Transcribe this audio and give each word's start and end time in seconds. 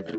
Última 0.00 0.12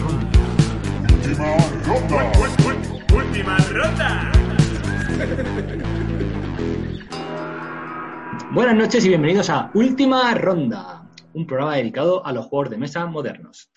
ronda. 0.00 0.32
Última 3.12 3.58
ronda. 3.68 4.32
Buenas 8.52 8.74
noches 8.74 9.04
y 9.04 9.08
bienvenidos 9.08 9.50
a 9.50 9.70
Última 9.74 10.32
Ronda, 10.34 11.04
un 11.34 11.46
programa 11.46 11.76
dedicado 11.76 12.24
a 12.24 12.32
los 12.32 12.46
juegos 12.46 12.70
de 12.70 12.78
mesa 12.78 13.04
modernos. 13.04 13.70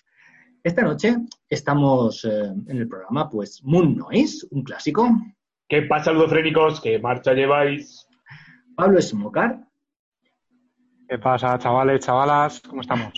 Esta 0.64 0.80
noche 0.80 1.14
estamos 1.50 2.24
eh, 2.24 2.46
en 2.46 2.78
el 2.78 2.88
programa, 2.88 3.28
pues, 3.28 3.62
Moon 3.62 3.94
Noise, 3.94 4.46
un 4.50 4.62
clásico. 4.62 5.10
¿Qué 5.68 5.82
pasa, 5.82 6.10
ludofrénicos? 6.10 6.80
¿Qué 6.80 6.98
marcha 6.98 7.34
lleváis? 7.34 8.08
Pablo 8.74 9.00
Smocar, 9.02 9.60
¿Qué 11.06 11.18
pasa, 11.18 11.58
chavales, 11.58 12.04
chavalas? 12.06 12.62
¿Cómo 12.62 12.80
estamos? 12.80 13.12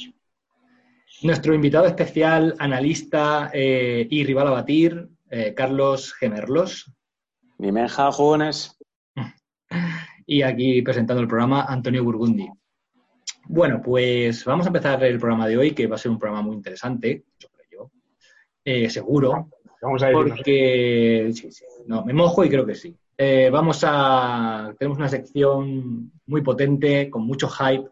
nuestro 1.23 1.55
invitado 1.55 1.87
especial, 1.87 2.55
analista 2.59 3.51
eh, 3.55 4.07
y 4.11 4.25
rival 4.25 4.49
a 4.49 4.51
batir, 4.51 5.09
eh, 5.31 5.55
Carlos 5.55 6.13
Gemerlos. 6.15 6.93
Nimenja, 7.59 8.11
jugones. 8.11 8.77
Y 10.29 10.43
aquí 10.43 10.83
presentando 10.83 11.23
el 11.23 11.29
programa, 11.29 11.67
Antonio 11.69 12.03
Burgundi. 12.03 12.49
Bueno, 13.49 13.81
pues 13.83 14.45
vamos 14.45 14.67
a 14.67 14.69
empezar 14.71 15.03
el 15.05 15.19
programa 15.19 15.47
de 15.47 15.57
hoy, 15.57 15.73
que 15.73 15.87
va 15.87 15.97
a 15.97 15.99
ser 15.99 16.11
un 16.11 16.19
programa 16.19 16.43
muy 16.47 16.57
interesante, 16.57 17.25
yo 17.39 17.49
creo 17.51 17.67
yo. 17.71 17.91
Eh, 18.65 18.91
seguro, 18.91 19.49
Vamos 19.83 20.03
a 20.03 20.07
decir. 20.09 20.23
porque 20.29 21.31
sí, 21.35 21.53
sí, 21.53 21.65
no, 21.87 22.05
me 22.05 22.13
mojo 22.13 22.45
y 22.45 22.49
creo 22.49 22.67
que 22.67 22.75
sí. 22.75 22.97
Eh, 23.19 23.49
vamos 23.51 23.83
a 23.87 24.75
tenemos 24.79 24.99
una 24.99 25.09
sección 25.09 26.13
muy 26.27 26.43
potente 26.43 27.09
con 27.09 27.23
mucho 27.23 27.49
hype 27.49 27.89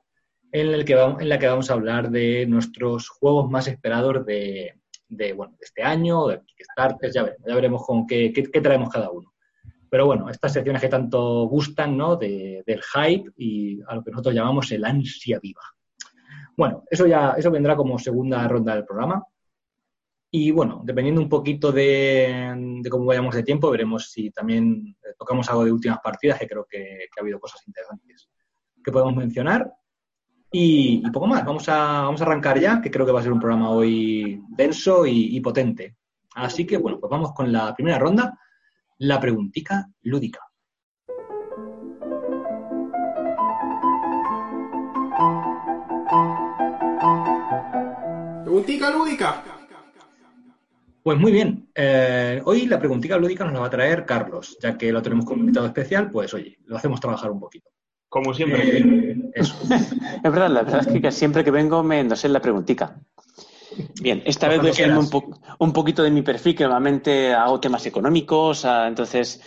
en, 0.53 0.69
el 0.69 0.85
que 0.85 0.95
vamos, 0.95 1.21
en 1.23 1.29
la 1.29 1.39
que 1.39 1.47
vamos 1.47 1.71
a 1.71 1.75
hablar 1.75 2.11
de 2.11 2.47
nuestros 2.47 3.09
juegos 3.09 3.51
más 3.51 3.67
esperados 3.69 4.25
de, 4.27 4.75
de, 5.09 5.33
bueno, 5.33 5.55
de 5.59 5.65
este 5.65 5.83
año, 5.83 6.27
de 6.27 6.41
Kickstarter, 6.45 7.11
ya 7.13 7.23
veremos, 7.23 7.47
ya 7.49 7.55
veremos 7.55 7.87
con 7.87 8.07
qué, 8.07 8.33
qué- 8.33 8.51
qué 8.51 8.61
traemos 8.61 8.89
cada 8.91 9.11
uno. 9.11 9.33
Pero 9.95 10.07
bueno, 10.07 10.29
estas 10.29 10.53
secciones 10.53 10.83
que 10.83 10.89
tanto 10.89 11.45
gustan, 11.45 11.97
¿no? 11.97 12.17
De- 12.17 12.65
del 12.67 12.83
hype 12.83 13.31
y 13.37 13.81
a 13.87 13.95
lo 13.95 14.03
que 14.03 14.11
nosotros 14.11 14.35
llamamos 14.35 14.73
el 14.73 14.85
ansia 14.85 15.39
viva. 15.41 15.63
Bueno, 16.57 16.83
eso 16.91 17.07
ya 17.07 17.35
eso 17.39 17.49
vendrá 17.49 17.77
como 17.77 17.97
segunda 17.97 18.49
ronda 18.49 18.75
del 18.75 18.85
programa. 18.85 19.25
Y 20.33 20.51
bueno, 20.51 20.83
dependiendo 20.85 21.21
un 21.21 21.29
poquito 21.29 21.71
de, 21.71 22.81
de 22.83 22.91
cómo 22.91 23.05
vayamos 23.05 23.37
de 23.37 23.45
tiempo, 23.45 23.71
veremos 23.71 24.11
si 24.11 24.33
también 24.33 24.97
eh, 25.01 25.15
tocamos 25.17 25.49
algo 25.49 25.65
de 25.65 25.71
últimas 25.71 26.01
partidas, 26.01 26.41
que 26.41 26.49
creo 26.49 26.67
que, 26.69 26.81
que 26.81 27.21
ha 27.21 27.23
habido 27.23 27.39
cosas 27.39 27.63
interesantes 27.69 28.29
que 28.85 28.91
podemos 28.91 29.15
mencionar. 29.15 29.73
Y, 30.51 31.07
y 31.07 31.11
poco 31.13 31.29
más, 31.29 31.45
vamos 31.45 31.69
a, 31.69 32.03
vamos 32.03 32.21
a 32.21 32.25
arrancar 32.25 32.59
ya, 32.59 32.81
que 32.83 32.91
creo 32.91 33.07
que 33.07 33.13
va 33.13 33.21
a 33.21 33.23
ser 33.23 33.33
un 33.33 33.39
programa 33.39 33.71
hoy 33.71 34.43
denso 34.49 35.07
y, 35.07 35.37
y 35.37 35.41
potente. 35.41 35.99
Así 36.35 36.67
que 36.67 36.79
bueno, 36.79 36.99
pues 36.99 37.09
vamos 37.09 37.33
con 37.33 37.53
la 37.53 37.73
primera 37.77 38.01
ronda, 38.01 38.37
la 38.99 39.21
preguntica 39.21 39.89
lúdica. 40.03 40.41
Preguntica 48.45 48.91
lúdica. 48.91 49.45
Pues 51.03 51.19
muy 51.19 51.33
bien, 51.33 51.69
eh, 51.75 52.41
hoy 52.47 52.67
la 52.67 52.79
preguntita 52.79 53.19
lúdica 53.19 53.45
nos 53.45 53.53
la 53.53 53.61
va 53.61 53.67
a 53.67 53.71
traer 53.71 54.07
Carlos, 54.07 54.57
ya 54.63 54.79
que 54.79 54.91
lo 54.91 55.03
tenemos 55.03 55.27
como 55.27 55.41
invitado 55.41 55.67
especial, 55.67 56.11
pues 56.11 56.33
oye, 56.33 56.57
lo 56.65 56.77
hacemos 56.77 56.99
trabajar 56.99 57.31
un 57.31 57.41
poquito. 57.41 57.69
Como 58.09 58.33
siempre. 58.33 58.79
Eh, 58.79 59.31
eso. 59.35 59.55
Es 59.69 60.23
verdad, 60.23 60.49
la 60.49 60.63
verdad 60.63 60.89
es 60.89 61.03
que 61.03 61.11
siempre 61.11 61.45
que 61.45 61.51
vengo 61.51 61.83
me 61.83 62.01
endosé 62.01 62.29
la 62.29 62.41
preguntica. 62.41 62.99
Bien, 64.01 64.23
esta 64.27 64.49
vez 64.49 64.59
voy 64.61 64.71
a 64.71 64.73
salirme 64.75 64.99
un, 65.01 65.11
po- 65.11 65.41
un 65.59 65.73
poquito 65.73 66.03
de 66.03 66.11
mi 66.11 66.23
perfil, 66.23 66.55
que 66.55 66.65
normalmente 66.65 67.33
hago 67.33 67.61
temas 67.61 67.87
económicos, 67.87 68.65
ah, 68.65 68.87
entonces 68.89 69.41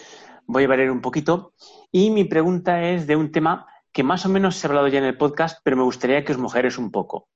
voy 0.46 0.64
a 0.64 0.68
variar 0.68 0.92
un 0.92 1.02
poquito. 1.02 1.54
Y 1.92 2.10
mi 2.10 2.26
pregunta 2.26 2.82
es 2.82 3.08
de 3.08 3.16
un 3.16 3.32
tema 3.32 3.66
que 3.92 4.04
más 4.04 4.26
o 4.26 4.30
menos 4.30 4.56
se 4.56 4.68
ha 4.68 4.70
hablado 4.70 4.88
ya 4.88 5.00
en 5.00 5.06
el 5.06 5.18
podcast, 5.18 5.60
pero 5.64 5.78
me 5.78 5.84
gustaría 5.84 6.24
que 6.24 6.32
os 6.34 6.38
mojeres 6.38 6.78
un 6.78 6.92
poco. 6.92 7.30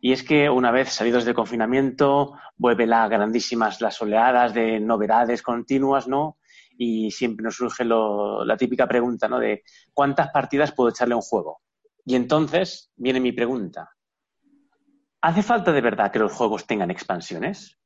Y 0.00 0.12
es 0.12 0.22
que 0.22 0.48
una 0.48 0.70
vez 0.70 0.90
salidos 0.90 1.24
del 1.24 1.34
confinamiento, 1.34 2.34
vuelve 2.56 2.86
las 2.86 3.10
grandísimas, 3.10 3.80
las 3.80 4.00
oleadas 4.00 4.54
de 4.54 4.78
novedades 4.78 5.42
continuas, 5.42 6.06
¿no? 6.06 6.38
Y 6.76 7.10
siempre 7.10 7.42
nos 7.42 7.56
surge 7.56 7.84
lo- 7.84 8.44
la 8.44 8.56
típica 8.56 8.86
pregunta, 8.86 9.26
¿no? 9.28 9.40
De 9.40 9.62
¿cuántas 9.92 10.28
partidas 10.30 10.70
puedo 10.72 10.90
echarle 10.90 11.14
a 11.14 11.16
un 11.16 11.22
juego? 11.22 11.60
Y 12.04 12.14
entonces 12.14 12.92
viene 12.96 13.18
mi 13.18 13.32
pregunta. 13.32 13.90
¿Hace 15.20 15.42
falta 15.42 15.72
de 15.72 15.80
verdad 15.80 16.12
que 16.12 16.18
los 16.18 16.32
juegos 16.32 16.66
tengan 16.66 16.90
expansiones? 16.90 17.78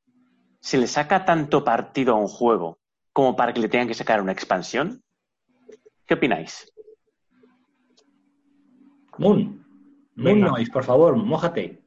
¿Se 0.61 0.79
le 0.79 0.87
saca 0.87 1.25
tanto 1.25 1.65
partido 1.65 2.15
a 2.15 2.19
un 2.19 2.29
juego 2.29 2.79
como 3.13 3.35
para 3.35 3.53
que 3.53 3.61
le 3.61 3.69
tengan 3.69 3.89
que 3.89 3.95
sacar 3.95 4.21
una 4.21 4.33
expansión? 4.33 5.03
¿Qué 6.07 6.15
opináis? 6.15 6.73
Moon, 9.19 9.65
Moon. 10.17 10.41
Noise, 10.41 10.71
por 10.73 10.85
favor, 10.85 11.17
mójate. 11.17 11.81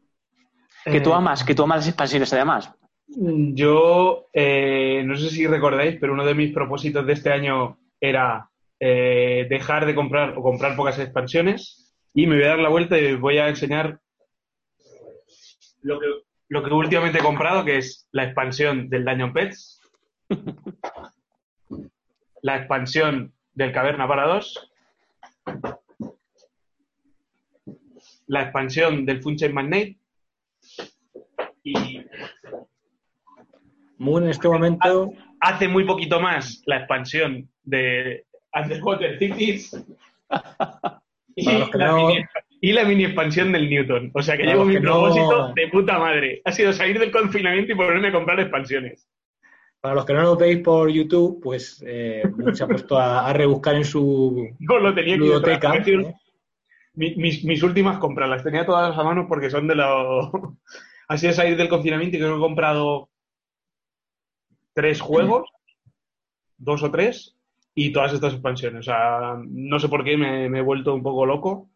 Que 0.83 1.01
tú 1.01 1.11
Eh, 1.11 1.16
amas, 1.16 1.44
que 1.44 1.56
tú 1.56 1.63
amas 1.63 1.77
las 1.77 1.88
expansiones 1.88 2.31
además. 2.33 2.72
Yo, 3.07 4.27
eh, 4.33 5.03
no 5.06 5.16
sé 5.16 5.29
si 5.29 5.47
recordáis, 5.47 5.97
pero 6.00 6.13
uno 6.13 6.25
de 6.25 6.35
mis 6.35 6.53
propósitos 6.53 7.06
de 7.06 7.13
este 7.13 7.31
año 7.31 7.77
era 8.00 8.50
eh, 8.79 9.47
dejar 9.50 9.85
de 9.85 9.95
comprar 9.95 10.38
o 10.38 10.41
comprar 10.41 10.75
pocas 10.75 11.00
expansiones. 11.00 11.94
Y 12.13 12.27
me 12.27 12.35
voy 12.35 12.45
a 12.45 12.50
dar 12.50 12.59
la 12.59 12.69
vuelta 12.69 13.00
y 13.00 13.13
os 13.13 13.19
voy 13.19 13.38
a 13.38 13.47
enseñar 13.50 14.00
lo 15.85 16.00
que, 16.00 16.07
lo 16.50 16.63
que 16.63 16.73
últimamente 16.73 17.19
he 17.19 17.23
comprado, 17.23 17.63
que 17.63 17.78
es 17.78 18.07
la 18.12 18.23
expansión 18.23 18.90
del 18.90 19.06
Dungeon 19.06 19.34
Pets, 19.34 19.81
la 22.41 22.57
expansión 22.57 23.34
del 23.53 23.72
Caverna 23.72 24.07
para 24.07 24.25
dos, 24.25 24.72
la 28.28 28.41
expansión 28.41 29.06
del 29.06 29.22
Funchain 29.22 29.53
Magnate. 29.53 29.97
Y 31.63 32.01
Moon 33.97 34.24
en 34.24 34.29
este 34.31 34.47
momento, 34.47 35.13
hace 35.40 35.68
muy 35.68 35.85
poquito 35.85 36.19
más 36.19 36.62
la 36.66 36.78
expansión 36.78 37.50
de 37.63 38.25
Underwater 38.53 39.19
Cities. 39.19 39.85
Y, 41.35 41.45
Para 41.45 41.59
los 41.59 41.69
que 41.69 41.78
no- 41.78 42.09
y 42.61 42.71
la 42.73 42.83
mini 42.85 43.05
expansión 43.05 43.51
del 43.51 43.69
Newton. 43.69 44.11
O 44.13 44.21
sea 44.21 44.35
que 44.38 44.43
Para 44.43 44.53
llevo 44.53 44.66
mi 44.66 44.75
no- 44.75 44.81
propósito 44.81 45.53
de 45.53 45.67
puta 45.67 45.99
madre. 45.99 46.41
Ha 46.45 46.51
sido 46.51 46.73
salir 46.73 46.99
del 46.99 47.11
confinamiento 47.11 47.71
y 47.71 47.75
ponerme 47.75 48.07
a 48.09 48.11
comprar 48.13 48.39
expansiones. 48.39 49.07
para 49.81 49.95
los 49.95 50.05
que 50.05 50.13
no 50.13 50.21
lo 50.23 50.35
veis 50.35 50.59
por 50.59 50.89
YouTube, 50.89 51.39
pues 51.44 51.83
eh, 51.85 52.23
se 52.53 52.63
ha 52.63 52.67
puesto 52.67 52.97
a, 52.97 53.27
a 53.29 53.33
rebuscar 53.33 53.75
en 53.75 53.85
su 53.85 54.49
No 54.59 54.79
lo 54.79 54.95
tenía 54.95 55.15
ludoteca. 55.15 55.75
¿eh? 55.75 56.13
mi- 56.95 57.13
mis, 57.15 57.44
mis 57.44 57.61
últimas 57.61 57.97
compras 57.99 58.29
las 58.29 58.44
tenía 58.44 58.65
todas 58.65 58.97
a 58.97 59.03
mano 59.03 59.27
porque 59.27 59.49
son 59.51 59.67
de 59.67 59.75
los... 59.75 60.29
ha 61.07 61.17
sido 61.17 61.33
salir 61.33 61.55
del 61.57 61.69
confinamiento 61.69 62.15
y 62.17 62.19
creo 62.19 62.31
que 62.31 62.38
he 62.38 62.41
comprado 62.41 63.09
tres 64.73 65.01
juegos, 65.01 65.47
dos 66.57 66.81
o 66.83 66.89
tres, 66.91 67.35
y 67.75 67.91
todas 67.91 68.13
estas 68.13 68.33
expansiones. 68.33 68.79
O 68.79 68.83
sea, 68.83 69.35
no 69.47 69.79
sé 69.79 69.88
por 69.89 70.03
qué 70.03 70.17
me, 70.17 70.49
me 70.49 70.59
he 70.59 70.63
vuelto 70.63 70.94
un 70.95 71.03
poco 71.03 71.25
loco 71.25 71.69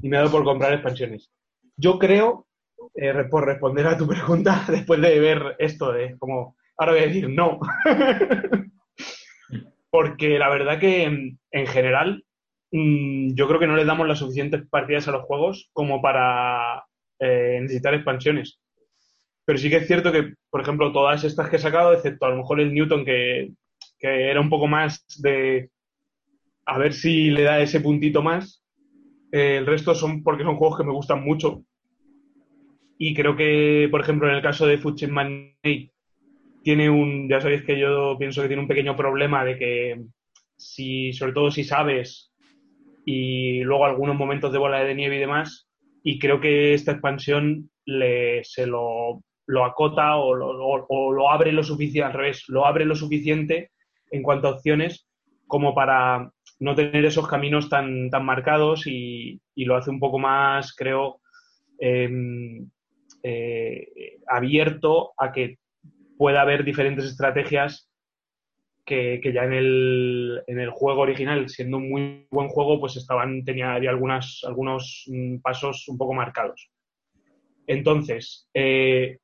y 0.00 0.08
me 0.08 0.16
he 0.16 0.20
dado 0.20 0.30
por 0.30 0.44
comprar 0.44 0.72
expansiones. 0.72 1.30
Yo 1.76 1.98
creo, 1.98 2.46
eh, 2.94 3.12
por 3.30 3.46
responder 3.46 3.86
a 3.86 3.96
tu 3.96 4.06
pregunta, 4.08 4.64
después 4.68 5.00
de 5.00 5.18
ver 5.18 5.56
esto 5.58 5.92
de 5.92 6.16
como, 6.18 6.56
ahora 6.76 6.92
voy 6.92 7.02
a 7.02 7.06
decir 7.06 7.28
no. 7.28 7.60
Porque 9.90 10.38
la 10.38 10.50
verdad 10.50 10.78
que 10.78 11.04
en, 11.04 11.38
en 11.50 11.66
general 11.66 12.24
mm, 12.72 13.34
yo 13.34 13.48
creo 13.48 13.58
que 13.58 13.66
no 13.66 13.76
le 13.76 13.84
damos 13.84 14.06
las 14.06 14.18
suficientes 14.18 14.68
partidas 14.68 15.08
a 15.08 15.12
los 15.12 15.22
juegos 15.22 15.70
como 15.72 16.02
para 16.02 16.84
eh, 17.18 17.58
necesitar 17.60 17.94
expansiones. 17.94 18.60
Pero 19.44 19.58
sí 19.58 19.70
que 19.70 19.76
es 19.76 19.86
cierto 19.86 20.12
que, 20.12 20.34
por 20.50 20.60
ejemplo, 20.60 20.92
todas 20.92 21.24
estas 21.24 21.48
que 21.48 21.56
he 21.56 21.58
sacado, 21.58 21.94
excepto 21.94 22.26
a 22.26 22.30
lo 22.30 22.36
mejor 22.36 22.60
el 22.60 22.74
Newton, 22.74 23.04
que, 23.06 23.48
que 23.98 24.30
era 24.30 24.42
un 24.42 24.50
poco 24.50 24.66
más 24.66 25.04
de 25.22 25.70
a 26.68 26.76
ver 26.76 26.92
si 26.92 27.30
le 27.30 27.44
da 27.44 27.60
ese 27.60 27.80
puntito 27.80 28.22
más, 28.22 28.57
eh, 29.32 29.56
el 29.58 29.66
resto 29.66 29.94
son 29.94 30.22
porque 30.22 30.44
son 30.44 30.56
juegos 30.56 30.78
que 30.78 30.84
me 30.84 30.92
gustan 30.92 31.22
mucho. 31.24 31.62
Y 32.98 33.14
creo 33.14 33.36
que, 33.36 33.88
por 33.90 34.00
ejemplo, 34.00 34.28
en 34.28 34.34
el 34.34 34.42
caso 34.42 34.66
de 34.66 34.78
Food 34.78 35.08
Magnate, 35.08 35.92
tiene 36.62 36.90
un, 36.90 37.28
ya 37.28 37.40
sabéis 37.40 37.62
que 37.62 37.78
yo 37.78 38.16
pienso 38.18 38.42
que 38.42 38.48
tiene 38.48 38.62
un 38.62 38.68
pequeño 38.68 38.96
problema 38.96 39.44
de 39.44 39.56
que 39.56 40.02
si, 40.56 41.12
sobre 41.12 41.32
todo 41.32 41.50
si 41.50 41.62
sabes 41.62 42.32
y 43.04 43.60
luego 43.60 43.86
algunos 43.86 44.16
momentos 44.16 44.52
de 44.52 44.58
bola 44.58 44.82
de 44.82 44.94
nieve 44.94 45.16
y 45.16 45.20
demás, 45.20 45.68
y 46.02 46.18
creo 46.18 46.40
que 46.40 46.74
esta 46.74 46.92
expansión 46.92 47.70
le, 47.84 48.42
se 48.44 48.66
lo 48.66 49.22
lo 49.48 49.64
acota 49.64 50.16
o 50.16 50.34
lo, 50.34 50.50
o 50.88 51.12
lo 51.12 51.30
abre 51.30 51.52
lo 51.52 51.64
suficiente, 51.64 52.06
al 52.06 52.12
revés, 52.12 52.44
lo 52.48 52.66
abre 52.66 52.84
lo 52.84 52.94
suficiente 52.94 53.70
en 54.10 54.22
cuanto 54.22 54.46
a 54.46 54.52
opciones 54.52 55.08
como 55.46 55.74
para 55.74 56.30
no 56.60 56.74
tener 56.74 57.04
esos 57.04 57.28
caminos 57.28 57.68
tan, 57.68 58.10
tan 58.10 58.24
marcados 58.24 58.86
y, 58.86 59.40
y 59.54 59.64
lo 59.64 59.76
hace 59.76 59.90
un 59.90 60.00
poco 60.00 60.18
más, 60.18 60.74
creo, 60.74 61.20
em, 61.78 62.68
eh, 63.22 64.18
abierto 64.26 65.12
a 65.16 65.32
que 65.32 65.58
pueda 66.16 66.42
haber 66.42 66.64
diferentes 66.64 67.04
estrategias 67.04 67.88
que, 68.84 69.20
que 69.22 69.32
ya 69.32 69.44
en 69.44 69.52
el, 69.52 70.42
en 70.46 70.58
el 70.58 70.70
juego 70.70 71.02
original, 71.02 71.48
siendo 71.48 71.76
un 71.76 71.90
muy 71.90 72.26
buen 72.30 72.48
juego, 72.48 72.80
pues 72.80 72.96
estaban, 72.96 73.44
tenía 73.44 73.74
había 73.74 73.90
algunas, 73.90 74.40
algunos 74.44 75.04
mm, 75.06 75.38
pasos 75.38 75.86
un 75.88 75.98
poco 75.98 76.14
marcados. 76.14 76.70
Entonces, 77.66 78.48
eh, 78.54 79.18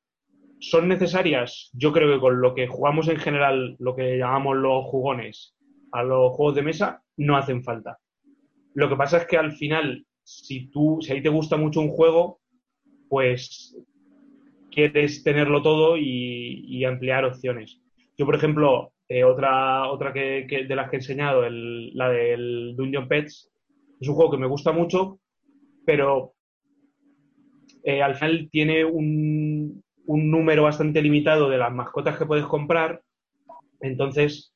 ¿son 0.59 0.87
necesarias? 0.87 1.71
Yo 1.73 1.91
creo 1.91 2.13
que 2.13 2.19
con 2.19 2.41
lo 2.41 2.53
que 2.53 2.67
jugamos 2.67 3.07
en 3.09 3.17
general, 3.17 3.75
lo 3.79 3.95
que 3.95 4.17
llamamos 4.17 4.55
los 4.55 4.85
jugones, 4.85 5.55
a 5.91 6.03
los 6.03 6.31
juegos 6.33 6.55
de 6.55 6.61
mesa, 6.61 7.01
no 7.17 7.37
hacen 7.37 7.63
falta. 7.63 7.97
Lo 8.73 8.89
que 8.89 8.95
pasa 8.95 9.19
es 9.19 9.27
que 9.27 9.37
al 9.37 9.53
final, 9.53 10.05
si 10.23 10.67
tú, 10.69 10.99
si 11.01 11.11
a 11.11 11.15
ti 11.15 11.23
te 11.23 11.29
gusta 11.29 11.57
mucho 11.57 11.81
un 11.81 11.89
juego, 11.89 12.39
pues 13.09 13.75
quieres 14.71 15.23
tenerlo 15.23 15.61
todo 15.61 15.97
y, 15.97 16.83
ampliar 16.85 17.25
opciones. 17.25 17.79
Yo, 18.17 18.25
por 18.25 18.35
ejemplo, 18.35 18.91
eh, 19.07 19.23
otra, 19.23 19.89
otra 19.89 20.13
que- 20.13 20.45
de 20.67 20.75
las 20.75 20.89
que 20.89 20.97
he 20.97 20.99
enseñado, 20.99 21.45
el- 21.45 21.91
la 21.95 22.09
del 22.09 22.75
Dungeon 22.75 23.07
Pets, 23.07 23.49
es 23.99 24.07
un 24.07 24.15
juego 24.15 24.31
que 24.31 24.37
me 24.37 24.47
gusta 24.47 24.71
mucho, 24.71 25.19
pero 25.85 26.33
eh, 27.83 28.01
al 28.01 28.15
final 28.15 28.49
tiene 28.51 28.85
un, 28.85 29.83
un 30.05 30.31
número 30.31 30.63
bastante 30.63 31.01
limitado 31.01 31.49
de 31.49 31.57
las 31.57 31.71
mascotas 31.73 32.17
que 32.17 32.25
puedes 32.25 32.45
comprar. 32.45 33.01
Entonces, 33.81 34.54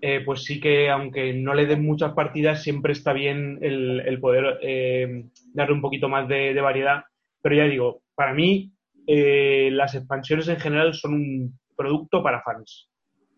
eh, 0.00 0.22
pues 0.24 0.44
sí 0.44 0.60
que 0.60 0.90
aunque 0.90 1.32
no 1.34 1.54
le 1.54 1.66
den 1.66 1.84
muchas 1.84 2.12
partidas, 2.12 2.62
siempre 2.62 2.92
está 2.92 3.12
bien 3.12 3.58
el, 3.62 4.00
el 4.00 4.20
poder 4.20 4.58
eh, 4.62 5.24
darle 5.54 5.74
un 5.74 5.80
poquito 5.82 6.08
más 6.08 6.28
de, 6.28 6.54
de 6.54 6.60
variedad. 6.60 7.04
Pero 7.42 7.54
ya 7.56 7.64
digo, 7.64 8.02
para 8.14 8.34
mí 8.34 8.72
eh, 9.06 9.70
las 9.72 9.94
expansiones 9.94 10.48
en 10.48 10.60
general 10.60 10.94
son 10.94 11.14
un 11.14 11.58
producto 11.76 12.22
para 12.22 12.42
fans, 12.42 12.90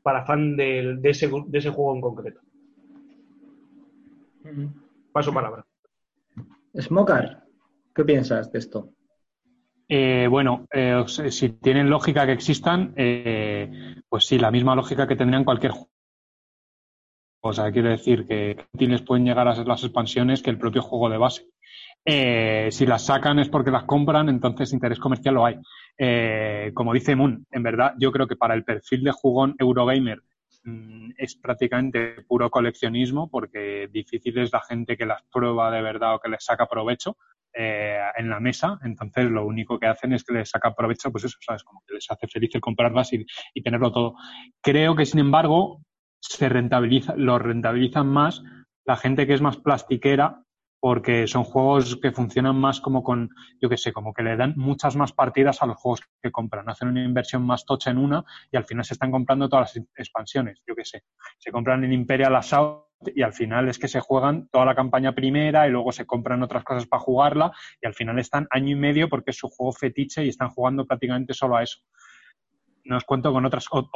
para 0.02 0.24
fan 0.24 0.56
del- 0.56 1.00
de, 1.00 1.10
ese, 1.10 1.28
de 1.46 1.58
ese 1.58 1.70
juego 1.70 1.94
en 1.94 2.00
concreto. 2.00 2.40
Paso 5.12 5.32
palabra. 5.32 5.64
Smokar, 6.78 7.42
¿qué 7.94 8.04
piensas 8.04 8.50
de 8.52 8.58
esto? 8.58 8.90
Eh, 9.88 10.28
bueno, 10.30 10.66
eh, 10.72 11.02
si 11.06 11.48
tienen 11.50 11.90
lógica 11.90 12.24
que 12.24 12.32
existan, 12.32 12.94
eh, 12.96 13.96
pues 14.08 14.26
sí, 14.26 14.38
la 14.38 14.50
misma 14.52 14.76
lógica 14.76 15.06
que 15.08 15.16
tendrían 15.16 15.44
cualquier 15.44 15.72
juego. 15.72 15.90
O 17.42 17.52
sea, 17.52 17.72
quiero 17.72 17.88
decir 17.88 18.26
que 18.26 18.66
útiles 18.72 19.02
pueden 19.02 19.24
llegar 19.24 19.48
a 19.48 19.54
ser 19.54 19.66
las 19.66 19.82
expansiones 19.82 20.42
que 20.42 20.50
el 20.50 20.58
propio 20.58 20.82
juego 20.82 21.08
de 21.08 21.18
base. 21.18 21.46
Eh, 22.04 22.68
si 22.70 22.86
las 22.86 23.04
sacan 23.06 23.38
es 23.38 23.48
porque 23.48 23.70
las 23.70 23.84
compran, 23.84 24.28
entonces 24.28 24.72
interés 24.72 24.98
comercial 24.98 25.34
lo 25.34 25.46
hay. 25.46 25.56
Eh, 25.98 26.70
como 26.74 26.92
dice 26.92 27.16
Moon, 27.16 27.46
en 27.50 27.62
verdad, 27.62 27.94
yo 27.98 28.12
creo 28.12 28.26
que 28.26 28.36
para 28.36 28.54
el 28.54 28.64
perfil 28.64 29.04
de 29.04 29.12
jugón 29.12 29.54
Eurogamer 29.58 30.22
mm, 30.64 31.10
es 31.16 31.36
prácticamente 31.36 32.22
puro 32.26 32.50
coleccionismo, 32.50 33.30
porque 33.30 33.88
difícil 33.90 34.38
es 34.38 34.52
la 34.52 34.62
gente 34.62 34.96
que 34.96 35.06
las 35.06 35.22
prueba 35.30 35.70
de 35.70 35.82
verdad 35.82 36.14
o 36.14 36.20
que 36.20 36.30
les 36.30 36.44
saca 36.44 36.66
provecho 36.66 37.16
eh, 37.54 38.00
en 38.16 38.30
la 38.30 38.40
mesa. 38.40 38.78
Entonces, 38.82 39.30
lo 39.30 39.46
único 39.46 39.78
que 39.78 39.86
hacen 39.86 40.12
es 40.12 40.24
que 40.24 40.34
les 40.34 40.50
saca 40.50 40.74
provecho, 40.74 41.10
pues 41.10 41.24
eso, 41.24 41.36
¿sabes? 41.40 41.64
Como 41.64 41.82
que 41.86 41.94
les 41.94 42.10
hace 42.10 42.26
feliz 42.28 42.50
el 42.54 42.60
comprarlas 42.60 43.12
y, 43.12 43.24
y 43.54 43.62
tenerlo 43.62 43.92
todo. 43.92 44.14
Creo 44.62 44.94
que, 44.94 45.04
sin 45.04 45.20
embargo, 45.20 45.82
se 46.20 46.48
rentabiliza, 46.48 47.14
lo 47.16 47.38
rentabilizan 47.38 48.06
más 48.06 48.42
la 48.84 48.96
gente 48.96 49.26
que 49.26 49.34
es 49.34 49.40
más 49.40 49.56
plastiquera 49.56 50.42
porque 50.82 51.26
son 51.26 51.44
juegos 51.44 51.96
que 52.00 52.10
funcionan 52.10 52.56
más 52.56 52.80
como 52.80 53.02
con, 53.02 53.28
yo 53.60 53.68
qué 53.68 53.76
sé, 53.76 53.92
como 53.92 54.14
que 54.14 54.22
le 54.22 54.36
dan 54.36 54.54
muchas 54.56 54.96
más 54.96 55.12
partidas 55.12 55.62
a 55.62 55.66
los 55.66 55.76
juegos 55.76 56.00
que 56.22 56.30
compran. 56.32 56.68
Hacen 56.70 56.88
una 56.88 57.04
inversión 57.04 57.42
más 57.42 57.66
tocha 57.66 57.90
en 57.90 57.98
una 57.98 58.24
y 58.50 58.56
al 58.56 58.64
final 58.64 58.84
se 58.86 58.94
están 58.94 59.10
comprando 59.10 59.48
todas 59.48 59.76
las 59.76 59.84
expansiones, 59.94 60.62
yo 60.66 60.74
qué 60.74 60.86
sé. 60.86 61.02
Se 61.38 61.52
compran 61.52 61.84
en 61.84 61.92
Imperial 61.92 62.34
Assault 62.34 62.86
y 63.14 63.20
al 63.22 63.34
final 63.34 63.68
es 63.68 63.78
que 63.78 63.88
se 63.88 64.00
juegan 64.00 64.48
toda 64.48 64.64
la 64.64 64.74
campaña 64.74 65.14
primera 65.14 65.68
y 65.68 65.70
luego 65.70 65.92
se 65.92 66.06
compran 66.06 66.42
otras 66.42 66.64
cosas 66.64 66.86
para 66.86 67.02
jugarla 67.02 67.52
y 67.80 67.86
al 67.86 67.94
final 67.94 68.18
están 68.18 68.46
año 68.50 68.70
y 68.70 68.76
medio 68.76 69.08
porque 69.10 69.32
es 69.32 69.36
su 69.38 69.48
juego 69.48 69.72
fetiche 69.72 70.24
y 70.24 70.30
están 70.30 70.48
jugando 70.48 70.86
prácticamente 70.86 71.34
solo 71.34 71.56
a 71.56 71.62
eso. 71.62 71.80
No 72.84 72.96
os 72.96 73.04
cuento 73.04 73.32
con 73.32 73.44
otras, 73.44 73.66
o- 73.70 73.88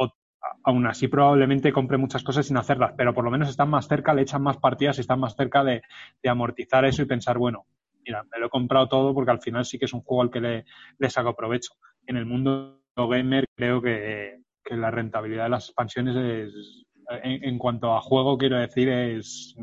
aún 0.63 0.87
así 0.87 1.09
probablemente 1.09 1.73
compre 1.73 1.99
muchas 1.99 2.23
cosas 2.23 2.47
sin 2.47 2.57
hacerlas, 2.57 2.95
pero 2.97 3.15
por 3.15 3.25
lo 3.25 3.31
menos 3.31 3.49
están 3.49 3.71
más 3.71 3.87
cerca, 3.89 4.15
le 4.15 4.23
echan 4.23 4.43
más 4.43 4.59
partidas 4.59 4.99
y 4.99 5.03
están 5.03 5.21
más 5.21 5.37
cerca 5.37 5.65
de, 5.65 5.83
amortizar 6.27 6.85
eso 6.85 7.03
y 7.03 7.07
pensar, 7.07 7.39
bueno, 7.39 7.67
mira, 8.05 8.25
me 8.33 8.39
lo 8.39 8.47
he 8.47 8.51
comprado 8.51 8.89
todo 8.89 9.15
porque 9.15 9.31
al 9.31 9.41
final 9.41 9.65
sí 9.65 9.79
que 9.79 9.85
es 9.85 9.93
un 9.93 10.03
juego 10.03 10.23
al 10.23 10.31
que 10.31 10.41
le, 10.41 11.11
saco 11.11 11.35
provecho. 11.35 11.75
En 12.07 12.17
el 12.17 12.27
mundo 12.27 12.81
gamer 12.97 13.47
creo 13.55 13.81
que, 13.81 14.43
la 14.71 14.91
rentabilidad 14.91 15.45
de 15.45 15.51
las 15.51 15.67
expansiones 15.67 16.17
es, 16.17 16.85
en, 17.23 17.59
cuanto 17.59 17.95
a 17.95 18.01
juego 18.01 18.39
quiero 18.39 18.59
decir, 18.59 18.89
es, 18.89 19.55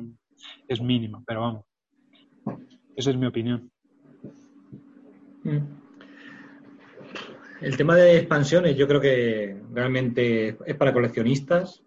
es 0.68 0.82
mínima, 0.82 1.24
pero 1.26 1.42
vamos. 1.42 1.66
Esa 2.96 3.10
es 3.10 3.18
mi 3.18 3.26
opinión. 3.26 3.72
Mm. 5.44 5.81
El 7.62 7.78
tema 7.78 7.96
de 7.96 8.18
expansiones, 8.18 8.76
yo 8.76 8.88
creo 8.88 9.00
que 9.00 9.56
realmente 9.72 10.58
es 10.66 10.76
para 10.76 10.92
coleccionistas. 10.92 11.84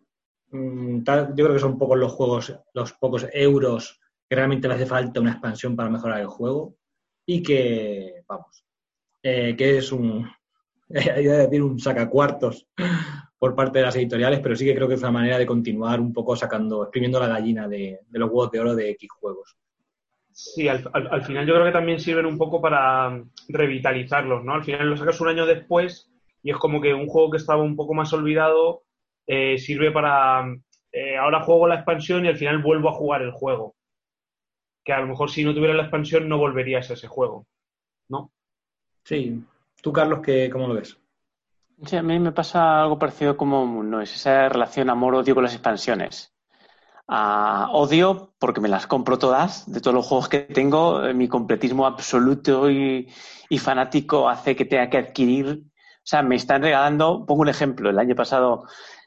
Mm, 0.53 1.03
Yo 1.03 1.35
creo 1.35 1.53
que 1.53 1.59
son 1.59 1.76
pocos 1.76 1.99
los 1.99 2.12
juegos, 2.12 2.56
los 2.73 2.93
pocos 2.93 3.26
euros 3.32 4.00
que 4.29 4.37
realmente 4.37 4.69
le 4.69 4.75
hace 4.75 4.87
falta 4.87 5.21
una 5.21 5.32
expansión 5.32 5.75
para 5.75 5.91
mejorar 5.91 6.21
el 6.21 6.29
juego. 6.29 6.76
Y 7.26 7.43
que, 7.43 8.23
vamos, 8.29 8.65
eh, 9.23 9.56
que 9.56 9.79
es 9.79 9.91
un, 9.91 10.31
decir 10.88 11.62
un 11.62 11.81
sacacuartos 11.81 12.69
por 13.37 13.56
parte 13.56 13.81
de 13.81 13.87
las 13.87 13.97
editoriales, 13.97 14.41
pero 14.41 14.55
sí 14.55 14.65
que 14.65 14.77
creo 14.77 14.87
que 14.87 14.94
es 14.94 15.00
una 15.00 15.11
manera 15.11 15.38
de 15.38 15.47
continuar 15.47 16.00
un 16.00 16.12
poco 16.12 16.37
sacando, 16.37 16.85
exprimiendo 16.85 17.19
la 17.19 17.29
gallina 17.29 17.67
de, 17.67 18.00
de 18.06 18.19
los 18.19 18.31
huevos 18.31 18.53
de 18.53 18.61
oro 18.61 18.75
de 18.77 18.91
X 18.91 19.11
juegos. 19.11 19.56
Sí, 20.37 20.67
al, 20.69 20.91
al- 20.93 21.09
al 21.13 21.23
final 21.25 21.47
yo 21.47 21.55
creo 21.55 21.65
que 21.67 21.73
también 21.73 22.01
sirven 22.01 22.27
un 22.27 22.37
poco 22.37 22.61
para 22.61 23.23
revitalizarlos, 23.49 24.45
¿no? 24.45 24.55
Al 24.55 24.65
final 24.65 24.91
lo 24.91 24.97
sacas 24.97 25.21
un 25.21 25.29
año 25.29 25.47
después 25.47 26.11
y 26.43 26.51
es 26.51 26.57
como 26.57 26.81
que 26.81 26.93
un 26.93 27.07
juego 27.07 27.31
que 27.31 27.37
estaba 27.39 27.63
un 27.63 27.77
poco 27.77 27.95
más 27.95 28.13
olvidado 28.13 28.83
eh, 29.27 29.59
sirve 29.59 29.93
para... 29.93 30.45
eh, 30.93 31.17
ahora 31.17 31.44
juego 31.44 31.69
la 31.69 31.77
expansión 31.77 32.25
y 32.25 32.29
al 32.29 32.37
final 32.37 32.63
vuelvo 32.63 32.89
a 32.89 32.94
jugar 32.94 33.23
el 33.23 33.31
juego. 33.32 33.77
Que 34.85 34.93
a 34.93 35.01
lo 35.01 35.06
mejor 35.06 35.31
si 35.31 35.44
no 35.44 35.55
tuviera 35.55 35.75
la 35.75 35.82
expansión 35.85 36.29
no 36.29 36.37
volverías 36.39 36.91
a 36.91 36.94
ese 36.94 37.06
juego, 37.08 37.47
¿no? 38.08 38.32
Sí. 39.05 39.43
¿Tú, 39.82 39.93
Carlos, 39.93 40.20
qué, 40.25 40.51
cómo 40.51 40.69
lo 40.69 40.75
ves? 40.75 40.99
Sí, 41.87 41.97
a 41.97 42.03
mí 42.03 42.19
me 42.19 42.32
pasa 42.32 42.82
algo 42.82 42.99
parecido 42.99 43.37
como 43.37 43.85
no 43.85 44.01
es 44.01 44.13
esa 44.17 44.49
relación 44.49 44.91
amor-odio 44.91 45.35
con 45.37 45.44
las 45.44 45.55
expansiones. 45.55 46.33
Ah, 47.06 47.69
odio 47.73 48.34
porque 48.39 48.61
me 48.63 48.69
las 48.69 48.87
compro 48.87 49.19
todas, 49.19 49.70
de 49.70 49.81
todos 49.81 49.94
los 49.94 50.06
juegos 50.06 50.29
que 50.29 50.41
tengo, 50.41 51.05
eh, 51.05 51.13
mi 51.13 51.29
completismo 51.29 51.87
absoluto 51.87 52.70
y, 52.70 53.08
y 53.51 53.58
fanático 53.58 54.29
hace 54.29 54.56
que 54.56 54.65
tenga 54.65 54.89
que 54.89 54.99
adquirir. 54.99 55.65
O 55.67 56.06
sea, 56.06 56.23
me 56.23 56.37
están 56.37 56.63
regalando, 56.63 57.25
pongo 57.27 57.43
un 57.43 57.49
ejemplo, 57.49 57.91
el 57.91 57.99
año 57.99 58.15
pasado 58.15 58.65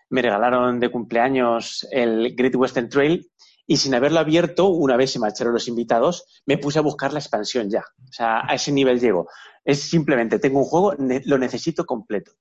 me 0.10 0.22
regalaron 0.22 0.80
de 0.80 0.90
cumpleaños 0.92 1.88
el 1.92 2.36
Great 2.36 2.56
Western 2.56 2.88
Trail 2.90 3.28
y 3.66 3.78
sin 3.78 3.96
haberlo 3.96 4.20
abierto, 4.20 4.68
una 4.70 4.96
vez 4.96 5.12
se 5.12 5.20
marcharon 5.20 5.54
los 5.54 5.68
invitados, 5.68 6.42
me 6.46 6.58
puse 6.58 6.80
a 6.80 6.84
buscar 6.84 7.12
la 7.14 7.20
expansión 7.20 7.70
ya. 7.70 7.80
O 8.08 8.12
sea, 8.14 8.42
a 8.48 8.54
ese 8.54 8.72
nivel 8.72 9.00
llego. 9.00 9.28
Es 9.66 9.82
simplemente, 9.82 10.40
tengo 10.40 10.60
un 10.60 10.66
juego, 10.66 10.94
lo 11.26 11.38
necesito 11.38 11.84
completo. 11.86 12.32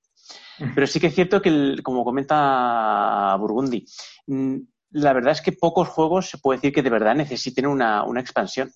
Pero 0.74 0.86
sí 0.86 1.00
que 1.00 1.08
es 1.08 1.14
cierto 1.14 1.42
que, 1.42 1.48
el- 1.48 1.82
como 1.82 2.04
comenta 2.04 3.36
Burgundy, 3.38 3.84
mm, 4.26 4.56
la 4.90 5.12
verdad 5.12 5.32
es 5.32 5.40
que 5.42 5.52
pocos 5.52 5.88
juegos 5.88 6.30
se 6.30 6.38
puede 6.38 6.58
decir 6.58 6.72
que 6.72 6.82
de 6.82 6.90
verdad 6.90 7.14
necesiten 7.14 7.66
una, 7.66 8.04
una 8.04 8.20
expansión. 8.20 8.70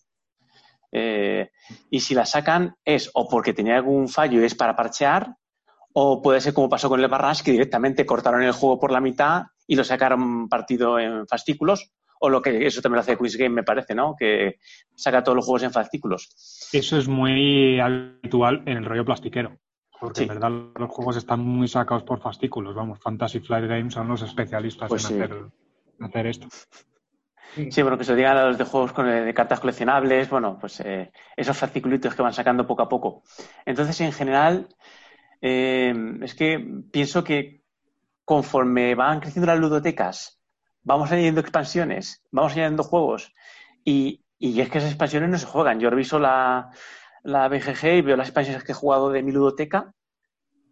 Eh, 0.93 1.51
y 1.91 2.01
si 2.01 2.15
la 2.15 2.27
sacan 2.27 2.75
es 2.85 3.11
o 3.15 3.29
porque 3.29 3.53
tenía 3.55 3.77
algún 3.77 4.09
fallo 4.09 4.41
y 4.41 4.45
es 4.45 4.55
para 4.55 4.75
parchear, 4.75 5.35
o 5.93 6.21
puede 6.23 6.41
ser 6.41 6.55
como 6.55 6.69
pasó 6.69 6.89
con 6.89 7.01
el 7.01 7.09
Barras, 7.09 7.43
que 7.43 7.53
directamente 7.53 8.07
cortaron 8.07 8.43
el 8.43 8.53
juego 8.53 8.79
por 8.79 8.93
la 8.93 9.01
mitad 9.01 9.45
y 9.67 9.77
lo 9.77 9.85
sacaron 9.85 10.49
partido 10.49 10.99
en 10.99 11.27
fascículos, 11.27 11.93
o 12.21 12.29
lo 12.29 12.43
que 12.43 12.67
eso 12.67 12.83
también 12.83 12.97
lo 12.97 13.01
hace 13.01 13.17
Quiz 13.17 13.37
Game, 13.37 13.55
me 13.55 13.63
parece, 13.63 13.95
¿no? 13.95 14.15
Que 14.19 14.57
saca 14.95 15.23
todos 15.23 15.37
los 15.37 15.45
juegos 15.45 15.63
en 15.63 15.73
fascículos. 15.73 16.69
Eso 16.73 16.99
es 16.99 17.09
muy 17.09 17.81
habitual 17.81 18.63
en 18.67 18.79
el 18.79 18.85
rollo 18.85 19.05
plastiquero. 19.05 19.59
Porque 19.99 20.19
Sí. 20.19 20.23
en 20.25 20.29
verdad 20.29 20.51
los 20.51 20.91
juegos 20.91 21.17
están 21.17 21.41
muy 21.41 21.69
sacados 21.69 22.05
por 22.05 22.21
fascículos. 22.21 22.75
Vamos, 22.75 22.99
Fantasy 23.01 23.41
Flight 23.41 23.69
Games 23.69 23.95
son 23.95 24.09
los 24.09 24.23
especialistas 24.23 24.89
Pues 24.89 25.05
en, 25.05 25.17
sí. 25.17 25.23
hacer, 25.23 25.37
hacer 26.01 26.27
esto. 26.27 26.49
Sí, 27.69 27.83
bueno, 27.83 27.97
que 27.99 28.05
se 28.05 28.13
lo 28.13 28.17
digan 28.17 28.37
a 28.37 28.47
los 28.47 28.59
de 28.59 28.65
juegos 28.65 28.93
con, 28.93 29.07
de 29.07 29.35
cartas 29.35 29.61
coleccionables, 29.61 30.29
bueno, 30.29 30.59
pues 30.59 30.81
eh, 30.81 31.13
esos 31.37 31.57
fasciculitos 31.57 32.15
que 32.15 32.23
van 32.23 32.33
sacando 32.33 32.67
poco 32.67 32.83
a 32.83 32.89
poco. 32.89 33.23
Entonces, 33.65 34.01
en 34.01 34.13
general, 34.13 34.69
Eh, 35.43 35.95
es 36.23 36.35
que 36.35 36.51
pienso 36.93 37.25
que 37.25 37.63
conforme 38.25 38.95
van 38.97 39.21
creciendo 39.21 39.47
las 39.49 39.61
ludotecas, 39.61 40.41
vamos 40.85 41.13
añadiendo 41.13 41.41
expansiones, 41.43 42.23
vamos 42.33 42.53
añadiendo 42.55 42.85
juegos 42.85 43.33
y, 43.85 44.25
y 44.39 44.61
es 44.63 44.71
que 44.71 44.79
esas 44.79 44.91
expansiones 44.93 45.31
no 45.31 45.39
se 45.39 45.47
juegan. 45.47 45.81
Yo 45.81 45.91
reviso 45.91 46.19
la, 46.21 46.71
la 47.25 47.49
BGG 47.49 47.99
y 47.99 48.03
veo 48.03 48.17
las 48.17 48.29
expansiones 48.29 48.65
que 48.65 48.73
he 48.73 48.77
jugado 48.83 49.11
de 49.11 49.23
mi 49.25 49.33
ludoteca 49.33 49.95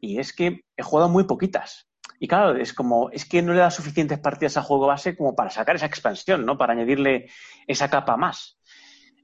y 0.01 0.19
es 0.21 0.33
que 0.35 0.63
he 0.77 0.85
jugado 0.85 1.09
muy 1.11 1.25
poquitas. 1.25 1.88
Y 2.19 2.27
claro, 2.27 2.57
es 2.57 2.73
como, 2.73 3.11
es 3.11 3.25
que 3.25 3.43
no 3.43 3.53
le 3.53 3.61
da 3.61 3.71
suficientes 3.71 4.19
partidas 4.19 4.57
a 4.57 4.63
juego 4.63 4.87
base 4.87 5.17
como 5.17 5.37
para 5.37 5.51
sacar 5.51 5.77
esa 5.77 5.87
expansión, 5.87 6.45
¿no? 6.45 6.59
Para 6.59 6.73
añadirle 6.73 7.27
esa 7.67 7.89
capa 7.89 8.17
más. 8.17 8.59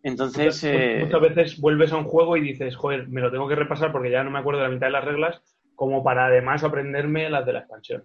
Entonces. 0.02 0.62
Muchas, 0.62 1.00
muchas 1.00 1.22
eh, 1.22 1.34
veces 1.34 1.60
vuelves 1.60 1.92
a 1.92 1.96
un 1.96 2.04
juego 2.04 2.36
y 2.36 2.42
dices, 2.42 2.76
joder, 2.76 3.08
me 3.08 3.20
lo 3.20 3.32
tengo 3.32 3.48
que 3.48 3.56
repasar 3.56 3.90
porque 3.90 4.10
ya 4.10 4.22
no 4.22 4.30
me 4.30 4.38
acuerdo 4.38 4.60
de 4.60 4.68
la 4.68 4.74
mitad 4.74 4.86
de 4.86 4.92
las 4.92 5.04
reglas, 5.04 5.42
como 5.74 6.04
para 6.04 6.26
además 6.26 6.62
aprenderme 6.62 7.28
las 7.30 7.44
de 7.46 7.52
la 7.52 7.58
expansión. 7.60 8.04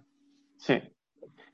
Sí, 0.56 0.82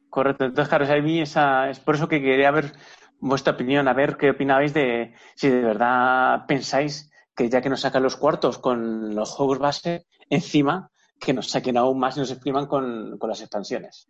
correcto. 0.09 0.47
Entonces, 0.47 0.69
claro, 0.69 0.93
a 0.93 1.03
mí 1.03 1.21
esa, 1.21 1.69
es 1.69 1.81
por 1.81 1.97
eso 1.97 2.09
que 2.09 2.23
quería 2.23 2.51
ver 2.51 2.73
vuestra 3.19 3.53
opinión, 3.55 3.89
a 3.89 3.93
ver 3.93 4.17
qué 4.17 4.31
opinabais 4.31 4.73
de 4.73 5.15
si 5.35 5.49
de 5.49 5.63
verdad 5.63 6.47
pensáis 6.47 7.11
que 7.35 7.49
ya 7.49 7.61
que 7.61 7.69
nos 7.69 7.81
sacan 7.81 8.03
los 8.03 8.17
cuartos 8.17 8.59
con 8.59 9.15
los 9.15 9.31
juegos 9.31 9.59
base, 9.59 10.07
encima 10.31 10.91
que 11.21 11.33
nos 11.33 11.51
saquen 11.51 11.77
aún 11.77 11.99
más 11.99 12.17
y 12.17 12.21
nos 12.21 12.31
expriman 12.31 12.67
con, 12.67 13.19
con 13.19 13.29
las 13.29 13.41
expansiones. 13.41 14.09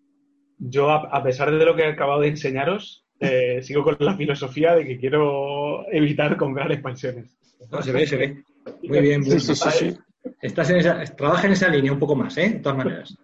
Yo, 0.58 0.90
a, 0.90 0.96
a, 0.96 1.22
pesar 1.22 1.50
de 1.50 1.64
lo 1.64 1.76
que 1.76 1.82
he 1.82 1.92
acabado 1.92 2.20
de 2.20 2.28
enseñaros, 2.28 3.06
eh, 3.20 3.60
sigo 3.62 3.84
con 3.84 3.96
la 3.98 4.16
filosofía 4.16 4.74
de 4.74 4.84
que 4.84 4.98
quiero 4.98 5.90
evitar 5.92 6.36
comprar 6.36 6.70
expansiones. 6.72 7.36
No, 7.70 7.82
se 7.82 7.92
ve, 7.92 8.06
se 8.06 8.16
ve. 8.16 8.44
Muy 8.82 9.00
bien. 9.00 9.24
Sí, 9.24 9.40
sí, 9.40 9.54
sí, 9.54 9.70
sí. 9.70 9.98
Estás 10.42 10.70
en 10.70 10.76
esa, 10.76 11.04
trabaja 11.16 11.46
en 11.46 11.52
esa 11.52 11.68
línea 11.68 11.92
un 11.92 11.98
poco 11.98 12.16
más, 12.16 12.36
¿eh? 12.36 12.50
De 12.50 12.58
todas 12.58 12.78
maneras. 12.78 13.16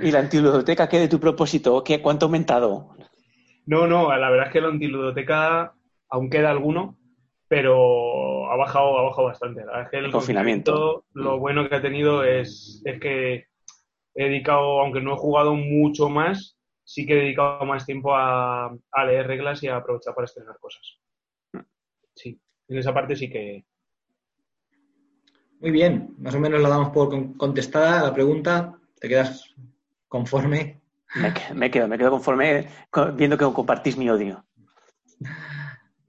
¿Y 0.00 0.10
la 0.10 0.20
antiludoteca 0.20 0.88
qué 0.88 0.98
de 0.98 1.08
tu 1.08 1.20
propósito? 1.20 1.82
¿Qué, 1.84 2.00
¿Cuánto 2.00 2.26
ha 2.26 2.28
aumentado? 2.28 2.96
No, 3.66 3.86
no, 3.86 4.16
la 4.16 4.30
verdad 4.30 4.46
es 4.48 4.52
que 4.52 4.60
la 4.60 4.68
antiludoteca 4.68 5.74
aún 6.08 6.30
queda 6.30 6.50
alguno, 6.50 6.96
pero 7.52 8.50
ha 8.50 8.56
bajado, 8.56 8.98
ha 8.98 9.02
bajado 9.02 9.26
bastante. 9.26 9.60
La 9.60 9.66
verdad 9.66 9.82
es 9.84 9.90
que 9.90 9.98
el, 9.98 10.04
El 10.06 10.10
confinamiento. 10.10 11.04
Lo 11.12 11.38
bueno 11.38 11.68
que 11.68 11.74
ha 11.74 11.82
tenido 11.82 12.24
es, 12.24 12.80
es 12.82 12.98
que 12.98 13.44
he 14.14 14.24
dedicado, 14.24 14.80
aunque 14.80 15.02
no 15.02 15.12
he 15.12 15.18
jugado 15.18 15.54
mucho 15.54 16.08
más, 16.08 16.56
sí 16.82 17.04
que 17.04 17.12
he 17.12 17.22
dedicado 17.24 17.66
más 17.66 17.84
tiempo 17.84 18.14
a, 18.14 18.74
a 18.90 19.04
leer 19.04 19.26
reglas 19.26 19.62
y 19.62 19.68
a 19.68 19.76
aprovechar 19.76 20.14
para 20.14 20.24
estrenar 20.24 20.56
cosas. 20.60 20.80
Sí, 22.14 22.40
en 22.68 22.78
esa 22.78 22.94
parte 22.94 23.16
sí 23.16 23.28
que, 23.28 23.66
Muy 25.60 25.72
bien, 25.72 26.14
más 26.20 26.34
o 26.34 26.40
menos 26.40 26.58
la 26.62 26.70
damos 26.70 26.88
por 26.88 27.10
con- 27.10 27.34
contestada 27.34 28.02
la 28.02 28.14
pregunta. 28.14 28.78
¿Te 28.98 29.08
quedas 29.10 29.54
conforme? 30.08 30.80
Me, 31.16 31.34
que- 31.34 31.52
me 31.52 31.70
quedo, 31.70 31.86
me 31.86 31.98
quedo 31.98 32.12
conforme 32.12 32.66
co- 32.90 33.12
viendo 33.12 33.36
que 33.36 33.44
compartís 33.52 33.98
mi 33.98 34.08
odio. 34.08 34.42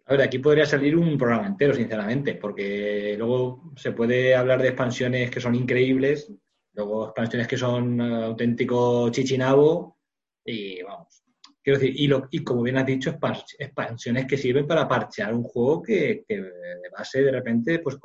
A 0.05 0.11
ver, 0.13 0.21
aquí 0.21 0.39
podría 0.39 0.65
salir 0.65 0.97
un 0.97 1.17
programa 1.17 1.47
entero, 1.47 1.73
sinceramente, 1.73 2.35
porque 2.35 3.15
luego 3.17 3.71
se 3.77 3.93
puede 3.93 4.35
hablar 4.35 4.61
de 4.61 4.69
expansiones 4.69 5.31
que 5.31 5.39
son 5.39 5.55
increíbles, 5.55 6.29
luego 6.73 7.05
expansiones 7.07 7.47
que 7.47 7.57
son 7.57 8.01
auténtico 8.01 9.09
chichinabo, 9.11 9.97
y 10.45 10.81
vamos. 10.83 11.23
Quiero 11.63 11.79
decir, 11.79 11.95
y, 12.31 12.43
como 12.43 12.63
bien 12.63 12.77
has 12.77 12.85
dicho, 12.85 13.11
expan- 13.11 13.45
expansiones 13.57 14.25
que 14.25 14.37
sirven 14.37 14.67
para 14.67 14.87
parchear 14.87 15.33
un 15.33 15.43
juego 15.43 15.81
que, 15.81 16.25
que 16.27 16.41
de 16.41 16.89
base 16.91 17.23
de 17.23 17.31
repente 17.31 17.79
pues 17.79 17.97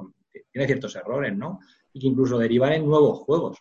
tiene 0.52 0.66
ciertos 0.66 0.94
errores, 0.94 1.36
¿no? 1.36 1.58
Y 1.92 1.98
que 1.98 2.06
incluso 2.06 2.38
derivan 2.38 2.74
en 2.74 2.86
nuevos 2.86 3.18
juegos, 3.18 3.58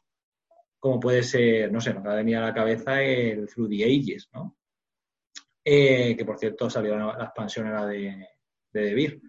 como 0.80 1.00
puede 1.00 1.24
ser, 1.24 1.72
no 1.72 1.82
sé, 1.82 1.94
me 1.94 2.00
acaba 2.02 2.22
de 2.22 2.36
a 2.36 2.42
la 2.42 2.54
cabeza 2.54 3.02
el 3.02 3.48
Through 3.48 3.70
the 3.70 3.84
Ages, 3.86 4.30
¿no? 4.34 4.57
Eh, 5.70 6.16
que 6.18 6.24
por 6.24 6.38
cierto 6.40 6.70
salió 6.70 6.96
la, 6.98 7.18
la 7.18 7.26
expansión 7.26 7.68
era 7.68 7.86
de, 7.86 8.26
de 8.72 8.82
Devir. 8.82 9.22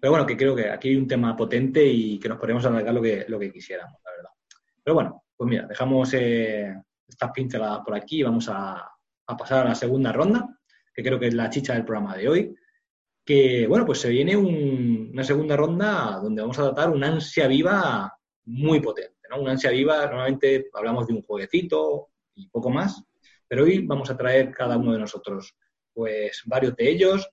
Pero 0.00 0.12
bueno, 0.12 0.24
que 0.24 0.36
creo 0.36 0.54
que 0.56 0.70
aquí 0.70 0.88
hay 0.88 0.96
un 0.96 1.06
tema 1.06 1.36
potente 1.36 1.84
y 1.84 2.18
que 2.18 2.28
nos 2.28 2.38
podemos 2.38 2.64
alargar 2.64 2.94
lo 2.94 3.02
que, 3.02 3.26
lo 3.28 3.38
que 3.38 3.52
quisiéramos, 3.52 4.00
la 4.04 4.10
verdad. 4.12 4.30
Pero 4.82 4.94
bueno, 4.94 5.24
pues 5.36 5.50
mira, 5.50 5.66
dejamos 5.66 6.14
eh, 6.14 6.74
estas 7.06 7.32
pinceladas 7.32 7.80
por 7.84 7.94
aquí 7.94 8.20
y 8.20 8.22
vamos 8.22 8.48
a, 8.48 8.76
a 9.26 9.36
pasar 9.36 9.66
a 9.66 9.70
la 9.70 9.74
segunda 9.74 10.10
ronda, 10.12 10.48
que 10.94 11.02
creo 11.02 11.18
que 11.18 11.26
es 11.26 11.34
la 11.34 11.50
chicha 11.50 11.74
del 11.74 11.84
programa 11.84 12.16
de 12.16 12.28
hoy. 12.28 12.54
Que 13.24 13.66
bueno, 13.66 13.84
pues 13.84 14.00
se 14.00 14.08
viene 14.08 14.36
un- 14.36 15.10
una 15.12 15.24
segunda 15.24 15.54
ronda 15.56 16.18
donde 16.22 16.40
vamos 16.40 16.58
a 16.60 16.62
tratar 16.72 16.88
una 16.90 17.08
ansia 17.08 17.46
viva 17.46 18.10
muy 18.46 18.80
potente, 18.80 19.18
¿no? 19.28 19.42
Una 19.42 19.50
ansia 19.52 19.70
viva, 19.70 20.06
normalmente 20.06 20.70
hablamos 20.72 21.06
de 21.06 21.12
un 21.12 21.22
jueguecito 21.22 22.08
y 22.36 22.48
poco 22.48 22.70
más, 22.70 23.04
pero 23.48 23.64
hoy 23.64 23.86
vamos 23.86 24.10
a 24.10 24.16
traer 24.16 24.52
cada 24.52 24.76
uno 24.76 24.92
de 24.92 24.98
nosotros, 24.98 25.56
pues 25.92 26.42
varios 26.44 26.76
de 26.76 26.90
ellos. 26.90 27.28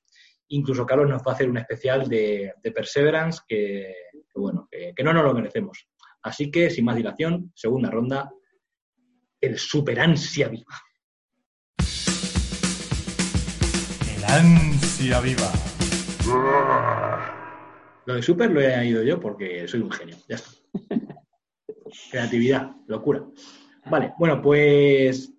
Incluso 0.48 0.86
Carlos 0.86 1.10
nos 1.10 1.22
va 1.22 1.32
a 1.32 1.36
hacer 1.36 1.50
un 1.50 1.58
especial 1.58 2.08
de, 2.08 2.54
de 2.64 2.72
Perseverance 2.72 3.42
que, 3.48 3.94
que 4.12 4.40
bueno, 4.40 4.68
que, 4.72 4.94
que 4.96 5.04
no 5.04 5.14
nos 5.14 5.24
lo 5.24 5.34
merecemos. 5.34 5.88
Así 6.24 6.50
que, 6.50 6.70
sin 6.70 6.86
más 6.86 6.96
dilación, 6.96 7.52
segunda 7.54 7.90
ronda, 7.90 8.32
el 9.42 9.60
super 9.60 10.00
ansia 10.00 10.48
viva. 10.48 10.74
El 14.16 14.24
ansia 14.24 15.20
viva. 15.20 15.52
Lo 18.06 18.16
de 18.16 18.22
super 18.22 18.52
lo 18.52 18.62
he 18.62 18.74
añadido 18.74 19.04
yo 19.04 19.20
porque 19.20 19.68
soy 19.68 19.82
un 19.82 19.92
genio. 19.92 20.16
Ya 20.28 20.36
está. 20.38 20.52
Creatividad, 22.12 22.72
locura. 22.88 23.24
Vale, 23.90 24.14
bueno, 24.18 24.42
pues, 24.42 25.35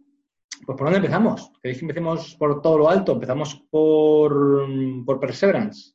pues 0.64 0.76
¿por 0.78 0.86
dónde 0.86 0.98
empezamos? 0.98 1.50
¿Queréis 1.62 1.78
que 1.78 1.84
empecemos 1.84 2.34
por 2.36 2.62
todo 2.62 2.78
lo 2.78 2.88
alto? 2.88 3.12
¿Empezamos 3.12 3.54
por, 3.70 4.66
por 5.04 5.20
Perseverance? 5.20 5.92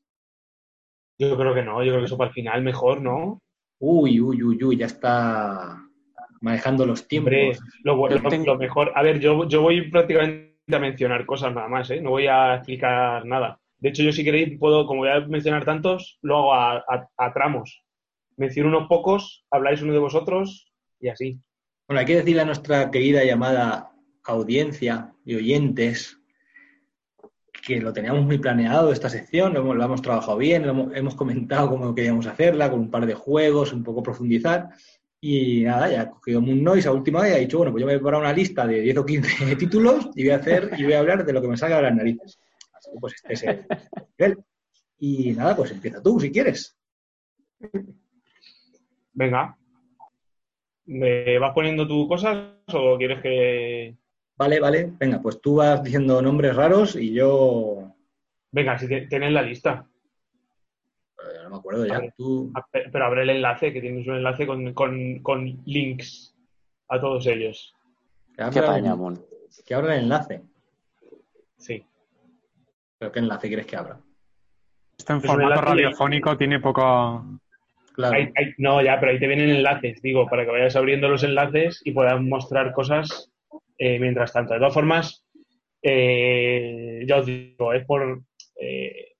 yo 1.19 1.37
creo 1.37 1.53
que 1.53 1.61
no, 1.61 1.83
yo 1.83 1.91
creo 1.91 1.99
que 1.99 2.05
eso 2.05 2.17
para 2.17 2.29
el 2.29 2.33
final 2.33 2.63
mejor, 2.63 2.99
¿no? 3.01 3.39
Uy, 3.79 4.19
uy, 4.19 4.41
uy, 4.41 4.63
uy, 4.63 4.75
ya 4.77 4.87
está 4.87 5.77
manejando 6.41 6.85
los 6.85 7.07
tiempos. 7.07 7.31
Hombre, 7.33 7.57
lo, 7.83 7.95
bu- 7.97 8.09
Yo 8.09 8.19
lo- 8.19 8.29
tengo- 8.29 8.45
lo 8.47 8.57
mejor. 8.57 8.91
A 8.95 9.03
ver, 9.03 9.19
yo, 9.19 9.47
yo 9.47 9.61
voy 9.61 9.89
prácticamente 9.91 10.55
a 10.75 10.79
mencionar 10.79 11.25
cosas 11.27 11.53
nada 11.53 11.67
más, 11.67 11.89
¿eh? 11.91 12.01
No 12.01 12.09
voy 12.09 12.25
a 12.25 12.55
explicar 12.55 13.23
nada. 13.25 13.59
De 13.77 13.89
hecho, 13.89 14.01
yo 14.01 14.11
si 14.11 14.23
queréis 14.23 14.57
puedo, 14.57 14.87
como 14.87 15.01
voy 15.01 15.09
a 15.09 15.19
mencionar 15.21 15.63
tantos, 15.63 16.17
lo 16.23 16.37
hago 16.37 16.53
a, 16.55 16.77
a- 16.77 17.07
a 17.17 17.33
tramos. 17.33 17.83
Menciono 18.37 18.69
unos 18.75 18.87
pocos, 18.87 19.45
habláis 19.51 19.81
uno 19.83 19.93
de 19.93 19.99
vosotros 19.99 20.71
y 20.99 21.09
así. 21.09 21.39
Bueno, 21.87 21.99
hay 21.99 22.05
que 22.07 22.15
decirle 22.15 22.41
a 22.41 22.45
nuestra 22.45 22.89
querida 22.89 23.23
llamada 23.23 23.90
audiencia 24.23 25.13
y 25.25 25.35
oyentes 25.35 26.21
que 27.61 27.79
lo 27.79 27.93
teníamos 27.93 28.25
muy 28.25 28.39
planeado 28.39 28.91
esta 28.91 29.09
sección, 29.09 29.53
lo 29.53 29.71
hemos, 29.71 30.01
trabajado 30.01 30.37
bien, 30.37 30.65
lo 30.65 30.93
hemos, 30.93 31.15
comentado 31.15 31.69
cómo 31.69 31.93
queríamos 31.93 32.25
hacerla, 32.25 32.71
con 32.71 32.79
un 32.79 32.91
par 32.91 33.05
de 33.05 33.13
juegos, 33.13 33.71
un 33.71 33.83
poco 33.83 34.01
profundizar. 34.01 34.69
Y 35.19 35.61
nada, 35.63 35.91
ya 35.91 36.01
he 36.01 36.09
cogido 36.09 36.41
Moon 36.41 36.63
Noise 36.63 36.87
a 36.87 36.93
última 36.93 37.19
hora 37.19 37.29
y 37.29 37.33
ha 37.33 37.37
dicho, 37.37 37.57
bueno, 37.57 37.71
pues 37.71 37.81
yo 37.81 37.87
me 37.87 37.93
he 37.93 37.97
preparado 37.97 38.23
una 38.23 38.33
lista 38.33 38.65
de 38.65 38.81
10 38.81 38.97
o 38.97 39.05
15 39.05 39.55
títulos 39.57 40.09
y 40.15 40.23
voy 40.23 40.31
a 40.31 40.37
hacer 40.37 40.71
y 40.77 40.83
voy 40.83 40.93
a 40.93 40.99
hablar 40.99 41.23
de 41.23 41.33
lo 41.33 41.41
que 41.41 41.47
me 41.47 41.57
salga 41.57 41.77
de 41.77 41.83
las 41.83 41.95
narices. 41.95 42.39
Así 42.73 42.91
que 42.91 42.99
pues 42.99 43.13
este 43.13 43.33
es 43.33 43.43
el 43.43 43.65
nivel. 44.17 44.43
Y 44.97 45.31
nada, 45.33 45.55
pues 45.55 45.71
empieza 45.71 46.01
tú 46.01 46.19
si 46.19 46.31
quieres. 46.31 46.75
Venga. 49.13 49.57
¿Me 50.85 51.37
vas 51.37 51.53
poniendo 51.53 51.87
tú 51.87 52.07
cosas 52.07 52.55
o 52.73 52.97
quieres 52.97 53.21
que.? 53.21 54.00
Vale, 54.41 54.59
vale, 54.59 54.91
venga, 54.97 55.21
pues 55.21 55.39
tú 55.39 55.57
vas 55.57 55.83
diciendo 55.83 56.19
nombres 56.19 56.55
raros 56.55 56.95
y 56.95 57.13
yo 57.13 57.93
Venga, 58.51 58.75
si 58.79 58.87
te- 58.87 59.05
tienes 59.05 59.31
la 59.31 59.43
lista. 59.43 59.85
eh, 61.19 61.43
no 61.43 61.51
me 61.51 61.55
acuerdo 61.57 61.85
ya. 61.85 61.99
Vale. 61.99 62.13
Tú, 62.17 62.51
Ah, 62.55 62.65
pe- 62.71 62.89
Pero 62.91 63.05
abre 63.05 63.21
el 63.21 63.29
enlace, 63.29 63.71
que 63.71 63.79
tienes 63.81 64.07
un 64.07 64.15
enlace 64.15 64.47
con, 64.47 64.73
con, 64.73 65.19
con 65.21 65.45
links 65.65 66.33
a 66.89 66.99
todos 66.99 67.27
ellos. 67.27 67.75
que 68.29 68.37
Qué 68.37 68.41
abra, 68.41 68.59
el, 68.61 68.65
pañamón. 68.65 69.23
que 69.63 69.75
abra 69.75 69.95
el 69.95 70.03
enlace. 70.05 70.41
Sí. 71.57 71.85
¿Pero 72.97 73.11
qué 73.11 73.19
enlace 73.19 73.47
quieres 73.47 73.67
que 73.67 73.75
abra? 73.77 73.99
Esto 74.97 75.13
en 75.13 75.21
formato 75.21 75.53
de- 75.61 75.67
radiofónico 75.67 76.35
tiene 76.35 76.59
poco. 76.59 77.23
Claro. 77.93 78.17
No, 78.57 78.81
ya, 78.81 78.99
pero 78.99 79.11
ahí 79.11 79.19
te 79.19 79.27
vienen 79.27 79.51
enlaces, 79.51 80.01
digo, 80.01 80.25
para 80.27 80.45
que 80.45 80.51
vayas 80.51 80.75
abriendo 80.75 81.09
los 81.09 81.23
enlaces 81.23 81.79
y 81.85 81.91
puedas 81.91 82.19
mostrar 82.19 82.73
cosas 82.73 83.30
eh, 83.83 83.97
mientras 83.99 84.31
tanto. 84.31 84.53
De 84.53 84.59
todas 84.59 84.73
formas, 84.75 85.25
eh, 85.81 87.03
ya 87.07 87.17
os 87.17 87.25
digo, 87.25 87.73
es 87.73 87.83
por 87.85 88.21
eh, 88.59 89.13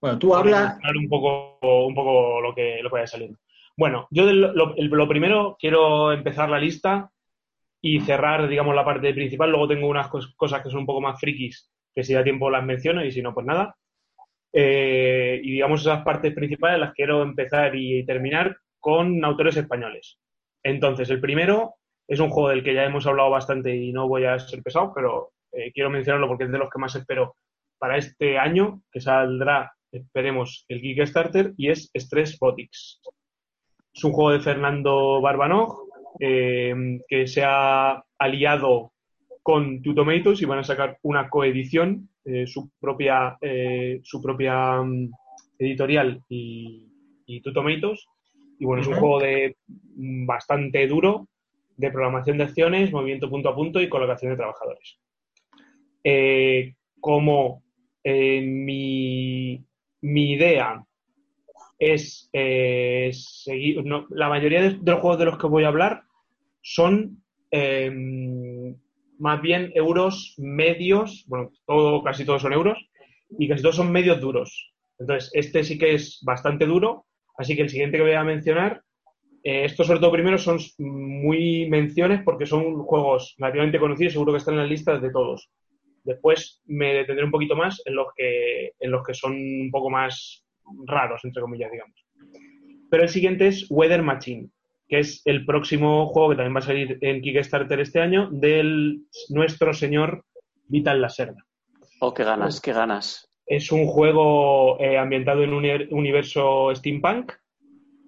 Bueno, 0.00 0.18
tú 0.18 0.34
habla. 0.34 0.70
mostrar 0.74 0.96
un 0.96 1.08
poco, 1.08 1.58
un 1.86 1.94
poco 1.94 2.40
lo 2.40 2.52
que, 2.54 2.80
lo 2.82 2.88
que 2.90 2.94
vaya 2.94 3.06
saliendo. 3.06 3.38
Bueno, 3.76 4.08
yo 4.10 4.26
de 4.26 4.32
lo, 4.34 4.52
lo- 4.52 4.76
el- 4.76 4.86
lo 4.88 5.06
primero 5.08 5.56
quiero 5.58 6.12
empezar 6.12 6.50
la 6.50 6.58
lista 6.58 7.10
y 7.80 8.00
cerrar, 8.00 8.48
digamos, 8.48 8.74
la 8.74 8.84
parte 8.84 9.14
principal. 9.14 9.50
Luego 9.50 9.68
tengo 9.68 9.86
unas 9.88 10.08
cos- 10.08 10.34
cosas 10.36 10.62
que 10.62 10.70
son 10.70 10.80
un 10.80 10.86
poco 10.86 11.00
más 11.00 11.20
frikis, 11.20 11.70
que 11.94 12.02
si 12.02 12.12
da 12.12 12.24
tiempo 12.24 12.50
las 12.50 12.64
menciono 12.64 13.04
y 13.04 13.12
si 13.12 13.22
no, 13.22 13.32
pues 13.32 13.46
nada. 13.46 13.76
Eh, 14.52 15.40
y 15.42 15.52
digamos, 15.52 15.80
esas 15.80 16.02
partes 16.04 16.34
principales 16.34 16.80
las 16.80 16.92
quiero 16.92 17.22
empezar 17.22 17.74
y 17.76 18.04
terminar 18.04 18.56
con 18.80 19.24
autores 19.24 19.56
españoles. 19.56 20.18
Entonces, 20.62 21.08
el 21.10 21.20
primero 21.20 21.76
es 22.12 22.20
un 22.20 22.28
juego 22.28 22.50
del 22.50 22.62
que 22.62 22.74
ya 22.74 22.84
hemos 22.84 23.06
hablado 23.06 23.30
bastante 23.30 23.74
y 23.74 23.90
no 23.90 24.06
voy 24.06 24.26
a 24.26 24.38
ser 24.38 24.62
pesado, 24.62 24.92
pero 24.94 25.32
eh, 25.50 25.72
quiero 25.72 25.88
mencionarlo 25.88 26.28
porque 26.28 26.44
es 26.44 26.52
de 26.52 26.58
los 26.58 26.68
que 26.68 26.78
más 26.78 26.94
espero 26.94 27.36
para 27.78 27.96
este 27.96 28.38
año, 28.38 28.82
que 28.92 29.00
saldrá, 29.00 29.72
esperemos, 29.90 30.66
el 30.68 30.82
Kickstarter, 30.82 31.54
y 31.56 31.70
es 31.70 31.90
Stress 31.94 32.38
Botics. 32.38 33.00
Es 33.94 34.04
un 34.04 34.12
juego 34.12 34.32
de 34.32 34.40
Fernando 34.40 35.22
Barbanoj, 35.22 35.88
eh, 36.20 37.00
que 37.08 37.26
se 37.26 37.44
ha 37.44 38.04
aliado 38.18 38.92
con 39.42 39.80
Two 39.80 39.94
Tomatoes 39.94 40.42
y 40.42 40.44
van 40.44 40.58
a 40.58 40.64
sacar 40.64 40.98
una 41.04 41.30
coedición, 41.30 42.10
eh, 42.26 42.46
su 42.46 42.70
propia, 42.78 43.38
su 44.02 44.20
propia 44.20 44.82
mm, 44.82 45.10
editorial 45.58 46.22
y, 46.28 46.86
y 47.24 47.40
Two 47.40 47.54
Tomatoes. 47.54 48.04
Y 48.58 48.66
bueno, 48.66 48.82
es 48.82 48.88
un 48.88 48.96
juego 48.96 49.18
de 49.18 49.56
mm, 49.96 50.26
bastante 50.26 50.86
duro, 50.86 51.26
de 51.82 51.90
programación 51.90 52.38
de 52.38 52.44
acciones, 52.44 52.92
movimiento 52.92 53.28
punto 53.28 53.48
a 53.48 53.54
punto 53.56 53.80
y 53.80 53.88
colocación 53.88 54.30
de 54.30 54.36
trabajadores. 54.36 55.00
Eh, 56.04 56.74
como 57.00 57.64
eh, 58.04 58.40
mi, 58.40 59.64
idea 60.00 60.84
es 61.80 62.30
eh, 62.32 63.10
seguir, 63.12 63.82
la 64.10 64.28
mayoría 64.28 64.62
de, 64.62 64.78
los 64.84 65.00
juegos 65.00 65.18
de 65.18 65.24
los 65.24 65.38
que 65.38 65.48
voy 65.48 65.64
a 65.64 65.68
hablar 65.68 66.04
son 66.60 67.20
em, 67.50 68.76
más 69.18 69.42
bien 69.42 69.72
euros 69.74 70.36
medios, 70.38 71.24
bueno, 71.26 71.50
casi 72.04 72.24
todos 72.24 72.42
son 72.42 72.52
euros, 72.52 72.78
y 73.38 73.48
casi 73.48 73.62
todos 73.62 73.76
son 73.76 73.90
medios 73.90 74.20
duros. 74.20 74.72
Entonces, 75.00 75.30
este 75.34 75.64
sí 75.64 75.78
que 75.78 75.94
es 75.94 76.20
bastante 76.22 76.64
duro, 76.64 77.06
así 77.36 77.56
que 77.56 77.62
el 77.62 77.70
siguiente 77.70 77.96
que 77.96 78.04
voy 78.04 78.12
a 78.12 78.22
mencionar 78.22 78.82
eh, 79.44 79.64
estos, 79.64 79.86
sobre 79.86 80.00
todo, 80.00 80.12
primero 80.12 80.38
son 80.38 80.58
muy 80.78 81.68
menciones 81.68 82.22
porque 82.24 82.46
son 82.46 82.82
juegos 82.84 83.34
relativamente 83.38 83.78
conocidos, 83.78 84.12
seguro 84.12 84.32
que 84.32 84.38
están 84.38 84.54
en 84.54 84.60
las 84.60 84.70
listas 84.70 85.02
de 85.02 85.10
todos. 85.10 85.50
Después 86.04 86.60
me 86.66 86.94
detendré 86.94 87.24
un 87.24 87.30
poquito 87.30 87.56
más 87.56 87.82
en 87.84 87.94
los 87.94 88.08
que, 88.16 88.72
en 88.78 88.90
los 88.90 89.04
que 89.04 89.14
son 89.14 89.32
un 89.32 89.70
poco 89.70 89.90
más 89.90 90.44
raros, 90.86 91.24
entre 91.24 91.42
comillas, 91.42 91.70
digamos. 91.70 92.04
Pero 92.90 93.02
el 93.02 93.08
siguiente 93.08 93.48
es 93.48 93.66
Weather 93.68 94.02
Machine, 94.02 94.48
que 94.88 95.00
es 95.00 95.22
el 95.24 95.44
próximo 95.44 96.06
juego 96.08 96.30
que 96.30 96.36
también 96.36 96.54
va 96.54 96.60
a 96.60 96.62
salir 96.62 96.98
en 97.00 97.20
Kickstarter 97.20 97.80
este 97.80 98.00
año 98.00 98.28
del 98.30 99.00
nuestro 99.30 99.72
señor 99.72 100.24
Vital 100.68 101.00
Lacerda. 101.00 101.44
Oh, 102.00 102.14
qué 102.14 102.24
ganas, 102.24 102.60
qué 102.60 102.72
ganas. 102.72 103.28
Es 103.46 103.72
un 103.72 103.86
juego 103.86 104.78
eh, 104.80 104.98
ambientado 104.98 105.42
en 105.42 105.52
un 105.52 105.64
universo 105.90 106.72
steampunk 106.74 107.32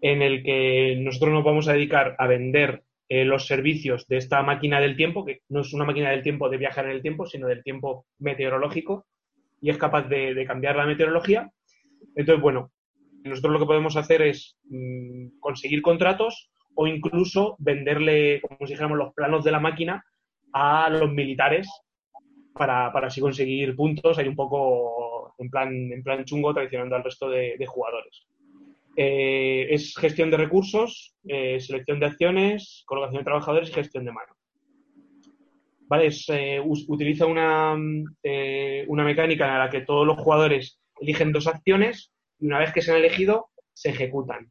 en 0.04 0.20
el 0.20 0.42
que 0.42 0.98
nosotros 1.00 1.32
nos 1.32 1.44
vamos 1.44 1.66
a 1.66 1.72
dedicar 1.72 2.14
a 2.18 2.26
vender 2.26 2.84
eh, 3.08 3.24
los 3.24 3.46
servicios 3.46 4.06
de 4.06 4.18
esta 4.18 4.42
máquina 4.42 4.78
del 4.78 4.96
tiempo, 4.96 5.24
que 5.24 5.40
no 5.48 5.62
es 5.62 5.72
una 5.72 5.86
máquina 5.86 6.10
del 6.10 6.22
tiempo 6.22 6.50
de 6.50 6.58
viajar 6.58 6.84
en 6.84 6.90
el 6.90 7.00
tiempo, 7.00 7.24
sino 7.24 7.48
del 7.48 7.62
tiempo 7.62 8.04
meteorológico, 8.18 9.06
y 9.62 9.70
es 9.70 9.78
capaz 9.78 10.02
de, 10.02 10.44
cambiar 10.46 10.76
la 10.76 10.84
meteorología. 10.84 11.50
Entonces, 12.16 12.42
bueno, 12.42 12.70
nosotros 13.24 13.54
lo 13.54 13.60
que 13.60 13.64
podemos 13.64 13.96
hacer 13.96 14.20
es 14.20 14.58
mm, 14.64 15.38
conseguir 15.40 15.80
contratos 15.80 16.50
o 16.74 16.86
incluso 16.86 17.56
venderle, 17.58 18.42
como 18.42 18.66
si 18.66 18.74
dijéramos, 18.74 18.98
los 18.98 19.14
planos 19.14 19.42
de 19.42 19.52
la 19.52 19.60
máquina 19.60 20.04
a 20.52 20.90
los 20.90 21.10
militares 21.10 21.66
para, 22.52 22.88
así 22.88 23.22
conseguir 23.22 23.74
puntos, 23.74 24.18
hay 24.18 24.28
un 24.28 24.36
poco 24.36 25.34
en 25.38 25.48
plan, 25.48 25.72
en 25.72 26.02
plan 26.02 26.26
chungo 26.26 26.52
traicionando 26.52 26.94
al 26.94 27.04
resto 27.04 27.30
de 27.30 27.66
jugadores. 27.66 28.26
Eh, 28.96 29.66
es 29.70 29.94
gestión 29.96 30.30
de 30.30 30.36
recursos, 30.36 31.16
eh, 31.26 31.58
selección 31.60 31.98
de 31.98 32.06
acciones, 32.06 32.84
colocación 32.86 33.20
de 33.20 33.24
trabajadores 33.24 33.70
y 33.70 33.72
gestión 33.72 34.04
de 34.04 34.12
mano. 34.12 34.34
¿Vale? 35.86 36.08
Eh, 36.28 36.60
utiliza 36.64 37.26
una, 37.26 37.74
una 37.74 39.04
mecánica 39.04 39.52
en 39.52 39.58
la 39.58 39.70
que 39.70 39.82
todos 39.82 40.06
los 40.06 40.18
jugadores 40.18 40.80
eligen 41.00 41.32
dos 41.32 41.46
acciones 41.46 42.12
y 42.38 42.46
una 42.46 42.58
vez 42.58 42.72
que 42.72 42.82
se 42.82 42.92
han 42.92 42.98
elegido, 42.98 43.50
se 43.72 43.90
ejecutan. 43.90 44.50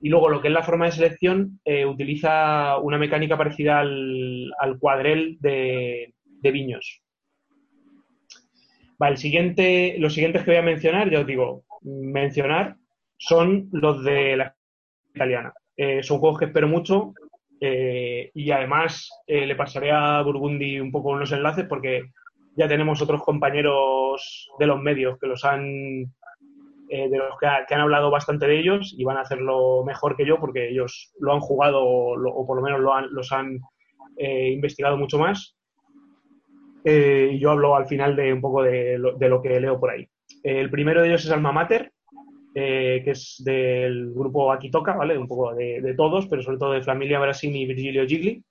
Y 0.00 0.10
luego 0.10 0.28
lo 0.28 0.40
que 0.40 0.48
es 0.48 0.54
la 0.54 0.62
forma 0.62 0.84
de 0.86 0.92
selección 0.92 1.60
utiliza 1.86 2.78
una 2.78 2.98
mecánica 2.98 3.36
parecida 3.36 3.80
al, 3.80 4.52
al 4.60 4.78
cuadrel 4.78 5.38
de, 5.40 6.14
de 6.22 6.50
viños. 6.52 7.02
Vale, 8.98 9.12
el 9.12 9.18
siguiente, 9.18 9.96
los 9.98 10.12
siguientes 10.12 10.42
que 10.44 10.50
voy 10.50 10.58
a 10.58 10.62
mencionar, 10.62 11.10
ya 11.10 11.20
os 11.20 11.26
digo, 11.26 11.64
mencionar 11.82 12.76
son 13.18 13.68
los 13.72 14.02
de 14.04 14.36
la 14.36 14.54
italiana. 15.14 15.52
Eh, 15.76 16.02
son 16.02 16.18
juegos 16.18 16.38
que 16.38 16.46
espero 16.46 16.68
mucho 16.68 17.12
eh, 17.60 18.30
y 18.34 18.50
además 18.50 19.10
eh, 19.26 19.46
le 19.46 19.56
pasaré 19.56 19.92
a 19.92 20.22
Burgundy 20.22 20.80
un 20.80 20.90
poco 20.90 21.10
unos 21.10 21.32
enlaces 21.32 21.66
porque 21.68 22.10
ya 22.56 22.66
tenemos 22.66 23.02
otros 23.02 23.22
compañeros 23.22 24.48
de 24.58 24.66
los 24.66 24.80
medios 24.80 25.18
que 25.18 25.26
los 25.26 25.44
han 25.44 26.12
de 26.90 27.18
los 27.18 27.38
que, 27.38 27.46
han 27.46 27.80
hablado 27.82 28.10
bastante 28.10 28.46
de 28.46 28.58
ellos 28.58 28.94
y 28.96 29.04
van 29.04 29.18
a 29.18 29.20
hacerlo 29.20 29.84
mejor 29.84 30.16
que 30.16 30.24
yo 30.24 30.40
porque 30.40 30.70
ellos 30.70 31.12
lo 31.20 31.34
han 31.34 31.40
jugado 31.40 31.84
o, 31.84 32.46
por 32.46 32.56
lo 32.56 32.62
menos 32.62 32.80
lo 32.80 32.94
han, 32.94 33.12
los 33.12 33.30
han 33.30 33.60
investigado 34.16 34.96
mucho 34.96 35.18
más. 35.18 35.54
y 36.82 37.38
yo 37.38 37.50
hablo 37.50 37.76
al 37.76 37.86
final 37.86 38.16
de 38.16 38.32
un 38.32 38.40
poco 38.40 38.62
de 38.62 38.96
lo, 38.96 39.18
de 39.18 39.28
lo 39.28 39.42
que 39.42 39.60
leo 39.60 39.78
por 39.78 39.90
ahí. 39.90 40.08
el 40.42 40.70
primero 40.70 41.02
de 41.02 41.08
ellos 41.08 41.26
es 41.26 41.30
Alma 41.30 41.52
Mater, 41.52 41.92
eh, 42.60 43.02
que 43.04 43.12
es 43.12 43.40
del 43.44 44.12
grupo 44.12 44.50
Aquí 44.50 44.68
Toca, 44.68 44.96
¿vale? 44.96 45.16
Un 45.16 45.28
poco 45.28 45.54
de, 45.54 45.94
todos, 45.96 46.26
pero 46.26 46.42
sobre 46.42 46.58
todo 46.58 46.72
de 46.72 46.82
Familia 46.82 47.20
Brasini 47.20 47.62
y 47.62 47.66
Virgilio 47.66 48.04
Gigli. 48.04 48.42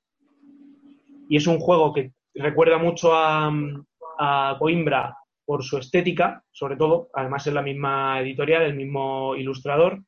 Y 1.28 1.36
es 1.36 1.46
un 1.46 1.60
juego 1.60 1.94
que 1.94 2.14
recuerda 2.34 2.78
mucho 2.78 3.12
a, 3.14 3.52
Coimbra 4.58 5.14
por 5.46 5.62
su 5.62 5.78
estética, 5.78 6.42
sobre 6.52 6.78
todo. 6.78 7.10
Además 7.14 7.46
es 7.48 7.54
la 7.54 7.62
misma 7.62 8.22
editorial, 8.22 8.64
el 8.64 8.76
mismo 8.76 9.36
ilustrador. 9.36 10.02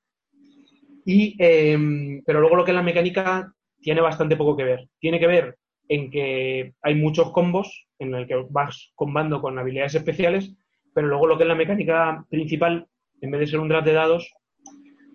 Y, 1.06 1.36
em, 1.38 2.24
pero 2.26 2.40
luego 2.40 2.56
lo 2.56 2.64
que 2.64 2.72
es 2.72 2.76
la 2.76 2.84
mecánica 2.84 3.54
tiene 3.82 4.00
bastante 4.00 4.38
poco 4.38 4.56
que 4.56 4.64
ver. 4.64 4.88
Tiene 4.98 5.20
que 5.20 5.28
ver 5.28 5.58
en 5.90 6.10
que 6.10 6.74
hay 6.82 6.96
muchos 6.96 7.32
combos 7.32 7.88
en 8.00 8.16
el 8.16 8.28
que 8.28 8.46
vas 8.50 8.94
combando 8.96 9.42
con 9.42 9.60
habilidades 9.60 9.96
especiales, 9.96 10.56
pero 10.94 11.08
luego 11.08 11.28
lo 11.28 11.38
que 11.38 11.44
es 11.44 11.50
la 11.50 11.56
mecánica 11.56 12.26
principal 12.30 12.88
en 13.22 13.32
vez 13.32 13.42
de 13.42 13.48
ser 13.48 13.60
un 13.60 13.70
draft 13.70 13.86
de 13.86 13.94
dados, 13.94 14.34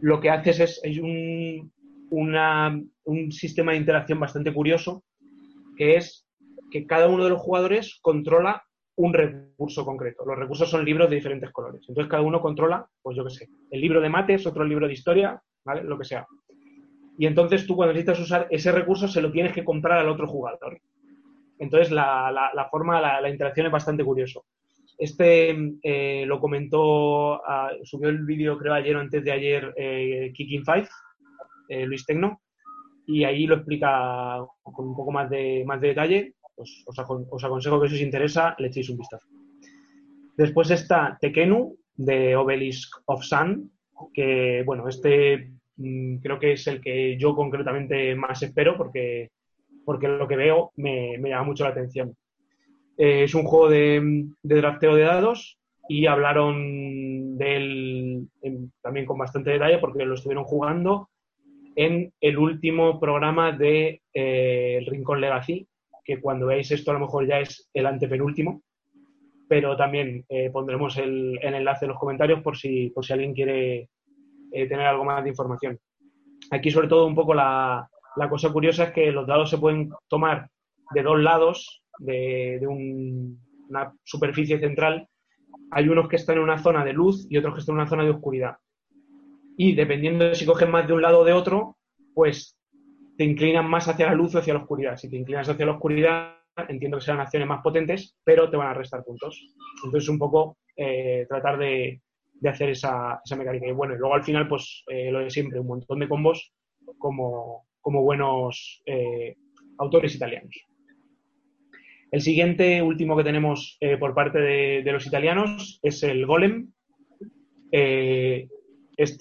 lo 0.01 0.21
que 0.21 0.31
haces 0.31 0.81
es, 0.83 0.99
un, 1.01 1.73
sistema 3.31 3.73
de 3.73 3.79
interacción 3.79 4.21
bastante 4.21 4.53
curioso, 4.53 5.03
que 5.77 5.97
es 5.97 6.27
que 6.71 6.87
cada 6.87 7.09
uno 7.09 7.25
de 7.25 7.31
los 7.31 7.41
jugadores 7.41 7.99
controla 8.01 8.65
un 8.97 9.13
recurso 9.13 9.85
concreto. 9.85 10.25
Los 10.25 10.39
recursos 10.39 10.71
son 10.71 10.85
libros 10.85 11.11
de 11.11 11.17
diferentes 11.17 11.51
colores. 11.51 11.85
Entonces 11.89 12.11
cada 12.11 12.23
uno 12.23 12.41
controla, 12.41 12.87
pues 13.03 13.17
yo 13.17 13.25
qué 13.25 13.31
sé, 13.31 13.49
el 13.71 13.81
libro 13.81 14.01
de 14.01 14.09
mates, 14.09 14.47
otro 14.47 14.65
libro 14.65 14.87
de 14.87 14.93
historia, 14.93 15.41
¿vale? 15.65 15.83
Lo 15.83 15.99
que 15.99 16.05
sea. 16.05 16.27
Y 17.19 17.27
entonces 17.27 17.67
tú 17.67 17.77
cuando 17.77 17.95
necesitas 17.95 18.21
usar 18.21 18.47
ese 18.51 18.73
recurso 18.73 19.09
se 19.09 19.23
lo 19.23 19.33
tienes 19.33 19.53
que 19.53 19.65
comprar 19.65 19.99
al 19.99 20.09
otro 20.09 20.27
jugador. 20.27 20.81
Entonces 21.59 21.91
la, 21.91 22.31
la, 22.31 22.69
forma, 22.69 23.01
la, 23.01 23.21
la, 23.21 23.31
interacción 23.31 23.67
es 23.67 23.73
bastante 23.73 24.05
curioso. 24.05 24.45
Este 24.97 25.57
eh, 25.83 26.25
lo 26.27 26.41
comentó, 26.41 27.45
ah, 27.47 27.71
subió 27.83 28.09
el 28.09 28.25
vídeo 28.25 28.57
creo 28.59 28.75
ayer 28.75 28.97
o 28.97 29.01
antes 29.01 29.25
de 29.25 29.33
ayer 29.33 29.75
eh, 29.77 30.33
Kicking 30.35 30.65
Five, 30.65 30.89
eh, 31.69 31.85
Luis 31.87 32.07
Tecno, 32.07 32.41
y 33.07 33.25
ahí 33.25 33.47
lo 33.47 33.57
explica 33.57 34.39
con 34.63 34.89
un 34.89 34.97
poco 34.97 35.11
más 35.11 35.29
de, 35.29 35.65
más 35.67 35.81
de 35.81 35.89
detalle. 35.89 36.35
Os, 36.57 36.85
os, 36.87 37.45
aconsejo 37.45 37.81
que 37.81 37.89
si 37.89 37.97
os 37.97 38.01
interesa 38.01 38.55
le 38.59 38.69
echéis 38.69 38.89
un 38.89 38.99
vistazo. 38.99 39.27
Después 40.37 40.71
está 40.71 41.19
Tekenu 41.21 41.77
de 41.97 42.37
Obelisk 42.37 43.03
of 43.07 43.25
Sun, 43.25 43.73
que 44.13 44.63
bueno, 44.65 44.89
este 44.89 45.53
mm, 45.77 46.19
creo 46.19 46.39
que 46.39 46.53
es 46.53 46.67
el 46.69 46.81
que 46.81 47.17
yo 47.19 47.35
concretamente 47.35 48.15
más 48.15 48.41
espero 48.43 48.77
porque, 48.77 49.31
porque 49.85 50.07
lo 50.07 50.29
que 50.29 50.37
veo 50.37 50.73
me, 50.77 51.19
me 51.19 51.31
llama 51.31 51.45
mucho 51.45 51.65
la 51.65 51.71
atención. 51.71 52.17
Eh, 52.97 53.25
es 53.25 53.35
un 53.35 53.45
juego 53.45 53.69
de, 53.69 54.27
de, 54.43 54.57
drafteo 54.57 54.95
de 54.95 55.03
dados 55.03 55.59
y 55.89 56.07
hablaron 56.07 57.37
de 57.37 57.57
él 57.57 58.29
también 58.81 59.07
con 59.07 59.19
bastante 59.19 59.51
detalle 59.51 59.79
porque 59.79 60.05
lo 60.05 60.15
estuvieron 60.15 60.45
jugando 60.45 61.09
en 61.77 62.13
el 62.21 62.39
último 62.39 63.01
programa 63.01 63.51
de 63.53 64.01
eh, 64.13 64.77
El 64.79 64.87
Rincón 64.87 65.21
Legacy, 65.21 65.67
que 66.05 66.21
cuando 66.21 66.47
veáis 66.47 66.71
esto 66.71 66.93
a 66.93 66.95
lo 66.95 67.01
mejor 67.01 67.27
ya 67.27 67.41
es 67.41 67.69
el 67.75 67.87
antepenúltimo, 67.87 68.63
pero 69.49 69.77
también 69.77 70.25
eh, 70.29 70.51
pondremos 70.51 70.97
el, 70.99 71.39
enlace 71.43 71.87
en 71.87 71.91
los 71.91 71.99
comentarios 71.99 72.43
por 72.43 72.57
si, 72.57 72.91
por 72.91 73.05
si 73.05 73.13
alguien 73.13 73.35
quiere 73.35 73.89
tener 74.53 74.87
algo 74.87 75.05
más 75.05 75.25
de 75.25 75.31
información. 75.31 75.77
Aquí 76.53 76.71
sobre 76.71 76.87
todo 76.87 77.07
un 77.07 77.17
poco 77.17 77.35
la, 77.35 77.89
la 78.15 78.29
cosa 78.29 78.53
curiosa 78.53 78.85
es 78.85 78.91
que 78.93 79.11
los 79.11 79.27
dados 79.27 79.51
se 79.51 79.59
pueden 79.59 79.91
tomar 80.09 80.49
de 80.95 81.03
dos 81.03 81.19
lados 81.19 81.84
de, 81.99 82.61
una 82.67 83.93
superficie 84.05 84.59
central, 84.59 85.09
hay 85.71 85.89
unos 85.89 86.09
que 86.09 86.17
están 86.17 86.37
en 86.37 86.43
una 86.43 86.59
zona 86.59 86.85
de 86.85 86.93
luz 86.93 87.27
y 87.31 87.37
otros 87.37 87.55
que 87.55 87.61
están 87.61 87.75
en 87.75 87.81
una 87.81 87.89
zona 87.89 88.05
de 88.05 88.11
oscuridad. 88.11 88.57
Y 89.57 89.75
dependiendo 89.75 90.25
de 90.25 90.35
si 90.35 90.47
cogen 90.47 90.71
más 90.71 90.87
de 90.87 90.95
un 90.95 91.03
lado 91.03 91.21
o 91.21 91.25
de 91.25 91.33
otro, 91.33 91.77
pues 92.15 92.59
te 93.17 93.25
inclinan 93.25 93.69
más 93.69 93.89
hacia 93.89 94.07
la 94.07 94.15
luz 94.15 94.35
o 94.35 94.39
hacia 94.39 94.55
la 94.55 94.61
oscuridad. 94.61 94.97
Si 94.97 95.09
te 95.09 95.17
inclinas 95.17 95.49
hacia 95.49 95.67
la 95.67 95.73
oscuridad, 95.73 96.37
entiendo 96.69 96.99
que 96.99 97.05
serán 97.05 97.21
acciones 97.21 97.49
más 97.49 97.63
potentes, 97.63 98.17
pero 98.25 98.51
te 98.51 98.57
van 98.57 98.69
a 98.69 98.75
restar 98.75 99.05
puntos. 99.05 99.41
Entonces, 99.85 100.09
un 100.09 100.19
poco 100.19 100.59
eh, 100.77 101.27
tratar 101.29 101.59
de, 101.59 102.01
hacer 102.49 102.71
esa, 102.71 103.21
mecánica. 103.37 103.67
Y 103.67 103.73
bueno, 103.73 103.95
y 103.95 103.99
luego 103.99 104.15
al 104.15 104.25
final, 104.25 104.49
pues 104.49 104.85
eh, 104.89 105.11
lo 105.11 105.21
de 105.21 105.31
siempre, 105.31 105.61
un 105.61 105.67
montón 105.67 105.99
de 106.01 106.09
combos 106.09 106.53
como, 106.99 107.67
como 107.81 108.03
buenos 108.03 108.83
eh, 108.87 109.37
autores 109.79 110.15
italianos. 110.15 110.55
El 112.11 112.21
siguiente, 112.21 112.81
último 112.83 113.17
que 113.17 113.25
tenemos 113.25 113.79
por 113.99 114.15
parte 114.15 114.39
de, 114.39 114.93
los 114.93 115.07
italianos 115.07 115.81
es 115.83 116.03
el 116.03 116.27
Golem. 116.27 116.73
este 117.71 118.49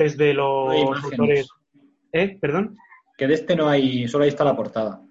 es 0.06 0.18
de 0.18 0.34
los 0.34 1.04
autores. 1.04 1.50
¿Eh? 2.14 2.38
¿Perdón? 2.40 2.78
Que 3.18 3.28
de 3.28 3.34
este 3.34 3.56
no 3.56 3.68
hay, 3.68 4.08
solo 4.08 4.24
ahí 4.24 4.30
está 4.30 4.44
la 4.44 4.56
portada. 4.56 5.02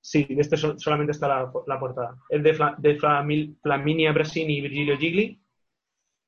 Sí, 0.00 0.24
de 0.24 0.40
este 0.40 0.56
solamente 0.56 1.12
está 1.12 1.28
la, 1.28 1.78
portada. 1.78 2.16
Es 2.28 2.42
de, 2.42 2.58
de 2.78 2.98
Flaminia 3.62 4.12
Brasini 4.12 4.58
y 4.58 4.60
Virgilio 4.62 4.98
Gigli. 4.98 5.40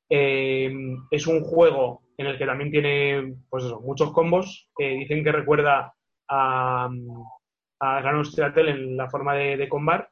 Eh, 0.09 0.71
es 1.11 1.27
un 1.27 1.41
juego 1.41 2.03
en 2.17 2.27
el 2.27 2.37
que 2.37 2.45
también 2.45 2.71
tiene 2.71 3.35
pues 3.49 3.65
eso, 3.65 3.81
muchos 3.81 4.13
combos. 4.13 4.69
Eh, 4.79 4.99
dicen 4.99 5.23
que 5.23 5.31
recuerda 5.31 5.93
a, 6.29 6.89
a 7.79 8.01
Gran 8.01 8.23
en 8.55 8.97
la 8.97 9.09
forma 9.09 9.35
de, 9.35 9.57
de 9.57 9.67
combar. 9.67 10.09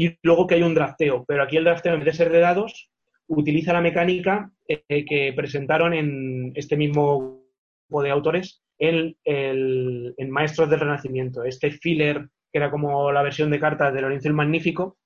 Y 0.00 0.18
luego 0.22 0.46
que 0.46 0.54
hay 0.54 0.62
un 0.62 0.72
drafteo, 0.72 1.26
pero 1.28 1.42
aquí 1.42 1.58
el 1.58 1.64
drafteo 1.64 1.92
en 1.92 2.00
vez 2.00 2.06
de 2.06 2.24
ser 2.24 2.32
de 2.32 2.40
dados, 2.40 2.90
utiliza 3.26 3.74
la 3.74 3.82
mecánica 3.82 4.50
eh, 4.66 5.04
que 5.04 5.34
presentaron 5.36 5.92
en 5.92 6.52
este 6.54 6.74
mismo 6.74 7.42
grupo 7.86 8.02
de 8.02 8.10
autores 8.10 8.62
en, 8.78 9.14
el, 9.24 10.14
Maestros 10.30 10.70
del 10.70 10.80
Renacimiento. 10.80 11.44
Este 11.44 11.70
filler 11.70 12.30
que 12.50 12.58
era 12.58 12.70
como 12.70 13.12
la 13.12 13.22
versión 13.22 13.50
de 13.50 13.60
cartas 13.60 13.92
de 13.92 14.00
Lorenzo 14.00 14.28
el 14.28 14.32
Magnífico, 14.32 14.96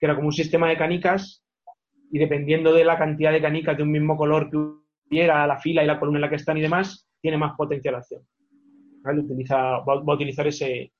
que 0.00 0.06
era 0.06 0.14
como 0.14 0.28
un 0.28 0.32
sistema 0.32 0.70
de 0.70 0.78
canicas 0.78 1.44
y 2.10 2.18
dependiendo 2.18 2.72
de 2.72 2.86
la 2.86 2.96
cantidad 2.96 3.32
de 3.32 3.42
canicas 3.42 3.76
de 3.76 3.82
un 3.82 3.92
mismo 3.92 4.16
color 4.16 4.48
que 4.48 4.56
hubiera, 5.10 5.46
la 5.46 5.58
fila 5.58 5.84
y 5.84 5.86
la 5.86 5.98
columna 5.98 6.20
en 6.20 6.22
la 6.22 6.30
que 6.30 6.36
están 6.36 6.56
y 6.56 6.62
demás, 6.62 7.06
tiene 7.20 7.36
más 7.36 7.54
potencial 7.54 7.96
acción. 7.96 8.22
Utiliza, 9.04 9.80
va, 9.80 9.92
a 9.92 10.14
utilizar 10.14 10.46
ese, 10.46 10.90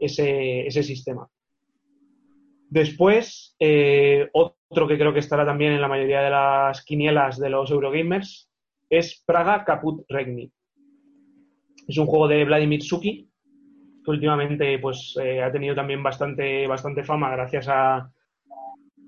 ese, 0.00 0.82
sistema. 0.82 1.28
Después, 2.74 3.54
eh, 3.60 4.28
otro 4.32 4.88
que 4.88 4.98
creo 4.98 5.12
que 5.12 5.20
estará 5.20 5.46
también 5.46 5.74
en 5.74 5.80
la 5.80 5.86
mayoría 5.86 6.22
de 6.22 6.30
las 6.30 6.84
quinielas 6.84 7.38
de 7.38 7.48
los 7.48 7.70
Eurogamers 7.70 8.50
es 8.90 9.22
Praga 9.24 9.64
Caput 9.64 10.04
Regni. 10.08 10.50
Es 11.86 11.96
un 11.98 12.06
juego 12.06 12.26
de 12.26 12.44
Vladimir 12.44 12.82
Suki, 12.82 13.30
que 14.04 14.10
últimamente 14.10 14.76
pues, 14.80 15.16
eh, 15.22 15.40
ha 15.40 15.52
tenido 15.52 15.76
también 15.76 16.02
bastante, 16.02 16.66
bastante 16.66 17.04
fama 17.04 17.30
gracias 17.30 17.68
a, 17.68 18.10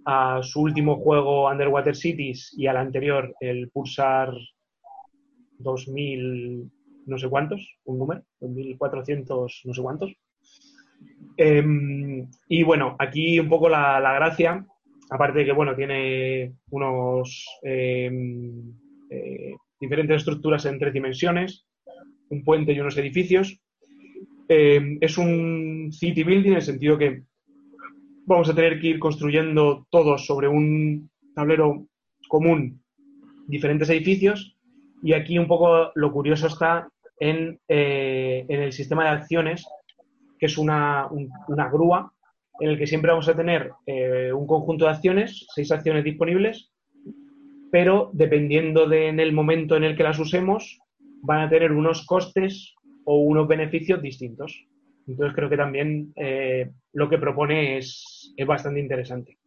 a 0.05 0.41
su 0.45 0.61
último 0.61 1.01
juego 1.01 1.51
Underwater 1.51 1.97
Cities 1.97 2.55
y 2.57 2.69
al 2.69 2.77
anterior, 2.77 3.35
el 3.41 3.69
Pulsar 3.71 4.33
2000 5.59 6.71
no 7.07 7.19
sé 7.19 7.29
cuántos, 7.29 7.79
un 7.85 7.99
número, 7.99 8.23
2400 8.39 9.63
no 9.65 9.75
sé 9.75 9.83
cuántos. 9.83 10.13
Em, 11.37 12.27
y 12.49 12.63
bueno, 12.63 12.97
aquí 12.99 13.39
un 13.39 13.49
poco 13.49 13.69
la, 13.69 14.01
gracia, 14.15 14.65
aparte 15.11 15.41
de 15.41 15.45
que 15.45 15.53
bueno, 15.53 15.75
tiene 15.75 16.55
unos 16.71 17.47
em, 17.63 18.73
eh, 19.11 19.55
diferentes 19.81 20.17
estructuras 20.17 20.65
en 20.67 20.79
tres 20.79 20.95
dimensiones, 20.95 21.67
un 22.31 22.43
puente 22.43 22.73
y 22.73 22.81
unos 22.81 22.97
edificios, 22.97 23.61
eh, 24.49 24.99
es 25.01 25.19
un 25.19 25.91
city 25.93 26.23
building 26.23 26.51
en 26.51 26.57
el 26.57 26.63
sentido 26.63 26.97
que 26.97 27.23
vamos 28.27 28.49
a 28.49 28.55
tener 28.55 28.81
que 28.81 28.89
ir 28.89 28.99
construyendo 28.99 29.87
todos 29.91 30.27
sobre 30.27 30.49
un 30.49 31.11
tablero 31.35 31.87
común 32.29 32.81
diferentes 33.47 33.89
edificios 33.91 34.57
y 35.03 35.13
aquí 35.13 35.39
un 35.39 35.47
poco 35.47 35.91
lo 35.95 36.13
curioso 36.13 36.47
está 36.47 36.89
en, 37.21 37.59
eh, 37.69 38.45
el 38.49 38.73
sistema 38.73 39.05
de 39.05 39.11
acciones 39.11 39.67
que 40.39 40.47
es 40.47 40.59
una, 40.59 41.09
grúa 41.73 42.13
en 42.61 42.71
el 42.71 42.79
que 42.79 42.87
siempre 42.87 43.11
vamos 43.11 43.29
a 43.29 43.37
tener 43.37 43.73
eh, 43.87 44.33
un 44.33 44.47
conjunto 44.47 44.87
de 44.87 44.93
acciones, 44.93 45.47
seis 45.55 45.71
acciones 45.71 46.05
disponibles, 46.05 46.73
pero 47.71 48.11
dependiendo 48.15 48.89
de 48.89 49.09
en 49.09 49.21
el 49.21 49.33
momento 49.33 49.77
en 49.77 49.85
el 49.85 49.97
que 49.97 50.03
las 50.03 50.19
usemos, 50.19 50.79
van 51.23 51.43
a 51.43 51.49
tener 51.49 51.73
unos 51.73 52.07
costes 52.07 52.75
o 53.05 53.19
unos 53.19 53.49
beneficios 53.49 54.01
distintos. 54.01 54.67
Entonces 55.07 55.35
creo 55.35 55.49
que 55.49 55.57
también 55.57 56.13
eh, 56.17 56.71
lo 56.93 57.09
que 57.09 57.19
propone 57.19 57.79
es, 57.79 58.35
bastante 58.47 58.81
interesante. 58.81 59.39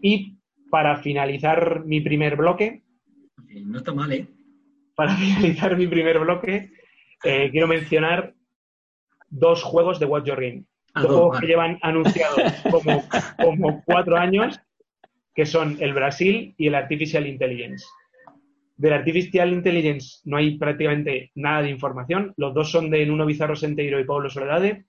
Y 0.00 0.38
para 0.70 0.96
finalizar 0.98 1.84
mi 1.84 2.00
primer 2.00 2.36
bloque. 2.36 2.82
No 3.64 3.78
está 3.78 3.92
mal, 3.92 4.12
¿eh? 4.12 4.26
Para 4.94 5.14
finalizar 5.16 5.76
mi 5.76 5.86
primer 5.86 6.18
bloque, 6.18 6.70
eh, 7.24 7.48
quiero 7.50 7.68
mencionar 7.68 8.34
dos 9.30 9.62
juegos 9.62 9.98
de 9.98 10.06
Watch 10.06 10.26
Your 10.26 10.38
Ring. 10.38 10.64
Ah, 10.94 11.02
dos 11.02 11.12
juegos 11.12 11.40
que 11.40 11.46
llevan 11.46 11.78
anunciados 11.82 12.40
como, 12.70 13.04
como 13.36 13.82
cuatro 13.84 14.16
años, 14.16 14.60
que 15.34 15.46
son 15.46 15.76
el 15.80 15.94
Brasil 15.94 16.54
y 16.56 16.66
el 16.66 16.74
Artificial 16.74 17.26
Intelligence. 17.26 17.84
Del 18.76 18.92
Artificial 18.92 19.52
Intelligence 19.52 20.20
no 20.24 20.36
hay 20.36 20.56
prácticamente 20.56 21.32
nada 21.34 21.62
de 21.62 21.70
información. 21.70 22.32
Los 22.36 22.54
dos 22.54 22.70
son 22.70 22.90
de 22.90 23.04
Nuno 23.06 23.26
Bizarro 23.26 23.56
Senteiro 23.56 23.98
y 23.98 24.04
Pablo 24.04 24.30
Soledade. 24.30 24.84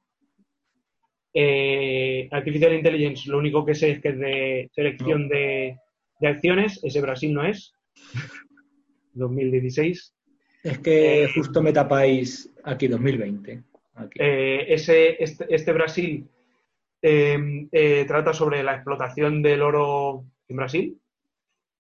Eh, 1.34 2.28
Artificial 2.32 2.74
Intelligence, 2.74 3.30
lo 3.30 3.40
único 3.40 3.66
que 3.66 3.74
sé 3.74 3.92
es 3.92 4.02
que 4.02 4.10
es 4.10 4.20
de 4.20 4.70
selección 4.74 5.28
de, 5.28 5.78
acciones. 6.22 6.80
Ese 6.84 7.02
Brasil 7.02 7.34
no 7.34 7.44
es. 7.44 7.74
2016. 9.14 10.16
Es 10.64 10.80
que 10.80 11.24
eh, 11.24 11.30
justo 11.34 11.64
me 11.64 11.74
tapáis 11.74 12.52
aquí 12.64 12.88
2020. 12.88 13.64
Eh, 14.16 14.66
ese, 14.70 15.22
este, 15.24 15.46
este 15.50 15.74
Brasil 15.74 16.28
trata 17.02 18.34
sobre 18.34 18.62
la 18.62 18.76
explotación 18.76 19.42
del 19.42 19.62
oro 19.62 20.26
en 20.48 20.58
Brasil 20.58 21.00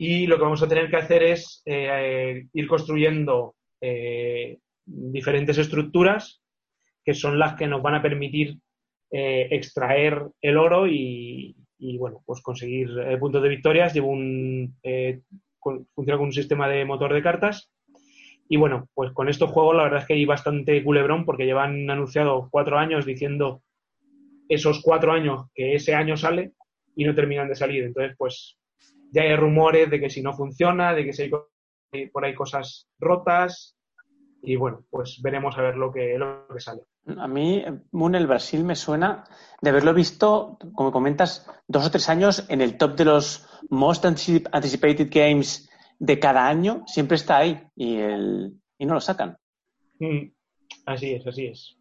y 0.02 0.28
lo 0.28 0.38
que 0.38 0.44
vamos 0.44 0.64
a 0.64 0.68
tener 0.68 0.90
que 0.90 0.96
hacer 0.96 1.24
es 1.24 1.62
eh, 1.66 2.48
ir 2.54 2.68
construyendo 2.68 3.56
eh, 3.82 4.58
diferentes 4.86 5.58
estructuras 5.58 6.42
que 7.04 7.14
son 7.14 7.38
las 7.38 7.56
que 7.56 7.68
nos 7.68 7.82
van 7.82 7.96
a 7.96 8.02
permitir 8.02 8.60
eh, 9.12 9.50
extraer 9.52 10.24
el 10.42 10.58
oro 10.58 10.88
y, 10.88 11.56
bueno, 11.98 12.24
pues 12.26 12.42
conseguir 12.42 12.90
puntos 13.20 13.42
de 13.42 13.50
victorias. 13.50 13.94
Llevo 13.94 14.10
un, 14.10 14.76
funciona 15.94 16.18
con 16.18 16.28
un 16.28 16.34
sistema 16.34 16.70
de 16.70 16.86
motor 16.86 17.14
de 17.14 17.24
cartas. 17.24 17.70
Y 18.52 18.58
bueno, 18.58 18.90
pues 18.96 19.12
con 19.14 19.30
estos 19.30 19.52
juegos 19.52 19.76
la 19.76 19.84
verdad 19.84 20.00
es 20.02 20.08
que 20.08 20.16
hay 20.16 20.26
bastante 20.26 20.84
culebrón 20.84 21.24
porque 21.24 21.46
llevan 21.46 21.88
anunciado 21.90 22.50
cuatro 22.52 22.80
años 22.80 23.06
diciendo 23.06 23.62
esos 24.50 24.82
cuatro 24.84 25.12
años 25.12 25.46
que 25.54 25.76
ese 25.76 25.94
año 25.94 26.18
sale 26.18 26.54
y 26.96 27.06
no 27.06 27.14
terminan 27.14 27.48
de 27.48 27.56
salir. 27.56 27.84
Entonces, 27.84 28.16
pues 28.18 28.58
ya 29.12 29.22
hay 29.22 29.36
rumores 29.36 29.92
de 29.92 30.00
que 30.00 30.10
si 30.10 30.24
no 30.24 30.34
funciona, 30.34 30.96
de 30.96 31.06
que 31.06 31.14
si 31.14 31.30
hay 31.92 32.08
por 32.08 32.26
ahí 32.26 32.34
cosas 32.34 32.88
rotas. 32.98 33.78
Y 34.42 34.56
bueno, 34.56 34.84
pues 34.90 35.20
veremos 35.22 35.56
a 35.56 35.62
ver 35.62 35.76
lo 35.76 35.92
que, 35.92 36.18
lo 36.18 36.48
que 36.52 36.60
sale. 36.60 36.82
A 37.18 37.28
mí, 37.28 37.64
Moon, 37.92 38.16
el 38.16 38.26
Brasil 38.26 38.64
me 38.64 38.76
suena 38.76 39.26
de 39.62 39.70
haberlo 39.70 39.94
visto, 39.94 40.58
como 40.74 40.92
comentas, 40.92 41.48
dos 41.68 41.86
o 41.86 41.92
tres 41.92 42.10
años 42.10 42.46
en 42.50 42.62
el 42.62 42.78
top 42.78 42.96
de 42.96 43.06
los 43.06 43.48
most 43.70 44.06
anticipated 44.06 45.10
games 45.12 45.69
de 46.00 46.20
cada 46.20 46.48
año. 46.48 46.84
Siempre 46.88 47.16
está 47.16 47.38
ahí 47.38 47.62
y, 47.76 47.98
el, 47.98 48.54
y 48.78 48.86
no 48.86 48.96
lo 48.96 49.02
sacan. 49.02 49.38
Mm, 50.00 50.32
así 50.86 51.14
es, 51.14 51.28
así 51.28 51.46
es. 51.46 51.78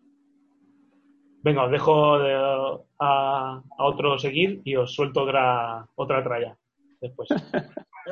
Venga, 1.40 1.64
os 1.64 1.70
dejo 1.70 2.16
a, 2.16 2.82
a, 2.98 3.62
otro 3.78 4.18
seguir 4.18 4.60
y 4.64 4.74
os 4.76 4.92
suelto 4.92 5.22
otra, 5.22 5.88
otra 5.94 6.22
tralla 6.22 6.58
después. 7.00 7.28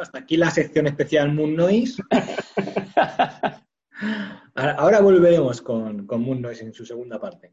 Hasta 0.00 0.18
aquí 0.18 0.36
la 0.36 0.50
sección 0.50 0.86
especial 0.86 1.32
Moon 1.32 1.56
Noise. 1.56 2.02
Ahora 4.54 5.00
volveremos 5.00 5.60
con, 5.60 6.06
con 6.06 6.22
Moon 6.22 6.40
Noise 6.40 6.64
en 6.64 6.72
su 6.72 6.86
segunda 6.86 7.18
parte. 7.18 7.52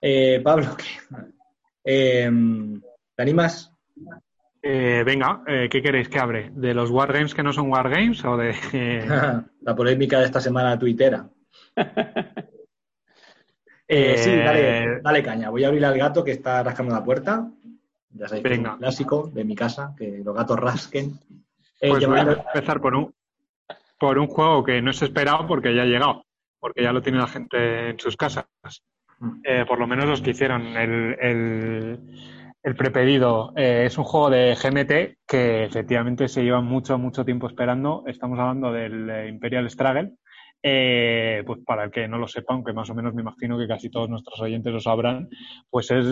Eh, 0.00 0.40
Pablo, 0.42 0.76
eh, 1.84 2.30
¿te 3.14 3.22
animas? 3.22 3.72
Eh, 4.62 5.02
venga, 5.04 5.42
¿qué 5.44 5.82
queréis 5.82 6.08
que 6.08 6.18
abre? 6.20 6.50
¿De 6.54 6.72
los 6.72 6.90
Wargames 6.90 7.34
que 7.34 7.42
no 7.42 7.52
son 7.52 7.70
Wargames 7.70 8.24
o 8.24 8.36
de...? 8.36 8.54
la 9.60 9.76
polémica 9.76 10.20
de 10.20 10.26
esta 10.26 10.40
semana 10.40 10.78
tuitera. 10.78 11.28
sí, 13.88 14.36
dale, 14.36 15.00
dale, 15.02 15.22
caña. 15.22 15.50
Voy 15.50 15.64
a 15.64 15.68
abrir 15.68 15.84
al 15.84 15.98
gato 15.98 16.22
que 16.22 16.32
está 16.32 16.62
rascando 16.62 16.94
la 16.94 17.04
puerta. 17.04 17.50
Ya 18.10 18.28
sabéis 18.28 18.44
que 18.44 18.52
es 18.52 18.58
un 18.58 18.78
clásico 18.78 19.30
de 19.32 19.44
mi 19.44 19.54
casa, 19.54 19.94
que 19.96 20.20
los 20.24 20.34
gatos 20.34 20.58
rasquen. 20.58 21.18
Eh, 21.80 21.88
pues 21.88 22.06
voy 22.06 22.18
a 22.18 22.22
empezar 22.22 22.80
por 22.80 22.94
un, 22.94 23.14
por 23.98 24.18
un 24.18 24.28
juego 24.28 24.62
que 24.62 24.80
no 24.82 24.90
es 24.90 25.02
esperado 25.02 25.46
porque 25.46 25.74
ya 25.74 25.82
ha 25.82 25.86
llegado. 25.86 26.24
porque 26.60 26.82
ya 26.82 26.92
lo 26.92 27.02
tiene 27.02 27.18
la 27.18 27.26
gente 27.26 27.90
en 27.90 27.98
sus 27.98 28.16
casas. 28.16 28.46
Eh, 29.44 29.64
por 29.66 29.78
lo 29.78 29.86
menos 29.86 30.06
los 30.06 30.20
que 30.20 30.30
hicieron 30.30 30.62
el, 30.76 31.16
el, 31.20 32.00
el 32.62 32.76
prepedido. 32.76 33.52
Eh, 33.56 33.84
es 33.86 33.98
un 33.98 34.04
juego 34.04 34.30
de 34.30 34.54
GMT 34.54 35.18
que 35.26 35.64
efectivamente 35.64 36.28
se 36.28 36.42
lleva 36.42 36.60
mucho, 36.60 36.98
mucho 36.98 37.24
tiempo 37.24 37.46
esperando. 37.48 38.04
Estamos 38.06 38.38
hablando 38.38 38.72
del 38.72 39.10
eh, 39.10 39.28
Imperial 39.28 39.68
Struggle. 39.70 40.12
pues 40.62 41.60
para 41.66 41.84
el 41.84 41.90
que 41.90 42.06
no 42.08 42.18
lo 42.18 42.28
sepa, 42.28 42.54
aunque 42.54 42.72
más 42.72 42.88
o 42.90 42.94
menos 42.94 43.14
me 43.14 43.22
imagino 43.22 43.58
que 43.58 43.66
casi 43.66 43.90
todos 43.90 44.08
nuestros 44.08 44.40
oyentes 44.40 44.72
lo 44.72 44.80
sabrán, 44.80 45.28
pues 45.70 45.90
es 45.90 46.06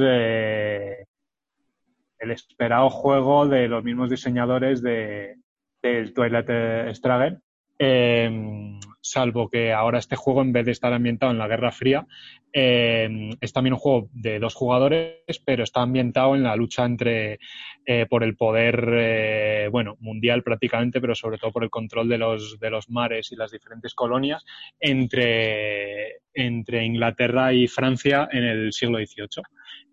el 2.19 2.31
esperado 2.31 2.91
juego 2.91 3.47
de 3.47 3.69
los 3.69 3.85
mismos 3.85 4.11
diseñadores 4.11 4.83
de, 4.83 5.37
del 5.83 6.13
Twilight 6.13 6.95
Struggle, 6.95 7.39
Em, 7.83 8.79
salvo 9.01 9.49
que 9.49 9.73
ahora 9.73 9.99
este 9.99 10.15
juego, 10.15 10.43
en 10.43 10.53
vez 10.53 10.67
de 10.67 10.73
estar 10.73 10.93
ambientado 10.93 11.33
en 11.33 11.39
la 11.39 11.49
Guerra 11.49 11.73
Fría, 11.73 12.07
em, 12.53 13.31
es 13.41 13.55
también 13.55 13.73
un 13.73 13.79
juego 13.79 14.11
de 14.13 14.39
dos 14.39 14.55
jugadores, 14.55 15.41
pero 15.47 15.65
está 15.65 15.81
ambientado 15.81 16.35
en 16.35 16.43
la 16.43 16.57
lucha 16.57 16.85
entre 16.85 17.39
eh, 17.87 18.05
por 18.05 18.23
el 18.23 18.37
poder, 18.37 18.87
eh, 18.93 19.69
bueno, 19.73 19.97
mundial 20.01 20.43
prácticamente, 20.43 21.01
pero 21.01 21.15
sobre 21.15 21.39
todo 21.39 21.53
por 21.53 21.65
el 21.65 21.71
control 21.71 22.11
de 22.11 22.19
los, 22.19 22.61
de 22.61 22.69
los 22.69 22.91
mares 22.91 23.33
y 23.33 23.37
las 23.37 23.51
diferentes 23.51 23.95
colonias 23.95 24.45
entre, 24.79 26.19
entre 26.35 26.85
Inglaterra 26.85 27.55
y 27.55 27.67
Francia 27.67 28.29
en 28.31 28.45
el 28.45 28.75
siglo 28.75 28.99
XVIII. 28.99 29.43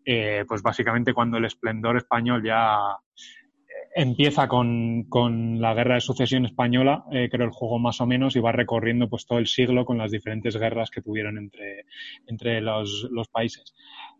Eh, 0.03 0.43
pues 0.45 0.61
básicamente 0.61 1.13
cuando 1.13 1.37
el 1.37 1.45
esplendor 1.45 1.95
español 1.95 2.43
ya 2.43 2.97
empieza 3.97 4.47
con, 4.47 5.05
con, 5.09 5.59
la 5.59 5.73
guerra 5.73 5.95
de 5.95 6.01
sucesión 6.01 6.45
española, 6.45 7.03
eh, 7.11 7.29
creo 7.31 7.47
el 7.47 7.51
juego 7.51 7.79
más 7.79 7.99
o 7.99 8.05
menos, 8.05 8.35
y 8.35 8.39
va 8.39 8.51
recorriendo 8.51 9.09
pues 9.09 9.25
todo 9.25 9.39
el 9.39 9.47
siglo 9.47 9.85
con 9.85 9.97
las 9.97 10.11
diferentes 10.11 10.55
guerras 10.55 10.91
que 10.91 11.01
tuvieron 11.01 11.39
entre, 11.39 11.85
entre 12.27 12.61
los, 12.61 13.07
los 13.11 13.27
países. 13.27 13.73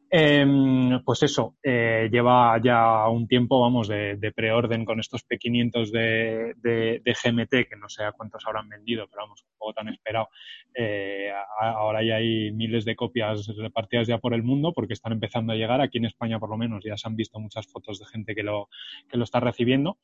Em, 0.10 1.04
pues 1.04 1.24
eso, 1.24 1.58
eh, 1.62 2.08
lleva 2.10 2.60
ya 2.64 3.08
un 3.10 3.28
tiempo, 3.28 3.60
vamos, 3.60 3.90
de, 3.90 4.32
preorden 4.34 4.86
con 4.86 5.00
estos 5.00 5.24
pequeñitos 5.24 5.92
de, 5.92 6.54
de, 6.58 7.02
GMT, 7.04 7.68
que 7.68 7.76
no 7.78 7.90
sé 7.90 8.04
a 8.04 8.14
cuántos 8.14 8.46
habrán 8.46 8.70
vendido, 8.70 9.08
pero 9.10 9.24
vamos, 9.24 9.44
un 9.44 9.58
juego 9.58 9.74
tan 9.74 9.90
esperado. 9.90 10.30
Eh, 10.74 11.30
ahora 11.60 12.04
ya 12.04 12.16
hay 12.16 12.52
miles 12.52 12.86
de 12.86 12.96
copias 12.96 13.48
repartidas 13.58 14.08
ya 14.08 14.18
por 14.18 14.34
el 14.34 14.44
mundo 14.44 14.72
porque 14.74 14.94
están 14.94 15.12
empezando 15.12 15.54
a 15.54 15.56
llegar. 15.56 15.82
Aquí 15.82 15.98
en 15.98 16.06
España, 16.06 16.40
por 16.40 16.50
lo 16.50 16.58
menos, 16.58 16.84
ya 16.86 16.96
se 16.96 17.08
han 17.08 17.16
visto 17.16 17.40
muchas 17.40 17.68
fotos 17.68 18.00
de 18.00 18.06
gente 18.06 18.34
que 18.34 18.44
lo, 18.44 18.70
que 19.10 19.18
lo 19.18 19.26
está 19.26 19.40
recibiendo. 19.40 19.98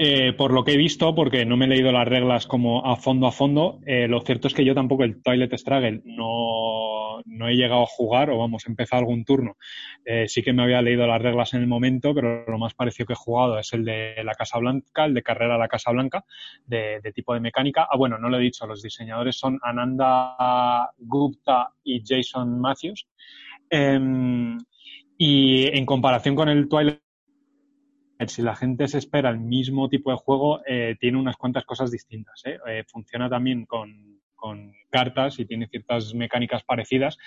Eh, 0.00 0.32
por 0.32 0.52
lo 0.52 0.62
que 0.62 0.74
he 0.74 0.76
visto, 0.76 1.12
porque 1.12 1.44
no 1.44 1.56
me 1.56 1.64
he 1.64 1.68
leído 1.68 1.90
las 1.90 2.06
reglas 2.06 2.46
como 2.46 2.86
a 2.86 2.94
fondo 2.94 3.26
a 3.26 3.32
fondo, 3.32 3.80
eh, 3.84 4.06
lo 4.06 4.20
cierto 4.20 4.46
es 4.46 4.54
que 4.54 4.64
yo 4.64 4.72
tampoco 4.72 5.02
el 5.02 5.20
Toilet 5.20 5.52
Struggle 5.58 6.02
no, 6.04 7.20
no 7.24 7.48
he 7.48 7.56
llegado 7.56 7.82
a 7.82 7.86
jugar 7.86 8.30
o 8.30 8.38
vamos, 8.38 8.64
he 8.64 8.70
empezado 8.70 9.00
algún 9.00 9.24
turno. 9.24 9.56
Eh, 10.04 10.28
sí 10.28 10.40
que 10.44 10.52
me 10.52 10.62
había 10.62 10.82
leído 10.82 11.04
las 11.04 11.20
reglas 11.20 11.52
en 11.54 11.62
el 11.62 11.66
momento, 11.66 12.14
pero 12.14 12.46
lo 12.46 12.58
más 12.58 12.74
parecido 12.74 13.08
que 13.08 13.14
he 13.14 13.16
jugado 13.16 13.58
es 13.58 13.72
el 13.72 13.84
de 13.84 14.22
la 14.22 14.34
Casa 14.34 14.58
Blanca, 14.58 15.04
el 15.04 15.14
de 15.14 15.22
carrera 15.24 15.56
a 15.56 15.58
la 15.58 15.66
Casa 15.66 15.90
Blanca, 15.90 16.24
de, 16.64 17.00
de 17.02 17.12
tipo 17.12 17.34
de 17.34 17.40
mecánica. 17.40 17.88
Ah, 17.90 17.96
bueno, 17.96 18.18
no 18.18 18.28
lo 18.28 18.38
he 18.38 18.42
dicho, 18.42 18.68
los 18.68 18.82
diseñadores 18.82 19.36
son 19.36 19.58
Ananda 19.62 20.92
Gupta 20.98 21.72
y 21.82 22.04
Jason 22.06 22.60
Matthews. 22.60 23.08
Em, 23.68 24.58
y 25.18 25.66
en 25.76 25.84
comparación 25.84 26.36
con 26.36 26.48
el 26.48 26.68
Twilight 26.68 27.00
si 28.26 28.42
la 28.42 28.56
gente 28.56 28.88
se 28.88 28.98
espera 28.98 29.30
el 29.30 29.38
mismo 29.38 29.88
tipo 29.88 30.10
de 30.10 30.16
juego, 30.16 30.60
eh, 30.66 30.96
tiene 30.98 31.18
unas 31.18 31.36
cuantas 31.36 31.64
cosas 31.64 31.90
distintas. 31.90 32.42
¿eh? 32.44 32.58
Eh, 32.66 32.84
funciona 32.86 33.28
también 33.28 33.66
con, 33.66 34.18
cartas 34.88 35.40
y 35.40 35.46
tiene 35.46 35.66
ciertas 35.66 36.14
mecánicas 36.14 36.62
parecidas, 36.62 37.18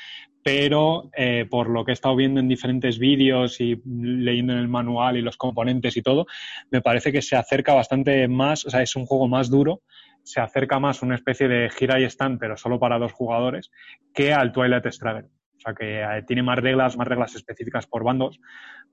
pero 0.42 1.12
por 1.50 1.70
lo 1.70 1.84
que 1.84 1.92
he 1.92 1.94
estado 1.94 2.16
viendo 2.16 2.40
en 2.40 2.48
diferentes 2.48 2.98
vídeos 3.00 3.60
y 3.60 3.82
leyendo 3.86 4.54
en 4.54 4.60
el 4.60 4.70
manual 4.70 5.18
y 5.18 5.22
los 5.22 5.36
componentes 5.36 5.98
y 5.98 6.02
todo, 6.02 6.26
me 6.72 6.82
parece 6.82 7.12
que 7.12 7.22
se 7.22 7.36
acerca 7.36 7.74
bastante 7.74 8.30
más, 8.30 8.66
o 8.66 8.70
sea, 8.70 8.82
es 8.82 8.96
un 8.96 9.06
juego 9.06 9.28
más 9.28 9.52
duro, 9.52 9.82
se 10.24 10.40
acerca 10.40 10.80
más 10.80 11.04
a 11.04 11.06
una 11.06 11.16
especie 11.16 11.50
de 11.50 11.70
gira 11.70 12.00
y 12.00 12.06
stand, 12.06 12.40
pero 12.40 12.56
solo 12.56 12.80
para 12.80 12.98
dos 12.98 13.12
jugadores, 13.12 13.72
que 14.14 14.34
al 14.34 14.54
Twilight 14.54 14.88
Struggle. 14.88 15.28
O 15.62 15.64
sea, 15.64 15.76
que 15.76 16.02
eh, 16.02 16.24
tiene 16.26 16.42
más 16.42 16.58
reglas, 16.58 16.98
más 16.98 17.08
reglas 17.08 17.36
específicas 17.36 17.86
por 17.86 18.04
bandos, 18.04 18.40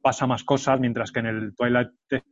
pasa 0.03 0.27
más 0.27 0.45
cosas, 0.45 0.79
mientras 0.79 1.11
que 1.11 1.21
en 1.21 1.27
el 1.27 1.55
Twilight 1.57 1.89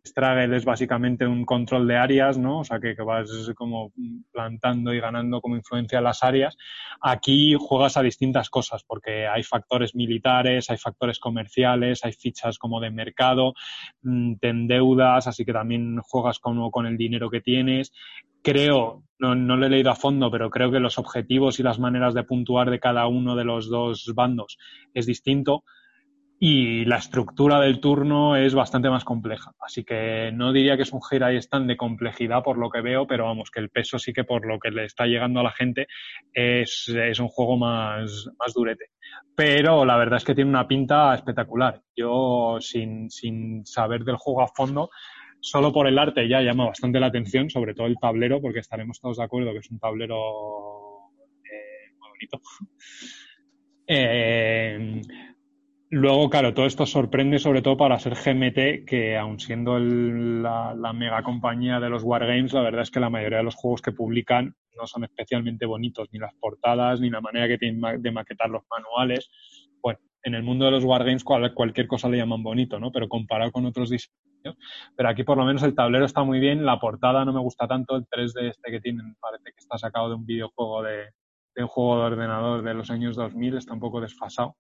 Struggle 0.07 0.55
es 0.55 0.67
básicamente 0.67 1.27
un 1.27 1.47
control 1.47 1.89
de 1.89 1.97
áreas, 1.97 2.37
¿no? 2.37 2.61
O 2.61 2.65
sea, 2.65 2.79
que, 2.79 2.95
vas 3.03 3.31
como 3.57 3.93
plantando 4.31 4.93
y 4.93 5.01
ganando 5.01 5.41
como 5.41 5.57
influencia 5.57 6.03
las 6.03 6.23
áreas. 6.23 6.55
Aquí 7.01 7.57
juegas 7.59 7.97
a 7.97 8.03
distintas 8.03 8.51
cosas, 8.51 8.85
porque 8.85 9.27
hay 9.27 9.43
factores 9.43 9.95
militares, 9.95 10.69
hay 10.69 10.77
factores 10.77 11.19
comerciales, 11.19 12.05
hay 12.05 12.13
fichas 12.13 12.59
como 12.59 12.79
de 12.79 12.91
mercado, 12.91 13.55
mm, 14.03 14.35
te 14.37 14.49
endeudas, 14.51 15.27
así 15.27 15.47
que 15.47 15.55
también 15.55 15.99
juegas 16.03 16.39
como 16.41 16.71
con 16.71 16.85
el 16.85 16.99
dinero 16.99 17.31
que 17.31 17.41
tienes 17.41 17.91
creo, 18.47 19.03
no, 19.19 19.35
no, 19.35 19.57
lo 19.57 19.67
he 19.67 19.69
leído 19.69 19.91
a 19.91 19.97
fondo, 19.97 20.31
pero 20.31 20.51
creo 20.51 20.71
que 20.71 20.79
los 20.79 20.99
objetivos 20.99 21.59
y 21.59 21.65
las 21.65 21.81
maneras 21.81 22.15
de 22.15 22.23
puntuar 22.23 22.71
de 22.71 22.79
cada 22.79 23.09
uno 23.09 23.35
de 23.35 23.43
los 23.43 23.69
dos 23.69 24.13
bandos 24.15 24.57
es 24.95 25.05
distinto 25.05 25.65
y 26.39 26.85
la 26.85 26.99
estructura 26.99 27.59
del 27.59 27.81
turno 27.81 28.37
es 28.37 28.55
bastante 28.55 28.89
más 28.89 29.03
compleja. 29.03 29.51
Así 29.59 29.83
que 29.83 30.31
no 30.33 30.53
diría 30.53 30.77
que 30.77 30.85
es 30.85 30.93
un 30.93 31.03
gira 31.03 31.33
y 31.33 31.39
stand 31.39 31.67
de 31.67 31.77
complejidad 31.77 32.45
por 32.45 32.57
lo 32.57 32.71
que 32.71 32.83
veo, 32.83 33.05
pero 33.09 33.25
vamos, 33.25 33.51
que 33.51 33.59
el 33.59 33.71
peso 33.71 33.99
sí 33.99 34.13
que 34.13 34.23
por 34.23 34.47
lo 34.47 34.61
que 34.61 34.71
le 34.71 34.85
está 34.85 35.07
llegando 35.07 35.41
a 35.41 35.45
la 35.45 35.51
gente 35.53 35.89
es, 36.33 36.87
es 36.89 37.19
un 37.19 37.29
juego 37.29 37.57
más, 37.57 38.29
más 38.39 38.55
durete. 38.55 38.91
Pero 39.35 39.85
la 39.85 39.97
verdad 39.97 40.19
es 40.19 40.25
que 40.25 40.37
tiene 40.37 40.51
una 40.51 40.69
pinta 40.69 41.13
espectacular. 41.17 41.83
Yo, 41.97 42.59
sin, 42.61 43.11
sin 43.11 43.67
saber 43.67 44.05
del 44.05 44.17
juego 44.17 44.43
a 44.43 44.49
fondo, 44.49 44.91
solo 45.47 45.73
por 45.73 45.87
el 45.87 45.97
arte 45.97 46.29
ya 46.29 46.41
llama 46.41 46.67
bastante 46.67 46.99
la 46.99 47.07
atención, 47.07 47.49
sobre 47.51 47.73
todo 47.73 47.87
el 47.87 47.99
tablero, 48.01 48.41
porque 48.41 48.59
estaremos 48.59 49.01
todos 49.01 49.19
de 49.19 49.25
acuerdo 49.25 49.53
que 49.53 49.61
es 49.61 49.71
un 49.71 49.79
tablero 49.79 51.13
eh, 51.45 51.93
muy 52.01 52.09
bonito. 52.11 52.41
Eh, 53.87 55.01
luego, 55.91 56.29
claro, 56.29 56.53
todo 56.53 56.67
esto 56.67 56.85
sorprende 56.85 57.39
sobre 57.39 57.63
todo 57.63 57.77
para 57.77 58.01
ser 58.01 58.15
GMT, 58.15 58.85
que 58.85 59.17
aun 59.17 59.39
siendo 59.39 59.79
la, 59.79 60.93
mega 60.93 61.23
compañía 61.23 61.79
de 61.79 61.91
los 61.91 62.03
Wargames, 62.03 62.53
la 62.53 62.63
verdad 62.63 62.83
es 62.83 62.91
que 62.91 62.99
la 62.99 63.11
mayoría 63.11 63.39
de 63.39 63.45
los 63.45 63.55
juegos 63.55 63.83
que 63.83 63.93
publican 63.93 64.57
no 64.77 64.89
son 64.89 65.05
especialmente 65.05 65.65
bonitos, 65.65 66.09
ni 66.11 66.19
las 66.19 66.35
portadas, 66.35 67.01
ni 67.01 67.09
la 67.09 67.21
manera 67.21 67.47
que 67.47 67.59
tienen 67.59 68.03
de 68.03 68.11
maquetar 68.11 68.51
los 68.51 68.65
manuales. 68.69 69.31
Bueno, 69.81 70.01
en 70.27 70.35
el 70.35 70.43
mundo 70.43 70.65
de 70.65 70.73
los 70.73 70.85
Wargames 70.85 71.25
cualquier 71.25 71.87
cosa 71.87 72.09
le 72.09 72.19
llaman 72.19 72.43
bonito, 72.43 72.81
¿no? 72.81 72.91
Pero 72.91 73.09
comparado 73.09 73.53
con 73.53 73.65
otros 73.65 73.91
diseños 73.91 74.17
pero 74.95 75.09
aquí 75.09 75.25
por 75.25 75.37
lo 75.37 75.45
menos 75.45 75.63
el 75.63 75.75
tablero 75.75 76.05
está 76.05 76.23
muy 76.23 76.39
bien, 76.39 76.65
la 76.65 76.79
portada 76.79 77.25
no 77.25 77.33
me 77.33 77.41
gusta 77.41 77.67
tanto, 77.67 77.97
el 77.97 78.07
3D 78.07 78.51
este 78.51 78.71
que 78.71 78.81
tienen 78.81 79.17
parece 79.21 79.45
que 79.45 79.59
está 79.59 79.79
sacado 79.79 80.09
de 80.09 80.15
un 80.15 80.27
videojuego 80.27 80.83
de, 80.83 81.11
de 81.55 81.63
un 81.63 81.69
juego 81.69 81.99
de 81.99 82.07
ordenador 82.07 82.63
de 82.63 82.75
los 82.75 82.91
años 82.91 83.17
2000, 83.17 83.57
está 83.57 83.75
un 83.75 83.81
poco 83.81 84.01
desfasado 84.01 84.57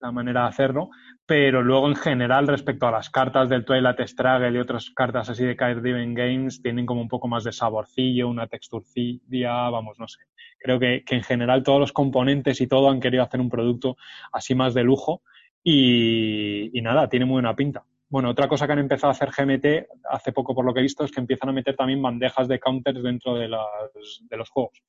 la 0.00 0.12
manera 0.12 0.42
de 0.42 0.48
hacerlo, 0.48 0.90
pero 1.26 1.62
luego 1.62 1.88
en 1.88 1.96
general 1.96 2.46
respecto 2.46 2.86
a 2.86 2.90
las 2.90 3.10
cartas 3.10 3.48
del 3.48 3.64
Twilight 3.64 4.00
Struggle 4.06 4.52
y 4.52 4.58
otras 4.58 4.90
cartas 4.90 5.28
así 5.28 5.44
de 5.44 5.56
Card 5.56 5.80
Driven 5.80 6.14
Games 6.14 6.62
tienen 6.62 6.86
como 6.86 7.00
un 7.00 7.08
poco 7.08 7.28
más 7.28 7.44
de 7.44 7.52
saborcillo, 7.52 8.28
una 8.28 8.46
texturcilla, 8.46 9.70
vamos, 9.70 9.98
no 9.98 10.06
sé. 10.06 10.20
Creo 10.58 10.78
que, 10.78 11.04
que, 11.04 11.16
en 11.16 11.22
general 11.22 11.62
todos 11.62 11.80
los 11.80 11.92
componentes 11.92 12.60
y 12.60 12.66
todo 12.66 12.90
han 12.90 13.00
querido 13.00 13.22
hacer 13.22 13.40
un 13.40 13.50
producto 13.50 13.96
así 14.32 14.54
más 14.54 14.74
de 14.74 14.84
lujo 14.84 15.22
y, 15.62 16.76
y 16.76 16.82
nada, 16.82 17.08
tiene 17.08 17.24
muy 17.24 17.34
buena 17.34 17.56
pinta. 17.56 17.84
Bueno, 18.08 18.30
otra 18.30 18.48
cosa 18.48 18.66
que 18.66 18.72
han 18.72 18.78
empezado 18.78 19.08
a 19.08 19.12
hacer 19.12 19.30
GMT 19.30 19.88
hace 20.10 20.32
poco, 20.32 20.54
por 20.54 20.64
lo 20.64 20.72
que 20.72 20.80
he 20.80 20.82
visto, 20.82 21.04
es 21.04 21.12
que 21.12 21.20
empiezan 21.20 21.50
a 21.50 21.52
meter 21.52 21.76
también 21.76 22.00
bandejas 22.00 22.48
de 22.48 22.58
counters 22.58 23.02
dentro 23.02 23.34
de, 23.34 23.48
de 23.48 24.36
los 24.36 24.48
juegos 24.48 24.82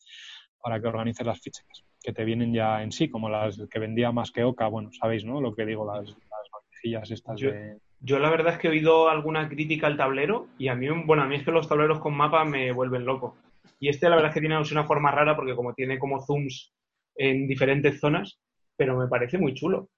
para 0.61 0.79
que 0.79 0.87
organices 0.87 1.25
las 1.25 1.39
fichas 1.39 1.65
que 2.01 2.13
te 2.13 2.23
vienen 2.23 2.53
ya 2.53 2.81
en 2.81 2.91
sí, 2.91 3.09
como 3.09 3.29
las 3.29 3.61
que 3.69 3.79
vendía 3.79 4.11
más 4.11 4.31
que 4.31 4.43
Oca. 4.43 4.67
Bueno, 4.67 4.91
sabéis, 4.91 5.25
¿no? 5.25 5.41
Lo 5.41 5.53
que 5.53 5.65
digo, 5.65 5.85
las, 5.85 6.07
las 6.07 6.49
bandejillas 6.51 7.11
estas 7.11 7.39
yo, 7.39 7.51
de... 7.51 7.77
Yo 8.01 8.19
la 8.19 8.29
verdad 8.29 8.53
es 8.53 8.59
que 8.59 8.67
he 8.67 8.71
oído 8.71 9.09
alguna 9.09 9.49
crítica 9.49 9.87
al 9.87 9.97
tablero 9.97 10.47
y 10.57 10.69
a 10.69 10.75
mí, 10.75 10.87
bueno, 11.05 11.23
a 11.23 11.27
mí 11.27 11.35
es 11.35 11.43
que 11.43 11.51
los 11.51 11.67
tableros 11.67 11.99
con 11.99 12.15
mapa 12.15 12.45
me 12.45 12.71
vuelven 12.71 13.05
loco. 13.05 13.35
Y 13.79 13.89
este 13.89 14.09
la 14.09 14.15
verdad 14.15 14.29
es 14.29 14.33
que 14.35 14.39
tiene 14.39 14.57
una 14.57 14.85
forma 14.85 15.11
rara 15.11 15.35
porque 15.35 15.55
como 15.55 15.73
tiene 15.73 15.99
como 15.99 16.21
zooms 16.21 16.73
en 17.15 17.47
diferentes 17.47 17.99
zonas, 17.99 18.39
pero 18.77 18.97
me 18.97 19.07
parece 19.07 19.37
muy 19.37 19.53
chulo. 19.53 19.89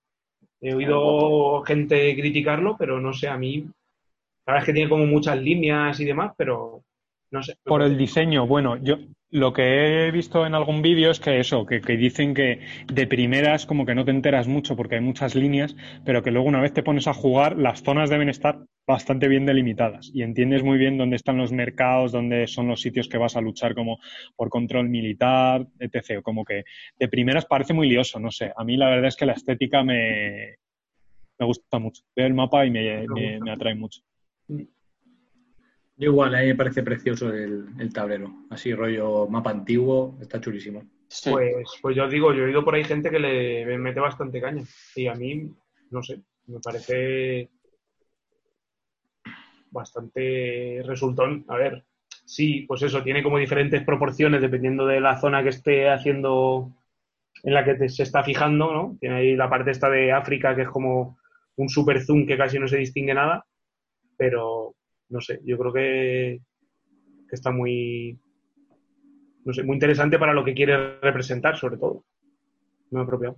He 0.59 0.73
oído 0.73 1.61
gente 1.63 2.15
criticarlo, 2.15 2.75
pero 2.77 2.99
no 2.99 3.13
sé, 3.13 3.27
a 3.27 3.37
mí, 3.37 3.59
la 4.45 4.53
verdad 4.53 4.61
es 4.61 4.65
que 4.65 4.73
tiene 4.73 4.89
como 4.89 5.05
muchas 5.05 5.39
líneas 5.39 5.99
y 5.99 6.05
demás, 6.05 6.33
pero 6.37 6.83
no 7.31 7.43
sé. 7.43 7.55
Por 7.63 7.81
el 7.81 7.97
diseño, 7.97 8.47
bueno, 8.47 8.77
yo 8.77 8.97
lo 9.31 9.53
que 9.53 10.07
he 10.07 10.11
visto 10.11 10.45
en 10.45 10.53
algún 10.53 10.81
vídeo 10.81 11.09
es 11.09 11.19
que 11.19 11.39
eso, 11.39 11.65
que, 11.65 11.79
que, 11.81 11.95
dicen 11.95 12.33
que 12.33 12.59
de 12.87 13.07
primeras 13.07 13.65
como 13.65 13.85
que 13.85 13.95
no 13.95 14.03
te 14.03 14.11
enteras 14.11 14.47
mucho 14.47 14.75
porque 14.75 14.95
hay 14.95 15.01
muchas 15.01 15.35
líneas, 15.35 15.75
pero 16.05 16.21
que 16.21 16.31
luego 16.31 16.47
una 16.47 16.61
vez 16.61 16.73
te 16.73 16.83
pones 16.83 17.07
a 17.07 17.13
jugar, 17.13 17.57
las 17.57 17.81
zonas 17.81 18.09
deben 18.09 18.27
estar 18.27 18.59
bastante 18.85 19.29
bien 19.29 19.45
delimitadas 19.45 20.11
y 20.13 20.23
entiendes 20.23 20.63
muy 20.63 20.77
bien 20.77 20.97
dónde 20.97 21.15
están 21.15 21.37
los 21.37 21.53
mercados, 21.53 22.11
dónde 22.11 22.45
son 22.47 22.67
los 22.67 22.81
sitios 22.81 23.07
que 23.07 23.17
vas 23.17 23.37
a 23.37 23.41
luchar 23.41 23.73
como 23.73 23.99
por 24.35 24.49
control 24.49 24.89
militar, 24.89 25.65
etc. 25.79 26.21
Como 26.21 26.43
que 26.43 26.65
de 26.99 27.07
primeras 27.07 27.45
parece 27.45 27.73
muy 27.73 27.87
lioso, 27.87 28.19
no 28.19 28.31
sé. 28.31 28.51
A 28.55 28.65
mí 28.65 28.75
la 28.75 28.89
verdad 28.89 29.07
es 29.07 29.15
que 29.15 29.25
la 29.25 29.33
estética 29.33 29.81
me, 29.81 30.57
me 31.39 31.45
gusta 31.45 31.79
mucho. 31.79 32.03
Veo 32.13 32.27
el 32.27 32.33
mapa 32.33 32.65
y 32.65 32.71
me, 32.71 33.07
me, 33.07 33.39
me 33.39 33.51
atrae 33.51 33.75
mucho. 33.75 34.01
Yo 36.01 36.09
igual, 36.09 36.33
a 36.33 36.39
mí 36.39 36.47
me 36.47 36.55
parece 36.55 36.81
precioso 36.81 37.29
el, 37.29 37.63
el 37.79 37.93
tablero. 37.93 38.33
Así 38.49 38.73
rollo 38.73 39.27
mapa 39.27 39.51
antiguo, 39.51 40.17
está 40.19 40.41
chulísimo. 40.41 40.83
Sí. 41.07 41.29
Pues, 41.29 41.69
pues 41.79 41.95
yo 41.95 42.05
os 42.05 42.11
digo, 42.11 42.33
yo 42.33 42.41
he 42.41 42.45
oído 42.47 42.65
por 42.65 42.73
ahí 42.73 42.83
gente 42.83 43.11
que 43.11 43.19
le 43.19 43.77
mete 43.77 43.99
bastante 43.99 44.41
caña. 44.41 44.63
Y 44.95 45.05
a 45.05 45.13
mí, 45.13 45.47
no 45.91 46.01
sé, 46.01 46.23
me 46.47 46.59
parece 46.59 47.49
bastante 49.69 50.81
resultón. 50.85 51.45
A 51.47 51.57
ver, 51.57 51.85
sí, 52.25 52.65
pues 52.67 52.81
eso, 52.81 53.03
tiene 53.03 53.23
como 53.23 53.37
diferentes 53.37 53.83
proporciones 53.83 54.41
dependiendo 54.41 54.85
de 54.85 54.99
la 55.01 55.19
zona 55.19 55.43
que 55.43 55.49
esté 55.49 55.89
haciendo, 55.89 56.71
en 57.43 57.53
la 57.53 57.63
que 57.65 57.75
te- 57.75 57.89
se 57.89 58.03
está 58.03 58.23
fijando, 58.23 58.73
¿no? 58.73 58.97
Tiene 58.99 59.15
ahí 59.17 59.35
la 59.35 59.49
parte 59.49 59.71
esta 59.71 59.89
de 59.89 60.11
África 60.11 60.55
que 60.55 60.63
es 60.63 60.69
como 60.69 61.17
un 61.57 61.69
super 61.69 62.01
zoom 62.01 62.25
que 62.25 62.37
casi 62.37 62.59
no 62.59 62.67
se 62.67 62.77
distingue 62.77 63.13
nada, 63.13 63.45
pero 64.17 64.75
no 65.11 65.21
sé, 65.21 65.39
yo 65.45 65.57
creo 65.57 65.73
que, 65.73 66.39
que 67.29 67.35
está 67.35 67.51
muy, 67.51 68.17
no 69.45 69.53
sé, 69.53 69.63
muy 69.63 69.75
interesante 69.75 70.19
para 70.19 70.33
lo 70.33 70.43
que 70.43 70.53
quiere 70.53 70.99
representar, 71.01 71.57
sobre 71.57 71.77
todo. 71.77 72.03
No 72.91 73.01
apropiado. 73.01 73.37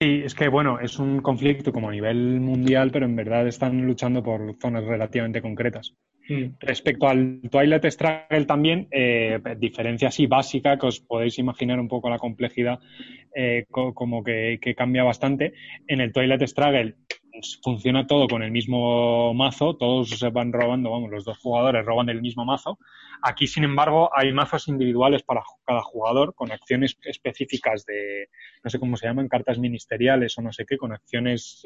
Sí, 0.00 0.22
es 0.24 0.34
que 0.34 0.48
bueno, 0.48 0.78
es 0.78 0.98
un 1.00 1.20
conflicto 1.20 1.72
como 1.72 1.88
a 1.88 1.92
nivel 1.92 2.40
mundial, 2.40 2.90
pero 2.92 3.04
en 3.06 3.16
verdad 3.16 3.48
están 3.48 3.84
luchando 3.84 4.22
por 4.22 4.54
zonas 4.60 4.84
relativamente 4.84 5.42
concretas. 5.42 5.94
Respecto 6.60 7.08
al 7.08 7.40
Twilight 7.50 7.84
Struggle 7.86 8.44
también, 8.46 8.86
eh, 8.90 9.40
diferencia 9.58 10.08
así 10.08 10.26
básica, 10.26 10.78
que 10.78 10.86
os 10.86 11.00
podéis 11.00 11.38
imaginar 11.38 11.80
un 11.80 11.88
poco 11.88 12.10
la 12.10 12.18
complejidad, 12.18 12.78
eh, 13.34 13.64
co- 13.70 13.94
como 13.94 14.22
que, 14.22 14.58
que 14.60 14.74
cambia 14.74 15.04
bastante. 15.04 15.54
En 15.86 16.00
el 16.00 16.12
Twilight 16.12 16.42
Struggle 16.46 16.96
pues, 17.08 17.17
funciona 17.62 18.06
todo 18.06 18.28
con 18.28 18.42
el 18.42 18.50
mismo 18.50 19.34
mazo, 19.34 19.76
todos 19.76 20.10
se 20.10 20.30
van 20.30 20.52
robando, 20.52 20.90
vamos, 20.90 21.10
los 21.10 21.24
dos 21.24 21.38
jugadores 21.38 21.84
roban 21.84 22.08
el 22.08 22.20
mismo 22.20 22.44
mazo. 22.44 22.78
Aquí, 23.22 23.46
sin 23.46 23.64
embargo, 23.64 24.10
hay 24.14 24.32
mazos 24.32 24.68
individuales 24.68 25.22
para 25.22 25.42
cada 25.64 25.82
jugador 25.82 26.34
con 26.34 26.52
acciones 26.52 26.96
específicas 27.02 27.84
de, 27.86 28.28
no 28.62 28.70
sé 28.70 28.78
cómo 28.78 28.96
se 28.96 29.06
llaman, 29.06 29.28
cartas 29.28 29.58
ministeriales 29.58 30.36
o 30.38 30.42
no 30.42 30.52
sé 30.52 30.64
qué, 30.66 30.76
con 30.76 30.92
acciones 30.92 31.62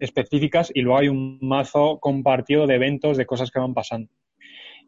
específicas 0.00 0.70
y 0.74 0.82
luego 0.82 0.98
hay 0.98 1.08
un 1.08 1.38
mazo 1.40 1.98
compartido 2.00 2.66
de 2.66 2.74
eventos, 2.74 3.16
de 3.16 3.26
cosas 3.26 3.50
que 3.50 3.60
van 3.60 3.74
pasando. 3.74 4.10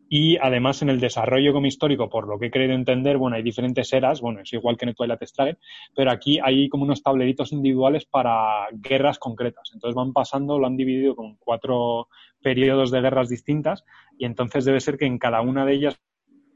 Y 0.08 0.38
además 0.38 0.80
en 0.80 0.88
el 0.88 1.00
desarrollo 1.00 1.52
como 1.52 1.66
histórico, 1.66 2.08
por 2.08 2.26
lo 2.26 2.38
que 2.38 2.46
he 2.46 2.50
querido 2.50 2.72
entender, 2.72 3.18
bueno, 3.18 3.36
hay 3.36 3.42
diferentes 3.42 3.92
eras, 3.92 4.20
bueno, 4.22 4.40
es 4.40 4.52
igual 4.54 4.76
que 4.76 4.86
en 4.86 4.90
el 4.90 4.94
Twilight 4.94 5.22
Struggle, 5.22 5.58
pero 5.94 6.10
aquí 6.10 6.38
hay 6.42 6.68
como 6.70 6.84
unos 6.84 7.02
tableritos 7.02 7.52
individuales 7.52 8.06
para 8.06 8.68
guerras 8.72 9.18
concretas. 9.18 9.70
Entonces 9.74 9.94
van 9.94 10.14
pasando, 10.14 10.58
lo 10.58 10.66
han 10.66 10.76
dividido 10.76 11.14
con 11.14 11.36
cuatro 11.36 12.08
periodos 12.42 12.90
de 12.90 13.00
guerras 13.02 13.28
distintas 13.28 13.84
y 14.16 14.24
entonces 14.24 14.64
debe 14.64 14.80
ser 14.80 14.96
que 14.96 15.06
en 15.06 15.18
cada 15.18 15.42
una 15.42 15.66
de 15.66 15.74
ellas 15.74 16.00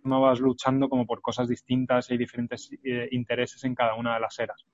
no 0.05 0.21
vas 0.21 0.41
luchando 0.41 0.89
como 0.89 1.07
por 1.07 1.21
cosas 1.21 1.49
distintas 1.49 2.09
y 2.09 2.15
hay 2.15 2.19
diferentes 2.19 2.71
eh, 2.85 3.09
intereses 3.13 3.63
en 3.65 3.75
cada 3.75 3.95
una 3.95 4.15
de 4.15 4.21
las 4.21 4.39
eras. 4.39 4.65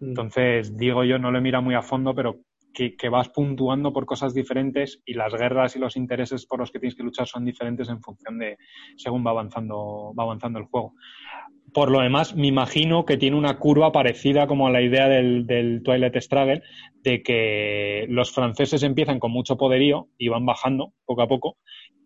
Entonces, 0.00 0.76
digo 0.76 1.02
yo, 1.02 1.18
no 1.18 1.32
lo 1.32 1.40
mira 1.40 1.60
muy 1.60 1.74
a 1.74 1.82
fondo, 1.82 2.14
pero 2.14 2.38
que, 2.72 2.96
que 2.96 3.08
vas 3.08 3.28
puntuando 3.28 3.92
por 3.92 4.06
cosas 4.06 4.34
diferentes 4.34 5.00
y 5.04 5.14
las 5.14 5.32
guerras 5.32 5.76
y 5.76 5.78
los 5.78 5.96
intereses 5.96 6.46
por 6.46 6.60
los 6.60 6.70
que 6.70 6.78
tienes 6.78 6.96
que 6.96 7.02
luchar 7.02 7.26
son 7.26 7.44
diferentes 7.44 7.88
en 7.88 8.00
función 8.00 8.38
de 8.38 8.58
según 8.96 9.26
va 9.26 9.30
avanzando, 9.30 10.12
va 10.18 10.24
avanzando 10.24 10.58
el 10.58 10.66
juego. 10.66 10.94
Por 11.72 11.90
lo 11.90 12.00
demás, 12.00 12.34
me 12.34 12.46
imagino 12.46 13.04
que 13.04 13.18
tiene 13.18 13.36
una 13.36 13.58
curva 13.58 13.92
parecida 13.92 14.46
como 14.46 14.66
a 14.66 14.70
la 14.70 14.80
idea 14.80 15.08
del, 15.08 15.46
del 15.46 15.82
Twilight 15.82 16.16
Struggle, 16.16 16.62
de 17.02 17.22
que 17.22 18.06
los 18.08 18.32
franceses 18.32 18.82
empiezan 18.82 19.18
con 19.18 19.32
mucho 19.32 19.56
poderío 19.56 20.08
y 20.16 20.28
van 20.28 20.46
bajando 20.46 20.94
poco 21.04 21.22
a 21.22 21.28
poco, 21.28 21.58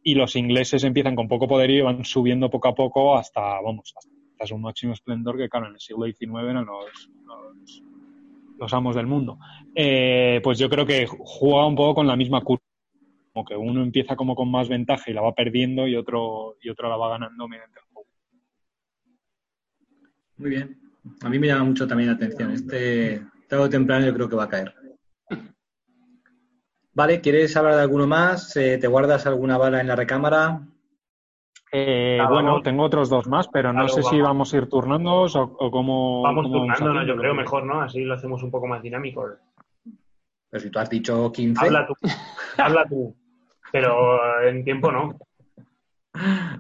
y 0.03 0.14
los 0.14 0.35
ingleses 0.35 0.83
empiezan 0.83 1.14
con 1.14 1.29
poco 1.29 1.46
poderío 1.46 1.79
y 1.79 1.83
van 1.83 2.05
subiendo 2.05 2.51
poco 2.51 2.68
a 2.68 2.75
poco 2.75 3.16
hasta, 3.16 3.61
vamos, 3.61 3.94
hasta 3.96 4.57
máximo 4.59 4.92
esplendor, 4.92 5.38
que 5.38 5.48
claro, 5.48 5.68
en 5.68 5.75
el 5.75 5.81
siglo 5.81 6.07
XIX 6.07 6.51
eran 6.51 6.66
los, 6.66 7.11
los, 7.25 7.52
los 8.62 8.72
amos 8.72 8.94
del 8.94 9.09
mundo. 9.09 9.38
Eh, 9.75 10.40
pues 10.42 10.57
yo 10.57 10.70
creo 10.70 10.87
que 10.87 11.05
juega 11.09 11.66
un 11.66 11.75
poco 11.75 11.96
con 11.96 12.07
la 12.07 12.14
misma 12.14 12.42
curva, 12.42 12.62
como 13.33 13.44
que 13.44 13.57
uno 13.57 13.83
empieza 13.83 14.14
como 14.14 14.37
con 14.37 14.51
más 14.51 14.68
ventaja 14.68 15.11
y 15.11 15.14
la 15.14 15.20
va 15.20 15.35
perdiendo 15.35 15.88
y 15.88 15.96
otro, 15.96 16.57
y 16.62 16.68
otro 16.70 16.88
la 16.88 16.96
va 16.96 17.11
ganando 17.11 17.48
mediante 17.48 17.81
el 17.81 17.87
juego. 17.92 18.09
Muy 20.37 20.51
bien. 20.51 20.81
A 21.22 21.29
mí 21.29 21.40
me 21.40 21.48
llama 21.48 21.64
mucho 21.64 21.88
también 21.88 22.11
la 22.11 22.14
atención. 22.14 22.53
Este 22.53 23.22
tarde 23.48 23.68
temprano 23.68 24.07
yo 24.07 24.14
creo 24.14 24.29
que 24.29 24.37
va 24.37 24.44
a 24.44 24.48
caer. 24.48 24.72
Vale, 26.94 27.20
¿quieres 27.20 27.57
hablar 27.57 27.75
de 27.75 27.81
alguno 27.81 28.07
más? 28.07 28.55
Eh, 28.57 28.79
¿Te 28.79 28.87
guardas 28.87 29.27
alguna 29.27 29.59
bala 29.59 29.81
en 29.81 29.88
la 29.88 29.96
recámara? 29.96 30.62
Eh, 31.75 32.19
bueno, 32.29 32.49
vamos. 32.51 32.63
tengo 32.63 32.83
otros 32.83 33.09
dos 33.09 33.27
más, 33.29 33.49
pero 33.49 33.73
no 33.73 33.87
Claro, 33.87 33.95
sé 33.95 34.03
si 34.03 34.21
vamos. 34.21 34.53
a 34.53 34.57
ir 34.59 34.69
turnándonos 34.69 35.35
o, 35.37 35.43
o 35.59 35.71
cómo. 35.71 36.21
Vamos 36.23 36.45
cómo 36.45 36.59
turnándonos, 36.59 37.07
yo 37.07 37.17
creo 37.17 37.35
mejor, 37.35 37.65
¿no? 37.65 37.81
Así 37.81 38.03
lo 38.05 38.13
hacemos 38.15 38.43
un 38.43 38.51
poco 38.51 38.67
más 38.67 38.83
dinámico. 38.83 39.27
Pero 40.51 40.63
si 40.63 40.71
tú 40.71 40.79
has 40.79 40.91
dicho 40.91 41.33
15. 41.33 41.65
Habla 41.65 41.87
tú. 41.87 41.95
Habla 42.59 42.85
tú. 42.87 43.17
Pero 43.73 44.43
en 44.47 44.63
tiempo 44.65 44.93
no. 44.93 45.17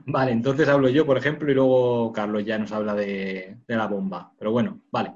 Vale, 0.06 0.32
entonces 0.32 0.66
hablo 0.66 0.88
yo, 0.88 1.04
por 1.04 1.18
ejemplo, 1.18 1.50
y 1.50 1.54
luego 1.54 2.10
Carlos 2.10 2.42
ya 2.46 2.56
nos 2.56 2.72
habla 2.72 2.94
de, 2.94 3.58
de 3.68 3.76
la 3.76 3.86
bomba. 3.86 4.32
Pero 4.38 4.50
bueno, 4.50 4.80
vale. 4.90 5.12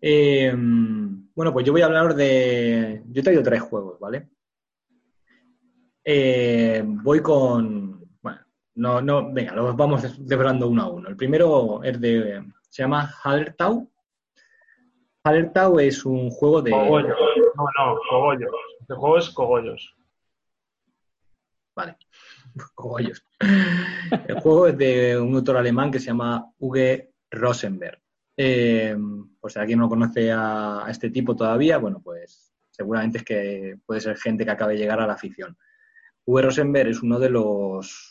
Eh, 0.00 0.52
bueno, 0.56 1.52
pues 1.52 1.64
yo 1.64 1.70
voy 1.70 1.82
a 1.82 1.86
hablar 1.86 2.14
de... 2.16 3.02
Yo 3.12 3.20
he 3.20 3.22
traído 3.22 3.44
tres 3.44 3.62
juegos, 3.62 4.00
¿vale? 4.00 4.28
Eh, 6.04 6.82
voy 6.84 7.20
con... 7.20 7.97
No, 8.78 9.00
no, 9.00 9.32
venga, 9.32 9.56
los 9.56 9.76
vamos 9.76 10.24
desvelando 10.24 10.68
uno 10.68 10.82
a 10.82 10.88
uno. 10.88 11.08
El 11.08 11.16
primero 11.16 11.82
es 11.82 12.00
de... 12.00 12.44
Se 12.68 12.82
llama 12.82 13.10
Hallertau. 13.24 13.90
Hallertau 15.24 15.80
es 15.80 16.04
un 16.04 16.30
juego 16.30 16.62
de... 16.62 16.70
Cogollos. 16.70 17.18
No, 17.56 17.64
no, 17.76 17.98
cogollos. 18.08 18.50
Este 18.80 18.94
juego 18.94 19.18
es 19.18 19.30
cogollos. 19.30 19.96
Vale, 21.74 21.96
cogollos. 22.76 23.20
El 24.28 24.38
juego 24.38 24.68
es 24.68 24.78
de 24.78 25.18
un 25.18 25.34
autor 25.34 25.56
alemán 25.56 25.90
que 25.90 25.98
se 25.98 26.06
llama 26.06 26.48
Uwe 26.58 27.14
Rosenberg. 27.32 28.00
Eh, 28.36 28.96
pues 29.40 29.54
si 29.54 29.58
alguien 29.58 29.80
no 29.80 29.88
conoce 29.88 30.30
a, 30.30 30.86
a 30.86 30.90
este 30.92 31.10
tipo 31.10 31.34
todavía, 31.34 31.78
bueno, 31.78 32.00
pues 32.00 32.54
seguramente 32.70 33.18
es 33.18 33.24
que 33.24 33.76
puede 33.84 34.00
ser 34.00 34.16
gente 34.16 34.44
que 34.44 34.52
acabe 34.52 34.74
de 34.74 34.78
llegar 34.78 35.00
a 35.00 35.06
la 35.08 35.14
afición. 35.14 35.58
Uwe 36.26 36.42
Rosenberg 36.42 36.90
es 36.90 37.02
uno 37.02 37.18
de 37.18 37.30
los, 37.30 38.07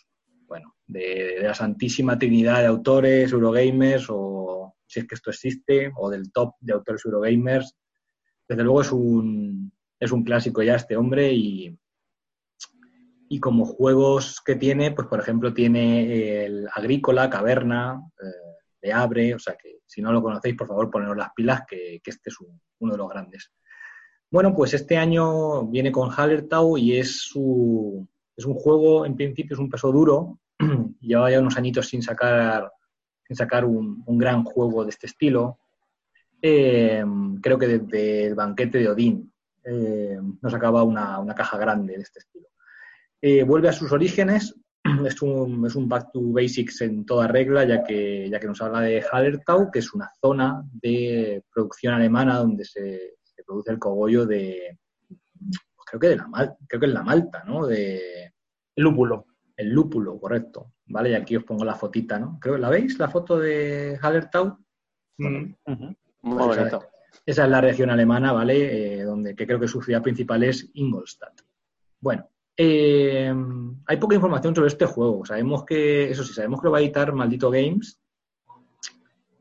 de, 0.88 1.40
la 1.42 1.54
santísima 1.54 2.18
trinidad 2.18 2.62
de 2.62 2.68
autores 2.68 3.32
Eurogamers, 3.32 4.08
o 4.10 4.76
si 4.86 5.02
es 5.02 5.08
que 5.08 5.16
esto 5.16 5.30
existe, 5.30 5.92
o 5.96 6.10
del 6.10 6.32
top 6.32 6.56
de 6.60 6.74
autores 6.74 7.06
Eurogamers. 7.06 7.76
Desde 8.48 8.64
luego 8.64 8.82
es 8.82 8.92
un, 8.92 9.72
es 10.00 10.12
un 10.12 10.24
clásico 10.24 10.64
ya 10.64 10.76
este 10.76 10.96
hombre 10.96 11.34
y, 11.34 11.78
y 13.30 13.40
como 13.40 13.66
juegos 13.66 14.42
que 14.46 14.56
tiene, 14.56 14.92
pues 14.92 15.08
por 15.08 15.20
ejemplo 15.20 15.54
tiene 15.54 16.46
el 16.46 16.68
Agrícola, 16.74 17.30
Caverna, 17.30 18.02
eh, 18.82 18.92
Abre, 18.94 19.36
o 19.36 19.40
sea 19.40 19.58
que 19.62 19.80
si 19.86 20.02
no 20.02 20.14
lo 20.14 20.22
conocéis, 20.22 20.56
por 20.56 20.68
favor 20.68 20.90
poneros 20.90 21.18
las 21.18 21.34
pilas, 21.36 21.64
que, 21.68 22.00
este 22.06 22.30
es 22.30 22.40
un- 22.40 22.62
uno 22.80 22.94
de 22.94 22.98
los 22.98 23.10
grandes. 23.10 23.52
Bueno, 24.32 24.54
pues 24.56 24.74
este 24.74 24.96
año 24.98 25.66
viene 25.68 25.92
con 25.92 26.10
Hallertau 26.10 26.78
y 26.78 26.98
es, 26.98 27.20
su, 27.20 28.08
es 28.36 28.46
un 28.46 28.54
juego, 28.54 29.06
en 29.06 29.16
principio 29.16 29.56
es 29.56 29.60
un 29.60 29.70
peso 29.70 29.92
duro, 29.92 30.40
lleva 31.02 31.32
ya 31.32 31.40
unos 31.40 31.58
añitos 31.58 31.88
sin 31.88 32.02
sacar, 32.02 32.72
sin 33.26 33.36
sacar 33.36 33.66
un, 33.66 34.04
un 34.06 34.18
gran 34.18 34.44
juego 34.44 34.84
de 34.84 34.90
este 34.90 35.08
estilo. 35.08 35.60
Eh, 36.42 37.04
creo 37.42 37.58
que 37.58 37.68
desde 37.68 38.28
el 38.28 38.36
banquete 38.36 38.80
de 38.80 38.90
Odín 38.90 39.34
eh, 39.64 40.18
nos 40.42 40.52
sacaba 40.52 40.84
una, 40.84 41.20
una 41.20 41.36
caja 41.36 41.58
grande 41.58 41.96
de 41.96 42.04
este 42.04 42.20
estilo. 42.20 42.48
Eh, 43.22 43.44
vuelve 43.44 43.70
a 43.70 43.74
sus 43.74 43.92
orígenes, 43.92 44.56
es 45.06 45.22
un, 45.22 45.66
es 45.66 45.76
un 45.76 45.90
back 45.90 46.12
to 46.12 46.22
basics 46.22 46.82
en 46.82 47.06
toda 47.06 47.28
regla, 47.28 47.66
ya 47.66 47.84
que, 47.84 48.30
ya 48.30 48.40
que 48.40 48.48
nos 48.48 48.62
habla 48.62 48.82
de 48.82 49.02
Hallertau, 49.02 49.72
que 49.72 49.80
es 49.80 49.94
una 49.94 50.10
zona 50.22 50.64
de 50.72 51.44
producción 51.52 51.94
alemana 51.94 52.38
donde 52.38 52.64
se, 52.64 53.18
se 53.24 53.44
produce 53.44 53.72
el 53.72 53.80
cogollo 53.80 54.26
de, 54.26 54.78
pues 55.40 55.86
creo 55.86 56.00
que 56.00 56.08
de 56.10 56.16
la 56.18 56.58
creo 56.68 56.80
que 56.80 56.86
es 56.86 56.94
la 56.94 57.04
Malta, 57.04 57.44
¿no? 57.46 57.66
De, 57.66 58.34
Lúpulo. 58.78 59.26
El 59.58 59.70
lúpulo, 59.70 60.20
correcto. 60.20 60.74
Vale, 60.86 61.10
y 61.10 61.14
aquí 61.16 61.36
os 61.36 61.44
pongo 61.44 61.66
la 61.66 61.76
fotita, 61.76 62.18
¿no? 62.20 62.38
Creo, 62.40 62.58
¿La 62.58 62.70
veis, 62.70 62.98
la 63.00 63.10
foto 63.10 63.38
de 63.40 63.98
Hallertau? 64.02 64.58
Mm. 65.18 65.54
Ujú. 65.66 65.96
Muy 66.22 66.38
Pues 66.38 66.58
bonito. 66.58 66.78
esa, 66.78 66.90
esa 67.26 67.44
es 67.46 67.50
la 67.50 67.60
región 67.62 67.90
alemana, 67.90 68.32
¿vale? 68.32 69.00
Eh, 69.00 69.04
donde 69.04 69.36
que 69.36 69.46
creo 69.46 69.60
que 69.60 69.68
su 69.68 69.82
ciudad 69.82 70.02
principal 70.02 70.44
es 70.44 70.70
Ingolstadt. 70.76 71.42
Bueno, 72.00 72.30
Eh, 72.60 73.32
hay 73.86 73.98
poca 73.98 74.16
información 74.16 74.56
sobre 74.56 74.70
este 74.70 74.88
juego. 74.88 75.24
Sabemos 75.26 75.64
que, 75.64 76.10
eso 76.10 76.24
sí, 76.24 76.34
sabemos 76.34 76.60
que 76.60 76.66
lo 76.66 76.72
va 76.72 76.80
a 76.80 76.82
editar 76.82 77.14
Maldito 77.14 77.52
Games. 77.52 78.00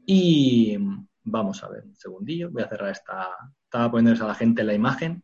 Y 0.04 0.76
vamos 1.24 1.62
a 1.64 1.68
ver, 1.68 1.84
un 1.84 1.96
segundillo. 1.96 2.50
Voy 2.50 2.62
a 2.62 2.68
cerrar 2.68 2.90
esta. 2.90 3.28
Estaba 3.64 3.90
poniéndoles 3.90 4.20
a 4.20 4.26
la 4.26 4.34
gente 4.34 4.62
la 4.64 4.74
imagen. 4.74 5.22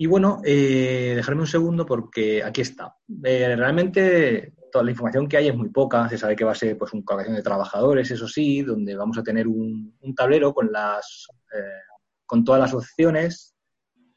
Y 0.00 0.06
bueno, 0.06 0.40
eh, 0.46 1.12
dejarme 1.14 1.42
un 1.42 1.46
segundo 1.46 1.84
porque 1.84 2.42
aquí 2.42 2.62
está. 2.62 2.96
Eh, 3.22 3.54
realmente 3.54 4.54
toda 4.72 4.82
la 4.82 4.92
información 4.92 5.28
que 5.28 5.36
hay 5.36 5.48
es 5.48 5.54
muy 5.54 5.68
poca. 5.68 6.08
Se 6.08 6.16
sabe 6.16 6.34
que 6.34 6.42
va 6.42 6.52
a 6.52 6.54
ser 6.54 6.78
pues, 6.78 6.94
un 6.94 7.02
colocación 7.02 7.36
de 7.36 7.42
trabajadores, 7.42 8.10
eso 8.10 8.26
sí, 8.26 8.62
donde 8.62 8.96
vamos 8.96 9.18
a 9.18 9.22
tener 9.22 9.46
un, 9.46 9.94
tablero 10.16 10.54
con, 10.54 10.72
las, 10.72 11.26
eh, 11.54 11.82
con 12.24 12.42
todas 12.42 12.62
las 12.62 12.72
opciones 12.72 13.54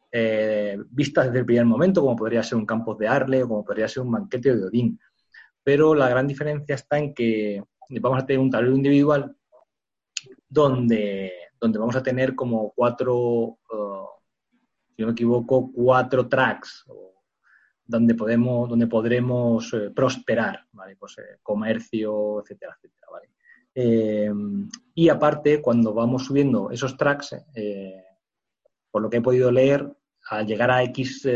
eh, 0.09 0.77
vistas 0.89 1.25
desde 1.25 1.39
el 1.39 1.45
primer 1.45 1.65
momento, 1.65 1.99
como 1.99 2.15
podría 2.15 2.43
ser 2.43 2.59
un 2.59 2.65
campus 2.65 2.97
de 2.99 3.09
Arle 3.09 3.43
o 3.43 3.49
como 3.49 3.65
podría 3.65 3.89
ser 3.89 4.03
un 4.03 4.11
banquete 4.13 4.55
de 4.55 4.63
Odín. 4.63 4.97
Pero 5.65 5.93
la 5.95 6.07
gran 6.07 6.27
diferencia 6.27 6.75
está 6.75 6.97
en 6.97 7.13
que 7.13 7.61
vamos 7.99 8.23
a 8.23 8.25
tener 8.25 8.39
un 8.39 8.49
tablero 8.49 8.77
individual 8.77 9.35
donde, 10.47 11.33
donde 11.59 11.77
vamos 11.77 11.97
a 11.97 12.03
tener 12.03 12.35
como 12.35 12.71
cuatro, 12.73 13.17
uh, 13.17 14.07
si 14.95 15.01
no 15.01 15.07
me 15.07 15.13
equivoco, 15.13 15.71
cuatro 15.73 16.27
tracks 16.27 16.85
donde 17.85 18.15
podemos, 18.15 18.69
donde 18.69 18.87
podremos 18.87 19.73
eh, 19.73 19.91
prosperar, 19.93 20.65
¿vale? 20.71 20.95
Pues 20.95 21.17
eh, 21.17 21.39
comercio, 21.41 22.41
etcétera, 22.41 22.75
etcétera, 22.77 23.07
¿vale? 23.11 23.29
Eh, 23.75 24.31
y 24.95 25.09
aparte, 25.09 25.61
cuando 25.61 25.93
vamos 25.93 26.25
subiendo 26.25 26.71
esos 26.71 26.95
tracks, 26.95 27.35
por 28.91 29.01
lo 29.01 29.09
que 29.09 29.17
he 29.17 29.21
podido 29.21 29.51
leer, 29.51 29.91
al 30.29 30.47
llegar 30.47 30.71
a 30.71 30.83
X 30.83 31.27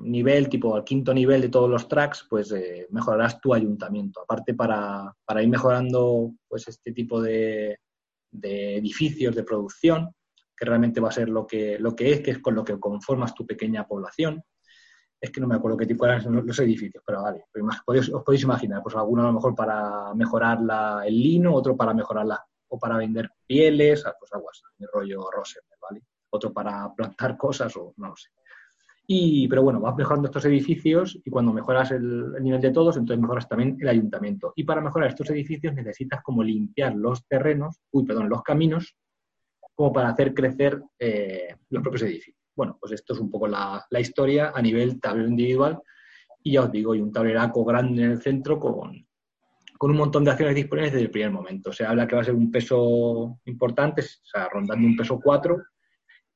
nivel, 0.00 0.48
tipo 0.48 0.74
al 0.74 0.84
quinto 0.84 1.12
nivel 1.12 1.42
de 1.42 1.50
todos 1.50 1.68
los 1.68 1.88
tracks, 1.88 2.26
pues 2.30 2.54
mejorarás 2.90 3.40
tu 3.40 3.52
ayuntamiento. 3.52 4.22
Aparte, 4.22 4.54
para, 4.54 5.12
para, 5.24 5.42
ir 5.42 5.48
mejorando 5.48 6.32
pues 6.48 6.68
este 6.68 6.92
tipo 6.92 7.20
de, 7.20 7.80
de 8.30 8.76
edificios 8.76 9.34
de 9.34 9.42
producción, 9.42 10.14
que 10.56 10.64
realmente 10.64 11.00
va 11.00 11.08
a 11.08 11.12
ser 11.12 11.28
lo 11.28 11.46
que, 11.46 11.78
lo 11.78 11.94
que 11.94 12.12
es, 12.12 12.20
que 12.20 12.32
es 12.32 12.38
con 12.38 12.54
lo 12.54 12.64
que 12.64 12.78
conformas 12.78 13.34
tu 13.34 13.46
pequeña 13.46 13.86
población, 13.86 14.42
es 15.20 15.30
que 15.30 15.40
no 15.40 15.46
me 15.46 15.54
acuerdo 15.54 15.78
qué 15.78 15.86
tipo 15.86 16.04
eran 16.04 16.22
los 16.46 16.58
edificios, 16.58 17.02
pero 17.06 17.22
vale, 17.22 17.44
os 18.12 18.22
podéis 18.22 18.42
imaginar, 18.42 18.82
pues 18.82 18.94
alguno 18.94 19.22
a 19.22 19.26
lo 19.26 19.32
mejor 19.32 19.54
para 19.54 20.12
mejorar 20.14 20.58
el 21.06 21.18
lino, 21.18 21.54
otro 21.54 21.76
para 21.76 21.94
mejorarla 21.94 22.44
o 22.68 22.78
para 22.78 22.98
vender 22.98 23.30
pieles, 23.46 24.04
ah, 24.06 24.14
pues 24.18 24.32
algo 24.32 24.50
así, 24.50 24.62
rollo 24.92 25.30
Rosenberg, 25.30 25.80
¿vale? 25.80 26.02
Otro 26.30 26.52
para 26.52 26.92
plantar 26.94 27.36
cosas 27.38 27.74
o 27.76 27.94
no 27.96 28.08
lo 28.08 28.16
sé. 28.16 28.28
Y, 29.06 29.46
pero 29.48 29.62
bueno, 29.62 29.80
vas 29.80 29.94
mejorando 29.96 30.28
estos 30.28 30.46
edificios 30.46 31.18
y 31.22 31.30
cuando 31.30 31.52
mejoras 31.52 31.90
el, 31.90 32.32
nivel 32.42 32.60
de 32.60 32.70
todos, 32.70 32.96
entonces 32.96 33.20
mejoras 33.20 33.48
también 33.48 33.76
el 33.80 33.88
ayuntamiento. 33.88 34.52
Y 34.56 34.64
para 34.64 34.80
mejorar 34.80 35.10
estos 35.10 35.28
edificios 35.30 35.74
necesitas 35.74 36.22
como 36.22 36.42
limpiar 36.42 36.94
los 36.94 37.26
terrenos, 37.26 37.80
uy, 37.92 38.04
perdón, 38.04 38.30
los 38.30 38.42
caminos, 38.42 38.96
como 39.74 39.92
para 39.92 40.10
hacer 40.10 40.32
crecer 40.34 40.80
eh, 40.98 41.56
los 41.70 41.82
propios 41.82 42.02
edificios. 42.02 42.36
Bueno, 42.54 42.78
pues 42.80 42.92
esto 42.92 43.14
es 43.14 43.20
un 43.20 43.30
poco 43.30 43.48
la, 43.48 43.84
historia 43.98 44.52
a 44.54 44.62
nivel 44.62 45.00
tablero 45.00 45.28
individual 45.28 45.80
y 46.42 46.52
ya 46.52 46.62
os 46.62 46.70
digo, 46.70 46.92
hay 46.92 47.00
un 47.00 47.12
tableraco 47.12 47.64
grande 47.64 48.04
en 48.04 48.10
el 48.12 48.22
centro 48.22 48.60
con, 48.60 49.06
un 49.80 49.96
montón 49.96 50.24
de 50.24 50.30
acciones 50.30 50.54
disponibles 50.54 50.92
desde 50.92 51.04
el 51.04 51.10
primer 51.10 51.30
momento. 51.30 51.72
Se 51.72 51.84
habla 51.84 52.06
que 52.06 52.14
va 52.14 52.22
a 52.22 52.24
ser 52.24 52.34
un 52.34 52.50
peso 52.50 53.38
importante, 53.44 54.00
o 54.02 54.24
sea, 54.24 54.48
rondando 54.48 54.86
un 54.86 54.96
peso 54.96 55.20
4 55.22 55.62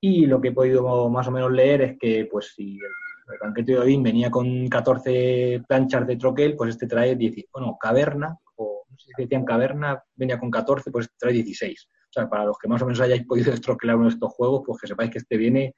y 0.01 0.27
lo 0.27 0.41
que 0.41 0.49
he 0.49 0.53
podido 0.53 1.09
más 1.09 1.29
o 1.29 1.31
menos 1.31 1.51
leer 1.53 1.83
es 1.83 1.99
que 1.99 2.29
pues 2.31 2.53
si 2.55 2.75
el, 2.75 3.39
banquete 3.41 3.73
de 3.73 3.79
Odín 3.79 4.03
venía 4.03 4.31
con 4.31 4.69
14 4.69 5.63
planchas 5.69 6.07
de 6.07 6.17
troquel, 6.17 6.57
pues 6.57 6.71
este 6.71 6.87
trae 6.87 7.15
10, 7.15 7.47
bueno, 7.53 7.77
caverna, 7.79 8.37
o 8.57 8.85
no 8.91 8.99
sé 8.99 9.13
si 9.15 9.23
decían 9.23 9.45
caverna, 9.45 10.03
venía 10.15 10.39
con 10.39 10.51
14, 10.51 10.91
pues 10.91 11.07
este 11.07 11.17
trae 11.19 11.35
16. 11.35 11.89
Para 12.27 12.47
los 12.47 12.59
que 12.59 12.69
más 12.69 12.83
o 12.83 12.87
menos 12.87 13.01
hayáis 13.01 13.25
podido 13.27 13.53
estroquelar 13.53 13.97
uno 13.97 14.07
de 14.07 14.15
estos 14.15 14.33
juegos, 14.33 14.63
pues 14.67 14.81
que 14.81 14.87
sepáis 14.87 15.11
que 15.11 15.19
este 15.19 15.37
viene 15.37 15.75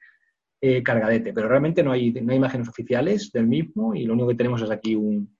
eh, 0.61 0.83
cargadete, 0.83 1.33
pero 1.33 1.47
realmente 1.47 1.83
no 1.83 1.91
hay, 1.91 2.11
no 2.11 2.31
hay 2.31 2.37
imágenes 2.37 2.69
oficiales 2.69 3.31
del 3.31 3.47
mismo 3.47 3.95
y 3.95 4.05
lo 4.05 4.13
único 4.13 4.29
que 4.29 4.35
tenemos 4.35 4.61
es 4.61 4.69
aquí 4.69 4.95
un, 4.95 5.35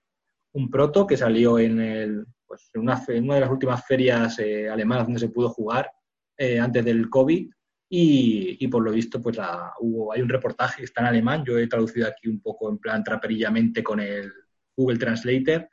un 0.54 0.70
proto 0.70 1.06
que 1.06 1.16
salió 1.16 1.58
en, 1.58 1.80
el, 1.80 2.26
pues, 2.46 2.70
en, 2.74 2.80
una, 2.80 3.00
una, 3.08 3.34
de 3.36 3.40
las 3.40 3.50
últimas 3.50 3.86
ferias 3.86 4.38
eh, 4.40 4.68
alemanas 4.68 5.06
donde 5.06 5.20
se 5.20 5.28
pudo 5.28 5.48
jugar 5.50 5.90
eh, 6.36 6.58
antes 6.58 6.84
del 6.84 7.08
COVID 7.08 7.50
y, 7.88 8.56
y, 8.58 8.68
por 8.68 8.82
lo 8.82 8.90
visto 8.90 9.20
pues 9.20 9.36
la, 9.36 9.72
hubo, 9.80 10.12
hay 10.12 10.22
un 10.22 10.28
reportaje 10.28 10.78
que 10.78 10.84
está 10.84 11.02
en 11.02 11.08
alemán, 11.08 11.44
yo 11.46 11.58
he 11.58 11.68
traducido 11.68 12.08
aquí 12.08 12.28
un 12.28 12.40
poco 12.40 12.68
en 12.70 12.78
plan 12.78 13.04
traperillamente 13.04 13.82
con 13.82 14.00
el 14.00 14.32
Google 14.76 14.98
Translator 14.98 15.68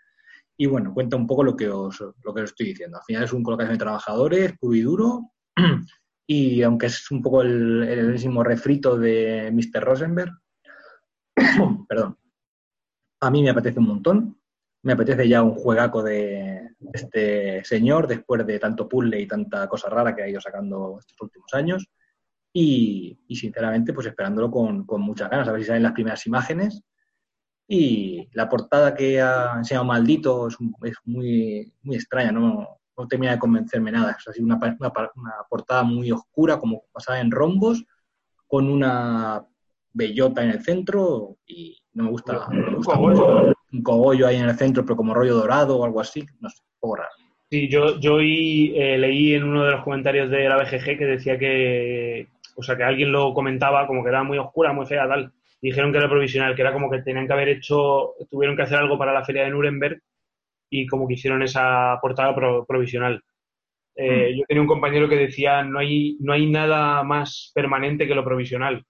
y 0.61 0.65
bueno, 0.65 0.93
cuenta 0.93 1.15
un 1.15 1.25
poco 1.25 1.41
lo 1.41 1.55
que 1.55 1.69
os, 1.69 2.01
lo 2.01 2.33
que 2.33 2.41
os 2.41 2.49
estoy 2.49 2.67
diciendo. 2.67 2.97
Al 2.97 3.03
final 3.05 3.23
es 3.23 3.31
un 3.31 3.43
colocación 3.43 3.75
de 3.75 3.83
trabajadores 3.83 4.57
puro 4.59 4.75
y 4.75 4.81
duro 4.81 5.31
Y 6.27 6.61
aunque 6.61 6.87
es 6.87 7.09
un 7.09 7.23
poco 7.23 7.41
el, 7.41 7.81
el 7.81 8.43
refrito 8.43 8.95
de 8.97 9.51
Mr. 9.51 9.83
Rosenberg, 9.83 10.31
perdón, 11.87 12.17
a 13.21 13.31
mí 13.31 13.41
me 13.41 13.49
apetece 13.49 13.79
un 13.79 13.87
montón. 13.87 14.39
Me 14.83 14.93
apetece 14.93 15.27
ya 15.27 15.41
un 15.41 15.55
juegaco 15.55 16.03
de 16.03 16.75
este 16.93 17.63
señor 17.63 18.07
después 18.07 18.45
de 18.45 18.59
tanto 18.59 18.87
puzzle 18.87 19.19
y 19.19 19.27
tanta 19.27 19.67
cosa 19.67 19.89
rara 19.89 20.15
que 20.15 20.21
ha 20.21 20.29
ido 20.29 20.39
sacando 20.39 20.97
estos 20.99 21.19
últimos 21.19 21.51
años. 21.53 21.87
Y, 22.53 23.17
sinceramente, 23.29 23.93
pues 23.93 24.05
esperándolo 24.05 24.51
con, 24.51 24.85
con, 24.85 25.01
muchas 25.01 25.29
ganas, 25.31 25.47
a 25.47 25.51
ver 25.51 25.61
si 25.61 25.67
salen 25.67 25.83
las 25.83 25.93
primeras 25.93 26.27
imágenes. 26.27 26.83
Y 27.71 28.27
la 28.33 28.49
portada 28.49 28.95
que 28.95 29.21
ha 29.21 29.53
enseñado 29.57 29.85
Maldito 29.85 30.47
es, 30.47 30.57
es 30.83 30.97
muy, 31.05 31.71
muy 31.83 31.95
extraña, 31.95 32.31
¿no? 32.31 32.79
no 32.99 33.07
termina 33.07 33.33
de 33.33 33.39
convencerme 33.39 33.91
nada. 33.91 34.15
Es 34.17 34.27
así 34.27 34.41
una, 34.41 34.59
una, 34.79 34.91
portada 35.49 35.83
muy 35.83 36.11
oscura, 36.11 36.57
como 36.57 36.83
basada 36.93 37.21
en 37.21 37.31
rombos, 37.31 37.85
con 38.47 38.69
una 38.69 39.45
bellota 39.93 40.43
en 40.43 40.51
el 40.51 40.61
centro 40.61 41.37
y 41.45 41.77
no 41.93 42.05
me 42.05 42.09
gusta, 42.11 42.47
un 43.71 43.83
cogollo 43.83 44.27
ahí 44.27 44.37
en 44.37 44.49
el 44.49 44.55
centro, 44.55 44.83
pero 44.83 44.95
como 44.95 45.13
rollo 45.13 45.35
dorado 45.35 45.77
o 45.77 45.85
algo 45.85 46.01
así, 46.01 46.25
no 46.39 46.49
sé, 46.49 46.57
un 46.61 46.79
poco 46.79 46.95
raro. 46.97 47.09
Sí, 47.49 47.67
yo, 47.67 47.99
yo 47.99 48.19
eh, 48.19 48.97
leí 48.97 49.33
en 49.33 49.43
uno 49.43 49.65
de 49.65 49.71
los 49.71 49.83
comentarios 49.83 50.29
de 50.29 50.47
la 50.47 50.57
BGG 50.57 50.97
que 50.97 51.05
decía 51.05 51.39
que, 51.39 52.27
o 52.55 52.63
sea, 52.63 52.77
que 52.77 52.83
alguien 52.83 53.11
lo 53.11 53.33
comentaba 53.33 53.87
como 53.87 54.03
que 54.03 54.09
era 54.09 54.23
muy 54.23 54.37
oscura, 54.37 54.71
muy 54.71 54.85
fea, 54.85 55.07
tal. 55.07 55.33
Dijeron 55.61 55.91
que 55.91 55.97
era 55.97 56.09
provisional, 56.09 56.55
que 56.55 56.61
era 56.61 56.73
como 56.73 56.89
que 56.89 57.01
tenían 57.01 57.27
que 57.27 57.33
haber 57.33 57.49
hecho, 57.49 58.13
tuvieron 58.29 58.55
que 58.55 58.63
hacer 58.63 58.77
algo 58.77 58.97
para 58.97 59.13
la 59.13 59.25
feria 59.25 59.43
de 59.43 59.49
Nuremberg 59.49 60.01
y 60.69 60.87
como 60.87 61.07
que 61.07 61.15
hicieron 61.15 61.41
esa 61.41 61.97
portada 62.01 62.35
provisional. 62.67 63.21
Eh, 63.95 64.31
mm. 64.31 64.37
Yo 64.37 64.43
tenía 64.47 64.61
un 64.61 64.67
compañero 64.67 65.09
que 65.09 65.17
decía, 65.17 65.63
no 65.63 65.79
hay, 65.79 66.17
no 66.21 66.33
hay 66.33 66.49
nada 66.49 67.03
más 67.03 67.51
permanente 67.53 68.07
que 68.07 68.15
lo 68.15 68.23
provisional. 68.23 68.85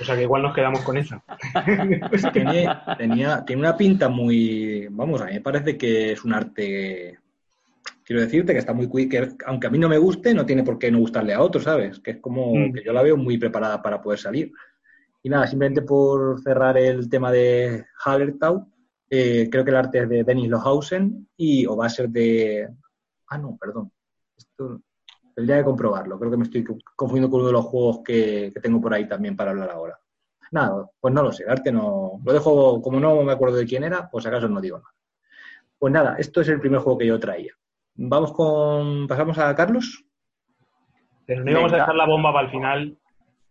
O 0.00 0.04
sea 0.04 0.14
que 0.14 0.22
igual 0.22 0.42
nos 0.42 0.54
quedamos 0.54 0.80
con 0.82 0.96
esa. 0.96 1.24
Tenía, 2.32 2.84
tenía, 2.96 3.44
tiene 3.44 3.62
una 3.62 3.76
pinta 3.76 4.08
muy, 4.08 4.86
vamos, 4.90 5.20
a 5.20 5.26
mí 5.26 5.32
me 5.32 5.40
parece 5.40 5.76
que 5.76 6.12
es 6.12 6.24
un 6.24 6.34
arte, 6.34 7.18
quiero 8.04 8.22
decirte 8.22 8.52
que 8.52 8.60
está 8.60 8.72
muy, 8.72 9.08
que 9.08 9.28
aunque 9.44 9.66
a 9.66 9.70
mí 9.70 9.78
no 9.78 9.88
me 9.88 9.98
guste, 9.98 10.34
no 10.34 10.46
tiene 10.46 10.62
por 10.62 10.78
qué 10.78 10.92
no 10.92 10.98
gustarle 10.98 11.34
a 11.34 11.40
otros, 11.40 11.64
¿sabes? 11.64 11.98
Que 11.98 12.12
es 12.12 12.16
como 12.18 12.54
mm. 12.54 12.74
que 12.74 12.84
yo 12.84 12.92
la 12.92 13.02
veo 13.02 13.16
muy 13.16 13.38
preparada 13.38 13.82
para 13.82 14.00
poder 14.00 14.20
salir. 14.20 14.52
Y 15.28 15.30
nada, 15.30 15.46
simplemente 15.46 15.82
por 15.82 16.40
cerrar 16.40 16.78
el 16.78 17.10
tema 17.10 17.30
de 17.30 17.84
Hallertau, 18.02 18.66
eh, 19.10 19.46
creo 19.52 19.62
que 19.62 19.70
el 19.70 19.76
arte 19.76 19.98
es 19.98 20.08
de 20.08 20.24
Denis 20.24 20.48
Lohausen 20.48 21.28
y 21.36 21.66
o 21.66 21.76
va 21.76 21.84
a 21.84 21.90
ser 21.90 22.08
de... 22.08 22.66
Ah, 23.26 23.36
no, 23.36 23.54
perdón. 23.60 23.92
Esto 24.34 24.80
tendría 25.34 25.58
que 25.58 25.64
comprobarlo. 25.64 26.18
Creo 26.18 26.30
que 26.30 26.36
me 26.38 26.44
estoy 26.44 26.64
confundiendo 26.96 27.28
con 27.30 27.40
uno 27.40 27.48
de 27.48 27.52
los 27.52 27.66
juegos 27.66 28.00
que, 28.02 28.54
tengo 28.62 28.80
por 28.80 28.94
ahí 28.94 29.06
también 29.06 29.36
para 29.36 29.50
hablar 29.50 29.68
ahora. 29.68 30.00
Nada, 30.50 30.88
pues 30.98 31.12
no 31.12 31.22
lo 31.22 31.30
sé. 31.30 31.42
El 31.42 31.50
arte 31.50 31.72
no... 31.72 32.22
Lo 32.24 32.32
dejo, 32.32 32.80
como 32.80 32.98
no 32.98 33.22
me 33.22 33.32
acuerdo 33.32 33.56
de 33.56 33.66
quién 33.66 33.84
era, 33.84 34.08
pues 34.10 34.24
acaso 34.24 34.48
no 34.48 34.62
digo 34.62 34.78
nada. 34.78 34.94
Pues 35.78 35.92
nada, 35.92 36.16
esto 36.16 36.40
es 36.40 36.48
el 36.48 36.58
primer 36.58 36.80
juego 36.80 37.00
que 37.00 37.06
yo 37.06 37.20
traía. 37.20 37.52
Vamos 37.96 38.32
con... 38.32 39.06
¿Pasamos 39.06 39.36
a 39.36 39.54
Carlos? 39.54 40.06
Pero 41.26 41.44
no 41.44 41.50
íbamos 41.50 41.74
a 41.74 41.76
dejar 41.76 41.96
la 41.96 42.06
bomba 42.06 42.32
para 42.32 42.46
el 42.46 42.50
final. 42.50 42.98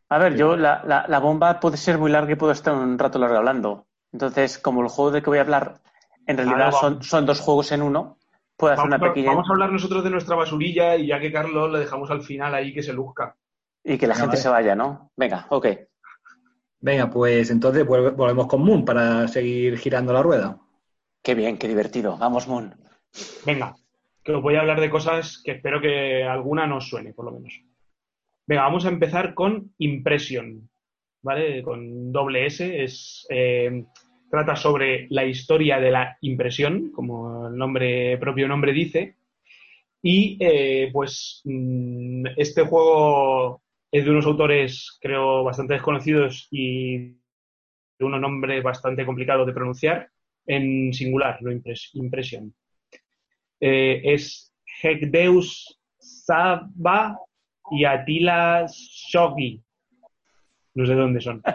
A 0.10 0.18
ver, 0.18 0.36
yo 0.36 0.56
la, 0.56 1.06
la, 1.08 1.20
bomba 1.20 1.60
puede 1.60 1.78
ser 1.78 1.98
muy 1.98 2.10
larga 2.10 2.32
y 2.32 2.36
puedo 2.36 2.54
estar 2.54 2.74
un 2.74 2.98
rato 2.98 3.20
largo 3.20 3.38
hablando. 3.38 3.88
Entonces, 4.14 4.58
como 4.58 4.82
el 4.82 4.88
juego 4.88 5.12
de 5.12 5.22
que 5.22 5.30
voy 5.30 5.40
a 5.40 5.42
hablar 5.42 5.82
en 6.26 6.38
realidad 6.38 6.72
son, 6.72 7.04
son, 7.04 7.26
dos 7.26 7.40
juegos 7.40 7.72
en 7.72 7.82
uno, 7.82 8.18
puedo 8.56 8.74
hacer 8.74 8.86
una 8.86 9.00
pequeña. 9.00 9.32
Vamos 9.32 9.50
a 9.50 9.54
hablar 9.54 9.72
nosotros 9.72 10.04
de 10.04 10.10
nuestra 10.10 10.36
basurilla 10.36 10.96
y 10.96 11.08
ya 11.08 11.20
que 11.20 11.32
Carlos 11.32 11.72
le 11.72 11.80
dejamos 11.80 12.10
al 12.10 12.22
final 12.22 12.54
ahí 12.54 12.74
que 12.74 12.84
se 12.84 12.94
luzca. 12.94 13.36
Y 13.84 13.98
que 13.98 14.08
la 14.08 14.16
gente 14.16 14.38
se 14.38 14.50
vaya, 14.50 14.76
¿no? 14.76 15.12
Venga, 15.16 15.48
ok. 15.50 15.68
Venga, 16.80 17.10
pues 17.10 17.50
entonces 17.50 17.86
volvemos 17.86 18.48
con 18.48 18.64
Moon 18.64 18.86
para 18.86 19.28
seguir 19.28 19.78
girando 19.78 20.14
la 20.14 20.22
rueda. 20.22 20.60
Qué 21.22 21.36
bien, 21.36 21.58
qué 21.58 21.68
divertido. 21.68 22.18
Vamos, 22.18 22.48
Moon. 22.48 22.76
Venga, 23.46 23.76
que 24.24 24.34
os 24.34 24.42
voy 24.42 24.56
a 24.56 24.62
hablar 24.62 24.80
de 24.80 24.90
cosas 24.90 25.42
que 25.44 25.52
espero 25.52 25.82
que 25.82 26.24
alguna 26.24 26.68
nos 26.68 26.88
suene, 26.88 27.14
por 27.14 27.26
lo 27.26 27.32
menos. 27.32 27.62
Venga, 28.48 28.64
vamos 28.64 28.86
a 28.86 28.90
empezar 28.90 29.34
con 29.34 29.74
Impression. 29.78 30.70
¿vale? 31.22 31.62
Con 31.62 32.12
doble 32.12 32.46
S, 32.46 32.84
es, 32.84 33.28
eh, 33.30 33.84
trata 34.32 34.56
sobre 34.56 35.08
la 35.10 35.26
historia 35.26 35.78
de 35.80 35.92
la 35.92 36.18
impresión, 36.22 36.92
como 36.92 37.50
el 37.50 37.58
nombre, 37.58 38.18
propio 38.18 38.48
nombre 38.48 38.72
dice, 38.72 39.18
y 40.02 40.38
eh, 40.40 40.90
pues 40.94 41.42
mm, 41.44 42.28
este 42.38 42.64
juego 42.64 43.62
es 43.92 44.06
de 44.06 44.12
unos 44.12 44.26
autores, 44.26 44.98
creo, 45.02 45.44
bastante 45.44 45.74
desconocidos 45.74 46.48
y 46.50 46.98
de 48.00 48.06
unos 48.06 48.22
nombres 48.22 48.64
bastante 48.64 49.06
complicados 49.06 49.48
de 49.48 49.54
pronunciar, 49.54 50.10
en 50.46 50.94
singular, 50.94 51.40
lo 51.42 51.52
impresión. 51.94 52.54
Eh, 53.60 54.02
es 54.06 54.54
Hekdeus 54.82 55.78
Saba 55.98 57.20
y 57.72 57.86
Atila 57.86 58.66
Shogi. 58.68 59.62
No 60.76 60.86
sé 60.86 60.94
de 60.94 61.02
dónde 61.02 61.22
son. 61.22 61.42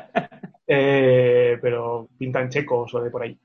Eh, 0.74 1.58
pero 1.60 2.08
pintan 2.16 2.48
checos 2.48 2.94
o 2.94 3.02
de 3.02 3.10
por 3.10 3.22
ahí. 3.22 3.36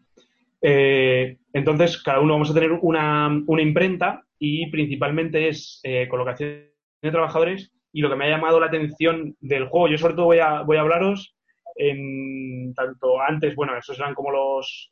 Eh, 0.62 1.40
entonces, 1.52 2.02
cada 2.02 2.22
uno 2.22 2.34
vamos 2.34 2.52
a 2.52 2.54
tener 2.54 2.72
una, 2.72 3.44
imprenta 3.60 4.24
y 4.40 4.70
principalmente 4.72 5.50
es 5.50 5.82
colocación 6.10 6.70
de 7.02 7.12
trabajadores. 7.12 7.74
Y 7.92 8.00
lo 8.00 8.10
que 8.10 8.16
me 8.16 8.26
ha 8.26 8.30
llamado 8.30 8.62
la 8.62 8.68
atención 8.68 9.36
del 9.42 9.68
juego, 9.68 9.90
yo 9.90 9.98
sobre 9.98 10.14
todo 10.14 10.26
voy 10.28 10.40
a, 10.40 10.62
voy 10.62 10.78
a 10.78 10.82
hablaros 10.82 11.36
en 11.76 12.74
tanto 12.74 13.20
antes, 13.20 13.54
bueno, 13.54 13.76
esos 13.76 14.00
eran 14.00 14.14
como 14.14 14.32
los 14.32 14.90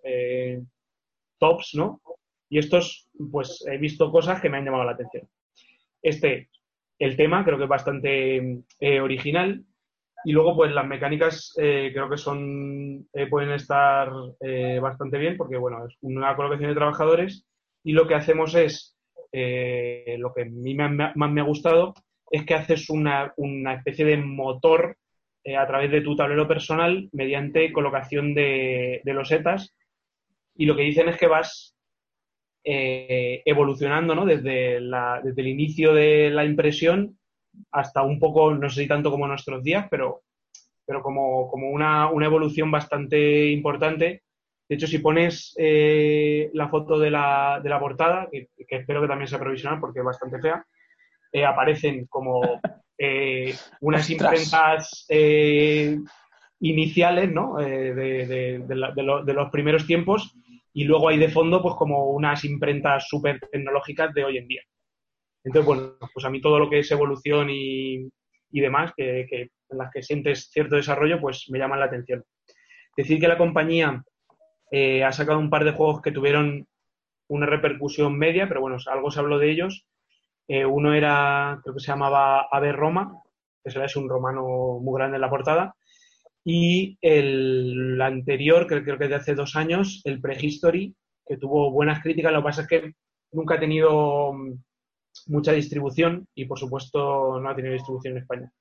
tops, 1.38 1.76
¿no? 1.76 2.02
Y 2.50 2.58
estos, 2.58 3.08
pues 3.32 3.64
he 3.72 3.78
visto 3.78 4.12
cosas 4.12 4.42
que 4.42 4.50
me 4.50 4.58
han 4.58 4.66
llamado 4.66 4.84
la 4.84 4.92
atención. 4.92 5.30
Este, 6.02 6.50
el 7.00 7.18
tema 7.18 7.44
creo 7.44 7.58
que 7.58 7.64
es 7.64 7.70
bastante 7.70 8.64
eh, 8.80 9.00
original. 9.00 9.64
Y 10.24 10.32
luego, 10.32 10.56
pues 10.56 10.72
las 10.72 10.88
mecánicas 10.88 11.54
eh, 11.62 11.92
creo 11.94 12.10
que 12.10 12.18
son 12.18 13.08
eh, 13.14 13.28
pueden 13.28 13.52
estar 13.52 14.10
bastante 14.82 15.20
bien 15.20 15.38
porque, 15.38 15.58
bueno, 15.58 15.86
es 15.86 15.96
una 16.02 16.36
colocación 16.36 16.70
de 16.70 16.76
trabajadores 16.76 17.46
y 17.84 17.92
lo 17.92 18.08
que 18.08 18.16
hacemos 18.16 18.56
es, 18.56 18.98
lo 19.32 20.34
que 20.34 20.42
a 20.42 20.46
mí 20.46 20.74
más 20.74 21.16
me, 21.16 21.42
ha 21.42 21.44
gustado, 21.44 21.94
es 22.32 22.44
que 22.44 22.56
haces 22.56 22.90
una, 22.90 23.34
especie 23.76 24.06
de 24.06 24.18
motor 24.18 24.98
a 25.56 25.68
través 25.68 25.92
de 25.92 26.02
tu 26.02 26.16
tablero 26.16 26.48
personal 26.48 27.08
mediante 27.12 27.72
colocación 27.72 28.34
de, 28.34 29.02
de 29.04 29.14
losetas 29.14 29.76
y 30.56 30.66
lo 30.66 30.76
que 30.76 30.84
dicen 30.84 31.10
es 31.10 31.18
que 31.18 31.28
vas 31.28 31.75
eh, 32.68 33.44
evolucionando 33.46 34.16
¿no? 34.16 34.26
desde, 34.26 34.80
desde 34.82 35.42
el 35.42 35.48
inicio 35.48 35.94
de 35.94 36.32
la 36.32 36.46
impresión 36.46 37.16
hasta 37.72 38.02
un 38.02 38.20
poco, 38.20 38.56
no 38.56 38.72
sé 38.72 38.82
si 38.82 38.88
tanto 38.88 39.12
como 39.12 39.28
nuestros 39.28 39.62
días, 39.62 39.86
pero, 39.88 40.24
pero 40.84 41.04
como, 41.04 41.48
como 41.48 41.70
una, 41.70 42.10
una, 42.10 42.26
evolución 42.26 42.72
bastante 42.72 43.52
importante. 43.52 44.24
De 44.68 44.76
hecho, 44.76 44.88
si 44.88 44.98
pones 44.98 45.54
eh, 45.60 46.50
la 46.54 46.68
foto 46.68 46.98
de 46.98 47.12
la, 47.12 47.60
de 47.62 47.70
la 47.70 47.80
portada, 47.80 48.28
que, 48.32 48.50
espero 48.68 49.00
que 49.00 49.10
también 49.10 49.28
sea 49.28 49.38
provisional 49.38 49.80
porque 49.80 50.00
es 50.00 50.06
bastante 50.06 50.42
fea, 50.42 50.66
eh, 51.32 51.46
aparecen 51.46 52.08
como 52.08 52.42
unas 53.82 54.10
imprentas 54.10 55.06
iniciales 56.62 57.32
¿no? 57.32 57.58
de, 57.58 57.94
de, 57.94 58.58
de, 58.66 59.34
los 59.34 59.52
primeros 59.52 59.86
tiempos 59.86 60.36
y 60.76 60.84
luego 60.84 61.08
hay 61.08 61.18
de 61.18 61.30
fondo 61.30 61.62
pues 61.62 61.74
como 61.76 62.12
unas 62.12 62.44
imprentas 62.44 63.08
súper 63.08 63.40
tecnológicas 63.40 64.14
de 64.14 64.26
hoy 64.26 64.38
en 64.38 64.48
día. 64.48 64.62
Entonces, 65.42 65.66
bueno, 65.66 65.94
pues 66.14 66.26
a 66.26 66.30
mí 66.30 66.42
todo 66.42 66.60
lo 66.60 66.70
que 66.70 66.80
es 66.80 66.92
evolución 66.92 67.48
y, 67.50 68.10
demás, 68.52 68.92
que, 68.96 69.22
en 69.22 69.78
las 69.78 69.90
que 69.90 70.04
sientes 70.04 70.50
cierto 70.52 70.76
desarrollo, 70.76 71.22
pues 71.22 71.46
me 71.50 71.60
llaman 71.60 71.80
la 71.80 71.86
atención. 71.86 72.26
Decir 72.98 73.22
que 73.22 73.30
la 73.30 73.38
compañía 73.38 74.04
eh, 74.70 75.02
ha 75.06 75.14
sacado 75.14 75.40
un 75.40 75.50
par 75.50 75.64
de 75.64 75.72
juegos 75.72 76.02
que 76.02 76.12
tuvieron 76.12 76.68
una 77.30 77.46
repercusión 77.46 78.18
media, 78.18 78.50
pero 78.50 78.60
bueno, 78.60 78.76
algo 78.88 79.12
se 79.12 79.22
habló 79.22 79.40
de 79.40 79.52
ellos. 79.52 79.88
Eh, 80.50 80.66
uno 80.66 80.94
era, 80.94 81.62
creo 81.64 81.76
que 81.76 81.80
se 81.80 81.88
llamaba 81.88 82.50
Ave 82.52 82.74
Roma, 82.74 83.22
que 83.64 83.70
es 83.82 83.96
un 83.96 84.10
romano 84.10 84.80
muy 84.82 84.98
grande 84.98 85.16
en 85.16 85.22
la 85.22 85.30
portada, 85.30 85.74
y 86.48 86.98
el 87.02 88.00
anterior, 88.00 88.68
que 88.68 88.84
creo 88.84 89.00
que 89.00 89.06
es 89.06 89.10
de 89.10 89.16
hace 89.16 89.34
dos 89.34 89.56
años, 89.56 90.02
el 90.06 90.22
Prehistory, 90.22 90.96
que 91.26 91.38
tuvo 91.38 91.72
buenas 91.72 92.04
críticas, 92.04 92.32
lo 92.32 92.40
que 92.40 92.44
pasa 92.44 92.62
es 92.62 92.68
que 92.68 92.94
nunca 93.32 93.56
ha 93.56 93.60
tenido 93.60 94.32
mm, 94.32 94.54
mucha 95.28 95.54
distribución 95.54 96.28
y 96.36 96.46
por 96.46 96.60
supuesto 96.60 97.40
no 97.40 97.50
ha 97.50 97.56
tenido 97.56 97.74
distribución 97.74 98.14
en 98.14 98.22
España. 98.22 98.52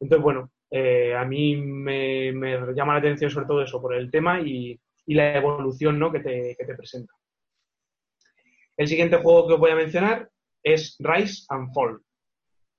Entonces, 0.00 0.22
bueno, 0.22 0.50
eh, 0.70 1.14
a 1.14 1.24
mí 1.26 1.54
me, 1.56 2.32
llama 2.74 2.94
la 2.94 2.98
atención 2.98 3.30
sobre 3.30 3.46
todo 3.46 3.62
eso, 3.62 3.80
por 3.80 3.94
el 3.94 4.10
tema 4.10 4.40
y, 4.40 4.80
la 5.06 5.36
evolución 5.36 5.98
¿no? 5.98 6.10
que, 6.10 6.20
te, 6.20 6.56
que, 6.58 6.64
te, 6.64 6.74
presenta. 6.74 7.12
El 8.74 8.88
siguiente 8.88 9.18
juego 9.18 9.46
que 9.46 9.54
os 9.54 9.60
voy 9.60 9.70
a 9.70 9.76
mencionar 9.76 10.30
es 10.62 10.96
Rise 10.98 11.44
and 11.50 11.74
Fall. 11.74 12.00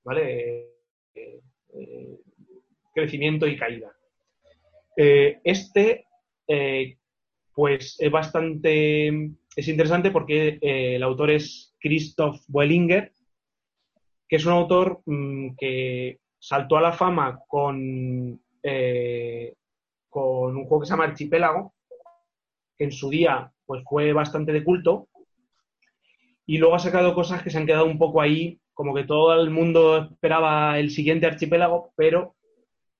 ¿Vale? 0.04 0.72
Eh, 1.14 1.40
eh, 1.72 2.18
crecimiento 2.96 3.46
y 3.46 3.58
caída. 3.58 3.94
Eh, 4.96 5.38
este, 5.44 6.06
eh, 6.48 6.96
pues 7.54 7.96
es 7.98 8.10
bastante, 8.10 9.08
es 9.54 9.68
interesante 9.68 10.10
porque 10.10 10.58
eh, 10.62 10.96
el 10.96 11.02
autor 11.02 11.30
es 11.30 11.74
Christoph 11.78 12.40
Boelinger, 12.48 13.12
que 14.26 14.36
es 14.36 14.46
un 14.46 14.52
autor 14.52 15.02
mm, 15.04 15.56
que 15.58 16.20
saltó 16.38 16.78
a 16.78 16.80
la 16.80 16.92
fama 16.92 17.38
con, 17.46 18.40
con 20.08 20.56
un 20.56 20.64
juego 20.64 20.80
que 20.80 20.86
se 20.86 20.92
llama 20.92 21.04
Archipélago, 21.04 21.74
que 22.78 22.84
en 22.84 22.92
su 22.92 23.10
día 23.10 23.52
pues 23.66 23.82
fue 23.88 24.12
bastante 24.12 24.52
de 24.52 24.64
culto, 24.64 25.08
y 26.46 26.58
luego 26.58 26.76
ha 26.76 26.78
sacado 26.78 27.14
cosas 27.14 27.42
que 27.42 27.50
se 27.50 27.58
han 27.58 27.66
quedado 27.66 27.84
un 27.84 27.98
poco 27.98 28.22
ahí, 28.22 28.60
como 28.72 28.94
que 28.94 29.04
todo 29.04 29.34
el 29.40 29.50
mundo 29.50 30.10
esperaba 30.12 30.78
el 30.78 30.90
siguiente 30.90 31.26
archipiélago, 31.26 31.92
pero 31.96 32.35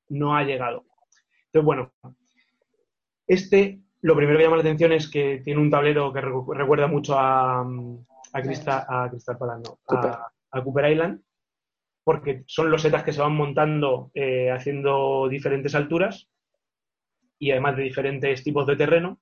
no 0.08 0.36
ha 0.36 0.44
llegado. 0.44 0.84
Entonces, 1.46 1.64
bueno, 1.64 1.92
este, 3.26 3.80
lo 4.02 4.14
primero 4.14 4.38
que 4.38 4.44
llama 4.44 4.56
la 4.56 4.62
atención 4.62 4.92
es 4.92 5.08
que 5.08 5.40
tiene 5.44 5.60
un 5.60 5.70
tablero 5.70 6.12
que 6.12 6.20
recuerda 6.20 6.86
mucho 6.86 7.18
a, 7.18 7.60
a, 7.60 8.42
Crystal, 8.42 8.84
a, 8.88 9.08
Crystal 9.10 9.36
a, 10.50 10.62
Cooper 10.62 10.92
Island, 10.92 11.20
porque 12.04 12.44
son 12.46 12.70
los 12.70 12.82
setas 12.82 13.02
que 13.02 13.12
se 13.12 13.20
van 13.20 13.34
montando 13.34 14.10
eh, 14.14 14.50
haciendo 14.50 15.28
diferentes 15.28 15.74
alturas 15.74 16.28
y 17.38 17.50
además 17.50 17.76
de 17.76 17.82
diferentes 17.82 18.44
tipos 18.44 18.66
de 18.66 18.76
terreno. 18.76 19.20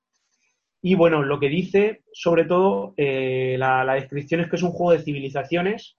Y 0.82 0.97
bueno, 0.97 1.22
lo 1.22 1.41
que 1.41 1.49
dice, 1.49 2.05
sobre 2.12 2.45
todo, 2.45 2.93
eh, 2.99 3.57
la, 3.59 3.85
la, 3.85 3.95
descripción 3.95 4.43
es 4.43 4.51
que 4.51 4.57
es 4.57 4.62
un 4.62 4.72
juego 4.72 4.93
de 4.93 5.03
civilizaciones, 5.03 5.97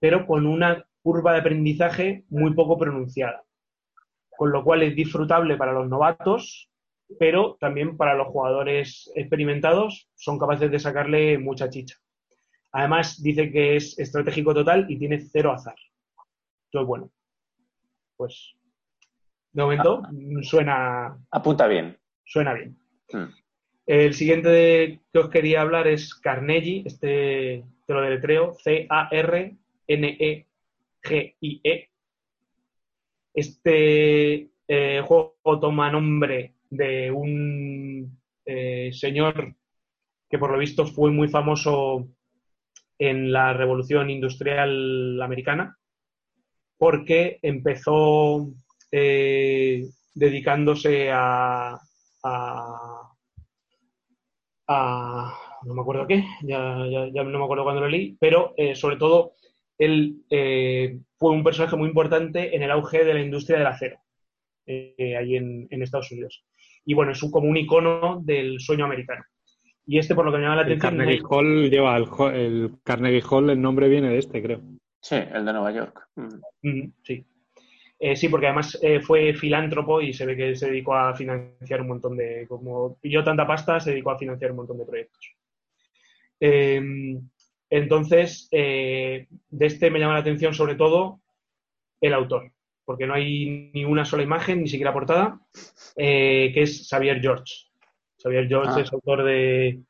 pero 0.00 0.26
con 0.26 0.44
una 0.44 0.84
curva 1.02 1.34
de 1.34 1.38
aprendizaje 1.38 2.24
muy 2.28 2.52
poco 2.52 2.76
pronunciada 2.76 3.44
con 4.38 4.52
lo 4.52 4.62
cual 4.62 4.84
es 4.84 4.94
disfrutable 4.94 5.56
para 5.56 5.72
los 5.72 5.88
novatos, 5.88 6.70
pero 7.18 7.56
también 7.58 7.96
para 7.96 8.14
los 8.14 8.28
jugadores 8.28 9.10
experimentados 9.16 10.08
son 10.14 10.38
capaces 10.38 10.70
de 10.70 10.78
sacarle 10.78 11.38
mucha 11.38 11.68
chicha. 11.68 11.96
Además, 12.70 13.20
dice 13.20 13.50
que 13.50 13.74
es 13.74 13.98
estratégico 13.98 14.54
total 14.54 14.86
y 14.88 14.96
tiene 14.96 15.18
cero 15.18 15.50
azar. 15.52 15.74
Entonces, 16.66 16.86
bueno, 16.86 17.10
pues 18.16 18.54
de 19.52 19.62
momento 19.62 20.02
ah. 20.04 20.10
suena. 20.42 21.18
Apunta 21.32 21.66
bien. 21.66 21.98
Suena 22.24 22.54
bien. 22.54 22.78
Hmm. 23.12 23.34
El 23.86 24.14
siguiente 24.14 25.00
que 25.12 25.18
os 25.18 25.30
quería 25.30 25.62
hablar 25.62 25.88
es 25.88 26.14
Carnegie, 26.14 26.84
este 26.86 27.64
te 27.86 27.92
lo 27.92 28.02
deletreo, 28.02 28.54
C-A-R-N-E-G-I-E, 28.54 29.58
este 33.34 34.50
eh, 34.66 35.02
juego 35.04 35.34
toma 35.60 35.90
nombre 35.90 36.54
de 36.70 37.10
un 37.10 38.20
eh, 38.44 38.90
señor 38.92 39.54
que 40.28 40.38
por 40.38 40.50
lo 40.50 40.58
visto 40.58 40.86
fue 40.86 41.10
muy 41.10 41.28
famoso 41.28 42.08
en 42.98 43.32
la 43.32 43.52
revolución 43.52 44.10
industrial 44.10 45.20
americana 45.22 45.78
porque 46.76 47.38
empezó 47.42 48.48
eh, 48.92 49.86
dedicándose 50.14 51.10
a, 51.10 51.80
no 55.64 55.74
me 55.74 55.80
acuerdo 55.80 56.06
qué, 56.06 56.24
ya, 56.42 56.58
no 56.58 57.38
me 57.38 57.44
acuerdo 57.44 57.64
cuándo 57.64 57.80
lo 57.80 57.88
leí, 57.88 58.16
pero 58.20 58.54
sobre 58.74 58.96
todo 58.96 59.32
él 59.78 60.22
fue 61.18 61.32
un 61.32 61.42
personaje 61.42 61.76
muy 61.76 61.88
importante 61.88 62.54
en 62.54 62.62
el 62.62 62.70
auge 62.70 63.04
de 63.04 63.14
la 63.14 63.20
industria 63.20 63.58
del 63.58 63.66
acero, 63.66 63.98
eh, 64.66 65.16
ahí 65.18 65.36
en, 65.36 65.82
Estados 65.82 66.12
Unidos. 66.12 66.44
Y 66.84 66.94
bueno, 66.94 67.12
es 67.12 67.22
un, 67.22 67.30
como 67.30 67.48
un 67.48 67.56
icono 67.56 68.20
del 68.24 68.60
sueño 68.60 68.84
americano. 68.84 69.24
Y 69.84 69.98
este, 69.98 70.14
por 70.14 70.24
lo 70.24 70.30
que 70.30 70.38
me 70.38 70.44
llama 70.44 70.56
la 70.56 70.62
atención. 70.62 70.96
Carnegie 70.96 71.22
Hall 71.28 71.70
lleva 71.70 71.96
el, 71.96 72.70
Carnegie 72.84 73.22
Hall, 73.28 73.50
el 73.50 73.60
nombre 73.60 73.88
viene 73.88 74.10
de 74.10 74.18
este, 74.18 74.42
creo. 74.42 74.60
Sí, 75.00 75.16
el 75.16 75.44
de 75.44 75.52
Nueva 75.52 75.72
York. 75.72 76.08
Mm, 76.62 76.92
sí. 77.02 77.24
Eh, 78.00 78.14
sí, 78.14 78.28
porque 78.28 78.46
además 78.46 78.78
eh, 78.80 79.00
fue 79.00 79.34
filántropo 79.34 80.00
y 80.00 80.12
se 80.12 80.24
ve 80.24 80.36
que 80.36 80.54
se 80.54 80.66
dedicó 80.66 80.94
a 80.94 81.14
financiar 81.14 81.80
un 81.80 81.88
montón 81.88 82.16
de, 82.16 82.46
como 82.46 82.96
pilló 83.00 83.24
tanta 83.24 83.46
pasta, 83.46 83.80
se 83.80 83.90
dedicó 83.90 84.12
a 84.12 84.18
financiar 84.18 84.52
un 84.52 84.58
montón 84.58 84.78
de 84.78 84.84
proyectos. 84.84 85.34
Eh, 86.38 86.80
entonces, 87.70 88.48
de 88.50 89.26
este 89.60 89.90
me 89.90 89.98
llama 89.98 90.14
la 90.14 90.20
atención 90.20 90.54
sobre 90.54 90.74
todo 90.74 91.20
el 92.00 92.14
autor, 92.14 92.52
porque 92.84 93.06
no 93.06 93.14
hay 93.14 93.70
ni 93.74 93.84
una 93.84 94.04
sola 94.04 94.22
imagen, 94.22 94.62
ni 94.62 94.68
siquiera 94.68 94.92
portada, 94.92 95.40
que 95.96 96.62
es 96.62 96.88
Xavier 96.88 97.20
George. 97.20 97.68
Xavier 98.22 98.48
George 98.48 98.72
Ah. 98.74 98.80
es 98.80 98.92
autor 98.92 99.24
de, 99.24 99.80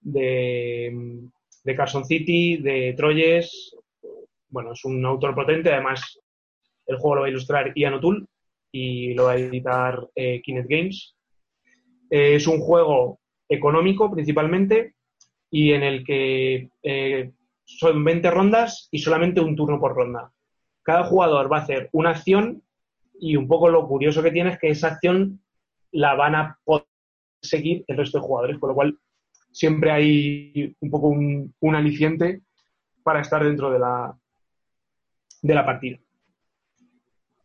de, 0.00 1.20
de 1.64 1.74
Carson 1.74 2.04
City, 2.04 2.56
de 2.58 2.94
Troyes. 2.96 3.76
Bueno, 4.48 4.72
es 4.72 4.84
un 4.84 5.04
autor 5.04 5.34
potente, 5.34 5.72
además 5.72 6.20
el 6.86 6.96
juego 6.96 7.16
lo 7.16 7.20
va 7.22 7.26
a 7.28 7.30
ilustrar 7.30 7.72
Ian 7.76 7.94
O'Toole 7.94 8.26
y 8.72 9.14
lo 9.14 9.24
va 9.24 9.32
a 9.32 9.38
editar 9.38 10.08
eh, 10.14 10.40
Kinect 10.42 10.68
Games. 10.68 11.16
Eh, 12.10 12.34
es 12.34 12.46
un 12.46 12.58
juego 12.58 13.20
económico 13.48 14.10
principalmente 14.10 14.94
y 15.50 15.72
en 15.72 15.82
el 15.82 16.04
que 16.04 16.70
eh, 16.82 17.32
son 17.64 18.04
20 18.04 18.30
rondas 18.30 18.88
y 18.90 18.98
solamente 18.98 19.40
un 19.40 19.56
turno 19.56 19.80
por 19.80 19.94
ronda. 19.94 20.32
Cada 20.82 21.04
jugador 21.04 21.52
va 21.52 21.58
a 21.58 21.62
hacer 21.62 21.88
una 21.92 22.10
acción 22.10 22.62
y 23.18 23.36
un 23.36 23.46
poco 23.46 23.68
lo 23.68 23.86
curioso 23.86 24.22
que 24.22 24.30
tiene 24.30 24.50
es 24.50 24.58
que 24.58 24.70
esa 24.70 24.88
acción 24.88 25.40
la 25.92 26.14
van 26.14 26.34
a 26.34 26.58
poder 26.64 26.86
seguir 27.42 27.84
el 27.88 27.96
resto 27.96 28.18
de 28.18 28.24
jugadores, 28.24 28.58
con 28.58 28.70
lo 28.70 28.74
cual 28.74 28.98
siempre 29.52 29.90
hay 29.90 30.76
un 30.80 30.90
poco 30.90 31.08
un, 31.08 31.74
aliciente 31.74 32.42
para 33.02 33.20
estar 33.20 33.42
dentro 33.44 33.70
de 33.70 33.78
la, 33.78 34.16
de 35.42 35.54
la 35.54 35.66
partida. 35.66 35.98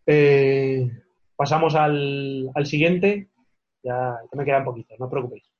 Eh, 0.05 0.89
pasamos 1.35 1.75
al, 1.75 2.51
al 2.53 2.65
siguiente. 2.65 3.29
Ya, 3.83 4.17
ya 4.31 4.37
me 4.37 4.45
quedan 4.45 4.63
poquitos, 4.63 4.97
no 4.99 5.05
os 5.05 5.11
preocupéis. 5.11 5.51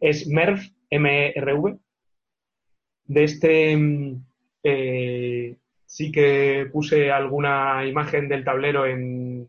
Es 0.00 0.26
MERV, 0.28 0.60
M-R-V. 0.90 1.78
De 3.04 3.24
este 3.24 3.76
mm, 3.76 4.24
eh, 4.62 5.56
sí 5.84 6.10
que 6.10 6.68
puse 6.72 7.10
alguna 7.10 7.86
imagen 7.86 8.28
del 8.28 8.44
tablero 8.44 8.86
en, 8.86 9.48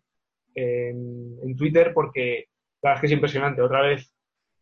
en, 0.53 1.37
en 1.43 1.55
Twitter 1.55 1.91
porque 1.93 2.45
la 2.81 2.91
verdad 2.91 2.95
es 2.97 3.01
que 3.01 3.07
es 3.07 3.13
impresionante. 3.13 3.61
Otra 3.61 3.81
vez 3.81 4.13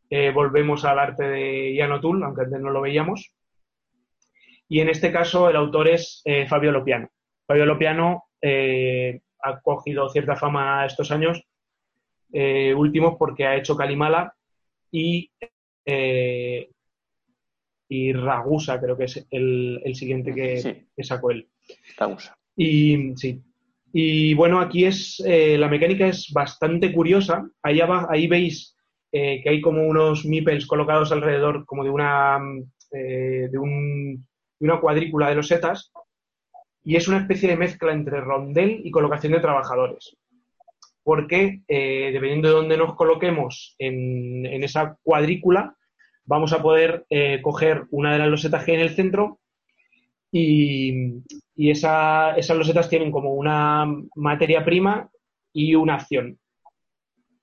eh, 0.10 0.32
volvemos 0.32 0.86
al 0.86 1.00
arte 1.00 1.24
de 1.24 1.74
Ian 1.74 1.92
O'Toole, 1.92 2.24
aunque 2.26 2.44
antes 2.44 2.62
no 2.62 2.70
lo 2.70 2.82
veíamos. 2.82 3.34
Y 4.68 4.80
en 4.80 4.90
este 4.90 5.12
caso 5.12 5.50
el 5.50 5.58
autor 5.58 5.90
es 5.90 6.22
eh, 6.26 6.48
Fabio 6.48 6.72
Lopiano. 6.72 7.10
Fabio 7.46 7.66
Lopiano 7.66 8.24
ha 8.42 9.60
cogido 9.62 10.08
cierta 10.10 10.36
fama 10.36 10.86
estos 10.86 11.10
años 11.12 11.42
últimos 12.76 13.16
porque 13.18 13.48
ha 13.48 13.56
hecho 13.56 13.76
Kalimala 13.76 14.36
y, 14.92 15.32
eh, 15.86 16.70
y 17.88 18.14
Ragusa, 18.14 18.80
creo 18.80 18.98
que 18.98 19.06
es 19.06 19.26
el, 19.30 19.80
el 19.84 19.96
siguiente 19.96 20.34
que, 20.34 20.58
Sí. 20.58 20.88
que 20.96 21.04
sacó 21.04 21.32
él. 21.32 21.48
La 22.00 22.08
usa. 22.08 22.36
Y 22.56 23.14
sí. 23.16 23.42
Y 23.94 24.34
bueno, 24.34 24.60
aquí 24.60 24.86
es 24.86 25.22
eh, 25.26 25.58
la 25.58 25.70
mecánica 25.70 26.08
es 26.08 26.32
bastante 26.34 26.92
curiosa. 26.92 27.48
Ahí, 27.64 27.80
ahí 28.10 28.28
veis 28.28 28.76
eh, 29.12 29.40
que 29.42 29.50
hay 29.50 29.62
como 29.62 29.84
unos 29.88 30.26
meeples 30.26 30.66
colocados 30.66 31.12
alrededor, 31.12 31.66
como 31.66 31.84
de 31.84 31.90
una 31.92 32.40
mm, 32.40 32.64
de, 32.92 33.58
un- 33.58 34.16
de 34.60 34.66
una 34.68 34.80
cuadrícula 34.80 35.30
de 35.30 35.36
los 35.36 35.48
setas. 35.48 35.92
Y 36.84 36.96
es 36.98 37.08
una 37.08 37.20
especie 37.20 37.50
de 37.50 37.58
mezcla 37.58 37.94
entre 37.94 38.20
rondel 38.22 38.82
y 38.84 38.92
colocación 38.92 39.34
de 39.34 39.40
trabajadores. 39.40 40.16
Porque 41.06 41.62
eh, 41.70 42.12
dependiendo 42.14 42.50
de 42.50 42.56
dónde 42.56 42.78
nos 42.78 42.96
coloquemos 42.96 43.76
en, 43.80 44.46
en 44.48 44.66
esa 44.66 44.98
cuadrícula, 45.04 45.78
vamos 46.26 46.54
a 46.54 46.64
poder 46.64 47.06
eh, 47.12 47.42
coger 47.44 47.86
una 47.92 48.14
de 48.14 48.20
las 48.20 48.30
losetas 48.30 48.66
que 48.66 48.74
hay 48.74 48.78
en 48.80 48.84
el 48.84 48.96
centro 48.96 49.40
y, 50.32 51.24
y 51.56 51.72
esa- 51.72 52.36
esas 52.38 52.58
losetas 52.58 52.90
tienen 52.90 53.12
como 53.12 53.34
una 53.34 53.86
materia 54.16 54.66
prima 54.66 55.10
y 55.54 55.76
una 55.76 55.96
acción. 55.96 56.40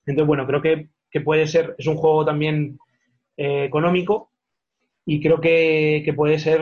Entonces, 0.05 0.27
bueno, 0.27 0.45
creo 0.47 0.61
que, 0.61 0.89
que 1.11 1.21
puede 1.21 1.47
ser, 1.47 1.75
es 1.77 1.87
un 1.87 1.95
juego 1.97 2.25
también 2.25 2.77
eh, 3.37 3.65
económico 3.65 4.31
y 5.05 5.21
creo 5.21 5.41
que, 5.41 6.03
que 6.05 6.13
puede 6.13 6.39
ser 6.39 6.61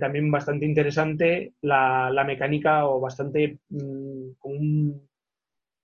también 0.00 0.30
bastante 0.30 0.66
interesante 0.66 1.54
la, 1.62 2.10
la 2.10 2.24
mecánica 2.24 2.86
o 2.88 3.00
bastante 3.00 3.58
mm, 3.70 4.30
un, 4.42 5.08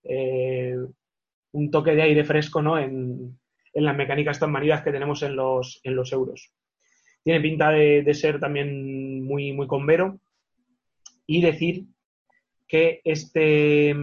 eh, 0.04 0.76
un 1.52 1.70
toque 1.70 1.94
de 1.94 2.02
aire 2.02 2.24
fresco 2.24 2.62
¿no? 2.62 2.78
en, 2.78 3.38
en 3.72 3.84
las 3.84 3.96
mecánicas 3.96 4.38
tan 4.38 4.52
manidas 4.52 4.82
que 4.82 4.92
tenemos 4.92 5.22
en 5.22 5.36
los, 5.36 5.80
en 5.82 5.96
los 5.96 6.12
euros. 6.12 6.52
Tiene 7.22 7.40
pinta 7.40 7.70
de, 7.70 8.02
de 8.02 8.14
ser 8.14 8.38
también 8.38 9.24
muy, 9.24 9.52
muy 9.52 9.66
convero 9.66 10.18
y 11.26 11.40
decir 11.40 11.84
que 12.68 13.00
este, 13.04 13.94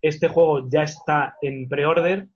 este 0.00 0.28
juego 0.28 0.68
ya 0.68 0.82
está 0.82 1.36
en 1.42 1.68
pre-order 1.68 2.28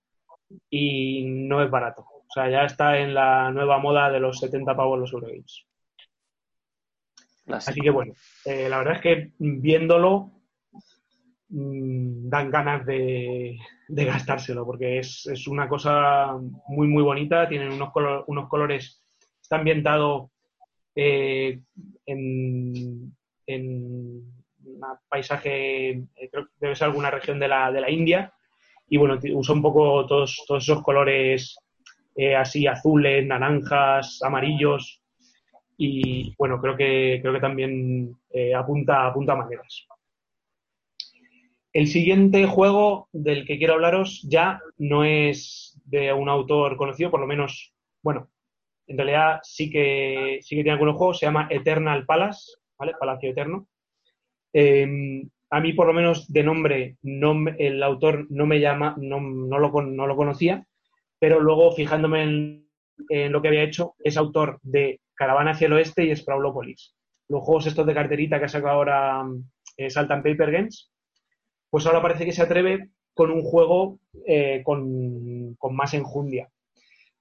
y 0.69 1.25
no 1.25 1.63
es 1.63 1.71
barato. 1.71 2.03
O 2.03 2.33
sea, 2.33 2.49
ya 2.51 2.65
está 2.65 2.99
en 2.99 3.15
la 3.15 3.51
nueva 3.51 3.79
moda 3.79 4.11
de 4.11 4.21
los 4.21 4.39
70 4.39 4.77
pavos 4.77 4.99
los 4.99 5.13
Eurogames. 5.13 5.65
Así 7.47 7.81
que 7.81 7.91
bueno, 7.91 8.15
eh, 8.45 8.69
la 8.69 8.79
verdad 8.79 8.97
es 8.97 9.01
que 9.01 9.33
viéndolo 9.39 10.31
dan 11.53 12.51
ganas 12.51 12.87
de, 12.87 13.59
gastárselo 13.89 14.65
porque 14.65 14.99
es, 15.01 15.27
una 15.49 15.69
cosa 15.69 16.37
muy, 16.69 16.87
muy 16.87 17.03
bonita. 17.03 17.49
Tienen 17.49 17.73
unos, 17.73 17.91
colo- 17.91 18.25
unos 18.29 18.49
colores, 18.49 19.03
está 19.43 19.57
ambientado 19.57 20.31
eh, 20.95 21.61
en, 22.07 23.13
un 23.47 24.35
paisaje, 25.09 25.91
eh, 25.91 26.29
creo 26.31 26.47
que 26.47 26.53
debe 26.61 26.77
ser 26.77 26.87
alguna 26.87 27.11
región 27.11 27.41
de 27.41 27.49
la, 27.49 27.73
de 27.73 27.81
la 27.81 27.91
India. 27.91 28.33
Y 28.89 28.97
bueno, 28.97 29.19
usa 29.35 29.55
un 29.55 29.63
poco 29.63 30.07
todos, 30.07 30.45
todos 30.47 30.63
esos 30.63 30.83
colores 30.83 31.57
eh, 32.17 32.37
así 32.37 32.67
azules, 32.67 33.27
naranjas, 33.27 34.21
amarillos. 34.23 35.03
Y 35.77 36.35
bueno, 36.37 36.61
creo 36.61 36.77
que, 36.77 37.19
creo 37.23 37.33
que 37.33 37.41
también 37.41 38.17
apunta, 38.55 39.07
apunta 39.07 39.35
maneras. 39.35 39.87
El 41.73 41.87
siguiente 41.87 42.47
juego 42.47 43.09
del 43.13 43.47
que 43.47 43.59
quiero 43.59 43.75
hablaros 43.75 44.27
ya 44.29 44.61
no 44.79 45.05
es 45.05 45.81
de 45.85 46.13
un 46.13 46.29
autor 46.29 46.77
conocido, 46.77 47.11
por 47.11 47.21
lo 47.21 47.27
menos, 47.27 47.73
bueno, 48.03 48.29
en 48.89 48.97
realidad 48.97 49.39
sí 49.45 49.71
que, 49.71 50.41
sí 50.43 50.57
que 50.57 50.63
tiene 50.63 50.73
algunos 50.73 50.97
juegos, 50.97 51.21
se 51.21 51.27
llama 51.27 51.47
Eternal 51.49 52.05
Palace, 52.07 52.53
¿vale? 52.77 52.95
Palacio 52.99 53.31
Eterno. 53.31 53.69
Eh, 54.53 55.23
a 55.51 55.61
mí, 55.61 55.73
por 55.73 55.87
lo 55.87 55.93
menos, 55.93 56.33
de 56.33 56.43
nombre, 56.43 56.97
el 57.03 57.83
autor 57.83 58.27
no 58.31 58.47
me 58.47 58.61
llama, 58.61 58.97
no, 58.99 59.21
no 59.21 59.59
lo, 59.59 59.83
no 59.83 60.07
lo 60.07 60.17
conocía, 60.17 60.67
pero 61.21 61.41
luego, 61.41 61.73
fijándome 61.73 62.23
en, 62.23 62.69
en 63.09 63.33
lo 63.33 63.43
que 63.43 63.49
había 63.49 63.63
hecho, 63.63 63.95
es 63.99 64.17
autor 64.17 64.59
de 64.63 65.01
Caravana 65.15 65.53
hacia 65.53 65.67
el 65.67 65.73
Oeste 65.75 66.05
y 66.05 66.15
Sprawlopolis. 66.17 66.95
Los 67.29 67.43
juegos 67.43 67.67
estos 67.67 67.87
de 67.87 67.95
carterita 67.95 68.39
que 68.39 68.47
ha 68.47 68.49
sacado 68.49 68.77
ahora 68.77 69.25
eh, 69.77 69.91
Salt 69.91 70.11
and 70.11 70.25
Paper 70.25 70.51
Games, 70.51 70.91
pues 71.71 71.87
ahora 71.87 72.03
parece 72.03 72.25
que 72.25 72.33
se 72.33 72.43
atreve 72.43 72.91
con 73.15 73.31
un 73.31 73.43
juego 73.43 73.99
eh, 74.27 74.63
con, 74.65 75.57
más 75.71 75.95
enjundia. 75.95 76.49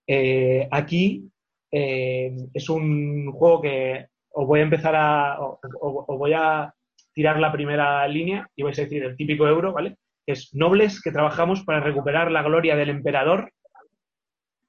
Eh, 0.08 0.68
aquí 0.72 1.30
eh, 1.72 2.36
es 2.54 2.70
un 2.70 3.32
juego 3.32 3.62
que 3.62 4.08
os 4.32 4.47
voy 4.47 4.60
a 4.60 4.64
empezar 4.64 4.95
a. 4.95 5.39
os 5.39 6.18
voy 6.18 6.34
a 6.34 6.74
tirar 7.14 7.39
la 7.39 7.52
primera 7.52 8.08
línea 8.08 8.50
y 8.56 8.64
vais 8.64 8.78
a 8.80 8.84
decir 8.84 9.04
el 9.04 9.16
típico 9.16 9.47
euro, 9.47 9.74
¿vale? 9.74 9.97
Que 10.26 10.34
es 10.34 10.54
nobles 10.54 11.02
que 11.02 11.12
trabajamos 11.12 11.64
para 11.64 11.80
recuperar 11.80 12.32
la 12.32 12.43
gloria 12.43 12.76
del 12.76 12.89
emperador 12.89 13.52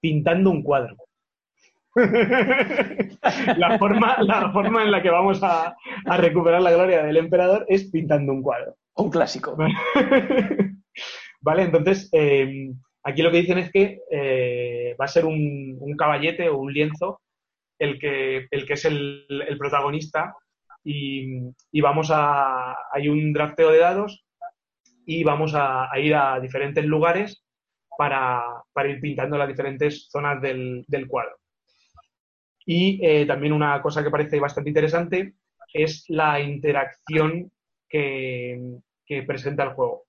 pintando 0.01 0.51
un 0.51 0.63
cuadro. 0.63 0.97
la, 3.57 3.79
forma, 3.79 4.17
en 4.83 4.91
la 4.91 5.03
que 5.03 5.11
vamos 5.11 5.43
a 5.43 5.77
recuperar 6.17 6.63
la 6.63 6.71
gloria 6.71 7.03
del 7.03 7.17
emperador 7.17 7.67
es 7.69 7.91
pintando 7.91 8.33
un 8.33 8.43
cuadro. 8.43 8.77
Un 8.97 9.11
clásico. 9.11 9.57
vale, 11.41 11.63
entonces 11.63 12.09
eh, 12.13 12.71
aquí 13.03 13.23
lo 13.23 13.31
que 13.31 13.41
dicen 13.41 13.59
es 13.59 13.71
que 13.71 14.01
eh, 14.11 14.97
va 15.01 15.05
a 15.05 15.09
ser 15.09 15.25
un, 15.25 15.77
un 15.81 15.97
caballete 15.97 16.49
o 16.49 16.59
un 16.59 16.73
lienzo 16.73 17.21
el 17.79 17.99
que, 17.99 18.47
el 18.51 18.67
que 18.67 18.75
es 18.75 18.85
el, 18.85 19.27
el 19.49 19.59
protagonista 19.59 20.35
y, 20.85 21.41
y 21.73 21.81
vamos 21.81 22.11
a... 22.13 22.77
hay 22.93 23.09
un 23.09 23.33
drafteo 23.33 23.71
de 23.71 23.79
dados 23.79 24.25
y 25.07 25.25
vamos 25.25 25.55
a, 25.55 25.89
ir 25.99 26.15
a 26.15 26.39
diferentes 26.41 26.85
lugares 26.85 27.43
para, 27.97 28.43
para 28.73 28.91
ir 28.91 29.01
pintando 29.01 29.37
las 29.37 29.49
diferentes 29.49 30.09
zonas 30.11 30.41
del, 30.41 30.85
del 30.87 31.09
cuadro. 31.09 31.37
Y 32.65 33.05
eh, 33.05 33.27
también 33.27 33.53
una 33.53 33.81
cosa 33.83 34.03
que 34.05 34.11
parece 34.11 34.39
bastante 34.39 34.71
interesante 34.71 35.35
es 35.73 36.05
la 36.09 36.41
interacción 36.41 37.51
que, 37.91 38.81
presenta 39.27 39.65
el 39.65 39.75
juego. 39.75 40.05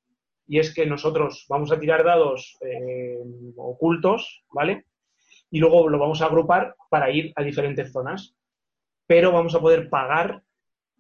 Y 0.48 0.60
es 0.60 0.74
que 0.74 0.86
nosotros 0.86 1.46
vamos 1.50 1.72
a 1.72 1.80
tirar 1.80 2.04
dados 2.04 2.58
eh, 2.62 3.18
ocultos, 3.58 4.44
¿vale? 4.52 4.86
Y 5.50 5.60
luego 5.60 5.90
lo 5.90 5.98
vamos 5.98 6.22
a 6.22 6.26
agrupar 6.26 6.76
para 6.90 7.10
ir 7.10 7.34
a 7.36 7.44
diferentes 7.44 7.92
zonas. 7.92 8.36
Pero 9.08 9.32
vamos 9.32 9.56
a 9.56 9.60
poder 9.60 9.90
pagar 9.90 10.44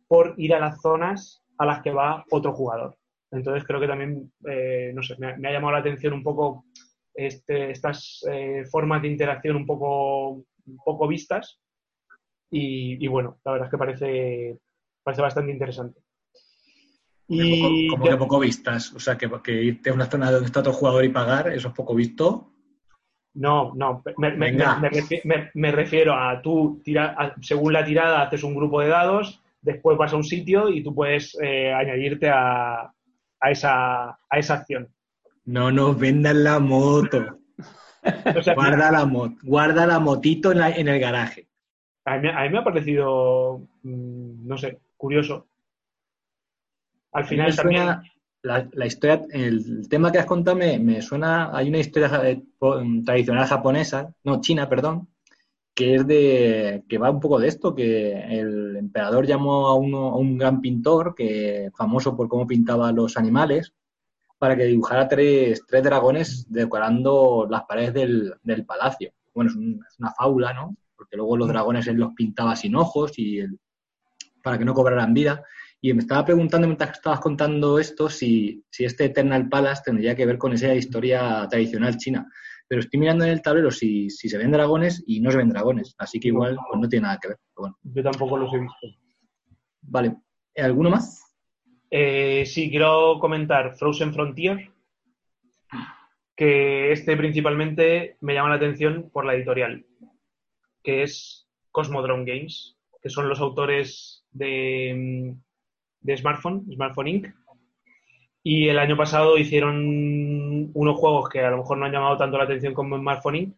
por 0.07 0.33
ir 0.37 0.53
a 0.53 0.59
las 0.59 0.81
zonas 0.81 1.43
a 1.57 1.65
las 1.65 1.81
que 1.81 1.91
va 1.91 2.25
otro 2.31 2.53
jugador. 2.53 2.97
Entonces 3.31 3.63
creo 3.63 3.79
que 3.79 3.87
también, 3.87 4.31
eh, 4.49 4.91
no 4.93 5.01
sé, 5.01 5.15
me 5.17 5.47
ha, 5.47 5.51
llamado 5.51 5.73
la 5.73 5.79
atención 5.79 6.13
un 6.13 6.23
poco 6.23 6.65
este, 7.13 7.71
estas 7.71 8.25
eh, 8.29 8.65
formas 8.69 9.01
de 9.01 9.07
interacción 9.07 9.55
un 9.55 9.65
poco, 9.65 10.43
poco 10.83 11.07
vistas. 11.07 11.61
Y, 12.53 13.07
bueno, 13.07 13.39
la 13.45 13.53
verdad 13.53 13.67
es 13.67 13.71
que 13.71 13.77
parece, 13.77 14.59
parece 15.03 15.21
bastante 15.21 15.53
interesante. 15.53 16.00
Y 17.33 17.87
como 17.87 18.03
que 18.03 18.17
poco 18.17 18.39
vistas, 18.39 18.93
o 18.93 18.99
sea, 18.99 19.17
que, 19.17 19.29
irte 19.53 19.89
a 19.89 19.93
una 19.93 20.05
zona 20.05 20.29
donde 20.29 20.47
está 20.47 20.59
otro 20.59 20.73
jugador 20.73 21.05
y 21.05 21.09
pagar, 21.09 21.47
eso 21.53 21.69
es 21.69 21.73
poco 21.73 21.95
visto. 21.95 22.51
No, 23.33 23.71
no, 23.73 24.03
me, 24.17 25.71
refiero 25.71 26.13
a 26.13 26.41
tú, 26.41 26.81
tira, 26.83 27.33
según 27.41 27.71
la 27.71 27.85
tirada, 27.85 28.23
haces 28.23 28.43
un 28.43 28.53
grupo 28.53 28.81
de 28.81 28.89
dados, 28.89 29.41
después 29.61 29.97
vas 29.97 30.11
a 30.11 30.17
un 30.17 30.25
sitio 30.25 30.67
y 30.67 30.83
tú 30.83 30.93
puedes 30.93 31.37
eh, 31.41 31.71
añadirte 31.71 32.29
a, 32.29 32.91
a 33.39 33.51
esa, 33.51 34.09
a 34.09 34.37
esa 34.37 34.55
acción. 34.55 34.89
No 35.45 35.71
nos 35.71 35.97
vendan 35.97 36.43
la 36.43 36.59
moto. 36.59 37.39
guarda, 38.55 38.91
la 38.91 39.05
moto 39.05 39.35
guarda 39.43 39.85
la 39.85 39.99
motito 39.99 40.51
en, 40.51 40.87
el 40.87 40.99
garaje. 40.99 41.47
A 42.03 42.17
mí, 42.17 42.29
me 42.49 42.57
ha 42.57 42.63
parecido, 42.63 43.59
mm, 43.83 44.47
no 44.47 44.57
sé, 44.57 44.79
curioso. 44.97 45.47
Al 47.11 47.25
final 47.25 47.55
también... 47.55 47.87
La, 48.43 48.67
la, 48.73 48.87
historia, 48.87 49.21
el 49.29 49.87
tema 49.87 50.11
que 50.11 50.17
has 50.17 50.25
contado 50.25 50.57
me, 50.57 50.99
suena, 51.03 51.55
hay 51.55 51.69
una 51.69 51.77
historia 51.77 52.27
eh, 52.27 52.41
tradicional 53.05 53.45
japonesa, 53.45 54.15
no, 54.23 54.41
china, 54.41 54.67
perdón, 54.67 55.09
que 55.75 55.93
es 55.93 56.07
de 56.07 56.83
que 56.89 56.97
va 56.97 57.11
un 57.11 57.19
poco 57.19 57.39
de 57.39 57.47
esto, 57.47 57.75
que 57.75 58.13
el 58.13 58.75
emperador 58.77 59.27
llamó 59.27 59.67
a, 59.67 59.75
uno, 59.75 60.07
a 60.09 60.17
un 60.17 60.39
gran 60.39 60.59
pintor, 60.59 61.13
que 61.15 61.69
famoso 61.75 62.17
por 62.17 62.27
cómo 62.27 62.47
pintaba 62.47 62.91
los 62.91 63.15
animales, 63.15 63.73
para 64.39 64.57
que 64.57 64.65
dibujara 64.65 65.07
tres, 65.07 65.63
tres 65.67 65.83
dragones 65.83 66.47
decorando 66.49 67.47
las 67.47 67.65
paredes 67.65 67.93
del, 67.93 68.33
del 68.41 68.65
palacio. 68.65 69.13
Bueno, 69.35 69.51
es, 69.51 69.99
una 69.99 70.11
fábula, 70.13 70.51
¿no? 70.53 70.75
Porque 70.95 71.15
luego 71.15 71.37
los 71.37 71.47
dragones 71.47 71.85
él 71.87 71.97
los 71.97 72.13
pintaba 72.15 72.55
sin 72.55 72.75
ojos 72.75 73.13
y 73.17 73.41
para 74.41 74.57
que 74.57 74.65
no 74.65 74.73
cobraran 74.73 75.13
vida. 75.13 75.43
Y 75.81 75.93
me 75.93 76.01
estaba 76.01 76.25
preguntando 76.25 76.67
mientras 76.67 76.91
que 76.91 76.97
estabas 76.97 77.19
contando 77.19 77.79
esto 77.79 78.07
si, 78.07 78.63
si 78.69 78.85
este 78.85 79.05
Eternal 79.05 79.49
Palace 79.49 79.81
tendría 79.83 80.15
que 80.15 80.25
ver 80.25 80.37
con 80.37 80.53
esa 80.53 80.73
historia 80.75 81.47
tradicional 81.49 81.97
china 81.97 82.27
pero 82.71 82.79
estoy 82.79 83.01
mirando 83.01 83.25
en 83.25 83.31
el 83.31 83.41
tablero 83.41 83.69
si, 83.69 84.09
se 84.09 84.37
ven 84.37 84.49
dragones 84.49 85.03
y 85.05 85.19
no 85.19 85.29
se 85.29 85.35
ven 85.35 85.49
dragones, 85.49 85.93
así 85.97 86.21
que 86.21 86.29
igual 86.29 86.57
pues 86.69 86.79
no 86.79 86.87
tiene 86.87 87.03
nada 87.03 87.19
que 87.21 87.27
ver. 87.27 87.37
Yo 87.83 88.01
tampoco 88.01 88.37
los 88.37 88.53
he 88.53 88.59
visto. 88.59 88.87
Vale, 89.81 90.15
¿alguno 90.55 90.89
más? 90.89 91.35
Eh, 91.89 92.45
sí, 92.45 92.69
quiero 92.69 93.19
comentar 93.19 93.75
Frozen 93.75 94.13
Frontier, 94.13 94.71
que 96.33 96.93
este 96.93 97.17
principalmente 97.17 98.15
me 98.21 98.35
llama 98.35 98.51
la 98.51 98.55
atención 98.55 99.09
por 99.11 99.25
la 99.25 99.35
editorial, 99.35 99.85
que 100.81 101.03
es 101.03 101.49
Cosmodrome 101.71 102.23
Games, 102.23 102.77
que 103.03 103.09
son 103.09 103.27
los 103.27 103.41
autores 103.41 104.23
de, 104.31 105.35
de 106.01 106.17
Smartphone, 106.17 106.65
Smartphone 106.73 107.07
Inc., 107.07 107.27
y 108.43 108.69
el 108.69 108.79
año 108.79 108.97
pasado 108.97 109.37
hicieron 109.37 110.71
unos 110.73 110.97
juegos 110.97 111.29
que 111.29 111.41
a 111.41 111.51
lo 111.51 111.57
mejor 111.57 111.77
no 111.77 111.85
han 111.85 111.91
llamado 111.91 112.17
tanto 112.17 112.37
la 112.37 112.45
atención 112.45 112.73
como 112.73 112.97
Smartphone, 112.97 113.55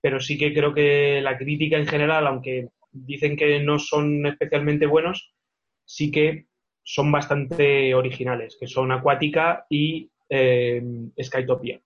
pero 0.00 0.20
sí 0.20 0.38
que 0.38 0.54
creo 0.54 0.72
que 0.72 1.20
la 1.20 1.36
crítica 1.36 1.76
en 1.76 1.86
general, 1.86 2.26
aunque 2.26 2.68
dicen 2.92 3.36
que 3.36 3.60
no 3.60 3.78
son 3.78 4.24
especialmente 4.26 4.86
buenos, 4.86 5.34
sí 5.84 6.10
que 6.10 6.46
son 6.82 7.10
bastante 7.10 7.94
originales, 7.94 8.56
que 8.58 8.66
son 8.66 8.92
Acuática 8.92 9.66
y 9.68 10.10
eh, 10.28 10.82
Skytopia. 11.20 11.80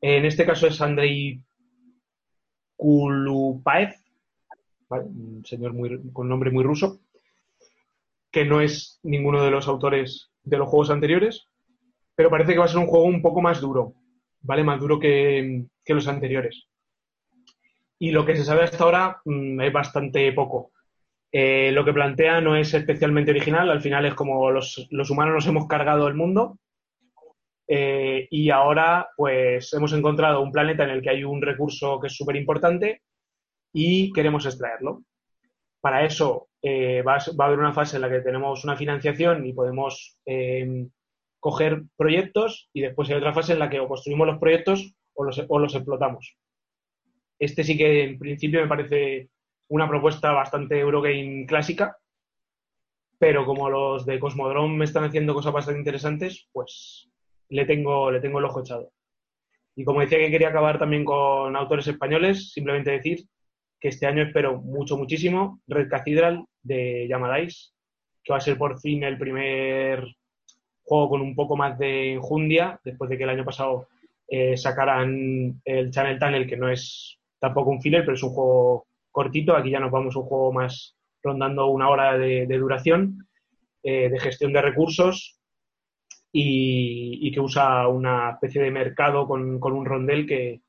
En 0.00 0.24
este 0.24 0.44
caso 0.44 0.66
es 0.66 0.80
Andrei 0.80 1.40
Kulupaev, 2.76 3.94
un 4.88 5.44
señor 5.44 5.72
muy, 5.72 6.10
con 6.12 6.28
nombre 6.28 6.50
muy 6.50 6.64
ruso, 6.64 7.00
que 8.30 8.44
no 8.44 8.60
es 8.60 9.00
ninguno 9.02 9.42
de 9.42 9.50
los 9.50 9.68
autores 9.68 10.30
de 10.42 10.58
los 10.58 10.68
juegos 10.68 10.90
anteriores, 10.90 11.46
pero 12.14 12.30
parece 12.30 12.52
que 12.52 12.58
va 12.58 12.66
a 12.66 12.68
ser 12.68 12.78
un 12.78 12.86
juego 12.86 13.06
un 13.06 13.22
poco 13.22 13.40
más 13.40 13.60
duro, 13.60 13.94
¿vale? 14.42 14.62
Más 14.62 14.78
duro 14.78 14.98
que, 14.98 15.64
los 15.86 16.06
anteriores. 16.06 16.68
Y 17.98 18.12
lo 18.12 18.24
que 18.24 18.36
se 18.36 18.44
sabe 18.44 18.62
hasta 18.62 18.84
ahora 18.84 19.20
mm, 19.24 19.60
es 19.60 19.72
bastante 19.72 20.32
poco. 20.32 20.70
Eh, 21.32 21.72
lo 21.72 21.84
que 21.84 21.92
plantea 21.92 22.40
no 22.40 22.56
es 22.56 22.74
especialmente 22.74 23.30
original, 23.30 23.70
al 23.70 23.80
final 23.80 24.04
es 24.04 24.14
como 24.14 24.50
los, 24.50 24.88
humanos 25.10 25.34
nos 25.34 25.46
hemos 25.46 25.66
cargado 25.66 26.08
el 26.08 26.14
mundo 26.14 26.58
eh, 27.68 28.26
y 28.30 28.50
ahora 28.50 29.08
pues 29.16 29.72
hemos 29.72 29.92
encontrado 29.92 30.42
un 30.42 30.50
planeta 30.50 30.84
en 30.84 30.90
el 30.90 31.02
que 31.02 31.10
hay 31.10 31.22
un 31.22 31.40
recurso 31.40 32.00
que 32.00 32.08
es 32.08 32.16
súper 32.16 32.36
importante 32.36 33.02
y 33.72 34.12
queremos 34.12 34.44
extraerlo. 34.44 35.04
Para 35.80 36.04
eso 36.04 36.49
eh, 36.62 37.02
va, 37.02 37.14
a 37.16 37.46
haber 37.46 37.58
una 37.58 37.72
fase 37.72 37.96
en 37.96 38.02
la 38.02 38.10
que 38.10 38.20
tenemos 38.20 38.64
una 38.64 38.76
financiación 38.76 39.46
y 39.46 39.52
podemos 39.52 40.18
eh, 40.26 40.86
coger 41.38 41.84
proyectos 41.96 42.68
y 42.72 42.82
después 42.82 43.08
hay 43.08 43.16
otra 43.16 43.32
fase 43.32 43.54
en 43.54 43.58
la 43.58 43.70
que 43.70 43.80
o 43.80 43.88
construimos 43.88 44.26
los 44.26 44.38
proyectos 44.38 44.94
o 45.14 45.24
los, 45.24 45.42
o 45.48 45.58
los 45.58 45.74
explotamos. 45.74 46.36
Este 47.38 47.64
sí 47.64 47.78
que 47.78 48.04
en 48.04 48.18
principio 48.18 48.60
me 48.60 48.68
parece 48.68 49.30
una 49.68 49.88
propuesta 49.88 50.32
bastante 50.32 50.78
Eurogame 50.78 51.46
clásica, 51.46 51.96
pero 53.18 53.46
como 53.46 53.70
los 53.70 54.04
de 54.04 54.18
Cosmodrome 54.18 54.76
me 54.76 54.84
están 54.84 55.04
haciendo 55.04 55.34
cosas 55.34 55.52
bastante 55.52 55.80
interesantes, 55.80 56.48
pues 56.52 57.08
le 57.48 57.64
tengo, 57.64 58.10
le 58.10 58.20
tengo 58.20 58.38
el 58.38 58.44
ojo 58.44 58.60
echado. 58.60 58.92
Y 59.76 59.84
como 59.84 60.00
decía 60.00 60.18
que 60.18 60.30
quería 60.30 60.48
acabar 60.48 60.78
también 60.78 61.04
con 61.04 61.56
autores 61.56 61.86
españoles, 61.86 62.52
simplemente 62.52 62.90
decir 62.90 63.26
que 63.80 63.88
este 63.88 64.06
año 64.06 64.22
espero 64.22 64.60
mucho, 64.60 64.98
muchísimo, 64.98 65.60
Red 65.66 65.88
Cathedral 65.88 66.44
de 66.62 67.06
Yamadais, 67.08 67.74
que 68.22 68.32
va 68.32 68.38
a 68.38 68.40
ser 68.40 68.58
por 68.58 68.78
fin 68.80 69.04
el 69.04 69.18
primer 69.18 70.04
juego 70.82 71.08
con 71.08 71.20
un 71.20 71.34
poco 71.34 71.56
más 71.56 71.78
de 71.78 72.14
enjundia, 72.14 72.80
después 72.84 73.08
de 73.10 73.16
que 73.16 73.24
el 73.24 73.30
año 73.30 73.44
pasado 73.44 73.88
eh, 74.28 74.56
sacaran 74.56 75.60
el 75.64 75.90
Channel 75.90 76.18
Tunnel, 76.18 76.46
que 76.46 76.56
no 76.56 76.68
es 76.68 77.18
tampoco 77.38 77.70
un 77.70 77.80
filler, 77.80 78.02
pero 78.02 78.14
es 78.14 78.22
un 78.22 78.30
juego 78.30 78.86
cortito. 79.10 79.56
Aquí 79.56 79.70
ya 79.70 79.80
nos 79.80 79.90
vamos 79.90 80.14
a 80.14 80.20
un 80.20 80.26
juego 80.26 80.52
más 80.52 80.96
rondando 81.22 81.66
una 81.66 81.88
hora 81.88 82.16
de, 82.16 82.46
duración, 82.46 83.28
eh, 83.82 84.08
de 84.08 84.20
gestión 84.20 84.52
de 84.52 84.62
recursos 84.62 85.38
y, 86.32 87.30
que 87.32 87.40
usa 87.40 87.88
una 87.88 88.30
especie 88.30 88.62
de 88.62 88.70
mercado 88.70 89.26
con, 89.26 89.58
con 89.60 89.72
un 89.72 89.84
rondel 89.84 90.26
que, 90.26 90.62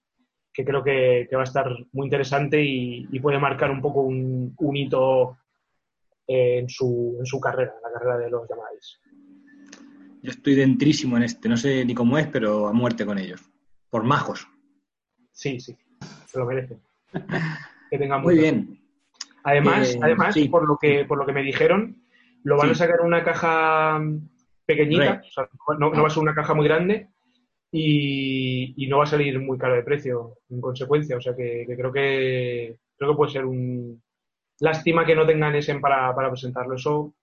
que 0.54 0.66
creo 0.66 0.84
que, 0.84 1.28
va 1.34 1.42
a 1.42 1.46
estar 1.46 1.74
muy 1.94 2.06
interesante 2.08 2.62
y, 2.64 3.20
puede 3.20 3.40
marcar 3.40 3.72
un 3.72 3.82
poco 3.82 4.02
un, 4.02 4.56
hito 4.76 5.38
en 6.28 6.70
su, 6.70 7.18
en 7.20 7.26
su 7.26 7.40
carrera, 7.40 7.74
en 7.76 7.82
la 7.82 8.00
carrera 8.00 8.18
de 8.18 8.30
los 8.30 8.48
llamados. 8.50 9.02
Yo 10.24 10.32
estoy 10.32 10.56
dentrísimo 10.56 11.18
en 11.18 11.24
este, 11.24 11.50
no 11.50 11.58
sé 11.58 11.84
ni 11.84 11.94
cómo 11.94 12.18
es, 12.18 12.28
pero 12.28 12.68
a 12.68 12.74
muerte 12.74 13.06
con 13.06 13.18
ellos. 13.18 13.42
Por 13.90 14.04
majos. 14.04 14.48
Sí, 15.32 15.60
sí, 15.60 15.76
se 16.28 16.40
lo 16.40 16.46
merecen. 16.46 16.80
que 17.90 17.98
tengan 17.98 18.22
Muy 18.22 18.38
bien. 18.38 18.80
Además, 19.44 19.96
eh, 19.96 20.00
además 20.02 20.36
por, 20.52 20.68
lo 20.68 20.78
que, 20.78 21.06
por 21.06 21.18
lo 21.18 21.26
que 21.26 21.34
me 21.34 21.42
dijeron, 21.42 22.04
lo 22.44 22.58
van 22.58 22.70
a 22.70 22.76
sacar 22.76 23.00
en 23.00 23.08
una 23.08 23.24
caja 23.24 24.00
pequeñita, 24.66 25.22
no, 25.80 25.90
no, 25.90 26.02
va 26.02 26.08
a 26.08 26.12
ser 26.12 26.22
una 26.22 26.36
caja 26.36 26.54
muy 26.54 26.68
grande, 26.68 27.10
y, 27.72 28.88
no 28.90 28.98
va 28.98 29.04
a 29.06 29.08
salir 29.08 29.40
muy 29.40 29.58
caro 29.58 29.76
de 29.76 29.84
precio 29.84 30.38
en 30.50 30.62
consecuencia. 30.62 31.18
O 31.18 31.22
sea 31.22 31.36
que, 31.36 31.66
creo 31.66 31.92
que 31.92 32.78
creo 32.98 33.12
que 33.12 33.18
puede 33.18 33.32
ser 33.32 33.46
un 33.46 34.02
lástima 34.62 35.06
que 35.06 35.16
no 35.16 35.26
tengan 35.26 35.56
ese 35.56 35.76
para, 35.80 36.16
para 36.16 36.30
presentarlo. 36.30 36.76
Eso 36.76 37.14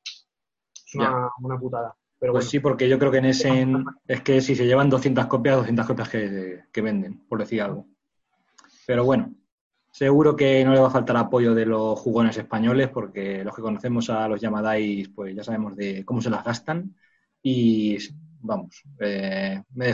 es 0.75 0.95
una, 0.95 1.31
putada. 1.59 1.95
Pero 2.21 2.33
pues 2.33 2.49
sí, 2.49 2.59
porque 2.61 2.89
yo 2.89 2.99
creo 2.99 3.11
que 3.11 3.19
en 3.19 3.27
ese 3.27 3.67
es 4.07 4.23
que 4.23 4.41
si 4.41 4.55
se 4.55 4.67
llevan 4.67 4.91
200 4.91 5.27
copias, 5.27 5.57
200 5.57 5.87
copias 5.87 6.09
que, 6.09 6.65
que 6.73 6.83
venden, 6.83 7.27
por 7.29 7.39
decir 7.39 7.63
algo. 7.63 7.87
Pero 8.87 9.05
bueno, 9.05 9.33
seguro 9.93 10.35
que 10.35 10.65
no 10.65 10.73
le 10.73 10.81
va 10.81 10.89
a 10.89 10.91
faltar 10.91 11.17
apoyo 11.17 11.55
de 11.55 11.67
los 11.67 11.99
jugones 11.99 12.37
españoles, 12.37 12.89
porque 12.89 13.45
los 13.45 13.55
que 13.55 13.63
conocemos 13.63 14.11
a 14.11 14.27
los 14.29 14.41
Yamadais, 14.41 15.09
pues 15.11 15.35
ya 15.35 15.45
sabemos 15.45 15.77
de 15.77 16.05
cómo 16.05 16.21
se 16.21 16.31
las 16.31 16.45
gastan. 16.45 16.97
Y 17.41 17.99
vamos, 18.41 18.83
eh, 19.01 19.63
me 19.75 19.93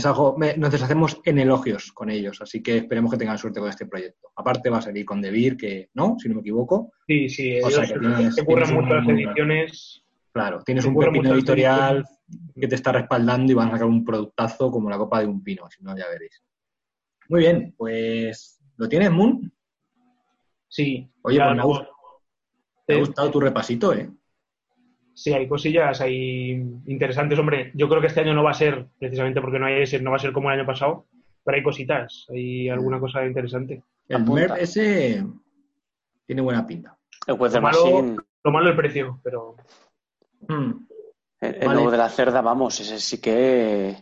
nos 0.57 0.71
deshacemos 0.71 1.21
en 1.25 1.39
elogios 1.39 1.93
con 1.93 2.11
ellos, 2.11 2.41
así 2.41 2.63
que 2.63 2.79
esperemos 2.79 3.11
que 3.11 3.19
tengan 3.19 3.39
suerte 3.39 3.61
con 3.61 3.69
este 3.69 3.87
proyecto. 3.87 4.31
Aparte 4.37 4.71
va 4.71 4.79
a 4.79 4.83
salir 4.83 5.05
con 5.05 5.21
Devir, 5.21 5.57
que 5.57 5.91
no, 5.95 6.17
si 6.19 6.29
no 6.29 6.37
me 6.37 6.41
equivoco. 6.41 6.93
Sí, 7.07 7.29
sí, 7.29 7.61
o 7.61 7.71
sea, 7.71 7.83
que 7.83 8.31
se 8.33 8.43
mucho 8.43 8.95
las 8.95 9.09
ediciones 9.09 10.05
Claro, 10.35 10.63
tienes 10.65 10.83
Se 10.83 10.91
un 10.91 10.97
pepino 10.97 11.33
editorial 11.33 12.05
que 12.61 12.67
te 12.67 12.75
está 12.75 12.91
respaldando 12.91 13.53
y 13.53 13.55
van 13.55 13.69
a 13.69 13.73
sacar 13.73 13.87
un 13.87 14.05
productazo 14.05 14.69
como 14.69 14.91
la 14.91 14.99
copa 14.99 15.21
de 15.21 15.27
un 15.27 15.45
pino, 15.45 15.71
si 15.71 15.81
no, 15.85 15.97
ya 15.97 16.09
veréis. 16.09 16.43
Muy 17.29 17.41
bien, 17.41 17.73
pues, 17.77 18.61
¿lo 18.77 18.89
tienes, 18.89 19.13
Moon? 19.13 19.53
Sí. 20.67 21.09
Oye, 21.23 21.37
ya 21.37 21.45
pues 21.45 21.57
me 21.57 21.63
ha 21.63 21.65
gustado. 21.65 21.95
Me 22.89 22.95
ha 22.95 22.99
gustado 22.99 23.31
tu 23.31 23.41
repasito, 23.41 23.95
¿eh? 23.95 24.11
Sí, 25.15 25.33
hay 25.33 25.47
cosillas 25.49 26.01
ahí 26.01 26.51
interesantes. 26.87 27.39
Hombre, 27.39 27.71
yo 27.75 27.89
creo 27.89 28.01
que 28.01 28.09
este 28.09 28.21
año 28.21 28.35
no 28.35 28.43
va 28.43 28.51
a 28.51 28.55
ser, 28.55 28.87
precisamente 28.99 29.41
porque 29.41 29.59
no 29.59 29.67
hay 29.67 29.83
ese, 29.83 30.01
no 30.01 30.11
va 30.11 30.17
a 30.17 30.21
ser 30.21 30.33
como 30.33 30.51
el 30.51 30.59
año 30.59 30.67
pasado, 30.67 31.07
pero 31.45 31.57
hay 31.57 31.63
cositas, 31.63 32.27
hay 32.31 32.69
alguna 32.69 32.99
cosa 32.99 33.25
interesante. 33.25 33.83
El 34.09 34.17
Apunta. 34.23 34.59
Ese 34.59 35.25
tiene 36.27 36.43
buena 36.43 36.67
pinta. 36.67 36.97
El 37.27 37.37
Lo 37.37 37.61
malo- 37.61 38.17
Lo 38.43 38.51
malo 38.51 38.67
es 38.67 38.71
el 38.73 38.77
precio, 38.77 39.21
pero 39.23 39.57
Mm, 40.49 40.73
el, 41.41 41.55
el 41.55 41.61
Vale. 41.61 41.75
nuevo 41.75 41.91
de 41.91 41.97
la 41.97 42.09
cerda, 42.11 42.43
vamos, 42.43 42.79
ese 42.81 42.99
sí 43.01 43.19
que. 43.21 43.97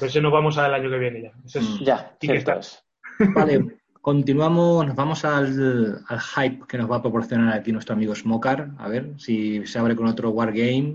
pero 0.00 0.06
ese 0.08 0.20
nos 0.20 0.32
vamos 0.32 0.58
al 0.58 0.74
año 0.74 0.90
que 0.90 0.98
viene 0.98 1.22
ya. 1.22 1.32
Ese 1.44 1.60
es-. 1.60 1.78
Ya, 1.80 2.16
Sí 2.20 2.26
que 2.26 2.36
está. 2.38 2.58
Vale, 3.34 3.64
continuamos, 4.06 4.86
nos 4.86 4.94
vamos 4.94 5.24
al, 5.24 5.98
al 6.06 6.20
hype 6.20 6.64
que 6.68 6.78
nos 6.78 6.88
va 6.88 6.98
a 6.98 7.02
proporcionar 7.02 7.52
aquí 7.52 7.72
nuestro 7.72 7.96
amigo 7.96 8.14
Smokar. 8.14 8.70
A 8.78 8.86
ver 8.86 9.14
si 9.18 9.66
se 9.66 9.80
abre 9.80 9.96
con 9.96 10.06
otro 10.06 10.30
Wargame. 10.30 10.94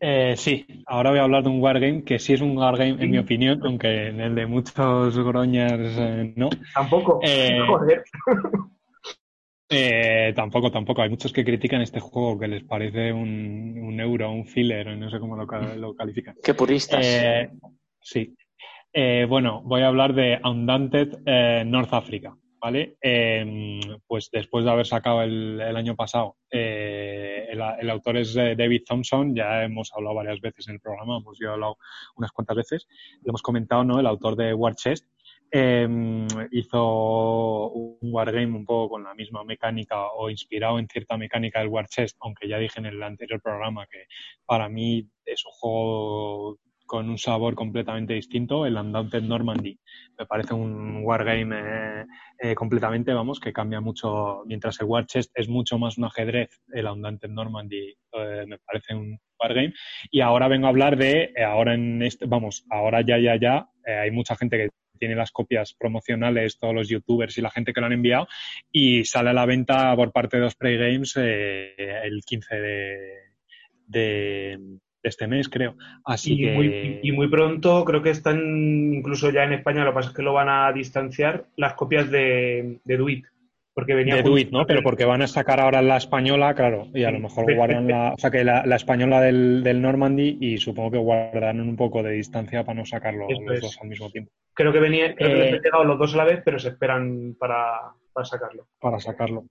Eh, 0.00 0.34
sí, 0.36 0.66
ahora 0.86 1.10
voy 1.10 1.20
a 1.20 1.22
hablar 1.22 1.44
de 1.44 1.50
un 1.50 1.60
wargame 1.60 2.02
que 2.02 2.18
sí 2.18 2.32
es 2.32 2.40
un 2.40 2.58
wargame 2.58 2.96
en 3.00 3.10
mi 3.12 3.18
opinión, 3.18 3.60
aunque 3.64 4.08
en 4.08 4.20
el 4.20 4.34
de 4.34 4.46
muchos 4.46 5.16
groñas 5.16 5.78
eh, 5.78 6.32
no. 6.34 6.50
Tampoco. 6.74 7.20
Eh, 7.22 7.60
Joder. 7.64 8.02
Eh, 9.68 10.32
tampoco, 10.34 10.72
tampoco. 10.72 11.02
Hay 11.02 11.10
muchos 11.10 11.32
que 11.32 11.44
critican 11.44 11.82
este 11.82 12.00
juego 12.00 12.36
que 12.36 12.48
les 12.48 12.64
parece 12.64 13.12
un, 13.12 13.78
un 13.80 14.00
euro, 14.00 14.32
un 14.32 14.44
filler, 14.44 14.98
no 14.98 15.08
sé 15.08 15.20
cómo 15.20 15.36
lo, 15.36 15.46
lo 15.76 15.94
califican. 15.94 16.34
Qué 16.42 16.52
puristas. 16.52 17.06
Eh, 17.06 17.48
sí. 18.00 18.34
Eh, 18.92 19.26
bueno, 19.28 19.62
voy 19.64 19.82
a 19.82 19.88
hablar 19.88 20.14
de 20.14 20.40
Undaunted 20.44 21.18
eh, 21.24 21.62
North 21.64 21.92
Africa, 21.94 22.36
¿vale? 22.60 22.96
Eh, 23.00 23.80
pues 24.06 24.30
después 24.32 24.64
de 24.64 24.70
haber 24.72 24.86
sacado 24.86 25.22
el, 25.22 25.60
el 25.60 25.76
año 25.76 25.94
pasado, 25.94 26.36
eh, 26.50 27.46
el, 27.50 27.60
el 27.80 27.90
autor 27.90 28.16
es 28.16 28.34
eh, 28.36 28.56
David 28.56 28.82
Thompson, 28.86 29.34
ya 29.34 29.62
hemos 29.62 29.92
hablado 29.94 30.16
varias 30.16 30.40
veces 30.40 30.66
en 30.68 30.74
el 30.74 30.80
programa, 30.80 31.18
hemos 31.18 31.38
hablado 31.42 31.76
unas 32.16 32.32
cuantas 32.32 32.56
veces, 32.56 32.88
lo 33.22 33.30
hemos 33.30 33.42
comentado, 33.42 33.84
¿no? 33.84 34.00
El 34.00 34.06
autor 34.06 34.34
de 34.36 34.54
War 34.54 34.74
Chest. 34.74 35.06
eh, 35.52 35.88
hizo 36.52 37.68
un 37.70 37.98
wargame 38.02 38.56
un 38.56 38.64
poco 38.64 38.90
con 38.90 39.04
la 39.04 39.14
misma 39.14 39.44
mecánica 39.44 40.06
o 40.12 40.30
inspirado 40.30 40.78
en 40.78 40.88
cierta 40.88 41.16
mecánica 41.16 41.60
del 41.60 41.68
War 41.68 41.86
Chest, 41.88 42.16
aunque 42.20 42.48
ya 42.48 42.58
dije 42.58 42.78
en 42.80 42.86
el 42.86 43.02
anterior 43.02 43.40
programa 43.40 43.86
que 43.86 44.04
para 44.46 44.68
mí 44.68 45.08
es 45.24 45.44
un 45.46 45.52
juego 45.52 46.58
con 46.90 47.08
un 47.08 47.18
sabor 47.18 47.54
completamente 47.54 48.14
distinto, 48.14 48.66
el 48.66 48.74
Undaunted 48.74 49.22
Normandy. 49.22 49.78
Me 50.18 50.26
parece 50.26 50.54
un 50.54 51.04
wargame 51.04 51.56
eh, 51.56 52.04
eh, 52.40 52.54
completamente, 52.56 53.12
vamos, 53.12 53.38
que 53.38 53.52
cambia 53.52 53.80
mucho, 53.80 54.42
mientras 54.44 54.80
el 54.80 54.88
War 54.88 55.06
Chest 55.06 55.30
es 55.36 55.48
mucho 55.48 55.78
más 55.78 55.98
un 55.98 56.06
ajedrez, 56.06 56.50
el 56.72 56.86
Undaunted 56.86 57.28
Normandy 57.28 57.94
eh, 58.12 58.44
me 58.44 58.58
parece 58.58 58.96
un 58.96 59.16
wargame. 59.38 59.72
Y 60.10 60.20
ahora 60.20 60.48
vengo 60.48 60.66
a 60.66 60.70
hablar 60.70 60.96
de, 60.96 61.32
eh, 61.36 61.44
ahora 61.44 61.74
en 61.74 62.02
este, 62.02 62.26
vamos, 62.26 62.64
ahora 62.68 63.02
ya, 63.02 63.18
ya, 63.18 63.36
ya, 63.36 63.68
hay 63.86 64.10
mucha 64.10 64.34
gente 64.34 64.56
que 64.58 64.70
tiene 64.98 65.14
las 65.14 65.30
copias 65.30 65.72
promocionales, 65.78 66.58
todos 66.58 66.74
los 66.74 66.88
youtubers 66.88 67.38
y 67.38 67.40
la 67.40 67.50
gente 67.50 67.72
que 67.72 67.78
lo 67.78 67.86
han 67.86 67.92
enviado, 67.92 68.26
y 68.72 69.04
sale 69.04 69.30
a 69.30 69.32
la 69.32 69.46
venta 69.46 69.94
por 69.94 70.10
parte 70.10 70.40
de 70.40 70.46
Osprey 70.46 70.76
Games 70.76 71.16
el 71.16 72.20
15 72.26 72.56
de, 72.56 73.10
de, 73.86 74.58
de 74.58 74.80
este 75.02 75.26
mes, 75.26 75.48
creo. 75.48 75.76
Así 76.04 76.34
Y, 76.34 76.44
que... 76.44 76.52
muy, 76.52 77.00
y 77.02 77.12
muy 77.12 77.28
pronto, 77.28 77.84
creo 77.84 78.02
que 78.02 78.10
están 78.10 78.38
incluso 78.94 79.30
ya 79.30 79.44
en 79.44 79.52
España, 79.54 79.84
lo 79.84 79.90
que 79.90 79.94
pasa 79.94 80.08
es 80.10 80.14
que 80.16 80.22
lo 80.22 80.32
van 80.32 80.48
a 80.48 80.72
distanciar, 80.72 81.44
las 81.56 81.74
copias 81.74 82.10
de, 82.10 82.80
de 82.84 82.96
Duit. 82.96 83.24
Porque 83.72 83.94
venía 83.94 84.16
de 84.16 84.22
Duit, 84.24 84.50
¿no? 84.50 84.66
Pero 84.66 84.82
porque 84.82 85.04
van 85.04 85.22
a 85.22 85.28
sacar 85.28 85.60
ahora 85.60 85.80
la 85.80 85.96
española, 85.96 86.54
claro, 86.54 86.88
y 86.92 87.04
a 87.04 87.10
lo 87.12 87.20
mejor 87.20 87.54
guardan 87.54 87.86
la, 87.86 88.12
o 88.12 88.18
sea, 88.18 88.30
que 88.30 88.42
la, 88.44 88.66
la 88.66 88.76
española 88.76 89.20
del, 89.22 89.62
del 89.62 89.80
Normandy 89.80 90.36
y 90.40 90.58
supongo 90.58 90.90
que 90.90 90.98
guardan 90.98 91.60
un 91.60 91.76
poco 91.76 92.02
de 92.02 92.10
distancia 92.12 92.64
para 92.64 92.80
no 92.80 92.84
sacarlo 92.84 93.26
Eso 93.28 93.40
los 93.42 93.54
es. 93.54 93.60
dos 93.62 93.78
al 93.80 93.88
mismo 93.88 94.10
tiempo, 94.10 94.32
Creo 94.54 94.72
que 94.72 94.80
venía, 94.80 95.14
creo 95.14 95.30
que 95.30 95.34
Eh, 95.34 95.44
les 95.44 95.54
han 95.54 95.62
llegado 95.62 95.84
los 95.84 95.98
dos 95.98 96.14
a 96.14 96.16
la 96.18 96.24
vez, 96.24 96.42
pero 96.44 96.58
se 96.58 96.68
esperan 96.70 97.36
para, 97.38 97.94
para 98.12 98.26
sacarlo. 98.26 98.66
para 98.80 99.00
sacarlo. 99.00 99.44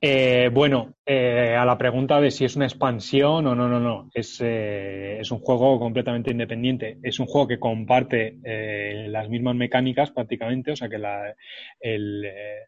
Eh, 0.00 0.50
bueno, 0.52 0.94
eh, 1.04 1.56
a 1.58 1.64
la 1.64 1.78
pregunta 1.78 2.20
de 2.20 2.30
si 2.30 2.44
es 2.44 2.56
una 2.56 2.66
expansión 2.66 3.46
o 3.46 3.54
no, 3.54 3.68
no, 3.68 3.80
no, 3.80 4.10
es, 4.14 4.40
eh, 4.40 5.18
es 5.20 5.30
un 5.30 5.40
juego 5.40 5.78
completamente 5.78 6.30
independiente. 6.30 6.98
Es 7.02 7.18
un 7.18 7.26
juego 7.26 7.48
que 7.48 7.58
comparte 7.58 8.38
eh, 8.44 9.06
las 9.08 9.28
mismas 9.28 9.56
mecánicas 9.56 10.10
prácticamente, 10.10 10.72
o 10.72 10.76
sea 10.76 10.88
que 10.88 10.98
la, 10.98 11.34
el, 11.80 12.24
eh, 12.24 12.66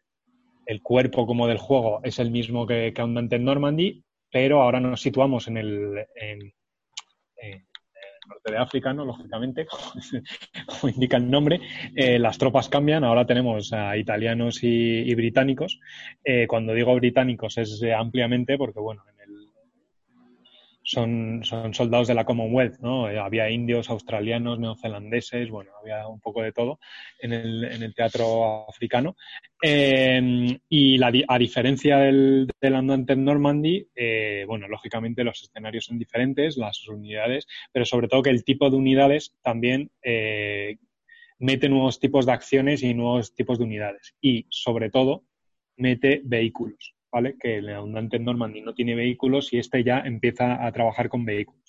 el 0.65 0.81
cuerpo 0.81 1.25
como 1.25 1.47
del 1.47 1.57
juego 1.57 2.01
es 2.03 2.19
el 2.19 2.31
mismo 2.31 2.65
que, 2.67 2.93
que 2.93 3.03
Undaunted 3.03 3.39
Normandy, 3.39 4.03
pero 4.31 4.61
ahora 4.61 4.79
nos 4.79 5.01
situamos 5.01 5.47
en 5.47 5.57
el, 5.57 6.05
en, 6.15 6.53
en 7.37 7.65
norte 8.31 8.51
de 8.51 8.57
África, 8.57 8.93
¿no? 8.93 9.05
Lógicamente, 9.05 9.67
como 10.65 10.93
indica 10.93 11.17
el 11.17 11.29
nombre. 11.29 11.61
Eh, 11.95 12.17
las 12.17 12.37
tropas 12.37 12.69
cambian, 12.69 13.03
ahora 13.03 13.25
tenemos 13.25 13.73
a 13.73 13.97
italianos 13.97 14.63
y, 14.63 14.67
y 14.67 15.15
británicos. 15.15 15.79
Eh, 16.23 16.47
cuando 16.47 16.73
digo 16.73 16.95
británicos 16.95 17.57
es 17.57 17.81
eh, 17.83 17.93
ampliamente 17.93 18.57
porque, 18.57 18.79
bueno, 18.79 19.03
en 19.13 19.20
son, 20.91 21.41
son 21.43 21.73
soldados 21.73 22.09
de 22.09 22.13
la 22.13 22.25
Commonwealth, 22.25 22.79
¿no? 22.79 23.09
Eh, 23.09 23.17
había 23.17 23.49
indios, 23.49 23.89
australianos, 23.89 24.59
neozelandeses, 24.59 25.49
bueno, 25.49 25.71
había 25.79 26.05
un 26.07 26.19
poco 26.19 26.41
de 26.41 26.51
todo 26.51 26.79
en 27.19 27.31
el, 27.31 27.63
en 27.63 27.81
el 27.81 27.95
teatro 27.95 28.69
africano. 28.69 29.15
Eh, 29.63 30.59
y 30.67 30.99
a 31.01 31.37
diferencia 31.37 31.97
del, 31.97 32.51
del 32.59 32.73
Undaunted 32.73 33.15
Normandy, 33.15 33.87
eh, 33.95 34.43
bueno, 34.45 34.67
lógicamente 34.67 35.23
los 35.23 35.41
escenarios 35.41 35.85
son 35.85 35.97
diferentes, 35.97 36.57
las 36.57 36.85
unidades, 36.89 37.47
pero 37.71 37.85
sobre 37.85 38.09
todo 38.09 38.23
que 38.23 38.29
el 38.29 38.43
tipo 38.43 38.69
de 38.69 38.75
unidades 38.75 39.33
también 39.41 39.91
eh, 40.03 40.75
mete 41.39 41.69
nuevos 41.69 42.01
tipos 42.01 42.25
de 42.25 42.33
acciones 42.33 42.83
y 42.83 42.93
nuevos 42.93 43.33
tipos 43.33 43.59
de 43.59 43.63
unidades. 43.63 44.13
Y 44.19 44.45
sobre 44.49 44.89
todo, 44.89 45.23
mete 45.77 46.21
vehículos, 46.25 46.95
¿vale? 47.11 47.35
Que 47.39 47.57
el 47.57 47.69
Undaunted 47.69 48.21
Normandy 48.21 48.61
no 48.61 48.73
tiene 48.73 48.95
vehículos 48.95 49.51
y 49.53 49.59
este 49.59 49.83
ya 49.83 49.99
empieza 49.99 50.65
a 50.65 50.71
trabajar 50.71 51.09
con 51.09 51.25
vehículos. 51.25 51.61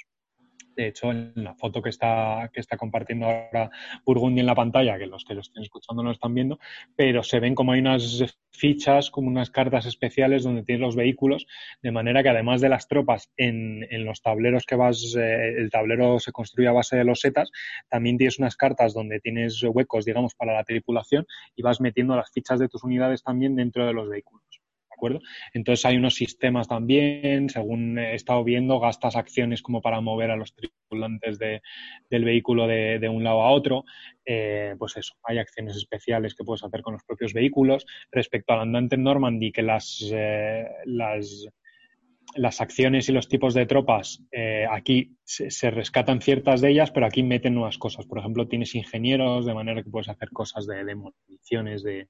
De 0.76 0.88
hecho, 0.88 1.10
en 1.10 1.32
la 1.36 1.54
foto 1.54 1.82
que 1.82 1.90
está, 1.90 2.50
que 2.52 2.60
está 2.60 2.76
compartiendo 2.76 3.26
ahora 3.26 3.70
Burgundy 4.04 4.40
en 4.40 4.46
la 4.46 4.54
pantalla, 4.54 4.98
que 4.98 5.06
los 5.06 5.24
que 5.24 5.34
lo 5.34 5.40
estén 5.40 5.62
escuchando 5.62 6.02
no 6.02 6.08
lo 6.08 6.14
están 6.14 6.34
viendo, 6.34 6.58
pero 6.96 7.22
se 7.22 7.40
ven 7.40 7.54
como 7.54 7.72
hay 7.72 7.80
unas 7.80 8.24
fichas, 8.50 9.10
como 9.10 9.28
unas 9.28 9.50
cartas 9.50 9.86
especiales 9.86 10.44
donde 10.44 10.62
tienes 10.62 10.80
los 10.80 10.96
vehículos, 10.96 11.46
de 11.82 11.92
manera 11.92 12.22
que 12.22 12.30
además 12.30 12.60
de 12.60 12.68
las 12.68 12.88
tropas 12.88 13.30
en, 13.36 13.86
en 13.90 14.04
los 14.04 14.22
tableros 14.22 14.64
que 14.64 14.76
vas, 14.76 15.14
eh, 15.18 15.54
el 15.58 15.70
tablero 15.70 16.18
se 16.20 16.32
construye 16.32 16.68
a 16.68 16.72
base 16.72 16.96
de 16.96 17.04
los 17.04 17.20
setas, 17.20 17.50
también 17.88 18.16
tienes 18.16 18.38
unas 18.38 18.56
cartas 18.56 18.94
donde 18.94 19.20
tienes 19.20 19.62
huecos, 19.62 20.04
digamos, 20.04 20.34
para 20.34 20.54
la 20.54 20.64
tripulación 20.64 21.26
y 21.54 21.62
vas 21.62 21.80
metiendo 21.80 22.16
las 22.16 22.30
fichas 22.30 22.58
de 22.58 22.68
tus 22.68 22.82
unidades 22.82 23.22
también 23.22 23.56
dentro 23.56 23.86
de 23.86 23.92
los 23.92 24.08
vehículos. 24.08 24.61
Entonces 25.52 25.84
hay 25.84 25.96
unos 25.96 26.14
sistemas 26.14 26.68
también, 26.68 27.48
según 27.48 27.98
he 27.98 28.14
estado 28.14 28.44
viendo, 28.44 28.78
gastas 28.78 29.16
acciones 29.16 29.62
como 29.62 29.80
para 29.80 30.00
mover 30.00 30.30
a 30.30 30.36
los 30.36 30.54
tripulantes 30.54 31.38
de, 31.38 31.62
del 32.10 32.24
vehículo 32.24 32.66
de, 32.66 32.98
de, 32.98 33.08
un 33.08 33.24
lado 33.24 33.42
a 33.42 33.50
otro. 33.50 33.84
Eh, 34.24 34.74
pues 34.78 34.96
eso, 34.96 35.14
hay 35.24 35.38
acciones 35.38 35.76
especiales 35.76 36.34
que 36.34 36.44
puedes 36.44 36.64
hacer 36.64 36.82
con 36.82 36.94
los 36.94 37.04
propios 37.04 37.32
vehículos. 37.32 37.84
Respecto 38.10 38.52
al 38.52 38.60
andante 38.60 38.96
Normandy, 38.96 39.50
que 39.50 39.62
las, 39.62 40.08
eh, 40.12 40.66
las, 40.84 41.48
las 42.36 42.60
acciones 42.60 43.08
y 43.08 43.12
los 43.12 43.28
tipos 43.28 43.54
de 43.54 43.66
tropas, 43.66 44.22
eh, 44.30 44.66
aquí 44.70 45.16
se, 45.24 45.50
se, 45.50 45.70
rescatan 45.70 46.20
ciertas 46.20 46.60
de 46.60 46.70
ellas, 46.70 46.92
pero 46.92 47.06
aquí 47.06 47.22
meten 47.22 47.54
nuevas 47.54 47.78
cosas. 47.78 48.06
Por 48.06 48.18
ejemplo, 48.18 48.46
tienes 48.46 48.74
ingenieros, 48.74 49.46
de 49.46 49.54
manera 49.54 49.82
que 49.82 49.90
puedes 49.90 50.08
hacer 50.08 50.30
cosas 50.30 50.66
de, 50.66 50.84
de 50.84 50.94
municiones, 50.94 51.82
de, 51.82 52.08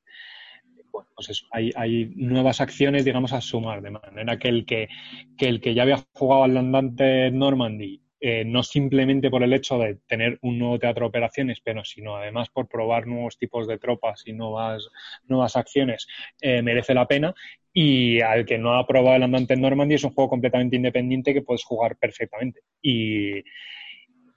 bueno, 0.93 1.09
pues 1.15 1.31
eso, 1.31 1.47
hay, 1.51 1.73
hay, 1.75 2.13
nuevas 2.15 2.61
acciones, 2.61 3.05
digamos, 3.05 3.33
a 3.33 3.41
sumar, 3.41 3.83
de 3.83 3.91
manera 3.91 4.39
que 4.39 4.49
el 4.49 4.67
que, 4.67 4.89
que, 5.37 5.49
el 5.49 5.61
que 5.61 5.75
ya 5.75 5.83
había 5.83 6.05
jugado 6.13 6.45
al 6.45 6.57
andante 6.57 7.31
Normandy, 7.31 8.03
eh, 8.25 8.45
no 8.45 8.63
simplemente 8.63 9.31
por 9.31 9.43
el 9.43 9.53
hecho 9.53 9.79
de 9.79 9.97
tener 10.07 10.39
un 10.43 10.57
nuevo 10.57 10.79
teatro 10.79 11.07
de 11.07 11.09
operaciones, 11.09 11.61
pero 11.65 11.85
sino 11.85 12.17
además 12.17 12.51
por 12.51 12.69
probar 12.69 13.05
nuevos 13.09 13.37
tipos 13.37 13.67
de 13.67 13.79
tropas 13.79 14.23
y 14.27 14.33
nuevas, 14.33 14.89
nuevas 15.27 15.57
acciones, 15.57 16.07
eh, 16.41 16.63
merece 16.63 16.95
la 16.95 17.09
pena. 17.09 17.35
Y 17.73 18.21
al 18.21 18.45
que 18.45 18.59
no 18.59 18.75
ha 18.75 18.87
probado 18.87 19.17
el 19.17 19.25
andante 19.25 19.57
Normandy 19.57 19.97
es 19.97 20.05
un 20.05 20.13
juego 20.13 20.31
completamente 20.31 20.77
independiente 20.77 21.35
que 21.35 21.43
puedes 21.43 21.65
jugar 21.65 21.97
perfectamente. 21.97 22.61
Y, 22.81 23.39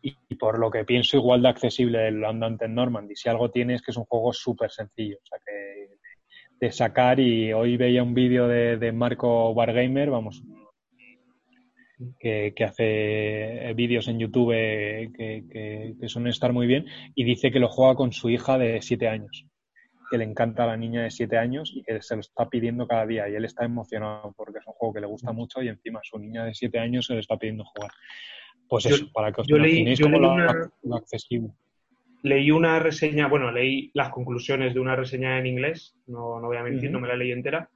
y 0.01 0.35
por 0.39 0.57
lo 0.57 0.71
que 0.71 0.83
pienso 0.83 1.17
igual 1.17 1.43
de 1.43 1.49
accesible 1.49 2.07
el 2.07 2.25
andante 2.25 2.67
Normandy. 2.67 3.15
Si 3.15 3.29
algo 3.29 3.51
tiene 3.51 3.75
es 3.75 3.83
que 3.83 3.91
es 3.91 3.97
un 3.97 4.05
juego 4.05 4.33
súper 4.33 4.71
sencillo. 4.71 5.17
O 5.21 5.25
sea 5.27 5.37
que 5.45 5.84
de 6.59 6.71
sacar 6.71 7.19
y 7.19 7.51
hoy 7.53 7.77
veía 7.77 8.03
un 8.03 8.13
vídeo 8.13 8.47
de, 8.47 8.77
de, 8.77 8.91
Marco 8.91 9.51
Wargamer, 9.51 10.09
vamos, 10.09 10.41
que, 12.19 12.53
que 12.55 12.63
hace 12.63 13.73
vídeos 13.75 14.07
en 14.07 14.19
YouTube 14.19 14.51
eh, 14.53 15.11
que, 15.15 15.43
que, 15.51 15.93
que 15.99 16.09
suelen 16.09 16.29
estar 16.29 16.51
muy 16.53 16.67
bien, 16.67 16.85
y 17.13 17.23
dice 17.23 17.51
que 17.51 17.59
lo 17.59 17.69
juega 17.69 17.95
con 17.95 18.11
su 18.11 18.29
hija 18.29 18.57
de 18.57 18.81
siete 18.81 19.07
años 19.07 19.45
que 20.11 20.19
le 20.19 20.23
encanta 20.23 20.65
a 20.65 20.67
la 20.67 20.77
niña 20.77 21.01
de 21.01 21.09
siete 21.09 21.35
años 21.35 21.71
y 21.75 21.81
que 21.81 21.99
se 21.99 22.13
lo 22.13 22.21
está 22.21 22.47
pidiendo 22.47 22.85
cada 22.87 23.07
día. 23.07 23.27
Y 23.27 23.33
él 23.33 23.43
está 23.43 23.65
emocionado 23.65 24.35
porque 24.37 24.59
es 24.59 24.67
un 24.67 24.73
juego 24.73 24.93
que 24.93 24.99
le 25.01 25.07
gusta 25.07 25.31
mucho 25.31 25.63
y 25.63 25.67
encima 25.67 25.99
su 26.03 26.19
niña 26.19 26.45
de 26.45 26.53
siete 26.53 26.77
años 26.77 27.07
se 27.07 27.15
le 27.15 27.21
está 27.21 27.37
pidiendo 27.37 27.63
jugar. 27.65 27.89
Pues 28.69 28.83
Yo- 28.83 28.95
eso, 28.97 29.07
para 29.11 29.31
que 29.31 29.41
os 29.41 29.49
imaginéis 29.49 29.99
cómo 29.99 30.19
lo, 30.19 30.33
una- 30.33 30.69
lo 30.83 30.95
accesible. 30.95 31.49
Leí 32.29 32.49
una 32.51 32.79
reseña, 32.79 33.27
bueno, 33.27 33.51
leí 33.51 33.91
las 33.93 34.09
conclusiones 34.09 34.73
de 34.73 34.79
una 34.79 34.95
reseña 34.95 35.37
en 35.39 35.45
inglés, 35.45 35.95
no, 36.07 36.39
no 36.41 36.47
voy 36.47 36.57
a 36.57 36.63
mentir, 36.63 36.89
Ujú. 36.89 36.93
no 36.93 36.99
me 37.01 37.07
la 37.07 37.15
leí 37.15 37.31
entera, 37.31 37.69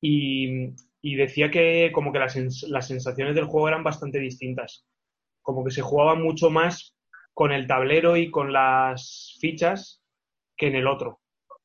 y, 0.00 0.70
y 1.02 1.16
decía 1.16 1.50
que 1.50 1.90
como 1.92 2.12
que 2.12 2.18
las, 2.18 2.36
sens- 2.36 2.66
las 2.68 2.88
sensaciones 2.88 3.34
del 3.34 3.46
juego 3.46 3.68
eran 3.68 3.84
bastante 3.84 4.18
distintas, 4.18 4.86
como 5.42 5.64
que 5.64 5.70
se 5.70 5.82
jugaba 5.82 6.14
mucho 6.14 6.50
más 6.50 6.96
con 7.34 7.52
el 7.52 7.66
tablero 7.66 8.16
y 8.16 8.30
con 8.30 8.52
las 8.52 9.36
fichas 9.40 10.02
que 10.56 10.68
en 10.68 10.76
el 10.76 10.86
otro, 10.86 11.20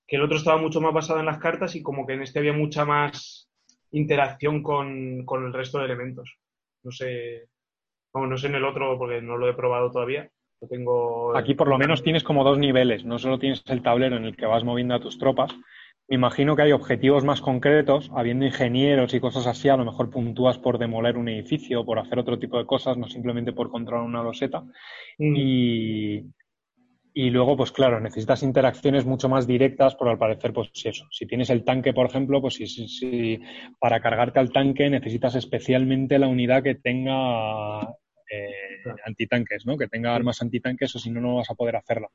que 0.08 0.18
el 0.18 0.24
otro 0.24 0.38
estaba 0.38 0.62
mucho 0.62 0.82
más 0.82 0.94
basado 0.94 1.20
en 1.20 1.28
las 1.28 1.38
cartas 1.40 1.76
y 1.76 1.84
como 1.84 2.06
que 2.06 2.14
en 2.14 2.24
este 2.24 2.40
había 2.40 2.54
mucha 2.54 2.86
más 2.86 3.50
interacción 3.92 4.62
con, 4.64 5.26
con 5.26 5.46
el 5.46 5.54
resto 5.54 5.80
de 5.80 5.86
elementos. 5.86 6.38
No 6.84 6.92
sé, 6.92 7.50
vamos, 8.14 8.30
no 8.30 8.38
sé 8.38 8.48
en 8.48 8.56
el 8.56 8.66
otro 8.66 8.98
porque 8.98 9.22
no 9.22 9.38
lo 9.38 9.50
he 9.50 9.54
probado 9.54 9.92
todavía. 9.92 10.30
Tengo. 10.68 11.36
Aquí 11.38 11.54
por 11.54 11.68
lo 11.70 11.78
menos 11.78 12.04
tienes 12.04 12.24
como 12.24 12.44
dos 12.44 12.58
niveles, 12.58 13.06
no 13.06 13.18
solo 13.18 13.40
tienes 13.40 13.64
el 13.68 13.82
tablero 13.82 14.18
en 14.18 14.26
el 14.26 14.36
que 14.36 14.46
vas 14.46 14.64
moviendo 14.64 14.94
a 14.94 15.00
tus 15.00 15.18
tropas. 15.18 15.52
Me 16.10 16.16
imagino 16.16 16.56
que 16.56 16.64
hay 16.64 16.72
objetivos 16.72 17.24
más 17.24 17.40
concretos, 17.40 18.10
habiendo 18.16 18.46
ingenieros 18.46 19.14
y 19.14 19.20
cosas 19.20 19.48
así, 19.48 19.70
a 19.70 19.78
lo 19.78 19.86
mejor 19.86 20.10
puntúas 20.10 20.58
por 20.58 20.78
demoler 20.80 21.18
un 21.18 21.30
edificio 21.30 21.82
o 21.82 21.86
por 21.86 22.00
hacer 22.00 22.20
otro 22.20 22.40
tipo 22.40 22.58
de 22.58 22.66
cosas, 22.66 22.98
no 22.98 23.08
simplemente 23.08 23.54
por 23.54 23.70
controlar 23.70 24.06
una 24.06 24.24
loseta. 24.24 24.62
Mm. 25.20 25.36
Y, 25.38 26.26
y 27.14 27.30
luego, 27.32 27.58
pues 27.58 27.72
claro, 27.72 28.00
necesitas 28.00 28.44
interacciones 28.44 29.06
mucho 29.06 29.30
más 29.30 29.48
directas, 29.48 29.96
por 29.96 30.10
al 30.10 30.18
parecer, 30.18 30.54
pues 30.54 30.70
eso. 30.84 31.06
Si 31.12 31.26
tienes 31.28 31.50
el 31.50 31.64
tanque, 31.64 31.94
por 31.94 32.06
ejemplo, 32.08 32.42
pues 32.42 32.56
si, 32.56 32.68
si- 32.68 32.88
si 32.88 33.40
para 33.80 34.02
cargarte 34.02 34.40
al 34.40 34.52
tanque 34.52 34.90
necesitas 34.90 35.36
especialmente 35.36 36.20
la 36.20 36.28
unidad 36.28 36.64
que 36.64 36.76
tenga 36.76 37.82
eh, 37.82 38.69
Claro. 38.84 39.00
antitanques, 39.06 39.66
¿no? 39.66 39.78
Que 39.78 39.88
tenga 39.88 40.16
armas 40.16 40.42
antitanques, 40.42 40.96
o 40.96 41.00
si 41.00 41.10
no, 41.10 41.22
no 41.22 41.36
vas 41.36 41.50
a 41.50 41.56
poder 41.56 41.76
hacerla. 41.76 42.10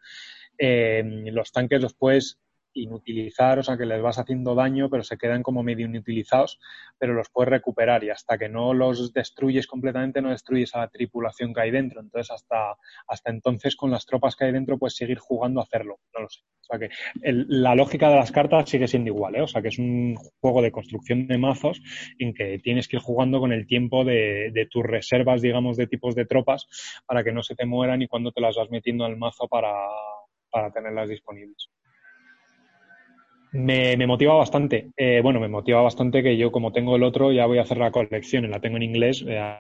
Eh, 0.59 1.03
los 1.33 1.53
tanques 1.53 1.81
los 1.81 1.95
puedes 1.95 2.39
inutilizar, 2.75 3.59
o 3.59 3.63
sea 3.63 3.77
que 3.77 3.87
les 3.87 4.03
vas 4.03 4.19
haciendo 4.19 4.55
daño, 4.55 4.91
pero 4.91 5.03
se 5.03 5.17
quedan 5.17 5.43
como 5.43 5.63
medio 5.63 5.87
inutilizados, 5.87 6.59
pero 6.99 7.15
los 7.15 7.31
puedes 7.31 7.51
recuperar 7.51 8.05
y 8.05 8.11
hasta 8.11 8.37
que 8.39 8.49
no 8.49 8.75
los 8.75 9.13
destruyes 9.13 9.67
completamente 9.67 10.21
no 10.21 10.31
destruyes 10.31 10.75
a 10.75 10.81
la 10.81 10.89
tripulación 10.89 11.55
que 11.55 11.61
hay 11.61 11.71
dentro. 11.71 12.01
Entonces 12.01 12.31
hasta, 12.31 12.77
hasta 13.09 13.31
entonces 13.31 13.77
con 13.77 13.91
las 13.91 14.07
tropas 14.07 14.37
que 14.37 14.45
hay 14.45 14.53
dentro 14.53 14.79
puedes 14.79 14.97
seguir 14.97 15.19
jugando 15.19 15.61
a 15.61 15.65
hacerlo, 15.65 16.01
no 16.15 16.23
lo 16.23 16.29
sé. 16.29 16.41
O 16.61 16.67
sea 16.67 16.79
que 16.79 16.89
la 17.25 17.75
lógica 17.75 18.09
de 18.09 18.17
las 18.17 18.33
cartas 18.33 18.71
sigue 18.71 18.89
siendo 18.89 19.09
igual, 19.09 19.37
¿eh? 19.37 19.43
O 19.43 19.47
sea 19.47 19.61
que 19.61 19.69
es 19.69 19.79
un 19.79 20.15
juego 20.41 20.63
de 20.63 20.73
construcción 20.73 21.27
de 21.27 21.37
mazos 21.37 21.83
en 22.19 22.33
que 22.33 22.59
tienes 22.59 22.89
que 22.89 22.97
ir 22.97 23.03
jugando 23.03 23.39
con 23.39 23.53
el 23.53 23.67
tiempo 23.67 24.05
de, 24.05 24.51
de 24.53 24.67
tus 24.67 24.83
reservas, 24.83 25.43
digamos, 25.43 25.77
de 25.77 25.87
tipos 25.87 26.15
de 26.15 26.25
tropas 26.25 26.67
para 27.07 27.23
que 27.23 27.33
no 27.33 27.43
se 27.43 27.55
te 27.55 27.67
mueran 27.67 28.01
y 28.01 28.09
cuando 28.09 28.33
te 28.33 28.41
las 28.41 28.57
vas 28.57 28.71
metiendo 28.71 29.05
al 29.05 29.19
mazo 29.19 29.47
para, 29.47 29.75
para 30.51 30.73
tenerlas 30.73 31.09
disponibles. 31.11 31.69
Me, 33.55 34.05
motiva 34.09 34.35
bastante. 34.35 34.91
Eh, 34.97 35.21
bueno, 35.23 35.39
me 35.39 35.49
motiva 35.49 35.81
bastante 35.81 36.25
que 36.25 36.37
yo, 36.37 36.51
como 36.51 36.73
tengo 36.73 36.97
el 36.97 37.05
otro, 37.05 37.31
ya 37.31 37.47
voy 37.47 37.59
a 37.59 37.63
hacer 37.63 37.79
la 37.79 37.93
colección 37.93 38.45
y 38.45 38.49
la 38.49 38.61
tengo 38.61 38.79
en 38.79 38.83
inglés. 38.83 39.25
Eh, 39.29 39.59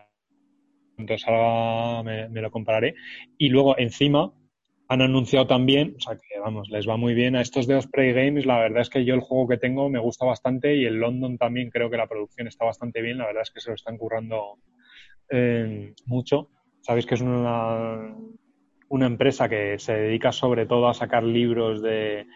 cuando 0.96 1.16
salga 1.16 2.02
me, 2.02 2.40
lo 2.40 2.50
compraré. 2.50 2.96
Y 3.38 3.50
luego, 3.50 3.78
encima, 3.78 4.32
han 4.88 5.00
anunciado 5.00 5.46
también, 5.46 5.94
o 5.96 6.00
sea 6.00 6.16
que 6.16 6.40
vamos, 6.40 6.70
les 6.70 6.88
va 6.88 6.96
muy 6.96 7.14
bien 7.14 7.36
a 7.36 7.40
estos 7.40 7.68
de 7.68 7.76
Osprey 7.76 8.12
Games. 8.12 8.46
La 8.46 8.58
verdad 8.58 8.80
es 8.80 8.90
que 8.90 9.04
yo 9.04 9.14
el 9.14 9.20
juego 9.20 9.46
que 9.46 9.58
tengo 9.58 9.88
me 9.88 10.00
gusta 10.00 10.26
bastante 10.26 10.74
y 10.74 10.86
el 10.86 10.94
London 10.94 11.38
también 11.38 11.70
creo 11.70 11.88
que 11.88 11.96
la 11.96 12.08
producción 12.08 12.48
está 12.48 12.64
bastante 12.64 13.00
bien. 13.00 13.18
La 13.18 13.26
verdad 13.26 13.42
es 13.42 13.52
que 13.52 13.60
se 13.60 13.70
lo 13.70 13.76
están 13.76 13.96
currando 13.96 14.58
eh, 15.30 15.94
mucho. 16.06 16.48
Sabéis 16.80 17.06
que 17.06 17.14
es 17.14 17.20
una, 17.20 18.12
una 18.88 19.06
empresa 19.06 19.48
que 19.48 19.78
se 19.78 19.94
dedica 19.94 20.32
sobre 20.32 20.66
todo 20.66 20.88
a 20.88 20.94
sacar 20.94 21.22
libros 21.22 21.80
de, 21.80 22.26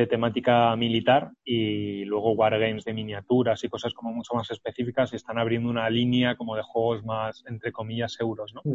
de 0.00 0.06
temática 0.06 0.76
militar 0.76 1.30
y 1.44 2.04
luego 2.04 2.32
wargames 2.32 2.84
de 2.84 2.92
miniaturas 2.92 3.64
y 3.64 3.68
cosas 3.68 3.94
como 3.94 4.12
mucho 4.12 4.34
más 4.34 4.50
específicas 4.50 5.12
y 5.12 5.16
están 5.16 5.38
abriendo 5.38 5.70
una 5.70 5.88
línea 5.88 6.36
como 6.36 6.54
de 6.54 6.62
juegos 6.62 7.04
más, 7.04 7.42
entre 7.48 7.72
comillas, 7.72 8.16
euros, 8.20 8.52
¿no? 8.54 8.60
Mm. 8.64 8.74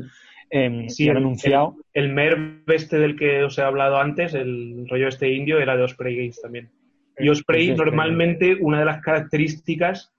Em, 0.50 0.90
Sí, 0.90 1.08
han 1.10 1.18
el- 1.18 1.24
anunciado... 1.24 1.76
El 1.94 2.12
MERV 2.14 2.64
este 2.74 2.98
del 2.98 3.16
que 3.16 3.44
os 3.44 3.58
he 3.58 3.62
hablado 3.62 3.98
antes, 3.98 4.34
el 4.34 4.88
rollo 4.90 5.08
este 5.08 5.32
indio, 5.32 5.60
era 5.60 5.78
de 5.78 5.84
Osprey 5.84 6.16
Games 6.16 6.42
también. 6.42 6.70
Y 7.18 7.30
Osprey, 7.30 7.76
normalmente, 7.76 8.58
una 8.60 8.80
de 8.80 8.86
las 8.86 9.02
características 9.02 10.12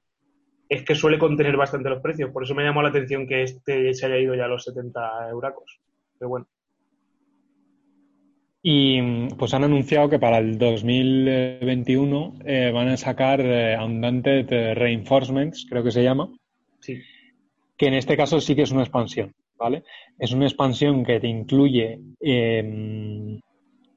es 0.68 0.84
que 0.84 0.94
suele 0.94 1.18
contener 1.18 1.56
bastante 1.56 1.90
los 1.90 2.00
precios. 2.00 2.30
Por 2.30 2.44
eso 2.44 2.54
me 2.54 2.62
llamó 2.62 2.80
la 2.80 2.90
atención 2.90 3.26
que 3.26 3.42
este 3.42 3.92
se 3.92 4.06
haya 4.06 4.18
ido 4.18 4.34
ya 4.36 4.44
a 4.44 4.48
los 4.48 4.62
70 4.64 5.28
euracos. 5.30 5.80
Pero 6.18 6.28
bueno. 6.28 6.46
Y 8.62 9.00
mm, 9.00 9.28
pues 9.36 9.54
han 9.54 9.64
anunciado 9.64 10.08
que 10.08 10.18
para 10.20 10.38
el 10.38 10.56
2021 10.58 12.34
eh, 12.44 12.70
van 12.72 12.88
a 12.88 12.96
sacar 12.96 13.40
eh, 13.40 13.76
Undaunted 13.82 14.52
eh, 14.52 14.74
Reinforcements, 14.74 15.66
creo 15.68 15.82
que 15.82 15.90
se 15.90 16.02
llama, 16.04 16.30
Sí. 16.80 16.98
que 17.76 17.86
en 17.88 17.94
este 17.94 18.16
caso 18.16 18.40
sí 18.40 18.54
que 18.54 18.62
es 18.62 18.70
una 18.70 18.82
expansión, 18.82 19.32
¿vale? 19.58 19.82
Es 20.18 20.32
una 20.32 20.46
expansión 20.46 21.04
que 21.04 21.20
te 21.20 21.28
incluye 21.28 21.98
em, 22.20 23.40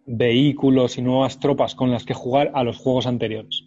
vehículos 0.05 0.97
y 0.97 1.01
nuevas 1.01 1.39
tropas 1.39 1.75
con 1.75 1.91
las 1.91 2.05
que 2.05 2.13
jugar 2.13 2.51
a 2.53 2.63
los 2.63 2.77
juegos 2.77 3.07
anteriores, 3.07 3.65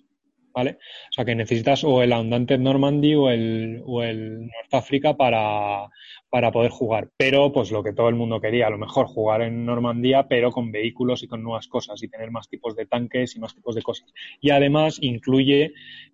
¿vale? 0.53 0.79
O 1.11 1.13
sea 1.13 1.25
que 1.25 1.35
necesitas 1.35 1.83
o 1.85 2.03
el 2.03 2.13
Undaunted 2.13 2.59
Normandy 2.61 3.15
o 3.15 3.31
el, 3.31 3.83
o 3.87 4.03
el 4.03 4.41
North 4.47 4.73
Africa 4.75 5.17
para, 5.17 5.89
para 6.31 6.53
poder 6.53 6.70
jugar. 6.70 7.09
Pero, 7.16 7.53
pues 7.53 7.70
lo 7.70 7.83
que 7.83 7.93
todo 7.93 8.09
el 8.09 8.14
mundo 8.14 8.41
quería, 8.41 8.66
a 8.66 8.70
lo 8.70 8.79
mejor 8.79 9.07
jugar 9.07 9.43
en 9.43 9.64
Normandía, 9.64 10.29
pero 10.29 10.51
con 10.51 10.70
vehículos 10.70 11.22
y 11.22 11.26
con 11.26 11.43
nuevas 11.43 11.68
cosas 11.68 12.03
y 12.03 12.09
tener 12.09 12.31
más 12.31 12.49
tipos 12.49 12.76
de 12.76 12.87
tanques 12.87 13.35
y 13.37 13.41
más 13.41 13.55
tipos 13.55 13.74
de 13.74 13.83
cosas. 13.83 14.12
Y 14.41 14.51
además 14.51 14.99
incluye, 15.01 15.72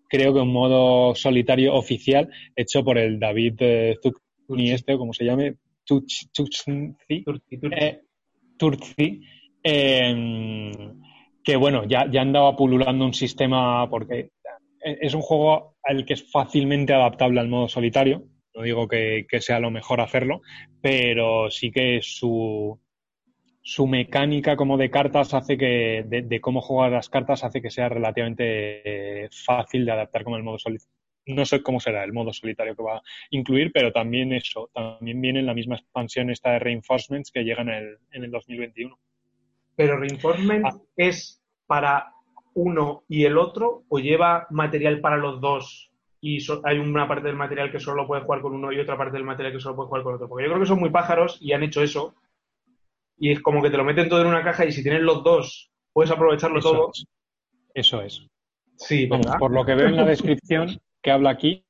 creo 0.08 0.32
que 0.32 0.40
un 0.40 0.52
modo 0.52 1.14
solitario 1.14 1.74
oficial 1.74 2.28
hecho 2.54 2.84
por 2.84 2.98
el 2.98 3.18
David 3.18 3.54
eh, 3.58 3.96
Zucni 4.02 4.70
este, 4.70 4.94
o 4.94 4.98
como 4.98 5.12
se 5.12 5.24
llame, 5.24 5.56
Tuch- 5.88 6.30
Tuchnzi, 6.32 7.22
Turci, 7.24 7.58
Turci. 7.58 7.76
eh, 7.76 8.00
Turci, 8.56 9.22
eh, 9.62 10.78
que 11.42 11.56
bueno, 11.56 11.84
ya, 11.84 12.10
ya 12.10 12.22
andaba 12.22 12.56
pululando 12.56 13.04
un 13.04 13.14
sistema 13.14 13.88
porque 13.90 14.30
es 14.80 15.14
un 15.14 15.22
juego 15.22 15.76
al 15.82 16.04
que 16.04 16.14
es 16.14 16.30
fácilmente 16.30 16.92
adaptable 16.94 17.40
al 17.40 17.48
modo 17.48 17.68
solitario. 17.68 18.24
No 18.54 18.62
digo 18.62 18.86
que, 18.88 19.26
que 19.28 19.40
sea 19.40 19.58
lo 19.58 19.70
mejor 19.70 20.00
hacerlo, 20.00 20.40
pero 20.80 21.50
sí 21.50 21.70
que 21.72 22.00
su, 22.02 22.78
su 23.62 23.86
mecánica 23.86 24.56
como 24.56 24.76
de 24.76 24.90
cartas 24.90 25.34
hace 25.34 25.56
que, 25.56 26.04
de, 26.06 26.22
de 26.22 26.40
cómo 26.40 26.60
jugar 26.60 26.92
las 26.92 27.08
cartas 27.08 27.42
hace 27.44 27.60
que 27.60 27.70
sea 27.70 27.88
relativamente 27.88 29.24
eh, 29.24 29.28
fácil 29.30 29.84
de 29.84 29.92
adaptar 29.92 30.22
con 30.24 30.34
el 30.34 30.42
modo 30.42 30.58
solitario. 30.58 30.92
No 31.26 31.46
sé 31.46 31.62
cómo 31.62 31.80
será 31.80 32.04
el 32.04 32.12
modo 32.12 32.34
solitario 32.34 32.76
que 32.76 32.82
va 32.82 32.98
a 32.98 33.02
incluir, 33.30 33.72
pero 33.72 33.90
también 33.92 34.32
eso, 34.34 34.70
también 34.74 35.20
viene 35.22 35.40
en 35.40 35.46
la 35.46 35.54
misma 35.54 35.76
expansión 35.76 36.28
esta 36.30 36.52
de 36.52 36.58
Reinforcements 36.58 37.30
que 37.30 37.44
llega 37.44 37.62
en 37.62 37.70
el, 37.70 37.98
en 38.12 38.24
el 38.24 38.30
2021. 38.30 38.98
Pero 39.74 39.98
Reinforcement 39.98 40.66
Ah. 40.66 40.76
es 40.96 41.42
para 41.66 42.12
uno 42.54 43.04
y 43.08 43.24
el 43.24 43.38
otro 43.38 43.84
o 43.88 43.98
lleva 43.98 44.46
material 44.50 45.00
para 45.00 45.16
los 45.16 45.40
dos 45.40 45.90
y 46.26 46.40
so- 46.40 46.62
hay 46.64 46.78
una 46.78 47.06
parte 47.06 47.26
del 47.26 47.36
material 47.36 47.70
que 47.70 47.78
solo 47.78 48.06
puede 48.06 48.22
jugar 48.22 48.40
con 48.40 48.54
uno 48.54 48.72
y 48.72 48.80
otra 48.80 48.96
parte 48.96 49.18
del 49.18 49.24
material 49.26 49.52
que 49.52 49.60
solo 49.60 49.76
puede 49.76 49.88
jugar 49.88 50.02
con 50.04 50.14
otro. 50.14 50.26
Porque 50.26 50.44
yo 50.44 50.50
creo 50.50 50.60
que 50.62 50.66
son 50.68 50.80
muy 50.80 50.88
pájaros 50.88 51.36
y 51.38 51.52
han 51.52 51.62
hecho 51.62 51.82
eso. 51.82 52.14
Y 53.18 53.30
es 53.30 53.42
como 53.42 53.62
que 53.62 53.68
te 53.68 53.76
lo 53.76 53.84
meten 53.84 54.08
todo 54.08 54.22
en 54.22 54.28
una 54.28 54.42
caja 54.42 54.64
y 54.64 54.72
si 54.72 54.82
tienes 54.82 55.02
los 55.02 55.22
dos 55.22 55.70
puedes 55.92 56.10
aprovecharlo 56.10 56.60
Eso 56.60 56.72
todo. 56.72 56.90
es. 56.94 57.04
Eso 57.74 58.00
es. 58.00 58.26
Sí, 58.76 59.06
por 59.06 59.52
lo 59.52 59.66
que 59.66 59.74
veo 59.74 59.88
en 59.88 59.96
la 59.96 60.06
descripción 60.06 60.80
que 61.02 61.10
habla 61.10 61.30
aquí, 61.30 61.66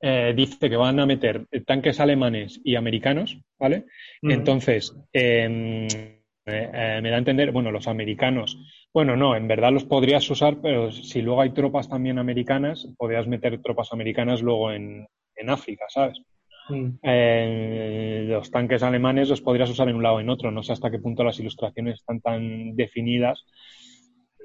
eh, 0.00 0.32
dice 0.36 0.70
que 0.70 0.76
van 0.76 1.00
a 1.00 1.04
meter 1.06 1.46
tanques 1.66 1.98
alemanes 1.98 2.60
y 2.62 2.76
americanos, 2.76 3.36
¿vale? 3.58 3.86
Entonces, 4.22 4.94
eh, 5.12 6.17
eh, 6.48 7.00
me 7.02 7.10
da 7.10 7.16
a 7.16 7.18
entender, 7.18 7.52
bueno, 7.52 7.70
los 7.70 7.88
americanos, 7.88 8.58
bueno, 8.92 9.16
no, 9.16 9.36
en 9.36 9.48
verdad 9.48 9.72
los 9.72 9.84
podrías 9.84 10.28
usar, 10.30 10.58
pero 10.62 10.90
si 10.90 11.22
luego 11.22 11.40
hay 11.42 11.50
tropas 11.50 11.88
también 11.88 12.18
americanas, 12.18 12.88
podrías 12.96 13.26
meter 13.26 13.60
tropas 13.62 13.92
americanas 13.92 14.42
luego 14.42 14.72
en, 14.72 15.06
en 15.36 15.50
África, 15.50 15.84
¿sabes? 15.88 16.20
Mm. 16.68 16.98
Eh, 17.02 18.24
los 18.28 18.50
tanques 18.50 18.82
alemanes 18.82 19.28
los 19.28 19.40
podrías 19.40 19.70
usar 19.70 19.88
en 19.88 19.96
un 19.96 20.02
lado 20.02 20.16
o 20.16 20.20
en 20.20 20.28
otro. 20.28 20.50
No 20.50 20.62
sé 20.62 20.72
hasta 20.72 20.90
qué 20.90 20.98
punto 20.98 21.24
las 21.24 21.38
ilustraciones 21.40 21.96
están 21.96 22.20
tan 22.20 22.76
definidas. 22.76 23.44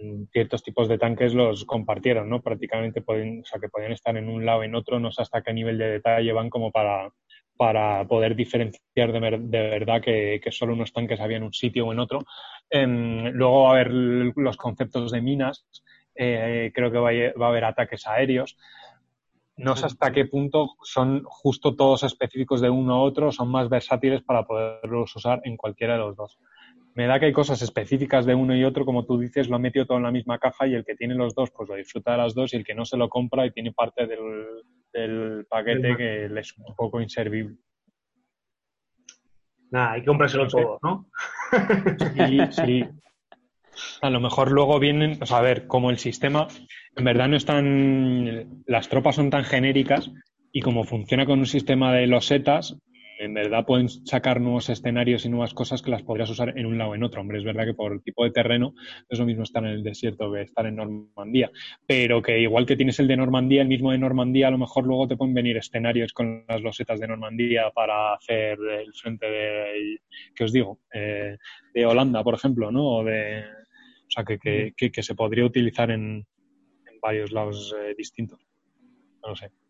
Mm, 0.01 0.23
Ciertos 0.31 0.63
tipos 0.63 0.87
de 0.87 0.97
tanques 0.97 1.33
los 1.33 1.65
compartieron, 1.65 2.29
¿no? 2.29 2.41
Prácticamente 2.41 3.01
pueden, 3.01 3.41
o 3.41 3.45
sea, 3.45 3.59
que 3.59 3.69
podían 3.69 3.91
estar 3.91 4.15
en 4.17 4.29
un 4.29 4.45
lado 4.45 4.59
o 4.59 4.63
en 4.63 4.75
otro. 4.75 4.99
No 4.99 5.11
sé 5.11 5.21
hasta 5.21 5.41
qué 5.41 5.53
nivel 5.53 5.77
de 5.77 5.89
detalle 5.89 6.31
van 6.33 6.49
como 6.49 6.71
para, 6.71 7.09
para 7.57 8.05
poder 8.07 8.35
diferenciar 8.35 9.11
de, 9.11 9.19
verdad 9.49 10.01
que, 10.01 10.41
solo 10.51 10.73
unos 10.73 10.91
tanques 10.91 11.19
había 11.19 11.37
en 11.37 11.43
un 11.43 11.53
sitio 11.53 11.87
o 11.87 11.93
en 11.93 11.99
otro. 11.99 12.19
Em, 12.69 13.29
luego 13.29 13.63
va 13.63 13.69
a 13.69 13.73
haber 13.73 13.91
los 13.91 14.57
conceptos 14.57 15.11
de 15.11 15.21
minas, 15.21 15.65
eh, 16.15 16.71
creo 16.73 16.91
que 16.91 16.97
va 16.97 17.09
a, 17.09 17.47
haber 17.47 17.65
ataques 17.65 18.07
aéreos. 18.07 18.57
No 19.55 19.75
sé 19.75 19.85
hasta 19.85 20.11
qué 20.11 20.25
punto 20.25 20.75
son 20.81 21.23
justo 21.25 21.75
todos 21.75 22.03
específicos 22.03 22.59
de 22.59 22.71
uno 22.71 23.01
u 23.01 23.05
otro, 23.05 23.31
son 23.31 23.49
más 23.51 23.69
versátiles 23.69 24.23
para 24.23 24.45
poderlos 24.45 25.15
usar 25.15 25.41
en 25.43 25.57
cualquiera 25.57 25.93
de 25.93 25.99
los 25.99 26.15
dos. 26.15 26.39
Me 26.95 27.07
da 27.07 27.19
que 27.19 27.27
hay 27.27 27.33
cosas 27.33 27.61
específicas 27.61 28.25
de 28.25 28.35
uno 28.35 28.55
y 28.55 28.63
otro, 28.63 28.85
como 28.85 29.05
tú 29.05 29.19
dices, 29.19 29.49
lo 29.49 29.55
ha 29.55 29.59
metido 29.59 29.85
todo 29.85 29.97
en 29.97 30.03
la 30.03 30.11
misma 30.11 30.39
caja 30.39 30.67
y 30.67 30.73
el 30.73 30.85
que 30.85 30.95
tiene 30.95 31.15
los 31.15 31.33
dos, 31.33 31.51
pues 31.51 31.69
lo 31.69 31.75
disfruta 31.75 32.11
de 32.11 32.17
las 32.17 32.33
dos 32.33 32.53
y 32.53 32.57
el 32.57 32.63
que 32.63 32.75
no 32.75 32.85
se 32.85 32.97
lo 32.97 33.09
compra 33.09 33.45
y 33.45 33.51
tiene 33.51 33.71
parte 33.71 34.05
del, 34.05 34.19
paquete 35.49 35.97
que 35.97 36.29
le 36.29 36.41
es 36.41 36.57
un 36.57 36.75
poco 36.75 37.01
inservible. 37.01 37.57
Nada, 39.71 39.93
hay 39.93 40.01
que 40.01 40.07
comprárselo 40.07 40.47
todo, 40.47 40.79
¿no? 40.83 41.09
Sí, 42.15 42.39
sí. 42.51 42.85
A 44.01 44.09
lo 44.09 44.19
mejor 44.19 44.51
luego 44.51 44.79
vienen, 44.79 45.17
o 45.21 45.25
sea, 45.25 45.37
a 45.37 45.41
ver, 45.41 45.65
como 45.65 45.89
el 45.89 45.97
sistema, 45.97 46.47
en 46.95 47.03
verdad 47.03 47.27
no 47.27 47.35
están, 47.35 48.63
las 48.67 48.87
tropas 48.87 49.15
son 49.15 49.31
tan 49.31 49.43
genéricas 49.43 50.11
y 50.51 50.61
como 50.61 50.83
funciona 50.83 51.25
con 51.25 51.39
un 51.39 51.47
sistema 51.47 51.91
de 51.91 52.05
losetas, 52.05 52.77
en 53.24 53.34
verdad 53.34 53.65
pueden 53.65 53.89
sacar 53.89 54.41
nuevos 54.41 54.69
escenarios 54.69 55.26
y 55.26 55.30
nuevas 55.30 55.53
cosas 55.53 55.82
que 55.82 55.91
las 55.91 56.03
podrías 56.03 56.30
usar 56.30 56.57
en 56.57 56.65
un 56.65 56.78
lado 56.78 56.91
o 56.91 56.95
en 56.95 57.03
otro. 57.03 57.21
Hombre, 57.21 57.38
es 57.38 57.43
verdad 57.43 57.65
que 57.65 57.74
por 57.74 57.93
el 57.93 58.03
tipo 58.03 58.24
de 58.24 58.32
terreno 58.32 58.74
es 59.09 59.19
lo 59.19 59.26
mismo 59.26 59.43
estar 59.43 59.63
en 59.63 59.71
el 59.71 59.84
desierto 59.84 60.32
que 60.32 60.41
estar 60.41 60.65
en 60.65 60.76
Normandía, 60.76 61.49
pero 61.88 62.21
que 62.21 62.39
igual 62.39 62.65
que 62.65 62.76
tienes 62.76 62.99
el 62.99 63.07
de 63.07 63.17
Normandía, 63.17 63.61
el 63.61 63.67
mismo 63.67 63.91
de 63.91 63.97
Normandía, 63.97 64.47
a 64.47 64.51
lo 64.51 64.57
mejor 64.57 64.86
luego 64.86 65.07
te 65.07 65.15
pueden 65.15 65.34
venir 65.34 65.57
escenarios 65.57 66.13
con 66.13 66.45
las 66.47 66.61
losetas 66.61 66.99
de 66.99 67.07
Normandía 67.07 67.71
para 67.74 68.13
hacer 68.13 68.57
el 68.59 68.93
frente 68.93 69.26
de, 69.26 69.99
¿qué 70.36 70.43
os 70.43 70.51
digo? 70.51 70.80
Eh, 70.93 71.38
de 71.74 71.86
Holanda, 71.86 72.24
por 72.24 72.36
ejemplo, 72.36 72.71
¿no? 72.71 72.97
O, 72.97 73.03
de, 73.03 73.39
o 73.39 74.11
sea, 74.11 74.24
que, 74.24 74.74
que, 74.76 75.03
se 75.03 75.15
podría 75.15 75.45
utilizar 75.45 75.91
en, 75.91 76.26
varios 77.01 77.34
lados 77.34 77.76
eh, 77.78 77.93
distintos. 77.97 78.39
No 79.21 79.30
lo 79.30 79.36
sé 79.36 79.62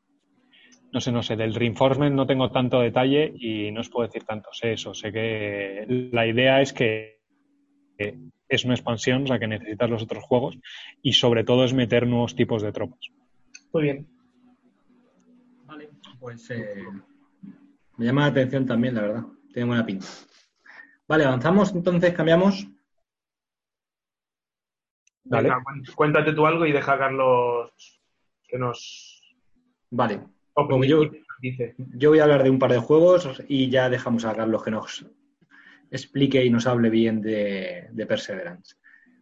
no 0.93 1.01
sé, 1.01 1.11
no 1.11 1.23
sé, 1.23 1.35
del 1.35 1.55
reinforcement 1.55 2.15
no 2.15 2.27
tengo 2.27 2.51
tanto 2.51 2.79
detalle 2.79 3.33
y 3.35 3.71
no 3.71 3.81
os 3.81 3.89
puedo 3.89 4.07
decir 4.07 4.25
tanto. 4.25 4.49
Sé 4.53 4.73
eso, 4.73 4.93
sé 4.93 5.11
que 5.11 5.85
la 6.11 6.27
idea 6.27 6.61
es 6.61 6.71
que 6.71 7.19
es 8.47 8.63
una 8.63 8.75
expansión, 8.75 9.23
o 9.23 9.27
sea, 9.27 9.39
que 9.39 9.47
necesitas 9.47 9.89
los 9.89 10.03
otros 10.03 10.23
juegos 10.23 10.59
y 11.01 11.13
sobre 11.13 11.43
todo 11.43 11.65
es 11.65 11.73
meter 11.73 12.05
nuevos 12.05 12.35
tipos 12.35 12.61
de 12.61 12.71
tropas. 12.71 12.99
Muy 13.73 13.83
bien. 13.83 14.07
Vale, 15.65 15.89
pues 16.19 16.51
eh, 16.51 16.83
me 17.97 18.05
llama 18.05 18.21
la 18.21 18.27
atención 18.27 18.67
también, 18.67 18.93
la 18.93 19.01
verdad. 19.01 19.23
Tiene 19.51 19.67
buena 19.67 19.85
pinta. 19.85 20.05
Vale, 21.07 21.25
avanzamos, 21.25 21.73
entonces 21.73 22.13
cambiamos. 22.13 22.67
Vale. 25.23 25.49
cuéntate 25.95 26.33
tú 26.33 26.45
algo 26.45 26.67
y 26.67 26.71
deja 26.71 26.93
a 26.93 26.99
Carlos 26.99 27.71
que 28.47 28.59
nos. 28.59 29.23
Vale, 29.89 30.21
yo, 30.83 31.01
yo 31.75 32.09
voy 32.09 32.19
a 32.19 32.23
hablar 32.23 32.43
de 32.43 32.49
un 32.49 32.59
par 32.59 32.71
de 32.71 32.79
juegos 32.79 33.41
y 33.47 33.69
ya 33.69 33.89
dejamos 33.89 34.25
a 34.25 34.33
Carlos 34.33 34.63
que 34.63 34.71
nos 34.71 35.05
explique 35.91 36.43
y 36.43 36.49
nos 36.49 36.67
hable 36.67 36.89
bien 36.89 37.21
de, 37.21 38.05
Perseverance. 38.07 38.75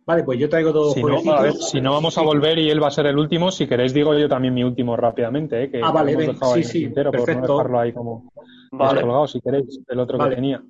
Vale, 0.05 0.23
pues 0.23 0.39
yo 0.39 0.49
traigo 0.49 0.71
dos 0.71 0.93
si 0.93 1.03
No, 1.03 1.51
si 1.51 1.79
no 1.79 1.91
vamos 1.91 2.17
a 2.17 2.21
volver 2.21 2.57
y 2.57 2.69
él 2.69 2.81
va 2.81 2.87
a 2.87 2.91
ser 2.91 3.05
el 3.05 3.17
último, 3.17 3.51
si 3.51 3.67
queréis 3.67 3.93
digo 3.93 4.17
yo 4.17 4.27
también 4.27 4.53
mi 4.53 4.63
último 4.63 4.97
rápidamente, 4.97 5.63
¿eh? 5.63 5.69
que 5.69 5.81
ah, 5.83 5.91
vale, 5.91 6.33
sí, 6.53 6.63
sí, 6.63 6.87
perfecto. 6.87 7.25
Por 7.25 7.35
no 7.35 7.57
dejarlo 7.57 7.79
ahí 7.79 7.93
como 7.93 8.31
colgado, 8.71 9.27
si 9.27 9.41
queréis, 9.41 9.79
el 9.87 9.99
otro 9.99 10.17
que 10.17 10.35
tenía. 10.35 10.63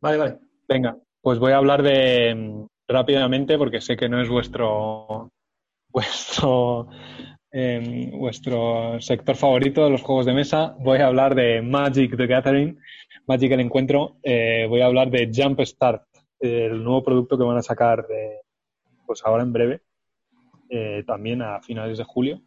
Vale, 0.00 0.16
vale. 0.18 0.38
Venga, 0.68 0.96
pues 1.20 1.38
voy 1.38 1.52
a 1.52 1.56
hablar 1.56 1.82
de 1.82 2.66
rápidamente 2.88 3.58
porque 3.58 3.80
sé 3.80 3.96
que 3.96 4.08
no 4.08 4.20
es 4.20 4.28
vuestro 4.28 5.30
vuestro 5.90 6.88
vuestro 7.52 9.00
sector 9.00 9.36
favorito 9.36 9.84
de 9.84 9.90
los 9.90 10.02
juegos 10.02 10.26
de 10.26 10.34
mesa. 10.34 10.76
Voy 10.80 10.98
a 10.98 11.06
hablar 11.06 11.34
de 11.34 11.62
Magic 11.62 12.16
the 12.16 12.26
Gathering, 12.26 12.78
Magic 13.26 13.52
el 13.52 13.60
Encuentro. 13.60 14.16
Eh, 14.22 14.66
voy 14.68 14.80
a 14.80 14.86
hablar 14.86 15.10
de 15.10 15.30
Jump 15.34 15.60
Start, 15.60 16.02
el 16.40 16.82
nuevo 16.82 17.02
producto 17.02 17.38
que 17.38 17.44
van 17.44 17.58
a 17.58 17.62
sacar 17.62 18.06
pues 19.06 19.22
ahora 19.24 19.44
en 19.44 19.52
breve, 19.52 19.82
eh, 20.68 21.04
también 21.06 21.42
a 21.42 21.60
finales 21.62 21.98
de 21.98 22.04
julio. 22.04 22.42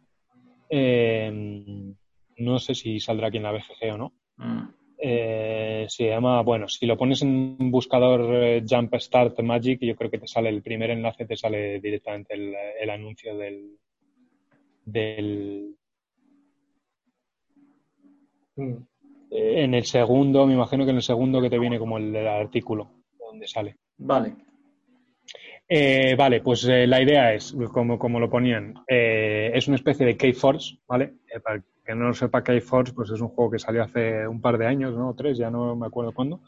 Em, 0.68 1.94
no 2.36 2.58
sé 2.58 2.74
si 2.74 3.00
saldrá 3.00 3.28
aquí 3.28 3.38
en 3.38 3.42
la 3.44 3.52
BGG 3.52 3.94
o 3.94 3.98
no. 3.98 4.12
Mm. 4.36 4.68
Eh, 5.02 5.86
se 5.88 6.08
llama, 6.08 6.42
bueno, 6.42 6.68
si 6.68 6.84
lo 6.84 6.98
pones 6.98 7.22
en 7.22 7.56
un 7.58 7.70
buscador 7.70 8.62
Jump 8.68 8.94
Start 8.96 9.40
Magic, 9.40 9.80
yo 9.80 9.96
creo 9.96 10.10
que 10.10 10.18
te 10.18 10.26
sale 10.26 10.50
el 10.50 10.62
primer 10.62 10.90
enlace, 10.90 11.24
te 11.24 11.36
sale 11.36 11.80
directamente 11.80 12.34
el 12.34 12.90
anuncio 12.90 13.36
del, 13.36 13.79
del... 14.84 15.76
Mm. 18.56 18.74
En 19.32 19.74
el 19.74 19.84
segundo, 19.84 20.46
me 20.46 20.54
imagino 20.54 20.84
que 20.84 20.90
en 20.90 20.96
el 20.96 21.02
segundo 21.02 21.40
que 21.40 21.50
te 21.50 21.58
viene 21.58 21.78
como 21.78 21.98
el, 21.98 22.16
artículo, 22.26 22.90
donde 23.18 23.46
sale. 23.46 23.76
Vale. 23.98 24.34
Eh, 25.68 26.16
vale, 26.16 26.40
pues 26.40 26.64
eh, 26.64 26.86
la 26.88 27.00
idea 27.00 27.32
es, 27.32 27.56
como, 27.72 27.96
como 27.96 28.18
lo 28.18 28.28
ponían, 28.28 28.74
eh, 28.88 29.52
es 29.54 29.68
una 29.68 29.76
especie 29.76 30.04
de 30.04 30.16
K-Force, 30.16 30.78
¿vale? 30.88 31.14
para 31.44 31.62
que 31.84 31.94
no 31.94 32.08
lo 32.08 32.14
sepa, 32.14 32.42
K-Force, 32.42 32.92
pues 32.92 33.10
es 33.10 33.20
un 33.20 33.28
juego 33.28 33.52
que 33.52 33.60
salió 33.60 33.84
hace 33.84 34.26
un 34.26 34.40
par 34.40 34.58
de 34.58 34.66
años, 34.66 34.96
¿no? 34.96 35.14
Tres, 35.14 35.38
ya 35.38 35.48
no 35.48 35.76
me 35.76 35.86
acuerdo 35.86 36.12
cuándo 36.12 36.40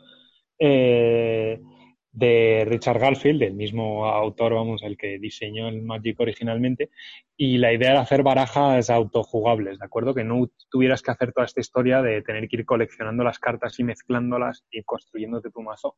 de 2.13 2.67
Richard 2.67 2.99
Garfield, 2.99 3.43
el 3.43 3.55
mismo 3.55 4.07
autor, 4.07 4.55
vamos, 4.55 4.83
el 4.83 4.99
que 4.99 5.19
diseñó 5.19 5.69
el 5.69 5.81
Magic 5.81 6.21
originalmente, 6.21 6.91
y 7.37 7.57
la 7.57 7.73
idea 7.73 7.93
era 7.93 8.01
hacer 8.03 8.23
barajas 8.23 8.91
autojugables, 8.91 9.79
¿de 9.79 9.85
acuerdo? 9.85 10.15
Que 10.15 10.23
no 10.23 10.51
tuvieras 10.71 11.01
que 11.03 11.11
hacer 11.11 11.33
toda 11.33 11.47
esta 11.47 11.61
historia 11.61 12.03
de 12.03 12.21
tener 12.23 12.49
que 12.49 12.57
ir 12.57 12.67
coleccionando 12.67 13.25
las 13.25 13.39
cartas 13.39 13.81
y 13.81 13.85
mezclándolas 13.85 14.65
y 14.71 14.83
construyéndote 14.83 15.51
tu 15.51 15.63
mazo. 15.63 15.97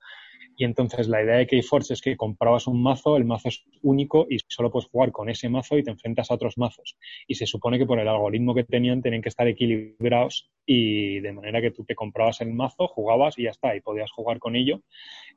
Y 0.57 0.65
entonces 0.65 1.09
la 1.09 1.23
idea 1.23 1.37
de 1.37 1.49
Keyforce 1.49 1.95
es 1.95 2.01
que 2.01 2.17
comprabas 2.17 2.69
un 2.69 2.81
mazo, 2.81 3.17
el 3.17 3.25
mazo 3.25 3.49
es 3.49 3.65
único 3.83 4.27
y 4.31 4.39
solo 4.47 4.71
puedes 4.71 4.89
jugar 4.89 5.11
con 5.11 5.29
ese 5.29 5.49
mazo 5.49 5.77
y 5.77 5.83
te 5.83 5.91
enfrentas 5.91 6.31
a 6.31 6.35
otros 6.35 6.57
mazos. 6.57 6.97
Y 7.27 7.35
se 7.35 7.47
supone 7.47 7.79
que 7.79 7.87
por 7.87 7.99
el 7.99 8.07
algoritmo 8.07 8.55
que 8.55 8.65
tenían 8.65 9.03
tenían 9.03 9.21
que 9.21 9.29
estar 9.31 9.49
equilibrados 9.49 10.51
y 10.65 11.21
de 11.21 11.33
manera 11.33 11.61
que 11.61 11.73
tú 11.73 11.85
te 11.85 11.95
comprabas 11.95 12.41
el 12.41 12.53
mazo, 12.53 12.87
jugabas 12.87 13.39
y 13.39 13.43
ya 13.45 13.51
está, 13.51 13.77
y 13.77 13.81
podías 13.81 14.11
jugar 14.13 14.39
con 14.39 14.57
ello. 14.57 14.81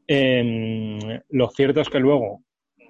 Em, 0.08 0.67
lo 1.30 1.50
cierto 1.50 1.82
es 1.82 1.90
que 1.90 2.00
luego, 2.00 2.44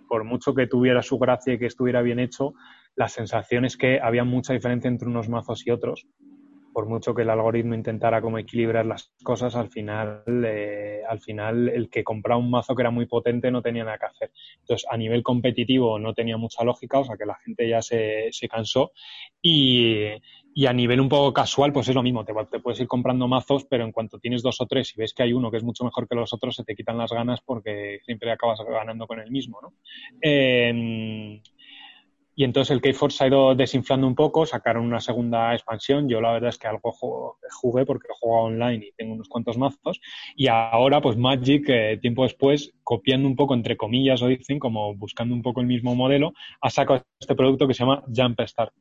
por 0.08 0.24
mucho 0.24 0.54
que 0.54 0.68
tuviera 0.68 1.02
su 1.02 1.18
gracia 1.18 1.54
y 1.54 1.60
que 1.60 1.66
estuviera 1.66 2.02
bien 2.02 2.20
hecho, 2.20 2.54
la 2.96 3.08
sensación 3.08 3.66
es 3.66 3.78
que 3.78 4.00
había 4.02 4.24
mucha 4.24 4.54
diferencia 4.54 4.88
entre 4.88 5.08
unos 5.08 5.30
mazos 5.30 5.66
y 5.66 5.72
otros. 5.72 6.08
Por 6.74 6.88
mucho 6.88 7.16
que 7.16 7.24
el 7.24 7.30
algoritmo 7.30 7.74
intentara 7.74 8.22
como 8.22 8.38
equilibrar 8.38 8.86
las 8.86 9.12
cosas, 9.24 9.56
al 9.56 9.70
final, 9.70 10.24
eh, 10.28 11.02
al 11.10 11.20
final 11.20 11.70
el 11.70 11.90
que 11.90 12.04
compraba 12.04 12.40
un 12.40 12.52
mazo 12.52 12.76
que 12.76 12.84
era 12.84 12.92
muy 12.92 13.08
potente 13.08 13.50
no 13.50 13.64
tenía 13.64 13.84
nada 13.84 13.98
que 13.98 14.06
hacer. 14.06 14.32
Entonces, 14.60 14.88
a 14.90 14.96
nivel 14.96 15.24
competitivo 15.24 15.98
no 15.98 16.14
tenía 16.14 16.38
mucha 16.38 16.64
lógica, 16.64 17.00
o 17.00 17.04
sea 17.04 17.18
que 17.18 17.26
la 17.26 17.36
gente 17.36 17.68
ya 17.68 17.82
se, 17.82 18.28
se 18.32 18.48
cansó 18.48 18.92
y, 19.42 20.06
y 20.58 20.66
a 20.66 20.74
nivel 20.74 21.00
un 21.00 21.08
poco 21.08 21.32
casual, 21.32 21.72
pues 21.72 21.88
es 21.88 21.94
lo 21.94 22.02
mismo, 22.02 22.26
te, 22.26 22.34
puedes 22.60 22.80
ir 22.80 22.88
comprando 22.88 23.28
mazos, 23.28 23.66
pero 23.66 23.84
en 23.84 23.92
cuanto 23.92 24.18
tienes 24.18 24.42
dos 24.42 24.60
o 24.60 24.66
tres 24.66 24.92
y 24.96 25.00
ves 25.00 25.14
que 25.14 25.22
hay 25.22 25.32
uno 25.32 25.52
que 25.52 25.58
es 25.58 25.64
mucho 25.64 25.84
mejor 25.84 26.08
que 26.08 26.16
los 26.16 26.34
otros, 26.34 26.56
se 26.56 26.64
te 26.64 26.74
quitan 26.74 26.98
las 26.98 27.12
ganas 27.12 27.42
porque 27.42 28.00
siempre 28.04 28.32
acabas 28.32 28.58
ganando 28.68 29.06
con 29.06 29.20
el 29.20 29.30
mismo, 29.30 29.60
¿no? 29.62 29.74
Em, 30.20 31.40
y 32.34 32.44
entonces 32.44 32.72
el 32.72 32.82
K-Force 32.82 33.24
ha 33.24 33.28
ido 33.28 33.54
desinflando 33.54 34.08
un 34.08 34.16
poco, 34.16 34.48
sacaron 34.48 34.84
una 34.84 35.00
segunda 35.00 35.54
expansión. 35.54 36.10
Yo 36.10 36.22
la 36.22 36.32
verdad 36.34 36.50
es 36.50 36.58
que 36.58 36.68
algo 36.68 36.92
jugué 36.92 37.86
porque 37.86 38.08
he 38.10 38.20
jugado 38.20 38.46
online 38.46 38.88
y 38.88 38.92
tengo 38.94 39.14
unos 39.14 39.30
cuantos 39.30 39.60
mazos. 39.60 40.00
Y 40.36 40.48
ahora, 40.48 41.02
pues 41.02 41.18
Magic, 41.18 41.70
eh, 41.70 42.00
tiempo 42.02 42.24
después, 42.24 42.74
copiando 42.84 43.28
un 43.28 43.36
poco, 43.36 43.54
entre 43.54 43.78
comillas, 43.78 44.22
lo 44.22 44.28
dicen, 44.28 44.58
como 44.58 44.96
buscando 44.96 45.36
un 45.36 45.44
poco 45.44 45.62
el 45.62 45.68
mismo 45.68 45.94
modelo, 45.94 46.34
ha 46.62 46.70
sacado 46.72 47.04
este 47.20 47.36
producto 47.36 47.68
que 47.68 47.76
se 47.76 47.84
llama 47.84 48.04
Jump 48.08 48.40
Start. 48.42 48.74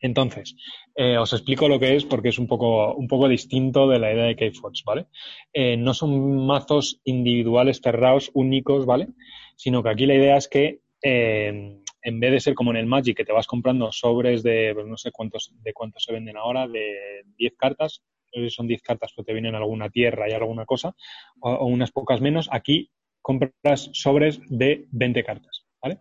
Entonces, 0.00 0.54
eh, 0.94 1.18
os 1.18 1.32
explico 1.32 1.68
lo 1.68 1.80
que 1.80 1.96
es 1.96 2.04
porque 2.04 2.28
es 2.28 2.38
un 2.38 2.46
poco, 2.46 2.94
un 2.94 3.08
poco 3.08 3.28
distinto 3.28 3.88
de 3.88 3.98
la 3.98 4.12
idea 4.12 4.24
de 4.24 4.36
K-Force, 4.36 4.82
¿vale? 4.86 5.06
Eh, 5.52 5.76
no 5.76 5.94
son 5.94 6.46
mazos 6.46 7.00
individuales 7.04 7.80
cerrados, 7.82 8.30
únicos, 8.34 8.86
¿vale? 8.86 9.08
Sino 9.56 9.82
que 9.82 9.90
aquí 9.90 10.06
la 10.06 10.14
idea 10.14 10.36
es 10.36 10.48
que 10.48 10.80
eh, 11.02 11.82
en 12.02 12.20
vez 12.20 12.32
de 12.32 12.40
ser 12.40 12.54
como 12.54 12.70
en 12.70 12.76
el 12.76 12.86
Magic, 12.86 13.16
que 13.16 13.24
te 13.24 13.32
vas 13.32 13.46
comprando 13.46 13.90
sobres 13.92 14.42
de, 14.42 14.72
pues 14.74 14.86
no 14.86 14.96
sé 14.96 15.10
cuántos, 15.10 15.52
de 15.62 15.72
cuántos 15.72 16.04
se 16.04 16.12
venden 16.12 16.36
ahora, 16.36 16.68
de 16.68 17.24
10 17.36 17.54
cartas, 17.56 18.02
son 18.50 18.68
10 18.68 18.82
cartas, 18.82 19.12
pero 19.16 19.24
te 19.24 19.32
vienen 19.32 19.54
alguna 19.54 19.90
tierra 19.90 20.28
y 20.28 20.32
alguna 20.32 20.64
cosa, 20.64 20.94
o, 21.40 21.50
o 21.50 21.66
unas 21.66 21.90
pocas 21.90 22.20
menos, 22.20 22.48
aquí 22.52 22.90
compras 23.20 23.90
sobres 23.92 24.40
de 24.48 24.86
20 24.90 25.24
cartas, 25.24 25.66
¿vale? 25.82 25.98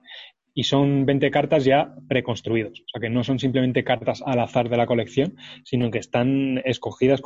Y 0.57 0.63
son 0.63 1.05
20 1.05 1.29
cartas 1.29 1.65
ya 1.65 1.93
preconstruidos. 2.09 2.79
O 2.79 2.89
sea, 2.91 2.99
que 2.99 3.11
no 3.11 3.23
son 3.23 3.37
simplemente 3.37 3.83
cartas 3.83 4.23
al 4.25 4.39
azar 4.39 4.69
de 4.69 4.77
la 4.77 4.87
colección, 4.87 5.37
sino 5.63 5.91
que 5.91 5.99
están 5.99 6.63
escogidas 6.65 7.21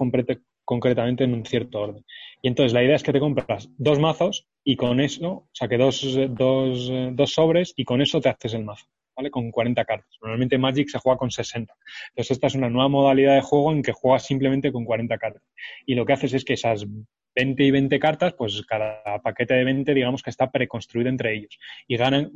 concretamente 0.66 1.24
en 1.24 1.34
un 1.34 1.46
cierto 1.46 1.80
orden. 1.80 2.04
Y 2.42 2.50
entonces 2.50 2.74
la 2.74 2.84
idea 2.84 2.98
es 2.98 3.04
que 3.04 3.14
te 3.14 3.22
compras 3.22 3.70
dos 3.78 4.00
mazos 4.00 4.50
y 4.66 4.76
con 4.76 5.00
eso, 5.00 5.30
o 5.30 5.50
sea, 5.54 5.70
que 5.70 5.78
dos, 5.78 6.06
dos, 6.32 6.92
dos 7.14 7.34
sobres 7.34 7.74
y 7.78 7.86
con 7.86 8.02
eso 8.02 8.20
te 8.20 8.28
haces 8.28 8.54
el 8.54 8.66
mazo. 8.66 8.88
¿vale? 9.16 9.32
Con 9.32 9.50
40 9.50 9.86
cartas. 9.86 10.18
Normalmente 10.22 10.58
Magic 10.58 10.90
se 10.90 11.00
juega 11.00 11.18
con 11.18 11.32
60. 11.32 11.74
Entonces, 12.10 12.32
esta 12.32 12.48
es 12.48 12.56
una 12.56 12.70
nueva 12.70 12.90
modalidad 12.90 13.36
de 13.36 13.42
juego 13.42 13.72
en 13.72 13.82
que 13.82 13.94
juegas 13.94 14.26
simplemente 14.26 14.74
con 14.74 14.84
40 14.84 15.18
cartas. 15.18 15.44
Y 15.86 15.96
lo 15.96 16.06
que 16.06 16.12
haces 16.12 16.34
es 16.34 16.44
que 16.44 16.56
esas 16.56 16.86
20 17.36 17.64
y 17.64 17.72
20 17.72 18.00
cartas, 18.00 18.34
pues 18.34 18.62
cada 18.66 19.02
paquete 19.24 19.54
de 19.54 19.64
20, 19.64 19.94
digamos 19.94 20.22
que 20.22 20.30
está 20.30 20.52
preconstruido 20.52 21.10
entre 21.10 21.36
ellos. 21.36 21.58
Y 21.88 21.98
ganan, 21.98 22.32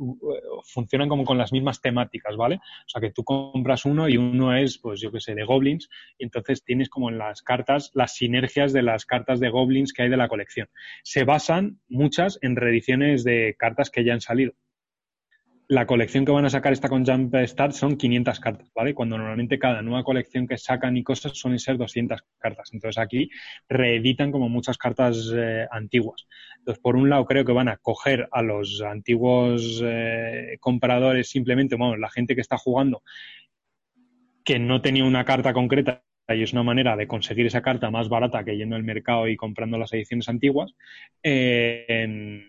funcionan 0.64 1.08
como 1.08 1.24
con 1.24 1.38
las 1.38 1.52
mismas 1.52 1.80
temáticas, 1.80 2.36
¿vale? 2.36 2.56
O 2.56 2.88
sea, 2.88 3.00
que 3.00 3.10
tú 3.10 3.24
compras 3.24 3.84
uno 3.84 4.08
y 4.08 4.16
uno 4.16 4.56
es, 4.56 4.78
pues 4.78 5.00
yo 5.00 5.10
qué 5.12 5.20
sé, 5.20 5.34
de 5.34 5.44
goblins, 5.44 5.88
y 6.18 6.24
entonces 6.24 6.64
tienes 6.64 6.88
como 6.88 7.10
en 7.10 7.18
las 7.18 7.42
cartas 7.42 7.90
las 7.94 8.14
sinergias 8.14 8.72
de 8.72 8.82
las 8.82 9.06
cartas 9.06 9.40
de 9.40 9.50
goblins 9.50 9.92
que 9.92 10.02
hay 10.02 10.08
de 10.08 10.16
la 10.16 10.28
colección. 10.28 10.68
Se 11.02 11.24
basan 11.24 11.80
muchas 11.88 12.38
en 12.42 12.56
reediciones 12.56 13.24
de 13.24 13.54
cartas 13.58 13.90
que 13.90 14.04
ya 14.04 14.14
han 14.14 14.20
salido 14.20 14.52
la 15.68 15.86
colección 15.86 16.24
que 16.24 16.32
van 16.32 16.44
a 16.44 16.50
sacar 16.50 16.72
esta 16.72 16.88
con 16.88 17.04
Jump 17.04 17.34
Start 17.44 17.72
son 17.72 17.96
500 17.96 18.38
cartas, 18.38 18.70
¿vale? 18.74 18.94
Cuando 18.94 19.18
normalmente 19.18 19.58
cada 19.58 19.82
nueva 19.82 20.04
colección 20.04 20.46
que 20.46 20.58
sacan 20.58 20.96
y 20.96 21.02
cosas 21.02 21.36
suelen 21.36 21.58
ser 21.58 21.76
200 21.76 22.22
cartas. 22.38 22.70
Entonces 22.72 22.98
aquí 23.02 23.30
reeditan 23.68 24.30
como 24.30 24.48
muchas 24.48 24.78
cartas 24.78 25.32
eh, 25.34 25.66
antiguas. 25.70 26.26
Entonces, 26.58 26.80
por 26.80 26.96
un 26.96 27.10
lado, 27.10 27.24
creo 27.24 27.44
que 27.44 27.52
van 27.52 27.68
a 27.68 27.78
coger 27.78 28.28
a 28.30 28.42
los 28.42 28.80
antiguos 28.82 29.82
eh, 29.84 30.56
compradores 30.60 31.28
simplemente, 31.28 31.74
bueno, 31.74 31.96
la 31.96 32.10
gente 32.10 32.34
que 32.34 32.42
está 32.42 32.56
jugando 32.56 33.02
que 34.44 34.60
no 34.60 34.80
tenía 34.80 35.04
una 35.04 35.24
carta 35.24 35.52
concreta 35.52 36.04
y 36.28 36.42
es 36.42 36.52
una 36.52 36.62
manera 36.62 36.96
de 36.96 37.08
conseguir 37.08 37.46
esa 37.46 37.62
carta 37.62 37.90
más 37.90 38.08
barata 38.08 38.44
que 38.44 38.56
yendo 38.56 38.76
al 38.76 38.84
mercado 38.84 39.26
y 39.26 39.36
comprando 39.36 39.78
las 39.78 39.92
ediciones 39.92 40.28
antiguas. 40.28 40.72
Eh, 41.22 42.44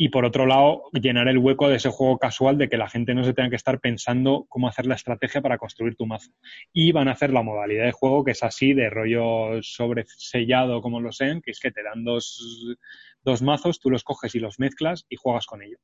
y 0.00 0.10
por 0.10 0.24
otro 0.24 0.46
lado, 0.46 0.84
llenar 0.92 1.26
el 1.26 1.38
hueco 1.38 1.68
de 1.68 1.74
ese 1.74 1.88
juego 1.90 2.18
casual 2.18 2.56
de 2.56 2.68
que 2.68 2.76
la 2.76 2.88
gente 2.88 3.14
no 3.14 3.24
se 3.24 3.34
tenga 3.34 3.50
que 3.50 3.56
estar 3.56 3.80
pensando 3.80 4.46
cómo 4.48 4.68
hacer 4.68 4.86
la 4.86 4.94
estrategia 4.94 5.42
para 5.42 5.58
construir 5.58 5.96
tu 5.96 6.06
mazo. 6.06 6.30
Y 6.72 6.92
van 6.92 7.08
a 7.08 7.12
hacer 7.12 7.32
la 7.32 7.42
modalidad 7.42 7.84
de 7.84 7.90
juego 7.90 8.22
que 8.24 8.30
es 8.30 8.44
así, 8.44 8.74
de 8.74 8.90
rollo 8.90 9.60
sobresellado 9.60 10.80
como 10.82 11.00
lo 11.00 11.10
sean, 11.10 11.42
que 11.42 11.50
es 11.50 11.58
que 11.58 11.72
te 11.72 11.82
dan 11.82 12.04
dos, 12.04 12.76
dos 13.24 13.42
mazos, 13.42 13.80
tú 13.80 13.90
los 13.90 14.04
coges 14.04 14.36
y 14.36 14.38
los 14.38 14.60
mezclas 14.60 15.04
y 15.08 15.16
juegas 15.16 15.46
con 15.46 15.64
ellos. 15.64 15.80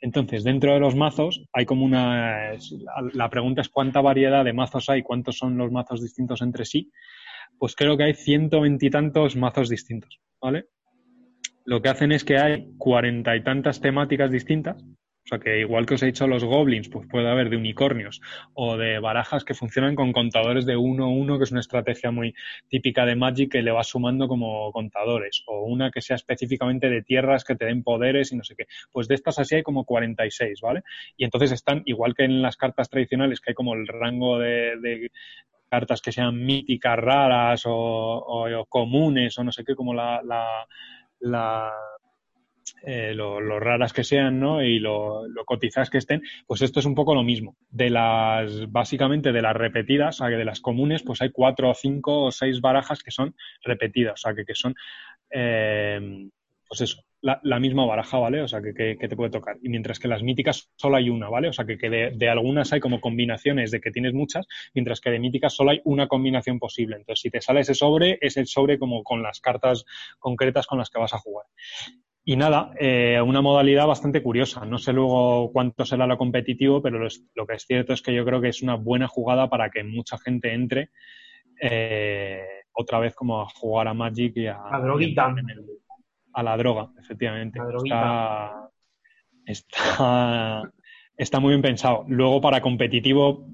Entonces, 0.00 0.42
dentro 0.42 0.74
de 0.74 0.80
los 0.80 0.96
mazos 0.96 1.46
hay 1.52 1.64
como 1.64 1.84
una... 1.84 2.54
La 3.12 3.30
pregunta 3.30 3.60
es 3.60 3.68
cuánta 3.68 4.00
variedad 4.00 4.44
de 4.44 4.52
mazos 4.52 4.90
hay, 4.90 5.04
cuántos 5.04 5.38
son 5.38 5.56
los 5.56 5.70
mazos 5.70 6.02
distintos 6.02 6.42
entre 6.42 6.64
sí. 6.64 6.90
Pues 7.58 7.76
creo 7.76 7.96
que 7.96 8.02
hay 8.02 8.14
ciento 8.14 8.60
veintitantos 8.60 9.36
mazos 9.36 9.68
distintos, 9.68 10.20
¿vale? 10.40 10.66
Lo 11.64 11.82
que 11.82 11.88
hacen 11.88 12.12
es 12.12 12.24
que 12.24 12.38
hay 12.38 12.68
cuarenta 12.78 13.36
y 13.36 13.42
tantas 13.42 13.80
temáticas 13.80 14.30
distintas. 14.30 14.82
O 15.24 15.28
sea 15.28 15.38
que 15.38 15.60
igual 15.60 15.86
que 15.86 15.94
os 15.94 16.02
he 16.02 16.06
dicho 16.06 16.26
los 16.26 16.42
goblins, 16.42 16.88
pues 16.88 17.06
puede 17.08 17.30
haber 17.30 17.48
de 17.48 17.56
unicornios 17.56 18.20
o 18.54 18.76
de 18.76 18.98
barajas 18.98 19.44
que 19.44 19.54
funcionan 19.54 19.94
con 19.94 20.12
contadores 20.12 20.66
de 20.66 20.76
uno 20.76 21.04
a 21.04 21.08
uno, 21.08 21.38
que 21.38 21.44
es 21.44 21.52
una 21.52 21.60
estrategia 21.60 22.10
muy 22.10 22.34
típica 22.68 23.06
de 23.06 23.14
Magic 23.14 23.52
que 23.52 23.62
le 23.62 23.70
va 23.70 23.84
sumando 23.84 24.26
como 24.26 24.72
contadores. 24.72 25.44
O 25.46 25.62
una 25.62 25.92
que 25.92 26.00
sea 26.00 26.16
específicamente 26.16 26.88
de 26.88 27.02
tierras 27.02 27.44
que 27.44 27.54
te 27.54 27.66
den 27.66 27.84
poderes 27.84 28.32
y 28.32 28.36
no 28.36 28.42
sé 28.42 28.56
qué. 28.56 28.66
Pues 28.90 29.06
de 29.06 29.14
estas 29.14 29.38
así 29.38 29.54
hay 29.54 29.62
como 29.62 29.84
46, 29.84 30.60
¿vale? 30.60 30.82
Y 31.16 31.24
entonces 31.24 31.52
están, 31.52 31.82
igual 31.84 32.14
que 32.14 32.24
en 32.24 32.42
las 32.42 32.56
cartas 32.56 32.90
tradicionales, 32.90 33.40
que 33.40 33.52
hay 33.52 33.54
como 33.54 33.74
el 33.74 33.86
rango 33.86 34.40
de, 34.40 35.08
cartas 35.70 36.02
que 36.02 36.12
sean 36.12 36.44
míticas, 36.44 36.98
raras 36.98 37.62
o, 37.64 38.66
comunes 38.68 39.38
o 39.38 39.44
no 39.44 39.52
sé 39.52 39.64
qué, 39.64 39.76
como 39.76 39.94
la, 39.94 40.20
eh, 42.84 43.14
lo, 43.14 43.60
raras 43.60 43.92
que 43.92 44.04
sean 44.04 44.40
¿no? 44.40 44.62
y 44.62 44.78
lo, 44.78 45.26
lo, 45.28 45.44
cotizadas 45.44 45.90
que 45.90 45.98
estén, 45.98 46.22
pues 46.46 46.62
esto 46.62 46.80
es 46.80 46.86
un 46.86 46.94
poco 46.94 47.14
lo 47.14 47.22
mismo. 47.22 47.56
De 47.70 47.90
las, 47.90 48.70
básicamente 48.70 49.32
de 49.32 49.42
las 49.42 49.56
repetidas, 49.56 50.16
o 50.16 50.18
sea, 50.18 50.30
que 50.30 50.36
de 50.36 50.44
las 50.44 50.60
comunes, 50.60 51.02
pues 51.02 51.22
hay 51.22 51.30
cuatro 51.30 51.70
o 51.70 51.74
cinco 51.74 52.24
o 52.24 52.32
seis 52.32 52.60
barajas 52.60 53.02
que 53.02 53.10
son 53.10 53.34
repetidas, 53.62 54.14
o 54.14 54.16
sea, 54.16 54.34
que, 54.34 54.44
que 54.44 54.54
son, 54.54 54.74
eh, 55.30 56.28
pues 56.68 56.80
eso, 56.80 57.04
la, 57.22 57.60
misma 57.60 57.86
baraja, 57.86 58.18
¿vale? 58.18 58.42
O 58.42 58.48
sea, 58.48 58.60
que, 58.60 58.74
que, 58.74 59.08
te 59.08 59.16
puede 59.16 59.30
tocar. 59.30 59.56
Y 59.62 59.68
mientras 59.68 59.98
que 59.98 60.08
las 60.08 60.22
míticas 60.22 60.70
solo 60.76 60.96
hay 60.96 61.08
una, 61.08 61.28
¿vale? 61.28 61.48
O 61.48 61.52
sea, 61.52 61.64
que, 61.64 61.76
de, 61.76 62.12
de, 62.14 62.28
algunas 62.28 62.72
hay 62.72 62.80
como 62.80 63.00
combinaciones 63.00 63.70
de 63.70 63.80
que 63.80 63.92
tienes 63.92 64.12
muchas, 64.12 64.46
mientras 64.74 65.00
que 65.00 65.10
de 65.10 65.20
míticas 65.20 65.54
solo 65.54 65.70
hay 65.70 65.80
una 65.84 66.08
combinación 66.08 66.58
posible. 66.58 66.96
Entonces, 66.96 67.22
si 67.22 67.30
te 67.30 67.40
sale 67.40 67.60
ese 67.60 67.74
sobre, 67.74 68.18
es 68.20 68.36
el 68.36 68.46
sobre 68.46 68.78
como 68.78 69.04
con 69.04 69.22
las 69.22 69.40
cartas 69.40 69.84
concretas 70.18 70.66
con 70.66 70.78
las 70.78 70.90
que 70.90 70.98
vas 70.98 71.14
a 71.14 71.18
jugar. 71.18 71.46
Y 72.24 72.36
nada, 72.36 72.72
eh, 72.78 73.20
una 73.20 73.40
modalidad 73.40 73.86
bastante 73.86 74.22
curiosa. 74.22 74.64
No 74.64 74.78
sé 74.78 74.92
luego 74.92 75.50
cuánto 75.52 75.84
será 75.84 76.06
lo 76.06 76.18
competitivo, 76.18 76.82
pero 76.82 76.98
lo, 76.98 77.46
que 77.46 77.54
es 77.54 77.64
cierto 77.66 77.92
es 77.92 78.02
que 78.02 78.14
yo 78.14 78.24
creo 78.24 78.40
que 78.40 78.48
es 78.48 78.62
una 78.62 78.74
buena 78.74 79.08
jugada 79.08 79.48
para 79.48 79.70
que 79.70 79.82
mucha 79.84 80.18
gente 80.18 80.52
entre 80.52 80.90
eh, 81.60 82.42
otra 82.72 82.98
vez 83.00 83.14
como 83.14 83.42
a 83.42 83.48
jugar 83.48 83.88
a 83.88 83.94
Magic 83.94 84.36
y 84.36 84.46
a... 84.46 84.60
A 84.70 84.80
droguita. 84.80 85.34
A 86.34 86.42
la 86.42 86.56
droga, 86.56 86.90
efectivamente. 86.98 87.58
está, 87.84 88.70
está, 89.46 90.72
está 91.16 91.40
muy 91.40 91.50
bien 91.50 91.62
pensado. 91.62 92.04
Luego, 92.08 92.40
para 92.40 92.60
competitivo, 92.60 93.46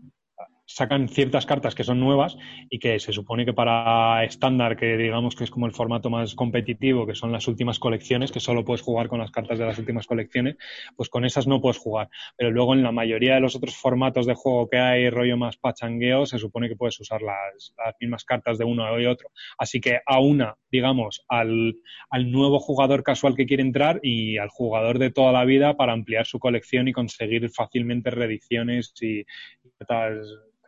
sacan 0.69 1.09
ciertas 1.09 1.47
cartas 1.47 1.75
que 1.75 1.83
son 1.83 1.99
nuevas 1.99 2.37
y 2.69 2.79
que 2.79 3.01
se 3.01 3.13
supone 3.13 3.47
que 3.47 3.55
para 3.55 4.23
estándar, 4.25 4.77
que 4.77 4.99
digamos 4.99 5.35
que 5.35 5.45
es 5.45 5.51
como 5.51 5.67
el 5.67 5.73
formato 5.73 6.11
más 6.11 6.35
competitivo, 6.35 7.07
que 7.07 7.15
son 7.15 7.33
las 7.33 7.49
últimas 7.49 7.79
colecciones, 7.79 8.31
que 8.31 8.39
solo 8.39 8.65
puedes 8.65 8.83
jugar 8.83 9.09
con 9.09 9.19
las 9.19 9.31
cartas 9.31 9.59
de 9.59 9.65
las 9.65 9.79
últimas 9.79 10.07
colecciones, 10.07 10.57
pues 10.95 11.09
con 11.09 11.25
esas 11.25 11.47
no 11.47 11.63
puedes 11.63 11.79
jugar. 11.79 12.11
Pero 12.37 12.51
luego 12.51 12.75
en 12.75 12.83
la 12.83 12.93
mayoría 12.93 13.35
de 13.35 13.41
los 13.41 13.57
otros 13.57 13.77
formatos 13.77 14.27
de 14.27 14.35
juego 14.35 14.69
que 14.69 14.79
hay, 14.79 15.09
rollo 15.09 15.39
más 15.39 15.57
pachangueo, 15.57 16.27
se 16.27 16.39
supone 16.39 16.69
que 16.69 16.77
puedes 16.77 17.01
usar 17.01 17.23
las, 17.23 17.73
mismas 17.99 18.25
cartas 18.25 18.59
de 18.59 18.65
uno 18.65 19.01
y 19.01 19.07
otro. 19.07 19.31
Así 19.57 19.81
que 19.81 20.01
a 20.05 20.21
una, 20.21 20.57
digamos, 20.71 21.25
al, 21.29 21.77
al 22.11 22.31
nuevo 22.31 22.61
jugador 22.61 23.03
casual 23.03 23.35
que 23.35 23.47
quiere 23.47 23.63
entrar 23.63 24.01
y 24.03 24.37
al 24.37 24.51
jugador 24.51 24.99
de 24.99 25.11
toda 25.11 25.33
la 25.33 25.47
vida 25.47 25.77
para 25.79 25.95
ampliar 25.95 26.27
su 26.27 26.39
colección 26.39 26.89
y 26.89 26.93
conseguir 26.93 27.49
fácilmente 27.51 28.11
reediciones 28.11 28.93
y, 29.01 29.21
y 29.21 29.71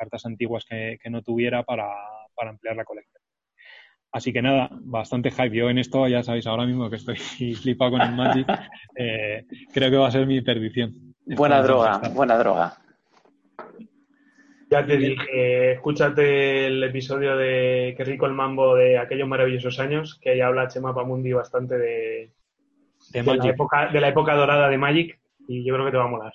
cartas 0.00 0.24
antiguas 0.24 0.64
que, 0.64 0.98
no 1.10 1.22
tuviera 1.22 1.62
para, 1.62 1.86
ampliar 2.38 2.74
la 2.74 2.84
colección. 2.84 3.22
Así 4.12 4.32
que 4.32 4.40
nada, 4.40 4.70
bastante 4.72 5.30
hype. 5.30 5.54
Yo 5.54 5.68
en 5.68 5.78
esto, 5.78 6.08
ya 6.08 6.22
sabéis, 6.22 6.46
ahora 6.46 6.64
mismo 6.64 6.88
que 6.88 6.96
estoy 6.96 7.16
flipado 7.62 7.92
con 7.92 8.00
el 8.00 8.12
Magic, 8.12 8.48
eh, 8.96 9.44
creo 9.72 9.90
que 9.90 9.96
va 9.96 10.08
a 10.08 10.10
ser 10.10 10.26
mi 10.26 10.40
perdición. 10.40 11.14
Buena 11.26 11.62
droga, 11.62 12.00
buena 12.14 12.38
droga. 12.38 12.72
Ya 14.70 14.86
te 14.86 14.96
dije, 14.96 15.72
escúchate 15.72 16.66
el 16.66 16.82
episodio 16.82 17.36
de 17.36 17.94
Qué 17.96 18.04
rico 18.04 18.26
el 18.26 18.34
mambo 18.34 18.76
de 18.76 18.98
aquellos 18.98 19.28
maravillosos 19.28 19.80
años, 19.80 20.18
que 20.20 20.30
ahí 20.30 20.40
habla 20.40 20.68
Chema 20.68 20.94
Pamundi 20.94 21.32
bastante 21.32 21.76
de, 21.76 22.32
de, 23.12 23.22
la 23.22 23.48
época, 23.48 23.88
de 23.92 24.00
la 24.00 24.08
época 24.08 24.34
dorada 24.34 24.68
de 24.68 24.78
Magic, 24.78 25.20
y 25.48 25.64
yo 25.64 25.74
creo 25.74 25.86
que 25.86 25.92
te 25.92 25.98
va 25.98 26.04
a 26.04 26.08
molar. 26.08 26.32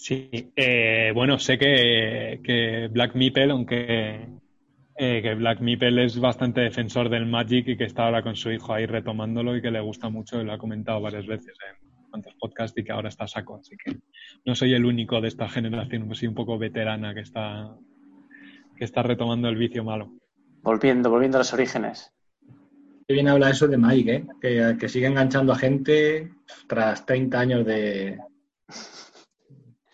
Sí, 0.00 0.30
eh, 0.56 1.12
bueno, 1.14 1.38
sé 1.38 1.58
que, 1.58 2.88
Black 2.90 3.14
Meeple, 3.14 3.50
aunque 3.50 4.28
eh, 4.96 5.20
que 5.22 5.34
Black 5.34 5.60
Meeple 5.60 6.06
es 6.06 6.18
bastante 6.18 6.62
defensor 6.62 7.10
del 7.10 7.26
Magic 7.26 7.68
y 7.68 7.76
que 7.76 7.84
está 7.84 8.06
ahora 8.06 8.22
con 8.22 8.34
su 8.34 8.50
hijo 8.50 8.72
ahí 8.72 8.86
retomándolo 8.86 9.54
y 9.54 9.60
que 9.60 9.70
le 9.70 9.78
gusta 9.78 10.08
mucho, 10.08 10.40
y 10.40 10.44
lo 10.46 10.54
ha 10.54 10.58
comentado 10.58 11.02
varias 11.02 11.26
veces 11.26 11.54
en 11.68 12.08
cuantos 12.08 12.34
podcasts 12.40 12.78
y 12.78 12.82
que 12.82 12.92
ahora 12.92 13.10
está 13.10 13.28
saco, 13.28 13.56
así 13.56 13.76
que 13.76 13.98
no 14.46 14.54
soy 14.54 14.72
el 14.72 14.86
único 14.86 15.20
de 15.20 15.28
esta 15.28 15.50
generación, 15.50 16.06
pues 16.06 16.20
sí 16.20 16.26
un 16.26 16.34
poco 16.34 16.56
veterana 16.56 17.12
que 17.12 17.20
está 17.20 17.70
que 18.74 18.84
está 18.84 19.02
retomando 19.02 19.50
el 19.50 19.56
vicio 19.56 19.84
malo. 19.84 20.14
Volviendo, 20.62 21.10
volviendo 21.10 21.36
a 21.36 21.40
los 21.40 21.52
orígenes. 21.52 22.10
Qué 23.06 23.12
bien 23.12 23.28
habla 23.28 23.50
eso 23.50 23.68
de 23.68 23.76
Mike, 23.76 24.14
¿eh? 24.14 24.26
que, 24.40 24.76
que 24.80 24.88
sigue 24.88 25.08
enganchando 25.08 25.52
a 25.52 25.58
gente 25.58 26.30
tras 26.66 27.04
30 27.04 27.38
años 27.38 27.66
de, 27.66 28.18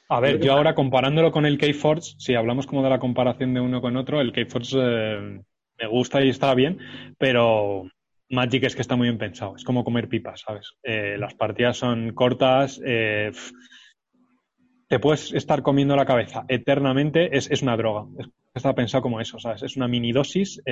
a 0.09 0.21
ver, 0.21 0.41
yo 0.41 0.53
ahora 0.53 0.75
comparándolo 0.75 1.33
con 1.33 1.47
el 1.47 1.59
K-Force, 1.59 2.15
si 2.19 2.35
hablamos 2.35 2.67
como 2.67 2.83
de 2.83 2.91
la 2.91 3.01
comparación 3.01 3.55
de 3.55 3.61
uno 3.61 3.81
con 3.81 3.97
otro, 3.97 4.21
el 4.21 4.33
K-Force 4.33 4.77
eh, 4.81 5.41
me 5.81 5.89
gusta 5.89 6.25
y 6.25 6.29
está 6.29 6.55
bien, 6.55 6.79
pero 7.19 7.91
Magic 8.31 8.65
es 8.65 8.77
que 8.77 8.83
está 8.83 8.97
muy 8.97 9.09
bien 9.09 9.19
pensado. 9.19 9.57
Es 9.57 9.65
como 9.65 9.85
comer 9.85 10.09
pipas, 10.09 10.43
¿sabes? 10.47 10.75
Eh, 10.83 11.17
las 11.19 11.35
partidas 11.35 11.77
son 11.77 12.13
cortas, 12.13 12.81
eh, 12.85 13.33
te 14.89 15.01
puedes 15.01 15.33
estar 15.33 15.63
comiendo 15.63 15.97
la 15.97 16.07
cabeza 16.07 16.45
eternamente, 16.47 17.37
es, 17.37 17.63
una 17.63 17.77
droga. 17.77 18.07
está 18.55 18.75
pensado 18.75 19.03
como 19.03 19.21
eso, 19.21 19.41
¿sabes? 19.41 19.65
Es 19.65 19.77
una 19.77 19.89
mini 19.89 20.13
dosis, 20.13 20.63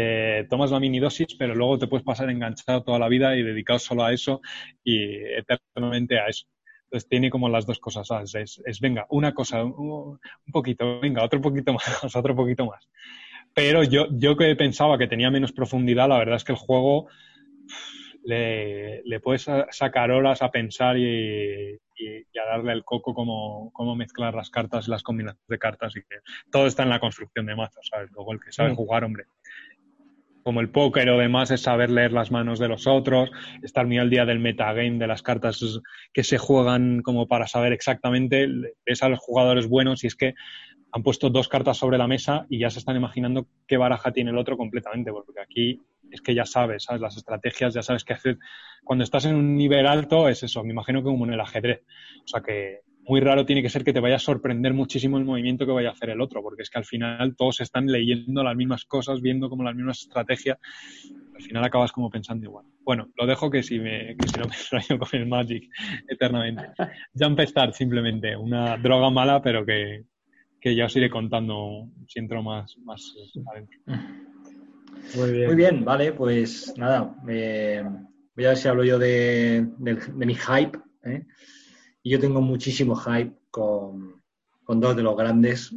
tomas 0.49 0.71
la 0.71 0.79
mini 0.79 1.01
dosis, 1.01 1.35
pero 1.37 1.57
luego 1.57 1.79
te 1.79 1.89
puedes 1.89 2.05
pasar 2.05 2.31
enganchado 2.31 2.85
toda 2.85 3.01
la 3.01 3.09
vida 3.09 3.37
y 3.37 3.43
dedicado 3.43 3.81
solo 3.81 4.05
a 4.05 4.13
eso 4.13 4.41
y 4.85 5.17
eternamente 5.17 6.21
a 6.21 6.29
eso 6.29 6.47
Entonces 6.95 7.09
tiene 7.09 7.29
como 7.29 7.49
las 7.49 7.67
dos 7.67 7.81
cosas, 7.81 8.07
¿sabes? 8.07 8.33
Es, 8.37 8.63
es 8.65 8.79
venga, 8.79 9.05
una 9.11 9.35
cosa, 9.35 9.65
un, 9.65 9.75
un 10.47 10.53
poquito, 10.53 11.01
venga, 11.01 11.25
otro 11.25 11.41
poquito 11.41 11.73
más, 12.05 12.15
otro 12.15 12.37
poquito 12.37 12.67
más. 12.67 12.89
Pero 13.53 13.83
yo, 13.83 14.07
yo 14.13 14.37
que 14.37 14.55
pensaba 14.55 14.97
que 14.97 15.09
tenía 15.09 15.29
menos 15.29 15.51
profundidad, 15.51 16.09
la 16.09 16.19
verdad 16.19 16.37
es 16.37 16.45
que 16.45 16.53
el 16.53 16.59
juego 16.59 17.09
le, 18.23 19.03
le 19.03 19.19
puedes 19.21 19.47
sacar 19.71 20.13
horas 20.13 20.41
a 20.43 20.53
pensar 20.53 20.97
y, 20.97 21.75
y- 21.97 22.27
y 22.33 22.39
a 22.39 22.45
darle 22.47 22.73
el 22.73 22.85
coco 22.85 23.13
cómo, 23.13 23.71
cómo 23.73 23.97
mezclar 23.97 24.35
las 24.35 24.51
cartas 24.51 24.87
y 24.87 24.91
las 24.93 25.03
combinaciones 25.03 25.49
de 25.49 25.59
cartas 25.59 25.97
y 25.97 26.01
que 26.03 26.17
todo 26.53 26.67
está 26.69 26.85
en 26.85 26.91
la 26.91 27.01
construcción 27.01 27.47
de 27.47 27.57
mazos, 27.57 27.89
¿sabes? 27.91 28.09
Luego 28.13 28.33
el 28.35 28.41
que 28.41 28.53
sabe 28.53 28.71
Mm. 28.71 28.77
jugar, 28.77 29.03
hombre. 29.05 29.25
Como 30.45 30.61
el 30.61 30.71
póker 30.71 31.09
o 31.09 31.19
demás 31.19 31.51
es 31.51 31.63
saber 31.63 31.91
leer 31.91 32.13
las 32.13 32.31
manos 32.31 32.59
de 32.59 32.69
los 32.69 32.87
otros, 32.87 33.31
estar 33.63 33.87
muy 33.87 33.99
al 33.99 34.11
día 34.11 34.27
del 34.27 34.39
metagame, 34.39 34.99
de 34.99 35.07
las 35.07 35.23
cartas 35.23 35.81
que 36.13 36.23
se 36.23 36.39
juegan 36.39 37.03
como 37.03 37.27
para 37.27 37.49
saber 37.49 37.73
exactamente, 37.73 38.47
ves 38.87 39.03
a 39.03 39.09
los 39.09 39.19
jugadores 39.19 39.67
buenos 39.67 40.05
y 40.05 40.07
es 40.07 40.15
que 40.15 40.35
han 40.93 41.03
puesto 41.03 41.29
dos 41.29 41.49
cartas 41.49 41.79
sobre 41.79 41.99
la 41.99 42.07
mesa 42.07 42.47
y 42.49 42.61
ya 42.61 42.71
se 42.71 42.79
están 42.79 42.95
imaginando 42.95 43.49
qué 43.67 43.77
baraja 43.77 44.13
tiene 44.13 44.31
el 44.31 44.39
otro 44.39 44.57
completamente, 44.57 45.11
porque 45.11 45.41
aquí 45.41 45.81
es 46.11 46.21
que 46.21 46.35
ya 46.37 46.45
sabes, 46.45 46.85
¿sabes? 46.85 47.03
Las 47.03 47.17
estrategias, 47.17 47.75
ya 47.75 47.83
sabes 47.83 48.05
qué 48.05 48.13
hacer. 48.13 48.39
Cuando 48.85 49.03
estás 49.03 49.25
en 49.25 49.35
un 49.35 49.57
nivel 49.57 49.89
alto 49.89 50.29
es 50.29 50.45
eso, 50.45 50.63
me 50.63 50.71
imagino 50.71 51.01
que 51.01 51.07
como 51.07 51.25
en 51.27 51.33
el 51.33 51.41
ajedrez. 51.41 51.83
O 52.25 52.29
sea 52.29 52.43
que 52.43 52.83
muy 53.07 53.21
raro 53.21 53.45
tiene 53.45 53.63
que 53.63 53.69
ser 53.69 53.85
que 53.85 53.93
te 53.93 54.01
vaya 54.01 54.17
a 54.17 54.21
sorprender 54.21 54.73
muchísimo 54.73 55.19
el 55.19 55.25
movimiento 55.25 55.67
que 55.67 55.73
vaya 55.73 55.91
a 55.91 55.93
hacer 55.93 56.11
el 56.11 56.21
otro, 56.21 56.43
porque 56.43 56.63
es 56.63 56.71
que 56.71 56.79
al 56.79 56.85
final 56.85 57.37
todos 57.37 57.61
están 57.61 57.87
leyendo 57.87 58.43
las 58.43 58.57
mismas 58.57 58.85
cosas, 58.85 59.21
viendo 59.21 59.51
como 59.51 59.63
las 59.63 59.75
mismas 59.75 60.01
estrategias. 60.01 60.59
Al 61.35 61.43
final 61.43 61.65
acabas 61.65 61.93
como 61.93 62.11
pensando 62.11 62.47
igual. 62.47 62.65
Bueno, 62.83 63.11
lo 63.17 63.27
dejo 63.27 63.51
que 63.51 63.63
si, 63.63 63.79
me, 63.79 64.17
que 64.17 64.29
si 64.29 64.39
no 64.39 64.47
me 64.47 64.55
extraño 64.55 64.99
con 64.99 65.21
el 65.21 65.27
Magic 65.27 65.69
eternamente. 66.09 66.65
Jump 67.15 67.41
Start 67.41 67.75
simplemente, 67.75 68.37
una 68.37 68.77
droga 68.79 69.11
mala, 69.11 69.43
pero 69.43 69.67
que, 69.67 70.05
que 70.61 70.75
ya 70.75 70.87
os 70.87 70.97
iré 70.97 71.11
contando 71.11 71.89
si 72.09 72.21
entro 72.21 72.43
más, 72.43 72.77
más 72.85 73.15
adentro. 73.53 73.79
Muy 75.17 75.31
bien. 75.33 75.47
Muy 75.47 75.57
bien, 75.57 75.85
vale, 75.85 76.13
pues 76.13 76.73
nada, 76.79 77.15
eh, 77.29 77.85
voy 78.35 78.45
a 78.45 78.49
ver 78.49 78.57
si 78.57 78.69
hablo 78.69 78.85
yo 78.85 78.99
de, 78.99 79.67
de 79.79 80.27
mi 80.27 80.35
hype. 80.35 80.79
¿eh? 81.05 81.27
Y 82.07 82.11
yo 82.11 82.21
tengo 82.21 82.43
muchísimo 82.43 82.95
hype 82.95 83.35
con, 83.51 84.23
con 84.63 84.79
dos 84.79 84.95
de 84.95 85.03
los 85.03 85.17
grandes. 85.17 85.75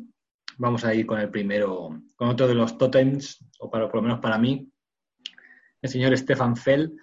Vamos 0.57 0.83
a 0.83 0.93
ir 0.93 1.05
con 1.05 1.21
el 1.21 1.29
primero, 1.29 2.01
con 2.17 2.27
otro 2.27 2.49
de 2.49 2.53
los 2.53 2.77
totems, 2.77 3.45
o 3.59 3.69
para, 3.69 3.87
por 3.87 3.95
lo 3.95 4.01
menos 4.01 4.19
para 4.19 4.37
mí, 4.37 4.69
el 5.81 5.89
señor 5.89 6.17
Stefan 6.17 6.57
Fell. 6.57 6.97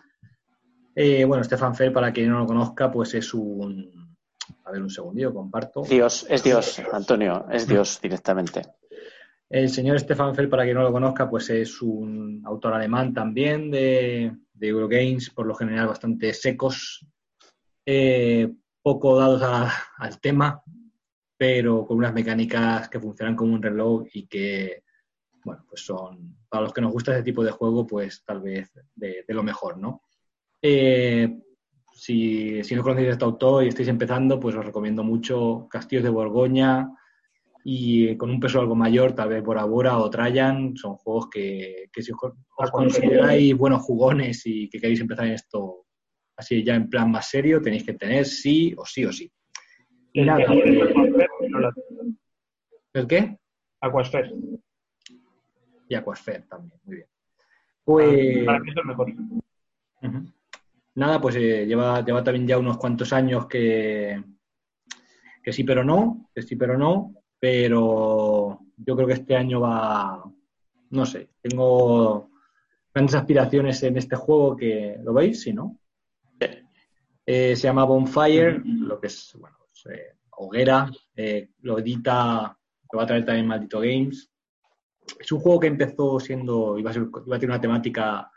Eh, 0.95 1.25
bueno, 1.25 1.43
Stefan 1.43 1.75
Fell, 1.75 1.91
para 1.91 2.13
quien 2.13 2.29
no 2.29 2.41
lo 2.41 2.47
conozca, 2.47 2.93
pues 2.93 3.15
es 3.15 3.33
un... 3.33 4.15
A 4.67 4.71
ver, 4.71 4.83
un 4.83 4.91
segundillo, 4.91 5.33
comparto. 5.33 5.85
Dios, 5.85 6.27
es 6.29 6.45
Dios, 6.45 6.83
Antonio, 6.93 7.47
es 7.51 7.67
Dios 7.67 7.99
directamente. 8.03 8.63
El 9.49 9.71
señor 9.71 9.99
Stefan 10.01 10.35
Fell, 10.35 10.51
para 10.51 10.65
quien 10.65 10.77
no 10.77 10.83
lo 10.83 10.93
conozca, 10.93 11.31
pues 11.31 11.49
es 11.49 11.81
un 11.81 12.43
autor 12.45 12.75
alemán 12.75 13.15
también 13.15 13.71
de, 13.71 14.37
de 14.53 14.69
Eurogames, 14.69 15.31
por 15.31 15.47
lo 15.47 15.55
general 15.55 15.87
bastante 15.87 16.35
secos, 16.35 17.07
eh, 17.87 18.53
poco 18.85 19.17
dados 19.17 19.43
a- 19.43 19.73
al 19.97 20.21
tema, 20.21 20.63
pero 21.39 21.87
con 21.87 21.97
unas 21.97 22.13
mecánicas 22.13 22.89
que 22.91 23.01
funcionan 23.01 23.35
como 23.35 23.55
un 23.55 23.63
reloj 23.63 24.05
y 24.13 24.27
que, 24.27 24.83
bueno, 25.43 25.65
pues 25.67 25.81
son, 25.85 26.37
para 26.51 26.65
los 26.65 26.73
que 26.75 26.83
nos 26.83 26.93
gusta 26.93 27.13
ese 27.15 27.23
tipo 27.23 27.43
de 27.43 27.51
juego, 27.51 27.87
pues 27.87 28.23
tal 28.27 28.43
vez 28.43 28.71
de, 28.95 29.25
de 29.27 29.35
lo 29.35 29.43
mejor, 29.43 29.79
¿no? 29.79 30.03
Eh, 30.61 31.41
si, 31.95 32.63
si 32.63 32.75
no 32.75 32.83
conocéis 32.83 33.09
a 33.09 33.13
este 33.13 33.25
autor 33.25 33.65
y 33.65 33.69
estáis 33.69 33.89
empezando, 33.89 34.39
pues 34.39 34.55
os 34.55 34.67
recomiendo 34.67 35.03
mucho 35.03 35.67
Castillos 35.71 36.05
de 36.05 36.11
Borgoña, 36.11 36.91
y 37.67 38.15
con 38.19 38.29
un 38.29 38.39
peso 38.39 38.61
algo 38.61 38.75
mayor, 38.75 39.15
tal 39.15 39.31
vez 39.31 39.43
Bora 39.43 39.65
Bora 39.65 39.97
o 39.97 40.11
Trajan, 40.11 40.77
son 40.77 40.97
juegos 40.97 41.31
que, 41.31 41.89
que 41.91 42.03
si 42.03 42.13
os, 42.13 42.19
os 42.59 42.71
consideráis 42.71 43.57
buenos 43.57 43.81
jugones 43.81 44.43
y 44.45 44.69
que 44.69 44.79
queréis 44.79 45.01
empezar 45.01 45.25
en 45.27 45.33
esto 45.33 45.84
así 46.37 46.65
ya 46.65 46.75
en 46.75 46.89
plan 46.89 47.11
más 47.11 47.29
serio, 47.29 47.61
tenéis 47.63 47.85
que 47.85 47.95
tener 47.95 48.25
sí 48.25 48.75
o 48.77 48.85
sí 48.85 49.05
o 49.05 49.13
sí. 49.13 49.31
Y 50.13 50.21
El 50.21 50.27
nada, 50.27 50.43
eh, 50.43 51.27
¿el 52.93 53.07
qué? 53.07 53.39
Aquasphere. 53.81 54.33
Y 55.89 55.95
Aquasphere 55.95 56.45
también, 56.49 56.81
muy 56.85 56.97
bien. 56.97 57.09
Pues 57.85 58.45
Para 58.45 58.59
mí 58.61 58.71
es 58.71 58.77
el 58.77 58.85
mejor. 58.85 59.13
Nada, 60.97 61.21
pues 61.21 61.37
eh, 61.37 61.67
lleva, 61.67 62.05
lleva 62.05 62.23
también 62.23 62.47
ya 62.47 62.59
unos 62.59 62.79
cuantos 62.79 63.13
años 63.13 63.47
que, 63.47 64.23
que 65.43 65.53
sí, 65.53 65.65
pero 65.65 65.83
no, 65.83 66.31
que 66.33 66.43
sí, 66.43 66.55
pero 66.55 66.79
no, 66.79 67.15
pero 67.39 68.61
yo 68.77 68.95
creo 68.95 69.09
que 69.09 69.15
este 69.15 69.37
año 69.37 69.61
va, 69.61 70.25
no 70.91 71.05
sé, 71.05 71.31
tengo 71.43 72.31
grandes 72.95 73.17
aspiraciones 73.17 73.83
en 73.83 73.97
este 73.97 74.15
juego 74.15 74.57
que, 74.57 74.97
¿lo 75.03 75.13
veis? 75.13 75.43
Sí, 75.43 75.53
¿no? 75.53 75.79
Eh, 77.27 77.57
se 77.57 77.63
llama 77.63 77.85
Bonfire, 77.85 78.61
lo 78.65 79.01
que 79.01 79.07
es, 79.07 79.35
bueno, 79.39 79.57
es, 79.73 79.87
eh, 79.87 80.17
hoguera, 80.37 80.91
eh, 81.17 81.51
lo 81.61 81.79
edita, 81.79 82.59
lo 82.93 82.97
va 82.99 83.05
a 83.05 83.07
traer 83.07 83.25
también 83.25 83.47
Maldito 83.47 83.81
Games. 83.81 84.31
Es 85.19 85.33
un 85.33 85.41
juego 85.41 85.61
que 85.61 85.67
empezó 85.69 86.21
siendo, 86.21 86.79
iba 86.79 86.91
a, 86.91 86.95
ser- 86.95 87.09
iba 87.27 87.37
a 87.37 87.39
tener 87.39 87.51
una 87.55 87.61
temática 87.61 88.31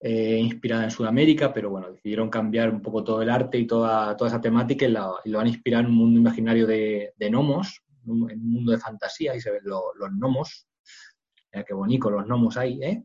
eh, 0.00 0.38
inspirada 0.38 0.84
en 0.84 0.90
Sudamérica, 0.90 1.52
pero 1.52 1.70
bueno, 1.70 1.90
decidieron 1.90 2.28
cambiar 2.30 2.70
un 2.70 2.80
poco 2.82 3.02
todo 3.02 3.22
el 3.22 3.30
arte 3.30 3.58
y 3.58 3.66
toda, 3.66 4.16
toda 4.16 4.28
esa 4.30 4.40
temática 4.40 4.86
y, 4.86 4.90
la- 4.92 5.10
y 5.24 5.30
lo 5.30 5.38
van 5.38 5.46
a 5.46 5.50
inspirar 5.50 5.80
en 5.84 5.90
un 5.90 5.96
mundo 5.96 6.20
imaginario 6.20 6.66
de, 6.66 7.12
de 7.16 7.30
gnomos, 7.30 7.82
un- 8.06 8.30
en 8.30 8.40
un 8.40 8.50
mundo 8.50 8.72
de 8.72 8.78
fantasía, 8.78 9.34
y 9.34 9.40
se 9.40 9.50
ven 9.50 9.62
lo- 9.64 9.94
los 9.94 10.10
gnomos. 10.10 10.66
Mira 11.52 11.64
qué 11.64 11.74
bonito 11.74 12.10
los 12.10 12.24
gnomos 12.26 12.56
ahí, 12.56 12.82
¿eh? 12.82 13.04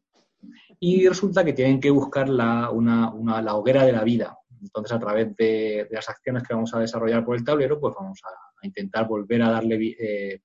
Y 0.80 1.08
resulta 1.08 1.44
que 1.46 1.54
tienen 1.54 1.80
que 1.80 1.90
buscar 1.92 2.28
la, 2.30 2.70
una, 2.72 3.12
una- 3.14 3.42
la 3.42 3.56
hoguera 3.56 3.86
de 3.86 3.92
la 3.94 4.04
vida. 4.04 4.38
Entonces, 4.62 4.92
a 4.92 5.00
través 5.00 5.36
de, 5.36 5.88
de 5.90 5.96
las 5.96 6.08
acciones 6.08 6.44
que 6.44 6.54
vamos 6.54 6.74
a 6.74 6.80
desarrollar 6.80 7.26
por 7.26 7.36
el 7.36 7.44
tablero, 7.44 7.80
pues 7.80 7.96
vamos 7.98 8.20
a, 8.24 8.30
a 8.30 8.66
intentar 8.68 9.08
volver 9.08 9.42
a 9.42 9.50
darle, 9.50 9.96
eh, 10.00 10.42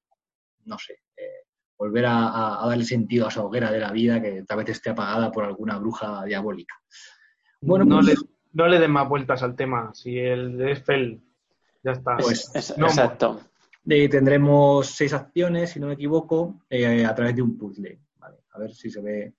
no 0.65 0.79
sé, 0.79 1.03
eh, 1.17 1.45
volver 1.79 2.07
a, 2.07 2.61
darle 2.67 2.85
sentido 2.85 3.27
a 3.27 3.29
esa 3.29 3.45
hoguera 3.45 3.71
de 3.71 3.81
la 3.81 3.93
vida 3.93 4.21
que 4.23 4.43
tal 4.45 4.59
vez 4.59 4.71
esté 4.71 4.91
apagada 4.91 5.31
por 5.31 5.45
alguna 5.45 5.79
bruja 5.79 6.25
diabólica. 6.25 6.75
Bueno, 7.61 7.85
no, 7.85 7.97
pues- 8.01 8.07
le, 8.07 8.15
no 8.55 8.67
le 8.69 8.79
den 8.79 8.91
más 8.91 9.09
vueltas 9.09 9.43
al 9.43 9.55
tema. 9.55 9.93
Si 9.95 10.19
el 10.19 10.57
de 10.57 10.71
Eiffel 10.71 11.21
ya 11.85 11.93
está. 11.93 12.17
Pues, 12.17 12.51
Es- 12.55 12.77
no, 12.79 12.87
exacto. 12.87 13.41
Eh, 13.89 14.09
tendremos 14.09 14.87
seis 14.89 15.13
acciones, 15.13 15.71
si 15.71 15.79
no 15.79 15.87
me 15.89 15.95
equivoco, 15.95 16.63
eh, 16.69 17.05
a 17.05 17.15
través 17.15 17.37
de 17.37 17.43
un 17.43 17.57
puzzle. 17.57 18.01
Vale, 18.17 18.39
a 18.53 18.59
ver 18.59 18.73
si 18.73 18.91
se 18.91 19.01
ve. 19.01 19.35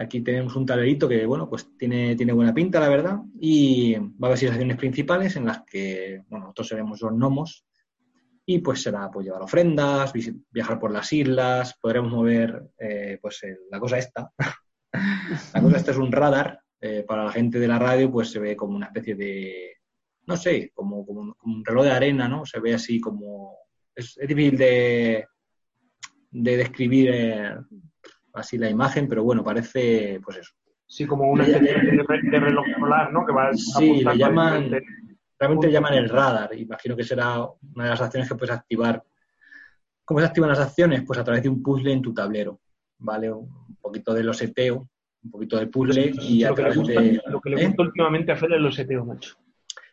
Aquí 0.00 0.20
tenemos 0.20 0.54
un 0.54 0.64
tablerito 0.64 1.08
que, 1.08 1.26
bueno, 1.26 1.48
pues 1.50 1.76
tiene, 1.76 2.14
tiene 2.14 2.32
buena 2.32 2.54
pinta, 2.54 2.78
la 2.78 2.88
verdad. 2.88 3.18
Y 3.40 3.94
va 3.96 4.06
a 4.22 4.26
haber 4.26 4.38
seis 4.38 4.52
acciones 4.52 4.76
principales 4.76 5.34
en 5.34 5.44
las 5.44 5.64
que, 5.64 6.22
bueno, 6.28 6.44
nosotros 6.44 6.68
seremos 6.68 7.02
los 7.02 7.12
gnomos. 7.12 7.66
Y 8.46 8.60
pues 8.60 8.80
será 8.80 9.10
pues 9.10 9.26
llevar 9.26 9.42
ofrendas, 9.42 10.12
viajar 10.50 10.78
por 10.78 10.92
las 10.92 11.12
islas, 11.12 11.76
podremos 11.82 12.12
mover, 12.12 12.70
eh, 12.78 13.18
pues 13.20 13.42
el- 13.42 13.58
la 13.70 13.80
cosa 13.80 13.98
esta. 13.98 14.30
la 15.54 15.60
cosa 15.62 15.76
esta 15.76 15.90
es 15.90 15.96
un 15.98 16.12
radar. 16.12 16.60
eh, 16.80 17.02
para 17.06 17.24
la 17.24 17.32
gente 17.32 17.58
de 17.58 17.66
la 17.66 17.78
radio, 17.80 18.08
pues 18.10 18.30
se 18.30 18.38
ve 18.38 18.54
como 18.54 18.76
una 18.76 18.86
especie 18.86 19.16
de, 19.16 19.78
no 20.26 20.36
sé, 20.36 20.70
como, 20.72 21.04
como 21.04 21.34
un, 21.42 21.64
reloj 21.64 21.84
de 21.86 21.90
arena, 21.90 22.28
¿no? 22.28 22.46
Se 22.46 22.60
ve 22.60 22.72
así 22.74 23.00
como... 23.00 23.56
Es, 23.96 24.16
difícil 24.28 24.56
de, 24.56 25.26
de 26.30 26.56
describir 26.56 27.10
eh, 27.12 27.56
así 28.38 28.58
la 28.58 28.70
imagen, 28.70 29.08
pero 29.08 29.22
bueno, 29.24 29.42
parece, 29.44 30.20
pues 30.24 30.38
eso. 30.38 30.52
Sí, 30.86 31.06
como 31.06 31.30
una 31.30 31.44
especie 31.44 31.74
de, 31.74 32.02
re- 32.02 32.30
de 32.30 32.40
reloj 32.40 32.64
solar, 32.78 33.12
¿no? 33.12 33.26
Que 33.26 33.32
va 33.32 33.50
Sí, 33.54 34.02
le 34.04 34.16
llaman- 34.16 34.70
Realmente 35.38 35.66
le 35.68 35.72
llaman 35.72 35.94
el 35.94 36.08
radar. 36.08 36.50
Imagino 36.58 36.96
que 36.96 37.04
será 37.04 37.40
una 37.74 37.84
de 37.84 37.90
las 37.90 38.00
acciones 38.00 38.28
que 38.28 38.34
puedes 38.34 38.54
activar. 38.54 39.04
¿Cómo 40.04 40.18
se 40.20 40.26
activan 40.26 40.48
las 40.50 40.58
acciones? 40.58 41.02
Pues 41.06 41.18
a 41.18 41.24
través 41.24 41.42
de 41.42 41.48
un 41.48 41.62
puzzle 41.62 41.92
en 41.92 42.02
tu 42.02 42.12
tablero, 42.14 42.60
¿vale? 42.98 43.30
Un 43.30 43.76
poquito 43.80 44.14
de 44.14 44.24
loseteo, 44.24 44.88
un 45.22 45.30
poquito 45.30 45.58
de 45.58 45.66
puzzle 45.68 46.12
y 46.22 46.42
a 46.42 46.48
lo, 46.48 46.54
que 46.56 46.62
le 46.62 46.68
través 46.70 46.78
gusta, 46.88 47.00
de... 47.02 47.22
lo 47.26 47.40
que 47.40 47.50
le 47.50 47.62
¿Eh? 47.62 47.66
gusta 47.66 47.82
últimamente 47.82 48.32
a 48.32 48.36
Fede 48.36 48.56
es 48.56 48.60
los 48.62 48.74
seteos, 48.74 49.06
macho. 49.06 49.36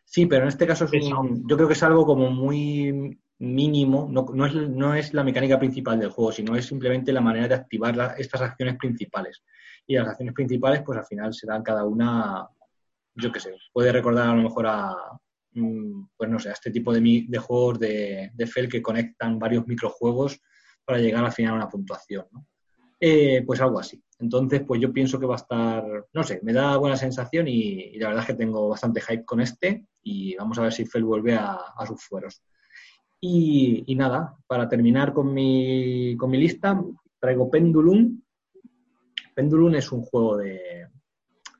Sí, 0.03 0.25
pero 0.25 0.43
en 0.43 0.47
este 0.47 0.65
caso 0.65 0.85
es 0.91 1.11
un, 1.11 1.47
yo 1.47 1.55
creo 1.57 1.67
que 1.67 1.73
es 1.73 1.83
algo 1.83 2.05
como 2.05 2.29
muy 2.31 3.19
mínimo, 3.39 4.07
no, 4.09 4.25
no, 4.33 4.45
es, 4.45 4.53
no 4.55 4.93
es 4.93 5.13
la 5.13 5.23
mecánica 5.23 5.59
principal 5.59 5.99
del 5.99 6.09
juego, 6.09 6.31
sino 6.31 6.55
es 6.55 6.65
simplemente 6.65 7.11
la 7.11 7.21
manera 7.21 7.47
de 7.47 7.55
activar 7.55 8.15
estas 8.17 8.41
acciones 8.41 8.77
principales. 8.77 9.43
Y 9.87 9.95
las 9.95 10.07
acciones 10.07 10.33
principales, 10.33 10.81
pues 10.85 10.99
al 10.99 11.05
final 11.05 11.33
serán 11.33 11.63
cada 11.63 11.85
una, 11.85 12.47
yo 13.15 13.31
qué 13.31 13.39
sé, 13.39 13.55
puede 13.73 13.91
recordar 13.91 14.29
a 14.29 14.35
lo 14.35 14.43
mejor 14.43 14.67
a, 14.67 14.95
mm, 15.53 16.07
pues 16.17 16.29
no 16.29 16.39
sé, 16.39 16.49
a 16.49 16.53
este 16.53 16.71
tipo 16.71 16.93
de, 16.93 17.25
de 17.27 17.37
juegos 17.37 17.79
de, 17.79 18.31
de 18.33 18.69
que 18.69 18.81
conectan 18.81 19.39
varios 19.39 19.67
microjuegos 19.67 20.39
para 20.83 20.99
llegar 20.99 21.25
al 21.25 21.31
final 21.31 21.53
a 21.53 21.57
una 21.57 21.69
puntuación, 21.69 22.25
¿no? 22.31 22.47
Eh, 22.99 23.43
pues 23.45 23.59
algo 23.61 23.79
así. 23.79 24.01
Entonces, 24.19 24.63
pues 24.65 24.79
yo 24.81 24.93
pienso 24.93 25.19
que 25.19 25.25
va 25.25 25.35
a 25.35 25.37
estar, 25.37 25.83
no 26.13 26.23
sé, 26.23 26.39
me 26.43 26.53
da 26.53 26.77
buena 26.77 26.95
sensación 26.95 27.47
y, 27.47 27.97
la 27.99 28.07
verdad 28.07 28.23
es 28.23 28.27
que 28.27 28.35
tengo 28.35 28.69
bastante 28.69 29.01
hype 29.01 29.25
con 29.25 29.41
este 29.41 29.87
y 30.01 30.35
vamos 30.35 30.57
a 30.57 30.63
ver 30.63 30.73
si 30.73 30.85
Fel 30.85 31.03
vuelve 31.03 31.35
a, 31.35 31.59
sus 31.85 32.01
fueros. 32.01 32.41
Y, 33.27 33.95
nada, 33.95 34.37
para 34.45 34.69
terminar 34.69 35.11
con 35.11 35.33
mi, 35.33 36.15
con 36.15 36.29
mi 36.29 36.37
lista, 36.37 36.79
traigo 37.19 37.49
Pendulum. 37.49 38.21
Pendulum 39.33 39.75
es 39.75 39.91
un 39.91 40.03
juego 40.03 40.37
de... 40.37 40.87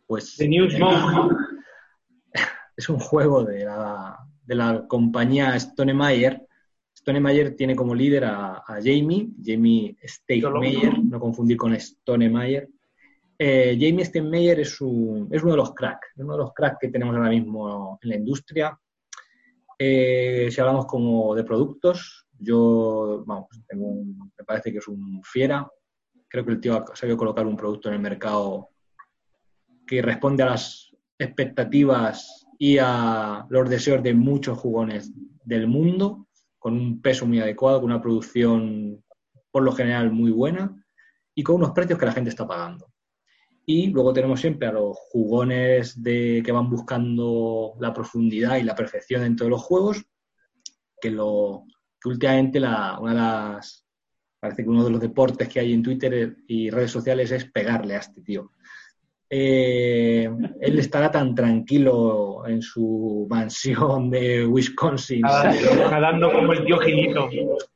Pues, 0.06 0.38
de 0.38 0.48
News 0.48 0.76
Es 2.78 2.90
un 2.90 3.00
juego 3.00 3.44
de 3.44 3.66
la, 3.66 4.16
de 4.44 4.56
la 4.56 4.86
compañía 4.88 5.60
Stonemeyer. 5.60 6.46
Stonemeyer 6.96 7.56
tiene 7.56 7.76
como 7.76 7.96
líder 7.96 8.26
a, 8.26 8.62
Jamie, 8.68 9.30
Jamie 9.44 9.98
Steinmeier, 10.04 11.04
no 11.04 11.20
confundir 11.20 11.58
con 11.58 11.80
Stonemeyer. 11.80 12.70
Eh, 13.40 13.76
Jamie 13.80 14.06
Steinmeier 14.06 14.60
es, 14.60 14.80
un, 14.82 15.30
es 15.32 15.42
uno 15.42 15.54
de 15.54 15.58
los 15.58 15.74
cracks, 15.74 16.10
uno 16.18 16.34
de 16.34 16.40
los 16.40 16.54
cracks 16.54 16.78
que 16.80 16.90
tenemos 16.90 17.16
ahora 17.16 17.30
mismo 17.30 17.98
en 18.04 18.10
la 18.10 18.16
industria. 18.18 18.78
Eh, 19.78 20.48
si 20.52 20.62
hablamos 20.62 20.86
como 20.86 21.36
de 21.36 21.44
productos, 21.44 22.28
yo, 22.38 23.24
vamos, 23.26 23.48
me 23.74 24.44
parece 24.46 24.72
que 24.72 24.80
es 24.80 24.88
un 24.88 25.22
fiera. 25.24 25.68
Creo 26.28 26.46
que 26.46 26.52
el 26.52 26.60
tío 26.60 26.76
ha 26.78 26.96
sabido 26.96 27.18
colocar 27.18 27.46
un 27.46 27.56
producto 27.56 27.90
en 27.90 27.96
el 27.96 28.02
mercado 28.02 28.70
que 29.86 30.02
responde 30.02 30.44
a 30.44 30.48
las 30.48 30.92
expectativas 31.18 32.46
y 32.58 32.78
a 32.80 33.46
los 33.50 33.70
deseos 33.70 34.02
de 34.04 34.14
muchos 34.14 34.58
jugones 34.58 35.12
del 35.44 35.68
mundo, 35.68 36.28
con 36.58 36.74
un 36.74 37.02
peso 37.02 37.26
muy 37.26 37.40
adecuado, 37.40 37.82
con 37.82 37.92
una 37.92 38.02
producción 38.02 39.04
por 39.52 39.64
lo 39.64 39.72
general 39.72 40.12
muy 40.12 40.32
buena 40.32 40.84
y 41.34 41.44
con 41.44 41.58
unos 41.58 41.72
precios 41.72 42.00
que 42.00 42.06
la 42.06 42.12
gente 42.12 42.30
está 42.30 42.48
pagando. 42.48 42.88
Y 43.66 43.88
luego 43.88 44.14
tenemos 44.14 44.40
siempre 44.40 44.68
a 44.68 44.72
los 44.72 44.96
jugones 45.10 46.02
de, 46.02 46.44
que 46.46 46.52
van 46.52 46.70
buscando 46.70 47.74
la 47.80 47.94
profundidad 47.94 48.58
y 48.58 48.64
la 48.64 48.76
perfección 48.76 49.22
dentro 49.22 49.46
de 49.46 49.50
los 49.50 49.64
juegos, 49.64 50.06
que, 51.02 51.10
lo, 51.10 51.64
que 52.00 52.10
últimamente 52.10 52.60
la, 52.60 53.00
una 53.00 53.12
de 53.12 53.20
las, 53.20 53.88
parece 54.40 54.64
que 54.64 54.70
uno 54.70 54.84
de 54.84 54.92
los 54.92 55.02
deportes 55.02 55.50
que 55.50 55.60
hay 55.60 55.74
en 55.74 55.82
Twitter 55.82 56.38
y 56.48 56.70
redes 56.70 56.92
sociales 56.92 57.32
es 57.32 57.46
pegarle 57.46 57.96
a 57.96 58.00
este 58.00 58.22
tío. 58.22 58.52
Eh, 59.30 60.30
él 60.62 60.80
estará 60.80 61.10
tan 61.10 61.34
tranquilo 61.34 62.46
en 62.48 62.62
su 62.62 63.26
mansión 63.30 64.10
de 64.10 64.46
Wisconsin. 64.46 65.22
Nadando 65.22 66.32
como 66.32 66.54
el 66.54 66.66
tío 66.66 66.78
Gilito. 66.78 67.30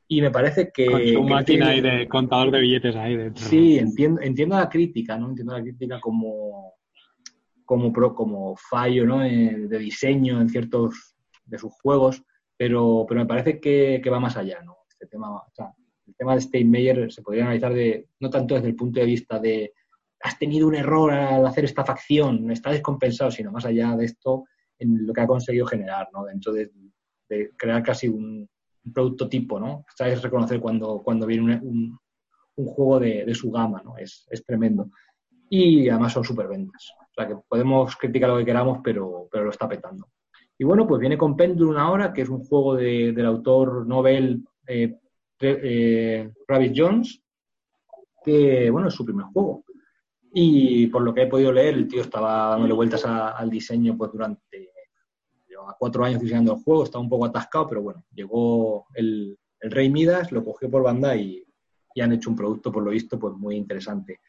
Y 0.08 0.22
me 0.22 0.32
parece 0.32 0.72
que. 0.72 0.86
Con 0.86 1.08
su 1.08 1.24
máquina 1.24 1.70
ahí 1.70 1.82
de 1.82 2.08
contador 2.08 2.52
de 2.52 2.60
billetes 2.60 2.96
ahí 2.96 3.16
dentro. 3.16 3.44
Sí, 3.46 3.78
entiendo, 3.78 4.22
entiendo 4.22 4.58
la 4.58 4.70
crítica, 4.70 5.18
¿no? 5.18 5.30
Entiendo 5.30 5.54
la 5.54 5.62
crítica 5.62 6.00
como, 6.00 6.74
como, 7.66 7.92
pro, 7.92 8.14
como 8.16 8.56
fallo 8.56 9.06
¿no? 9.06 9.20
de, 9.20 9.80
diseño 9.80 10.42
en 10.42 10.50
ciertos 10.50 11.16
de 11.46 11.58
sus 11.58 11.72
juegos, 11.74 12.24
pero, 12.58 13.06
pero 13.08 13.22
me 13.22 13.28
parece 13.28 13.60
que, 13.60 14.02
va 14.12 14.20
más 14.20 14.38
allá, 14.38 14.62
¿no? 14.64 14.78
Este 14.90 15.08
tema, 15.08 15.42
el 16.08 16.16
tema 16.16 16.36
de 16.36 16.42
Steinmeier 16.42 17.12
se 17.12 17.22
podría 17.22 17.44
analizar 17.44 17.74
de, 17.74 18.08
no 18.20 18.30
tanto 18.30 18.56
desde 18.56 18.70
el 18.70 18.76
punto 18.76 19.00
de 19.00 19.06
vista 19.06 19.40
de 19.40 19.74
has 20.22 20.38
tenido 20.38 20.68
un 20.68 20.76
error 20.76 21.12
al 21.12 21.46
hacer 21.46 21.66
esta 21.66 21.86
facción, 21.86 22.52
está 22.52 22.72
descompensado, 22.72 23.32
sino 23.32 23.52
más 23.52 23.66
allá 23.66 23.96
de 23.96 24.06
esto, 24.06 24.46
en 24.78 25.06
lo 25.06 25.14
que 25.14 25.22
ha 25.22 25.28
conseguido 25.28 25.66
generar, 25.66 26.08
¿no? 26.14 26.26
Dentro 26.26 26.54
de, 26.54 26.72
crear 27.56 27.84
casi 27.84 28.08
un, 28.08 28.50
producto 28.94 29.30
tipo, 29.30 29.60
¿no? 29.60 29.86
Sabes 29.96 30.22
reconocer 30.22 30.60
cuando, 30.60 31.02
cuando 31.04 31.28
viene 31.28 31.60
un, 31.62 31.98
juego 32.56 33.00
de, 33.00 33.34
su 33.36 33.52
gama, 33.52 33.82
¿no? 33.84 33.98
Es, 33.98 34.26
tremendo. 34.46 34.90
Y 35.50 35.88
además 35.90 36.14
son 36.14 36.24
superventas. 36.24 36.90
O 37.00 37.14
sea 37.14 37.28
que 37.28 37.36
podemos 37.48 37.96
criticar 37.96 38.30
lo 38.30 38.38
que 38.38 38.46
queramos, 38.46 38.80
pero, 38.84 39.28
pero 39.32 39.46
lo 39.46 39.52
está 39.52 39.68
petando. 39.68 40.08
Y 40.58 40.66
bueno, 40.66 40.86
pues 40.88 41.00
viene 41.00 41.18
con 41.18 41.38
Pendulum 41.38 41.78
ahora, 41.78 42.12
que 42.12 42.24
es 42.24 42.30
un 42.30 42.44
juego 42.44 42.76
del 42.76 43.26
autor 43.26 43.88
Nobel 43.88 44.44
eh, 44.68 44.98
eh, 45.40 46.32
Rabbit 46.48 46.74
Jones, 46.76 47.22
que, 48.24 48.70
bueno, 48.70 48.90
es 48.90 48.94
su 48.94 49.06
primer 49.06 49.26
juego. 49.28 49.64
Y 50.34 50.88
por 50.88 51.02
lo 51.02 51.14
que 51.14 51.24
he 51.24 51.28
podido 51.28 51.52
leer, 51.52 51.74
el 51.74 51.88
tío 51.88 52.02
estaba 52.02 52.50
dándole 52.50 52.74
vueltas 52.74 53.04
al 53.06 53.50
diseño 53.50 53.98
pues 53.98 54.12
durante 54.12 54.72
lleva 55.48 55.76
cuatro 55.78 56.04
años 56.04 56.22
diseñando 56.22 56.54
el 56.54 56.64
juego, 56.64 56.84
estaba 56.84 57.04
un 57.04 57.10
poco 57.10 57.26
atascado, 57.26 57.68
pero 57.68 57.82
bueno, 57.82 58.06
llegó 58.14 58.86
el, 58.94 59.38
Rey 59.62 59.90
Midas, 59.90 60.32
lo 60.32 60.46
cogió 60.46 60.70
por 60.72 60.84
banda 60.84 61.16
y, 61.16 61.44
han 62.02 62.14
hecho 62.14 62.30
un 62.30 62.36
producto, 62.38 62.72
por 62.72 62.82
lo 62.82 62.92
visto, 62.92 63.20
pues 63.20 63.34
muy 63.34 63.58
interesante. 63.58 64.22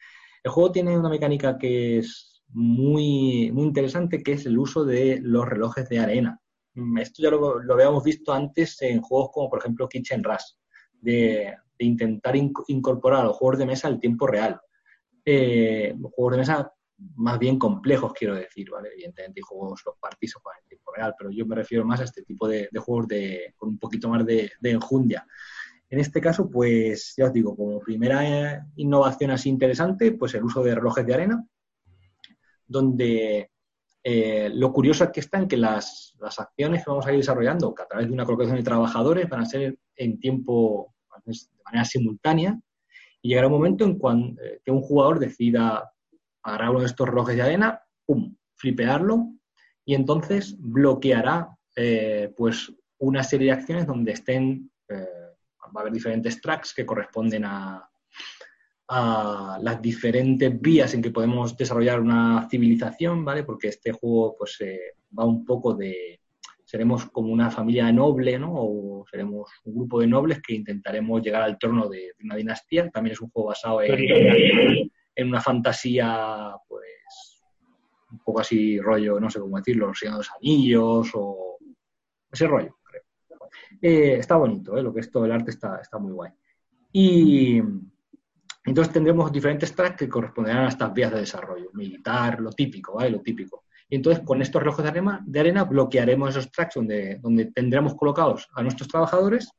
El 0.43 0.51
juego 0.51 0.73
tiene 0.73 0.97
una 0.97 1.07
mecánica 1.07 1.57
que 1.57 1.99
es 1.99 2.43
muy, 2.49 3.49
muy 3.53 3.63
interesante, 3.63 4.21
que 4.21 4.33
es 4.33 4.45
el 4.45 4.59
uso 4.59 4.83
de 4.83 5.21
los 5.21 5.47
relojes 5.47 5.87
de 5.87 5.99
arena. 5.99 6.37
Mm, 6.73 6.97
esto 6.97 7.23
ya 7.23 7.29
lo, 7.29 7.61
habíamos 7.71 8.03
visto 8.03 8.33
antes 8.33 8.81
en 8.81 8.99
juegos 8.99 9.29
como, 9.31 9.49
por 9.49 9.59
ejemplo, 9.59 9.87
Kitchen 9.87 10.21
Rush, 10.21 10.43
de, 10.99 11.55
intentar 11.77 12.35
incorporar 12.35 13.21
a 13.21 13.27
los 13.27 13.37
juegos 13.37 13.59
de 13.59 13.67
mesa 13.67 13.87
al 13.87 14.01
tiempo 14.01 14.27
real 14.27 14.59
eh, 15.25 15.95
juegos 16.13 16.31
de 16.33 16.37
mesa 16.37 16.73
más 17.15 17.39
bien 17.39 17.57
complejos, 17.57 18.13
quiero 18.13 18.35
decir. 18.35 18.67
Evidentemente 18.93 19.39
hay 19.39 19.43
juegos, 19.43 19.81
los 19.85 19.95
partidos 19.97 20.41
en 20.61 20.67
tiempo 20.67 20.93
real, 20.95 21.15
pero 21.17 21.31
yo 21.31 21.45
me 21.45 21.55
refiero 21.55 21.85
más 21.85 21.99
a 22.01 22.03
este 22.03 22.23
tipo 22.23 22.47
de, 22.47 22.69
juegos 22.77 23.07
de, 23.07 23.53
con 23.57 23.69
un 23.69 23.79
poquito 23.79 24.09
más 24.09 24.25
de, 24.25 24.51
enjundia. 24.63 25.25
En 25.89 25.99
este 25.99 26.21
caso, 26.21 26.49
pues 26.49 27.13
ya 27.17 27.25
os 27.25 27.33
digo, 27.33 27.55
como 27.55 27.79
primera 27.79 28.53
eh, 28.53 28.61
innovación 28.77 29.31
así 29.31 29.49
interesante, 29.49 30.13
pues 30.13 30.33
el 30.35 30.43
uso 30.43 30.63
de 30.63 30.75
relojes 30.75 31.05
de 31.05 31.13
arena, 31.13 31.45
donde 32.65 33.51
eh, 34.03 34.49
lo 34.53 34.71
curioso 34.71 35.03
es 35.03 35.09
que 35.11 35.19
está 35.19 35.37
en 35.37 35.47
que 35.47 35.57
las, 35.57 36.15
las, 36.19 36.39
acciones 36.39 36.83
que 36.83 36.89
vamos 36.89 37.05
a 37.05 37.11
ir 37.11 37.17
desarrollando, 37.17 37.75
que 37.75 37.83
a 37.83 37.87
través 37.87 38.07
de 38.07 38.13
una 38.13 38.25
colocación 38.25 38.55
de 38.55 38.63
trabajadores, 38.63 39.27
van 39.27 39.41
a 39.41 39.45
ser 39.45 39.77
en 39.97 40.17
tiempo, 40.17 40.95
de 41.25 41.33
manera 41.65 41.83
simultánea, 41.83 42.57
y 43.21 43.29
llegará 43.29 43.47
un 43.47 43.53
momento 43.53 43.85
en 43.85 43.97
cuando, 43.97 44.41
eh, 44.41 44.61
que 44.63 44.71
un 44.71 44.81
jugador 44.81 45.19
decida 45.19 45.91
agarrar 46.43 46.71
uno 46.71 46.79
de 46.79 46.87
estos 46.87 47.07
relojes 47.07 47.35
de 47.35 47.41
arena, 47.41 47.81
pum, 48.05 48.35
flipearlo, 48.55 49.33
y 49.85 49.95
entonces 49.95 50.55
bloqueará 50.59 51.55
eh, 51.75 52.33
pues 52.35 52.71
una 52.99 53.23
serie 53.23 53.47
de 53.47 53.59
acciones 53.59 53.87
donde 53.87 54.13
estén, 54.13 54.71
eh, 54.89 55.07
va 55.75 55.79
a 55.79 55.81
haber 55.81 55.93
diferentes 55.93 56.41
tracks 56.41 56.73
que 56.73 56.85
corresponden 56.85 57.45
a, 57.45 57.89
a 58.89 59.59
las 59.61 59.81
diferentes 59.81 60.59
vías 60.59 60.93
en 60.93 61.01
que 61.01 61.11
podemos 61.11 61.55
desarrollar 61.55 61.99
una 61.99 62.47
civilización, 62.49 63.23
¿vale? 63.23 63.43
Porque 63.43 63.69
este 63.69 63.91
juego 63.91 64.35
pues 64.37 64.57
va 65.17 65.25
un 65.25 65.45
poco 65.45 65.73
de, 65.73 66.20
seremos 66.71 67.07
como 67.07 67.33
una 67.33 67.51
familia 67.51 67.91
noble, 67.91 68.39
¿no? 68.39 68.53
O 68.53 69.05
seremos 69.05 69.51
un 69.65 69.75
grupo 69.75 69.99
de 69.99 70.07
nobles 70.07 70.41
que 70.41 70.53
intentaremos 70.53 71.21
llegar 71.21 71.43
al 71.43 71.59
trono 71.59 71.89
de, 71.89 72.13
una 72.23 72.37
dinastía. 72.37 72.89
También 72.89 73.11
es 73.11 73.19
un 73.19 73.29
juego 73.29 73.49
basado 73.49 73.81
en, 73.81 75.27
una 75.27 75.41
fantasía, 75.41 76.55
pues, 76.69 77.41
un 78.09 78.19
poco 78.19 78.39
así 78.39 78.79
rollo, 78.79 79.19
no 79.19 79.29
sé 79.29 79.41
cómo 79.41 79.57
decirlo, 79.57 79.87
los 79.87 79.99
Señor 79.99 80.13
de 80.13 80.17
los 80.19 80.31
Anillos 80.31 81.11
o 81.13 81.57
ese 82.31 82.47
rollo, 82.47 82.77
creo. 82.81 83.03
Eh, 83.81 84.15
está 84.19 84.37
bonito, 84.37 84.77
¿eh? 84.77 84.81
Lo 84.81 84.93
que 84.93 85.01
es 85.01 85.11
todo 85.11 85.25
el 85.25 85.33
arte 85.33 85.51
está, 85.51 85.81
está 85.81 85.99
muy 85.99 86.13
guay. 86.13 86.31
Y 86.93 87.61
entonces 88.63 88.93
tendremos 88.93 89.29
diferentes 89.29 89.75
tracks 89.75 89.97
que 89.97 90.07
corresponderán 90.07 90.63
a 90.63 90.69
estas 90.69 90.93
vías 90.93 91.11
de 91.11 91.19
desarrollo, 91.19 91.69
militar, 91.73 92.39
lo 92.39 92.51
típico, 92.53 92.93
¿vale? 92.93 93.09
Lo 93.09 93.19
típico. 93.19 93.65
Y 93.91 93.97
entonces 93.97 94.23
con 94.23 94.41
estos 94.41 94.61
relojes 94.61 94.83
de 94.83 94.89
arena, 94.89 95.21
de 95.25 95.39
arena 95.41 95.65
bloquearemos 95.65 96.29
esos 96.29 96.49
tracks 96.49 96.75
donde, 96.75 97.19
donde 97.21 97.51
tendremos 97.51 97.93
colocados 97.93 98.47
a 98.55 98.63
nuestros 98.63 98.87
trabajadores 98.87 99.51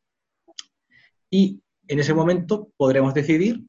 y 1.29 1.61
en 1.87 1.99
ese 1.99 2.15
momento 2.15 2.71
podremos 2.79 3.13
decidir 3.13 3.63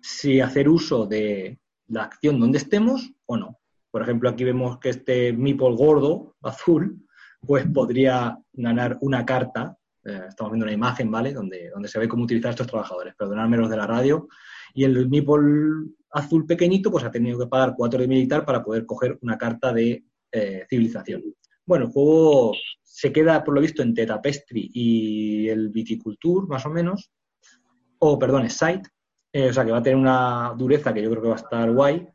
si 0.00 0.40
hacer 0.40 0.68
uso 0.68 1.06
de 1.06 1.58
la 1.88 2.04
acción 2.04 2.38
donde 2.38 2.58
estemos 2.58 3.10
o 3.26 3.36
no. 3.36 3.58
Por 3.90 4.02
ejemplo, 4.02 4.30
aquí 4.30 4.44
vemos 4.44 4.78
que 4.78 4.90
este 4.90 5.32
meeple 5.32 5.74
gordo, 5.74 6.36
azul, 6.42 7.04
pues 7.44 7.66
podría 7.66 8.38
ganar 8.52 8.98
una 9.00 9.26
carta. 9.26 9.76
Eh, 10.04 10.26
estamos 10.28 10.52
viendo 10.52 10.64
una 10.64 10.74
imagen, 10.74 11.10
¿vale? 11.10 11.32
Donde, 11.32 11.70
donde 11.70 11.88
se 11.88 11.98
ve 11.98 12.06
cómo 12.06 12.22
utilizar 12.22 12.50
estos 12.50 12.68
trabajadores. 12.68 13.16
Perdonadme 13.16 13.56
los 13.56 13.70
de 13.70 13.76
la 13.78 13.86
radio. 13.88 14.28
Y 14.74 14.84
el 14.84 15.08
meeple 15.08 15.92
azul 16.14 16.46
pequeñito, 16.46 16.90
pues 16.90 17.04
ha 17.04 17.10
tenido 17.10 17.38
que 17.38 17.46
pagar 17.46 17.74
cuatro 17.76 18.00
de 18.00 18.08
militar 18.08 18.44
para 18.44 18.62
poder 18.62 18.86
coger 18.86 19.18
una 19.22 19.36
carta 19.36 19.72
de 19.72 20.04
eh, 20.32 20.64
civilización. 20.68 21.22
Bueno, 21.66 21.86
el 21.86 21.92
juego 21.92 22.54
se 22.82 23.12
queda, 23.12 23.42
por 23.42 23.54
lo 23.54 23.60
visto, 23.60 23.82
entre 23.82 24.06
Tapestry 24.06 24.70
y 24.72 25.48
el 25.48 25.70
Viticulture, 25.70 26.46
más 26.46 26.64
o 26.66 26.70
menos. 26.70 27.10
O, 27.98 28.18
perdón, 28.18 28.48
Sight. 28.48 28.86
Eh, 29.32 29.48
o 29.48 29.52
sea, 29.52 29.64
que 29.64 29.72
va 29.72 29.78
a 29.78 29.82
tener 29.82 29.98
una 29.98 30.54
dureza 30.56 30.94
que 30.94 31.02
yo 31.02 31.10
creo 31.10 31.22
que 31.22 31.28
va 31.28 31.34
a 31.34 31.38
estar 31.38 31.72
guay. 31.72 32.06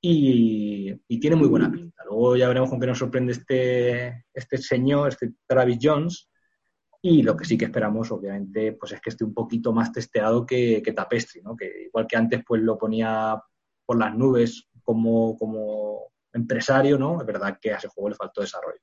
Y, 0.00 0.94
tiene 1.18 1.36
muy 1.36 1.48
buena 1.48 1.70
pinta. 1.70 2.04
Luego 2.04 2.36
ya 2.36 2.48
veremos 2.48 2.68
con 2.68 2.78
qué 2.78 2.86
nos 2.86 2.98
sorprende 2.98 3.32
este, 3.32 4.26
este 4.32 4.58
señor, 4.58 5.08
este 5.08 5.32
Travis 5.46 5.78
Jones. 5.80 6.28
Y 7.02 7.22
lo 7.22 7.36
que 7.36 7.44
sí 7.44 7.56
que 7.56 7.66
esperamos, 7.66 8.10
obviamente, 8.10 8.72
pues 8.72 8.92
es 8.92 9.00
que 9.00 9.10
esté 9.10 9.24
un 9.24 9.34
poquito 9.34 9.72
más 9.72 9.92
testeado 9.92 10.44
que, 10.44 10.82
que 10.82 10.92
Tapestry, 10.92 11.42
¿no? 11.42 11.56
Que 11.56 11.84
igual 11.86 12.06
que 12.06 12.16
antes, 12.16 12.42
pues 12.46 12.62
lo 12.62 12.78
ponía 12.78 13.40
por 13.84 13.98
las 13.98 14.14
nubes 14.14 14.68
como, 14.82 15.36
como 15.36 16.12
empresario, 16.32 16.98
¿no? 16.98 17.20
Es 17.20 17.26
verdad 17.26 17.58
que 17.60 17.72
a 17.72 17.76
ese 17.76 17.88
juego 17.88 18.10
le 18.10 18.16
faltó 18.16 18.40
desarrollo. 18.40 18.80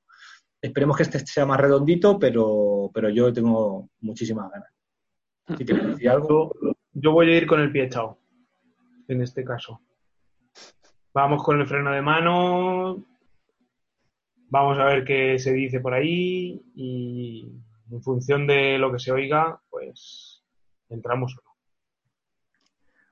Esperemos 0.60 0.96
que 0.96 1.02
este 1.02 1.18
sea 1.26 1.44
más 1.44 1.60
redondito, 1.60 2.18
pero, 2.18 2.90
pero 2.92 3.10
yo 3.10 3.32
tengo 3.32 3.90
muchísimas 4.00 4.50
ganas. 4.50 4.72
Si 5.58 5.64
quieres 5.64 5.86
decir 5.88 6.08
algo. 6.08 6.52
Yo 6.92 7.12
voy 7.12 7.30
a 7.30 7.36
ir 7.36 7.46
con 7.46 7.60
el 7.60 7.72
pie 7.72 7.84
echado, 7.84 8.18
en 9.08 9.20
este 9.20 9.44
caso. 9.44 9.80
Vamos 11.12 11.42
con 11.42 11.60
el 11.60 11.66
freno 11.66 11.92
de 11.92 12.02
mano, 12.02 13.04
vamos 14.48 14.78
a 14.78 14.84
ver 14.84 15.04
qué 15.04 15.38
se 15.38 15.52
dice 15.52 15.80
por 15.80 15.94
ahí 15.94 16.62
y 16.74 17.52
en 17.90 18.02
función 18.02 18.46
de 18.46 18.78
lo 18.78 18.92
que 18.92 18.98
se 18.98 19.12
oiga, 19.12 19.60
pues 19.70 20.42
entramos 20.88 21.36
o 21.36 21.42
no. 21.44 21.54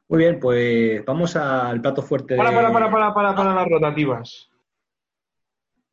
Muy 0.09 0.19
bien, 0.19 0.41
pues 0.41 1.05
vamos 1.05 1.37
al 1.37 1.81
plato 1.81 2.03
fuerte. 2.03 2.37
Para, 2.37 2.51
de... 2.51 2.57
para, 2.57 2.73
para, 2.73 2.91
para, 2.91 3.15
para, 3.15 3.35
para 3.35 3.55
las 3.55 3.69
rotativas. 3.69 4.51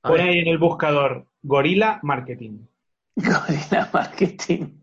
A 0.03 0.09
Pon 0.09 0.17
ver. 0.17 0.27
ahí 0.27 0.39
en 0.39 0.47
el 0.47 0.57
buscador 0.57 1.25
Gorila 1.41 1.99
Marketing. 2.03 2.65
Gorilla 3.15 3.89
Marketing. 3.93 4.81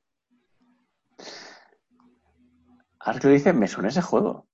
Ahora 3.01 3.19
que 3.21 3.27
lo 3.29 3.33
dices, 3.35 3.55
me 3.55 3.69
suena 3.69 3.89
ese 3.89 4.03
juego. 4.03 4.46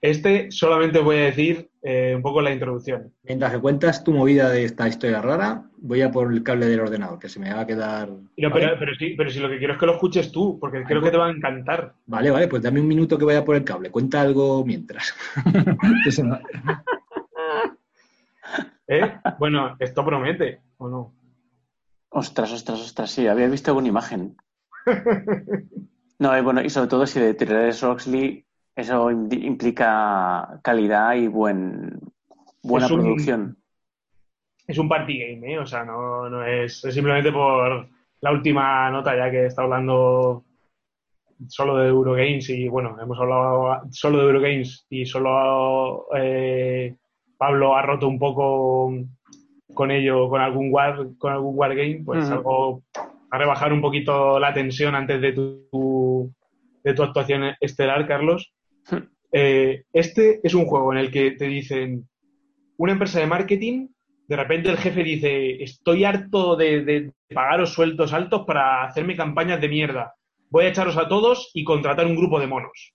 Este 0.00 0.52
solamente 0.52 1.00
voy 1.00 1.16
a 1.16 1.24
decir 1.24 1.70
eh, 1.82 2.12
un 2.14 2.22
poco 2.22 2.40
la 2.40 2.52
introducción. 2.52 3.12
Mientras 3.24 3.52
que 3.52 3.58
cuentas 3.58 4.04
tu 4.04 4.12
movida 4.12 4.48
de 4.50 4.62
esta 4.64 4.86
historia 4.86 5.20
rara, 5.20 5.64
voy 5.78 6.02
a 6.02 6.12
por 6.12 6.32
el 6.32 6.44
cable 6.44 6.66
del 6.66 6.78
ordenador, 6.80 7.18
que 7.18 7.28
se 7.28 7.40
me 7.40 7.52
va 7.52 7.58
a 7.60 7.66
quedar. 7.66 8.08
Pero, 8.36 8.50
¿Vale? 8.50 8.66
pero, 8.66 8.78
pero, 8.78 8.94
sí, 8.94 9.14
pero 9.16 9.30
si 9.30 9.40
lo 9.40 9.48
que 9.48 9.58
quiero 9.58 9.72
es 9.72 9.80
que 9.80 9.86
lo 9.86 9.94
escuches 9.94 10.30
tú, 10.30 10.56
porque 10.60 10.84
creo 10.84 11.02
que 11.02 11.10
te 11.10 11.16
va 11.16 11.26
a 11.26 11.32
encantar. 11.32 11.94
Vale, 12.06 12.30
vale, 12.30 12.46
pues 12.46 12.62
dame 12.62 12.80
un 12.80 12.86
minuto 12.86 13.18
que 13.18 13.24
vaya 13.24 13.44
por 13.44 13.56
el 13.56 13.64
cable. 13.64 13.90
Cuenta 13.90 14.20
algo 14.20 14.64
mientras. 14.64 15.12
¿Eh? 18.86 19.12
Bueno, 19.38 19.76
esto 19.80 20.04
promete, 20.04 20.60
¿o 20.78 20.88
no? 20.88 21.12
Ostras, 22.10 22.52
ostras, 22.52 22.80
ostras, 22.80 23.10
sí, 23.10 23.26
había 23.26 23.48
visto 23.48 23.70
alguna 23.70 23.88
imagen. 23.88 24.36
No, 26.20 26.36
y 26.36 26.40
bueno, 26.40 26.60
y 26.62 26.68
sobre 26.68 26.88
todo 26.88 27.06
si 27.06 27.20
de 27.20 27.32
Tyrese 27.32 27.86
Oxley, 27.86 28.44
eso 28.78 29.10
im- 29.10 29.32
implica 29.44 30.60
calidad 30.62 31.14
y 31.14 31.26
buen, 31.26 31.98
buena 32.62 32.86
Es 32.86 32.92
un- 32.92 33.00
producción. 33.02 33.56
Es 34.66 34.78
un 34.78 34.88
party 34.88 35.18
game, 35.18 35.52
¿eh? 35.54 35.58
O 35.58 35.66
sea, 35.66 35.82
no, 35.84 36.28
no 36.28 36.44
es, 36.44 36.84
es 36.84 36.94
simplemente 36.94 37.32
por 37.32 37.88
la 38.20 38.32
última 38.32 38.90
nota, 38.90 39.16
ya 39.16 39.30
que 39.30 39.46
está 39.46 39.62
hablando 39.62 40.44
solo 41.48 41.78
de 41.78 41.88
Eurogames 41.88 42.50
y 42.50 42.68
bueno, 42.68 42.96
hemos 43.00 43.18
hablado 43.18 43.82
solo 43.90 44.18
de 44.18 44.24
Eurogames 44.24 44.86
y 44.90 45.06
solo 45.06 46.06
eh, 46.16 46.94
Pablo 47.38 47.76
ha 47.76 47.82
roto 47.82 48.08
un 48.08 48.18
poco 48.18 48.92
con 49.72 49.90
ello, 49.90 50.28
con 50.28 50.40
algún 50.40 50.68
war, 50.72 51.06
con 51.18 51.32
algún 51.32 51.56
wargame, 51.56 52.02
pues 52.04 52.28
algo 52.32 52.82
a 53.30 53.38
rebajar 53.38 53.72
un 53.72 53.80
poquito 53.80 54.38
la 54.38 54.52
tensión 54.52 54.94
antes 54.94 55.20
de 55.20 55.32
tu, 55.32 56.30
de 56.84 56.94
tu 56.94 57.02
actuación 57.02 57.54
estelar, 57.60 58.06
Carlos. 58.06 58.52
Eh, 59.32 59.84
este 59.92 60.40
es 60.42 60.54
un 60.54 60.64
juego 60.66 60.92
en 60.92 60.98
el 60.98 61.10
que 61.10 61.32
te 61.32 61.46
dicen 61.46 62.08
una 62.78 62.92
empresa 62.92 63.20
de 63.20 63.26
marketing, 63.26 63.88
de 64.26 64.36
repente 64.36 64.70
el 64.70 64.78
jefe 64.78 65.02
dice, 65.02 65.62
estoy 65.62 66.04
harto 66.04 66.56
de, 66.56 66.84
de 66.84 67.12
pagaros 67.34 67.72
sueldos 67.72 68.12
altos 68.12 68.44
para 68.46 68.84
hacerme 68.84 69.16
campañas 69.16 69.60
de 69.60 69.68
mierda. 69.68 70.14
Voy 70.50 70.64
a 70.64 70.68
echaros 70.68 70.96
a 70.96 71.08
todos 71.08 71.50
y 71.54 71.64
contratar 71.64 72.06
un 72.06 72.16
grupo 72.16 72.38
de 72.40 72.46
monos. 72.46 72.92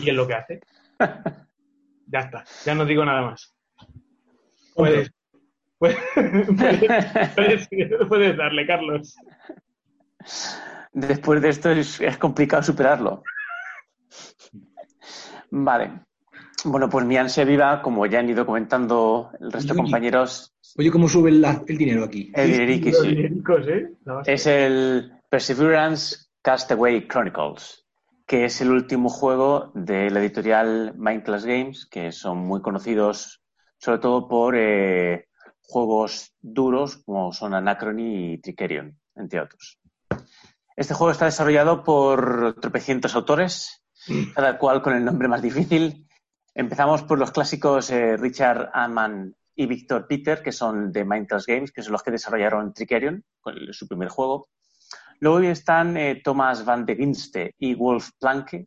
Y 0.00 0.10
es 0.10 0.14
lo 0.14 0.26
que 0.26 0.34
hace. 0.34 0.60
Ya 2.06 2.18
está, 2.18 2.44
ya 2.66 2.74
no 2.74 2.84
digo 2.84 3.04
nada 3.06 3.22
más. 3.22 3.56
Puedes, 4.74 5.10
puedes, 5.78 5.96
puedes- 7.34 7.68
puedes 8.08 8.36
darle, 8.36 8.66
Carlos. 8.66 9.16
Después 10.92 11.40
de 11.40 11.48
esto 11.48 11.70
es, 11.70 12.00
es 12.02 12.18
complicado 12.18 12.62
superarlo. 12.62 13.22
Vale. 15.54 16.00
Bueno, 16.64 16.88
pues 16.88 17.04
mi 17.04 17.16
ansia 17.16 17.44
viva, 17.44 17.82
como 17.82 18.06
ya 18.06 18.20
han 18.20 18.30
ido 18.30 18.46
comentando 18.46 19.30
el 19.40 19.52
resto 19.52 19.74
de 19.74 19.80
compañeros, 19.80 20.54
Oye, 20.78 20.90
¿cómo 20.90 21.08
sube 21.08 21.30
la- 21.30 21.62
el 21.66 21.76
dinero 21.76 22.04
aquí? 22.04 22.32
el 22.34 22.52
dinerique, 22.52 22.92
sí. 22.92 23.08
Dinericos, 23.08 23.68
¿eh? 23.68 23.92
Es 24.26 24.46
el 24.46 25.12
Perseverance 25.28 26.28
Castaway 26.40 27.06
Chronicles, 27.06 27.84
que 28.26 28.46
es 28.46 28.60
el 28.62 28.70
último 28.70 29.10
juego 29.10 29.72
de 29.74 30.10
la 30.10 30.20
editorial 30.20 30.94
Mindclass 30.96 31.44
Games, 31.44 31.86
que 31.90 32.12
son 32.12 32.38
muy 32.38 32.62
conocidos 32.62 33.42
sobre 33.78 33.98
todo 33.98 34.28
por 34.28 34.54
eh, 34.56 35.26
juegos 35.62 36.32
duros 36.40 37.02
como 37.04 37.32
son 37.32 37.52
Anachrony 37.52 38.32
y 38.34 38.38
Trickerion, 38.38 38.96
entre 39.16 39.40
otros. 39.40 39.78
Este 40.76 40.94
juego 40.94 41.10
está 41.10 41.24
desarrollado 41.26 41.82
por 41.82 42.54
tropecientos 42.60 43.14
autores, 43.16 43.81
cada 44.34 44.58
cual 44.58 44.82
con 44.82 44.94
el 44.94 45.04
nombre 45.04 45.28
más 45.28 45.42
difícil. 45.42 46.06
Empezamos 46.54 47.02
por 47.02 47.18
los 47.18 47.30
clásicos 47.30 47.90
eh, 47.90 48.16
Richard 48.16 48.70
Amann 48.74 49.34
y 49.54 49.66
Victor 49.66 50.06
Peter, 50.06 50.42
que 50.42 50.52
son 50.52 50.92
de 50.92 51.04
Mindclass 51.04 51.46
Games, 51.46 51.72
que 51.72 51.82
son 51.82 51.92
los 51.92 52.02
que 52.02 52.10
desarrollaron 52.10 52.74
Trickerion, 52.74 53.24
con 53.40 53.54
su 53.72 53.88
primer 53.88 54.08
juego. 54.08 54.48
Luego 55.20 55.40
están 55.40 55.96
eh, 55.96 56.20
Thomas 56.22 56.64
van 56.64 56.84
de 56.84 56.96
Ginste 56.96 57.54
y 57.58 57.74
Wolf 57.74 58.10
Planke, 58.18 58.66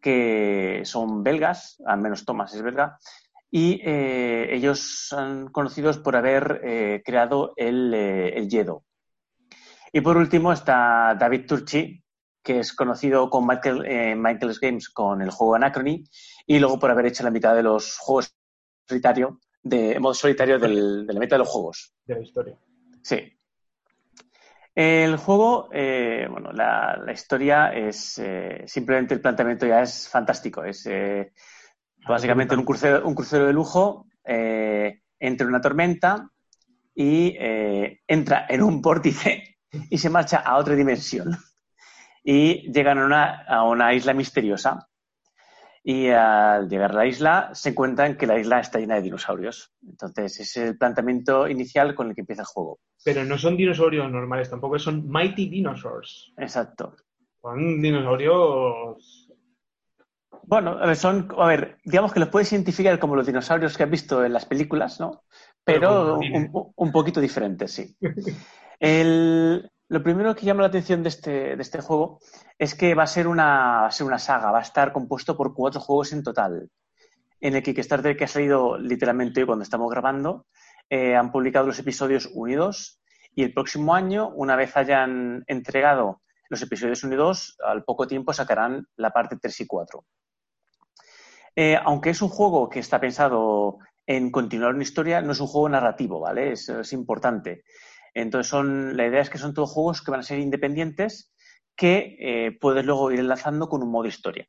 que 0.00 0.82
son 0.84 1.22
belgas, 1.22 1.80
al 1.86 2.00
menos 2.00 2.24
Thomas 2.24 2.54
es 2.54 2.62
belga, 2.62 2.98
y 3.50 3.80
eh, 3.84 4.48
ellos 4.50 5.06
son 5.08 5.48
conocidos 5.52 5.98
por 5.98 6.16
haber 6.16 7.02
creado 7.04 7.52
el, 7.56 7.94
el 7.94 8.48
Yedo. 8.48 8.84
Y 9.92 10.00
por 10.00 10.16
último 10.16 10.52
está 10.52 11.14
David 11.14 11.46
Turchi, 11.46 12.01
que 12.42 12.58
es 12.60 12.72
conocido 12.72 13.30
con 13.30 13.46
Michael, 13.46 13.84
eh, 13.86 14.14
Michael's 14.16 14.58
Games 14.60 14.88
con 14.88 15.22
el 15.22 15.30
juego 15.30 15.54
Anachrony, 15.54 16.04
y 16.46 16.58
luego 16.58 16.78
por 16.78 16.90
haber 16.90 17.06
hecho 17.06 17.22
la 17.22 17.30
mitad 17.30 17.54
de 17.54 17.62
los 17.62 17.96
juegos 17.98 18.34
solitario, 18.88 19.40
de 19.62 19.98
modo 20.00 20.14
solitario 20.14 20.58
del- 20.58 21.06
de 21.06 21.12
la 21.12 21.20
mitad 21.20 21.36
de 21.36 21.38
los 21.38 21.48
juegos. 21.48 21.94
de 22.04 22.14
la 22.16 22.20
historia. 22.22 22.58
Sí. 23.02 23.32
El 24.74 25.16
juego, 25.18 25.68
eh, 25.72 26.26
bueno, 26.30 26.50
la, 26.52 26.96
la 27.04 27.12
historia 27.12 27.68
es 27.74 28.18
eh, 28.18 28.64
simplemente 28.66 29.12
el 29.14 29.20
planteamiento 29.20 29.66
ya 29.66 29.82
es 29.82 30.08
fantástico. 30.08 30.64
Es 30.64 30.86
eh, 30.86 31.32
básicamente 32.08 32.56
un 32.56 32.64
crucero, 32.64 33.06
un 33.06 33.14
crucero 33.14 33.46
de 33.46 33.52
lujo 33.52 34.06
entre 34.24 35.46
una 35.46 35.60
tormenta 35.60 36.28
y 36.94 37.34
entra 38.06 38.46
en 38.48 38.62
un 38.62 38.80
vórtice 38.80 39.58
y 39.90 39.98
se 39.98 40.10
marcha 40.10 40.38
a 40.38 40.56
otra 40.56 40.74
dimensión. 40.74 41.36
Y 42.24 42.70
llegan 42.72 42.98
a 42.98 43.06
una, 43.06 43.42
a 43.42 43.64
una 43.64 43.92
isla 43.94 44.14
misteriosa. 44.14 44.88
Y 45.84 46.08
al 46.10 46.68
llegar 46.68 46.92
a 46.92 46.94
la 46.94 47.06
isla 47.06 47.50
se 47.54 47.70
encuentran 47.70 48.16
que 48.16 48.26
la 48.28 48.38
isla 48.38 48.60
está 48.60 48.78
llena 48.78 48.94
de 48.94 49.02
dinosaurios. 49.02 49.72
Entonces, 49.84 50.38
ese 50.38 50.42
es 50.42 50.68
el 50.68 50.78
planteamiento 50.78 51.48
inicial 51.48 51.94
con 51.96 52.08
el 52.08 52.14
que 52.14 52.20
empieza 52.20 52.42
el 52.42 52.46
juego. 52.46 52.78
Pero 53.04 53.24
no 53.24 53.36
son 53.36 53.56
dinosaurios 53.56 54.08
normales, 54.10 54.48
tampoco 54.48 54.78
son 54.78 55.08
Mighty 55.08 55.48
Dinosaurs. 55.48 56.32
Exacto. 56.36 56.94
Son 57.40 57.82
dinosaurios. 57.82 59.28
Bueno, 60.44 60.72
a 60.78 60.86
ver, 60.86 60.96
son, 60.96 61.28
a 61.36 61.46
ver, 61.46 61.78
digamos 61.84 62.12
que 62.12 62.20
los 62.20 62.28
puedes 62.28 62.52
identificar 62.52 62.98
como 62.98 63.16
los 63.16 63.26
dinosaurios 63.26 63.76
que 63.76 63.82
has 63.82 63.90
visto 63.90 64.24
en 64.24 64.32
las 64.32 64.44
películas, 64.44 65.00
¿no? 65.00 65.24
Pero 65.64 66.18
un- 66.18 66.72
un 66.76 66.92
poquito 66.92 67.20
diferentes, 67.20 67.72
sí. 67.72 67.96
Lo 68.82 70.02
primero 70.02 70.34
que 70.34 70.46
llama 70.46 70.62
la 70.62 70.68
atención 70.68 71.04
de 71.04 71.10
este, 71.10 71.52
este 71.60 71.80
juego 71.80 72.18
es 72.58 72.74
que 72.74 72.94
va 72.94 73.04
a 73.04 73.06
ser 73.06 73.28
una, 73.28 73.90
saga, 73.90 74.50
va 74.50 74.58
a 74.58 74.62
estar 74.62 74.90
compuesto 74.90 75.36
por 75.36 75.54
cuatro 75.54 75.80
juegos 75.80 76.12
en 76.12 76.22
total. 76.22 76.70
En 77.40 77.54
el 77.54 77.62
Kickstarter 77.62 78.16
que 78.16 78.24
ha 78.24 78.28
salido 78.28 78.78
literalmente 78.78 79.40
hoy 79.40 79.46
cuando 79.46 79.64
estamos 79.64 79.90
grabando, 79.90 80.46
eh, 80.88 81.14
han 81.14 81.30
publicado 81.30 81.66
los 81.66 81.78
episodios 81.78 82.30
unidos 82.32 83.02
y 83.34 83.44
el 83.44 83.52
próximo 83.52 83.94
año, 83.94 84.30
una 84.30 84.56
vez 84.56 84.76
hayan 84.78 85.44
entregado 85.46 86.22
los 86.48 86.62
episodios 86.62 87.04
unidos, 87.04 87.58
al 87.62 87.84
poco 87.84 88.06
tiempo 88.06 88.32
sacarán 88.32 88.86
la 88.96 89.10
parte 89.10 89.36
3 89.40 89.60
y 89.60 89.66
4. 89.66 90.04
Eh, 91.54 91.78
aunque 91.84 92.10
es 92.10 92.22
un 92.22 92.30
juego 92.30 92.68
que 92.68 92.80
está 92.80 92.98
pensado 92.98 93.78
en 94.06 94.30
continuar 94.30 94.74
una 94.74 94.82
historia, 94.82 95.20
no 95.20 95.32
es 95.32 95.40
un 95.40 95.46
juego 95.46 95.68
narrativo, 95.68 96.18
¿vale? 96.18 96.52
Es 96.52 96.92
importante. 96.94 97.62
Entonces, 98.14 98.48
son, 98.48 98.96
la 98.96 99.06
idea 99.06 99.20
es 99.20 99.30
que 99.30 99.38
son 99.38 99.54
todos 99.54 99.70
juegos 99.70 100.02
que 100.02 100.10
van 100.10 100.20
a 100.20 100.24
ser 100.24 100.38
independientes 100.38 101.32
que 101.76 102.16
eh, 102.18 102.58
puedes 102.60 102.84
luego 102.84 103.10
ir 103.10 103.20
enlazando 103.20 103.68
con 103.68 103.82
un 103.82 103.90
modo 103.90 104.06
historia. 104.06 104.46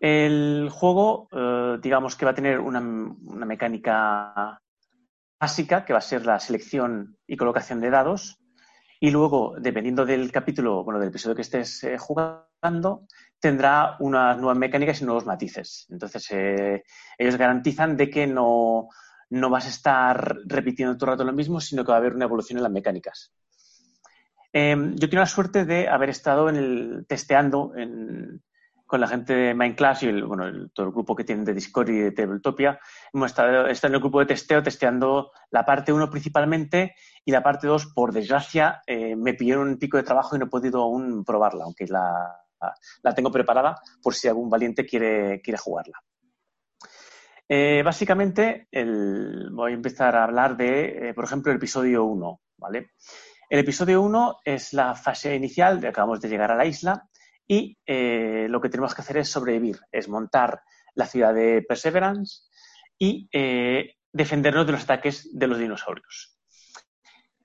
El 0.00 0.68
juego, 0.70 1.28
eh, 1.32 1.78
digamos 1.82 2.16
que 2.16 2.26
va 2.26 2.32
a 2.32 2.34
tener 2.34 2.60
una, 2.60 2.80
mecánica 2.80 4.60
básica, 5.40 5.84
que 5.84 5.94
va 5.94 5.98
a 5.98 6.02
ser 6.02 6.26
la 6.26 6.38
selección 6.38 7.16
y 7.26 7.36
colocación 7.36 7.80
de 7.80 7.90
dados, 7.90 8.38
y 9.00 9.10
luego, 9.10 9.54
dependiendo 9.58 10.04
del 10.04 10.30
capítulo, 10.30 10.84
bueno, 10.84 11.00
del 11.00 11.08
episodio 11.08 11.36
que 11.36 11.42
estés 11.42 11.82
eh, 11.84 11.98
jugando, 11.98 13.06
tendrá 13.40 13.96
unas 14.00 14.36
nuevas 14.38 14.56
mecánicas 14.56 15.00
y 15.00 15.04
nuevos 15.04 15.26
matices. 15.26 15.86
Entonces, 15.90 16.28
ellos 17.18 17.36
garantizan 17.36 17.96
de 17.96 18.08
que 18.08 18.26
no, 18.26 18.88
no 19.34 19.50
vas 19.50 19.66
a 19.66 19.70
estar 19.70 20.38
repitiendo 20.46 20.96
todo 20.96 21.10
el 21.10 21.12
rato 21.12 21.24
lo 21.24 21.32
mismo, 21.32 21.60
sino 21.60 21.84
que 21.84 21.90
va 21.90 21.96
a 21.96 21.98
haber 21.98 22.14
una 22.14 22.24
evolución 22.24 22.58
en 22.58 22.62
las 22.62 22.72
mecánicas. 22.72 23.32
Em, 24.52 24.94
yo 24.94 25.08
tengo 25.08 25.20
la 25.20 25.26
suerte 25.26 25.64
de 25.64 25.88
haber 25.88 26.10
estado 26.10 26.48
en 26.48 26.56
el, 26.56 27.06
testeando 27.08 27.72
con 28.86 29.00
la 29.00 29.08
gente 29.08 29.34
de 29.34 29.54
Minecraft 29.54 30.02
y 30.04 30.06
el, 30.06 30.24
bueno, 30.24 30.68
todo 30.72 30.86
el 30.86 30.92
grupo 30.92 31.16
que 31.16 31.24
tienen 31.24 31.44
de 31.44 31.54
Discord 31.54 31.88
y 31.88 31.98
de 31.98 32.12
Tabletopia. 32.12 32.78
Hemos 33.12 33.32
estado, 33.32 33.66
en 33.66 33.94
el 33.94 33.98
grupo 33.98 34.20
de 34.20 34.26
testeo 34.26 34.62
testeando 34.62 35.32
la 35.50 35.64
parte 35.64 35.92
1 35.92 36.08
principalmente 36.08 36.94
y 37.24 37.32
la 37.32 37.42
parte 37.42 37.66
2, 37.66 37.86
por 37.86 38.12
desgracia, 38.12 38.82
eh, 38.86 39.16
me 39.16 39.34
pidieron 39.34 39.68
un 39.68 39.78
pico 39.78 39.96
de 39.96 40.04
trabajo 40.04 40.36
y 40.36 40.38
no 40.38 40.44
he 40.44 40.48
podido 40.48 40.82
aún 40.82 41.24
probarla, 41.24 41.64
aunque 41.64 41.86
la, 41.88 42.40
la 43.02 43.14
tengo 43.14 43.32
preparada 43.32 43.80
por 44.00 44.14
si 44.14 44.28
algún 44.28 44.48
valiente 44.48 44.86
quiere, 44.86 45.40
quiere 45.42 45.58
jugarla. 45.58 45.98
Eh, 47.48 47.82
básicamente, 47.84 48.68
voy 49.50 49.72
a 49.72 49.74
empezar 49.74 50.16
a 50.16 50.24
hablar 50.24 50.56
de, 50.56 51.08
eh, 51.08 51.14
por 51.14 51.24
ejemplo, 51.24 51.52
el 51.52 51.58
episodio 51.58 52.04
1. 52.04 52.40
¿vale? 52.56 52.90
El 53.50 53.58
episodio 53.60 54.00
1 54.02 54.38
es 54.44 54.72
la 54.72 54.94
fase 54.94 55.34
inicial, 55.34 55.80
de 55.80 55.88
acabamos 55.88 56.20
de 56.20 56.28
llegar 56.28 56.50
a 56.50 56.56
la 56.56 56.66
isla, 56.66 57.08
y 57.46 57.76
eh, 57.84 58.46
lo 58.48 58.60
que 58.60 58.70
tenemos 58.70 58.94
que 58.94 59.02
hacer 59.02 59.18
es 59.18 59.28
sobrevivir, 59.28 59.78
es 59.92 60.08
montar 60.08 60.62
la 60.94 61.06
ciudad 61.06 61.34
de 61.34 61.62
Perseverance 61.62 62.44
y 62.98 63.28
defendernos 64.12 64.66
de 64.66 64.72
los 64.72 64.84
ataques 64.84 65.28
de 65.36 65.46
los 65.48 65.58
dinosaurios. 65.58 66.38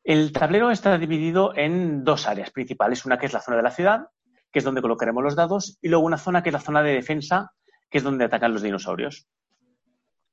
El 0.04 0.32
tablero 0.32 0.72
está 0.72 0.98
dividido 0.98 1.54
en 1.56 2.04
dos 2.04 2.28
áreas 2.28 2.52
principales, 2.52 3.06
una 3.06 3.18
que 3.18 3.26
es 3.26 3.34
la 3.34 3.42
zona 3.42 3.58
de 3.58 3.64
la 3.64 3.72
ciudad 3.72 4.08
que 4.52 4.60
es 4.60 4.66
donde 4.66 4.82
colocaremos 4.82 5.24
los 5.24 5.36
dados, 5.36 5.78
y 5.82 5.90
luego 5.90 6.06
una 6.06 6.18
zona 6.18 6.42
que 6.42 6.50
es 6.50 6.54
la 6.54 6.60
zona 6.60 6.82
de 6.82 6.94
defensa, 6.94 7.54
que 7.90 8.00
es 8.00 8.04
donde 8.04 8.26
atacan 8.26 8.54
los 8.54 8.62
dinosaurios. 8.62 9.28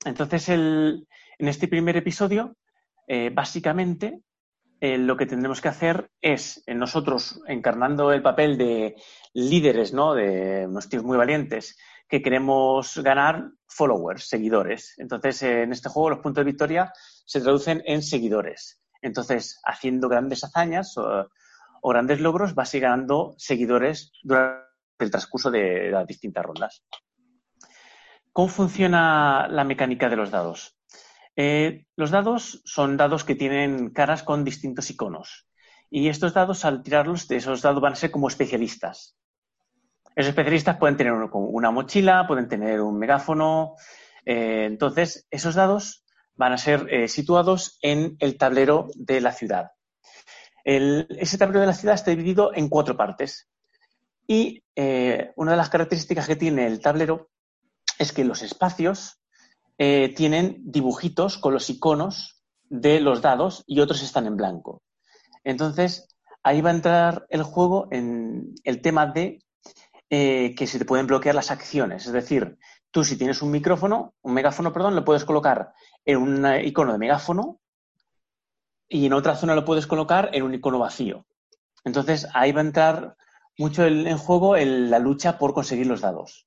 Entonces, 0.06 0.48
en 0.48 1.04
este 1.38 1.66
primer 1.66 1.96
episodio, 1.96 2.56
eh, 3.08 3.30
básicamente, 3.34 4.20
eh, 4.80 4.98
lo 4.98 5.16
que 5.16 5.26
tendremos 5.26 5.60
que 5.60 5.68
hacer 5.68 6.10
es 6.20 6.62
eh, 6.66 6.74
nosotros 6.74 7.42
encarnando 7.48 8.12
el 8.12 8.22
papel 8.22 8.56
de 8.56 8.94
líderes, 9.34 9.92
¿no? 9.92 10.14
De 10.14 10.66
unos 10.68 10.88
tíos 10.88 11.02
muy 11.02 11.16
valientes 11.16 11.76
que 12.08 12.22
queremos 12.22 12.96
ganar 12.98 13.50
followers, 13.66 14.28
seguidores. 14.28 14.94
Entonces, 14.98 15.42
en 15.42 15.72
este 15.72 15.88
juego 15.88 16.10
los 16.10 16.20
puntos 16.20 16.44
de 16.44 16.52
victoria 16.52 16.92
se 17.24 17.40
traducen 17.40 17.82
en 17.84 18.02
seguidores. 18.02 18.80
Entonces, 19.02 19.60
haciendo 19.64 20.08
grandes 20.08 20.44
hazañas, 20.44 20.94
o 20.96 21.28
grandes 21.88 22.20
logros, 22.20 22.54
vas 22.54 22.72
a 22.72 22.76
ir 22.76 22.82
ganando 22.84 23.34
seguidores 23.38 24.12
durante 24.22 24.66
el 25.00 25.10
transcurso 25.10 25.50
de 25.50 25.90
las 25.90 26.06
distintas 26.06 26.44
rondas. 26.44 26.82
¿Cómo 28.36 28.48
funciona 28.48 29.48
la 29.48 29.64
mecánica 29.64 30.10
de 30.10 30.16
los 30.16 30.30
dados? 30.30 30.76
Eh, 31.36 31.86
los 31.96 32.10
dados 32.10 32.60
son 32.66 32.98
dados 32.98 33.24
que 33.24 33.34
tienen 33.34 33.88
caras 33.94 34.22
con 34.22 34.44
distintos 34.44 34.90
iconos. 34.90 35.48
Y 35.88 36.08
estos 36.08 36.34
dados, 36.34 36.66
al 36.66 36.82
tirarlos, 36.82 37.30
esos 37.30 37.62
dados 37.62 37.80
van 37.80 37.94
a 37.94 37.96
ser 37.96 38.10
como 38.10 38.28
especialistas. 38.28 39.16
Esos 40.14 40.28
especialistas 40.28 40.76
pueden 40.76 40.98
tener 40.98 41.14
una 41.14 41.70
mochila, 41.70 42.26
pueden 42.26 42.46
tener 42.46 42.82
un 42.82 42.98
megáfono. 42.98 43.76
Eh, 44.26 44.66
entonces, 44.66 45.26
esos 45.30 45.54
dados 45.54 46.04
van 46.34 46.52
a 46.52 46.58
ser 46.58 46.92
eh, 46.92 47.08
situados 47.08 47.78
en 47.80 48.16
el 48.18 48.36
tablero 48.36 48.88
de 48.96 49.22
la 49.22 49.32
ciudad 49.32 49.70
ese 50.62 51.38
tablero 51.38 51.60
de 51.60 51.68
la 51.68 51.72
ciudad 51.72 51.94
está 51.94 52.10
dividido 52.10 52.52
en 52.52 52.68
cuatro 52.68 52.96
partes. 52.96 53.48
Y 54.26 54.64
una 55.36 55.52
de 55.52 55.56
las 55.56 55.70
características 55.70 56.26
que 56.26 56.34
tiene 56.34 56.66
el 56.66 56.80
tablero 56.80 57.30
es 57.98 58.12
que 58.12 58.24
los 58.24 58.42
espacios 58.42 59.20
eh, 59.78 60.12
tienen 60.14 60.58
dibujitos 60.64 61.38
con 61.38 61.52
los 61.52 61.68
iconos 61.70 62.42
de 62.68 63.00
los 63.00 63.22
dados 63.22 63.62
y 63.66 63.80
otros 63.80 64.02
están 64.02 64.26
en 64.26 64.36
blanco. 64.36 64.82
Entonces, 65.44 66.08
ahí 66.42 66.60
va 66.60 66.70
a 66.70 66.74
entrar 66.74 67.26
el 67.30 67.42
juego 67.42 67.88
en 67.90 68.54
el 68.64 68.80
tema 68.80 69.06
de 69.06 69.40
eh, 70.10 70.54
que 70.56 70.66
se 70.66 70.78
te 70.78 70.84
pueden 70.84 71.06
bloquear 71.06 71.34
las 71.34 71.50
acciones. 71.50 72.06
Es 72.06 72.12
decir, 72.12 72.58
tú 72.90 73.04
si 73.04 73.16
tienes 73.16 73.42
un 73.42 73.50
micrófono, 73.50 74.14
un 74.22 74.34
megáfono, 74.34 74.72
perdón, 74.72 74.94
lo 74.94 75.04
puedes 75.04 75.24
colocar 75.24 75.72
en 76.04 76.18
un 76.18 76.46
icono 76.64 76.92
de 76.92 76.98
megáfono 76.98 77.60
y 78.88 79.06
en 79.06 79.12
otra 79.12 79.36
zona 79.36 79.54
lo 79.54 79.64
puedes 79.64 79.86
colocar 79.86 80.30
en 80.32 80.42
un 80.42 80.54
icono 80.54 80.78
vacío. 80.78 81.26
Entonces 81.84 82.28
ahí 82.34 82.52
va 82.52 82.60
a 82.60 82.64
entrar 82.64 83.16
mucho 83.58 83.84
en 83.84 84.16
juego 84.18 84.56
la 84.56 84.98
lucha 84.98 85.38
por 85.38 85.54
conseguir 85.54 85.86
los 85.86 86.00
dados. 86.00 86.46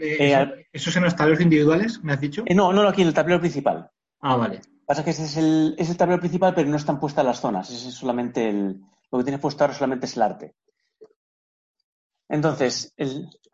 Eh, 0.00 0.66
¿Eso, 0.72 0.90
es 0.90 0.96
en 0.96 1.04
los 1.04 1.16
tableros 1.16 1.42
individuales, 1.42 2.02
me 2.02 2.12
has 2.12 2.20
dicho? 2.20 2.42
Eh, 2.46 2.54
no, 2.54 2.72
no, 2.72 2.88
aquí 2.88 3.02
en 3.02 3.08
el 3.08 3.14
tablero 3.14 3.40
principal. 3.40 3.90
Ah, 4.20 4.36
vale. 4.36 4.60
Pasa 4.86 5.04
que 5.04 5.10
ese 5.10 5.24
es 5.24 5.36
el, 5.36 5.74
es 5.78 5.90
el 5.90 5.96
tablero 5.96 6.20
principal, 6.20 6.54
pero 6.54 6.68
no 6.68 6.76
están 6.76 7.00
puestas 7.00 7.24
las 7.24 7.40
zonas. 7.40 7.70
Ese 7.70 7.88
es 7.88 7.94
solamente 7.94 8.48
el, 8.48 8.80
lo 9.10 9.18
que 9.18 9.24
tienes 9.24 9.40
puesto 9.40 9.64
ahora 9.64 9.74
solamente 9.74 10.06
es 10.06 10.16
el 10.16 10.22
arte. 10.22 10.54
Entonces, 12.28 12.94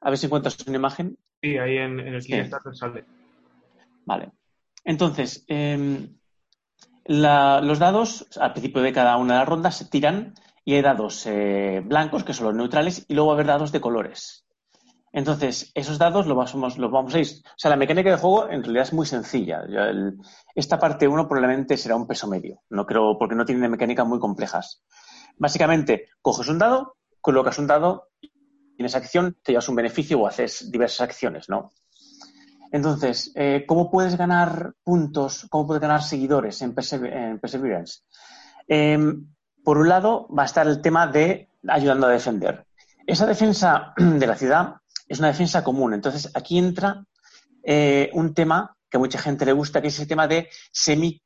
a 0.01 0.11
ver 0.11 0.19
si 0.19 0.27
encuentras 0.27 0.57
una 0.67 0.77
imagen. 0.77 1.19
Sí, 1.43 1.59
ahí 1.59 1.77
en, 1.77 2.01
el 2.01 2.23
sí. 2.23 2.33
sale. 2.73 3.05
Vale. 4.05 4.33
Entonces, 4.85 5.45
em, 5.49 6.17
los 7.05 7.79
dados, 7.79 8.27
al 8.41 8.53
principio 8.53 8.83
de 8.83 8.93
cada 8.93 9.17
una 9.17 9.35
de 9.35 9.39
las 9.41 9.49
rondas, 9.49 9.77
se 9.77 9.87
tiran 9.87 10.35
y 10.65 10.75
hay 10.75 10.83
dados 10.83 11.27
eh, 11.27 11.83
blancos, 11.85 12.25
que 12.25 12.35
son 12.35 12.47
los 12.47 12.55
neutrales, 12.55 13.05
y 13.09 13.15
luego 13.15 13.29
va 13.29 13.35
a 13.35 13.37
haber 13.37 13.47
dados 13.47 13.73
de 13.73 13.81
colores. 13.81 14.45
Entonces, 15.13 15.71
esos 15.75 15.99
dados 15.99 16.27
los 16.27 16.37
vamos, 16.37 16.79
los 16.79 16.91
vamos 16.91 17.15
a 17.15 17.19
ir. 17.19 17.27
O 17.45 17.59
sea, 17.59 17.71
la 17.71 17.77
mecánica 17.77 18.11
de 18.11 18.17
juego 18.17 18.49
en 18.49 18.63
realidad 18.63 18.85
es 18.85 18.93
muy 18.95 19.07
sencilla. 19.07 19.63
esta 20.55 20.79
parte 20.79 21.07
1 21.07 21.29
probablemente 21.29 21.77
será 21.77 21.97
un 21.97 22.07
peso 22.07 22.27
medio. 22.27 22.63
No 22.71 22.87
creo, 22.87 23.19
porque 23.19 23.35
no 23.35 23.45
tiene 23.45 23.69
mecánicas 23.69 24.07
muy 24.07 24.19
complejas. 24.19 24.83
Básicamente, 25.37 26.09
coges 26.23 26.49
un 26.49 26.59
dado, 26.59 26.97
colocas 27.21 27.59
un 27.59 27.67
dado, 27.67 28.09
tienes 28.77 28.95
acción, 28.95 29.37
te 29.43 29.53
llevas 29.53 29.69
un 29.69 29.77
beneficio 29.77 30.19
o 30.19 30.27
haces 30.27 30.71
diversas 30.71 31.03
acciones, 31.03 31.49
¿no? 31.49 31.73
Entonces, 32.73 33.33
eh, 33.35 33.65
¿cómo 33.69 33.91
puedes 33.91 34.17
ganar 34.17 34.73
puntos, 34.83 35.47
cómo 35.51 35.67
puedes 35.67 35.83
ganar 35.83 36.03
seguidores 36.03 36.63
en, 36.63 36.75
Perseverance? 36.75 38.01
Em, 38.67 39.27
por 39.63 39.77
un 39.77 39.91
lado, 39.91 40.27
va 40.29 40.45
a 40.45 40.47
estar 40.47 40.67
el 40.67 40.81
tema 40.81 41.07
de 41.07 41.51
ayudando 41.69 42.07
a 42.07 42.11
defender. 42.11 42.67
Esa 43.07 43.27
defensa 43.27 43.93
de 43.99 44.27
la 44.27 44.37
ciudad 44.37 44.77
es 45.13 45.19
una 45.19 45.29
defensa 45.29 45.63
común. 45.63 45.93
Entonces, 45.93 46.31
aquí 46.35 46.59
entra 46.59 47.05
eh, 47.63 48.11
un 48.15 48.33
tema 48.33 48.75
que 48.89 48.97
a 48.97 49.01
mucha 49.01 49.19
gente 49.19 49.45
le 49.45 49.53
gusta, 49.53 49.83
que 49.83 49.89
es 49.89 50.01
el 50.01 50.09
tema 50.09 50.27
de 50.27 50.49
semi, 50.73 51.21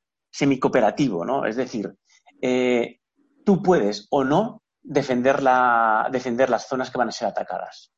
cooperativo, 0.60 1.24
¿no? 1.24 1.46
Es 1.46 1.54
decir, 1.54 1.94
eh, 2.42 2.98
tú 3.44 3.62
puedes 3.62 4.08
o 4.10 4.24
no 4.24 4.62
defender, 4.82 5.40
la, 5.40 6.08
defender 6.10 6.50
las 6.50 6.66
zonas 6.66 6.90
que 6.90 6.98
van 6.98 7.08
a 7.08 7.12
ser 7.12 7.28
atacadas. 7.28 7.92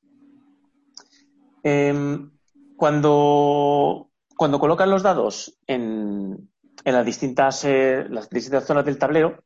Em, 1.62 2.30
cuando, 2.76 4.10
cuando 4.36 4.60
colocan 4.60 4.90
los 4.90 5.02
dados 5.02 5.58
en, 5.66 6.50
las, 6.84 7.06
distintas, 7.06 7.64
eh, 7.64 8.04
las 8.10 8.28
distintas 8.28 8.66
zonas 8.66 8.84
del 8.84 8.98
tablero, 8.98 9.42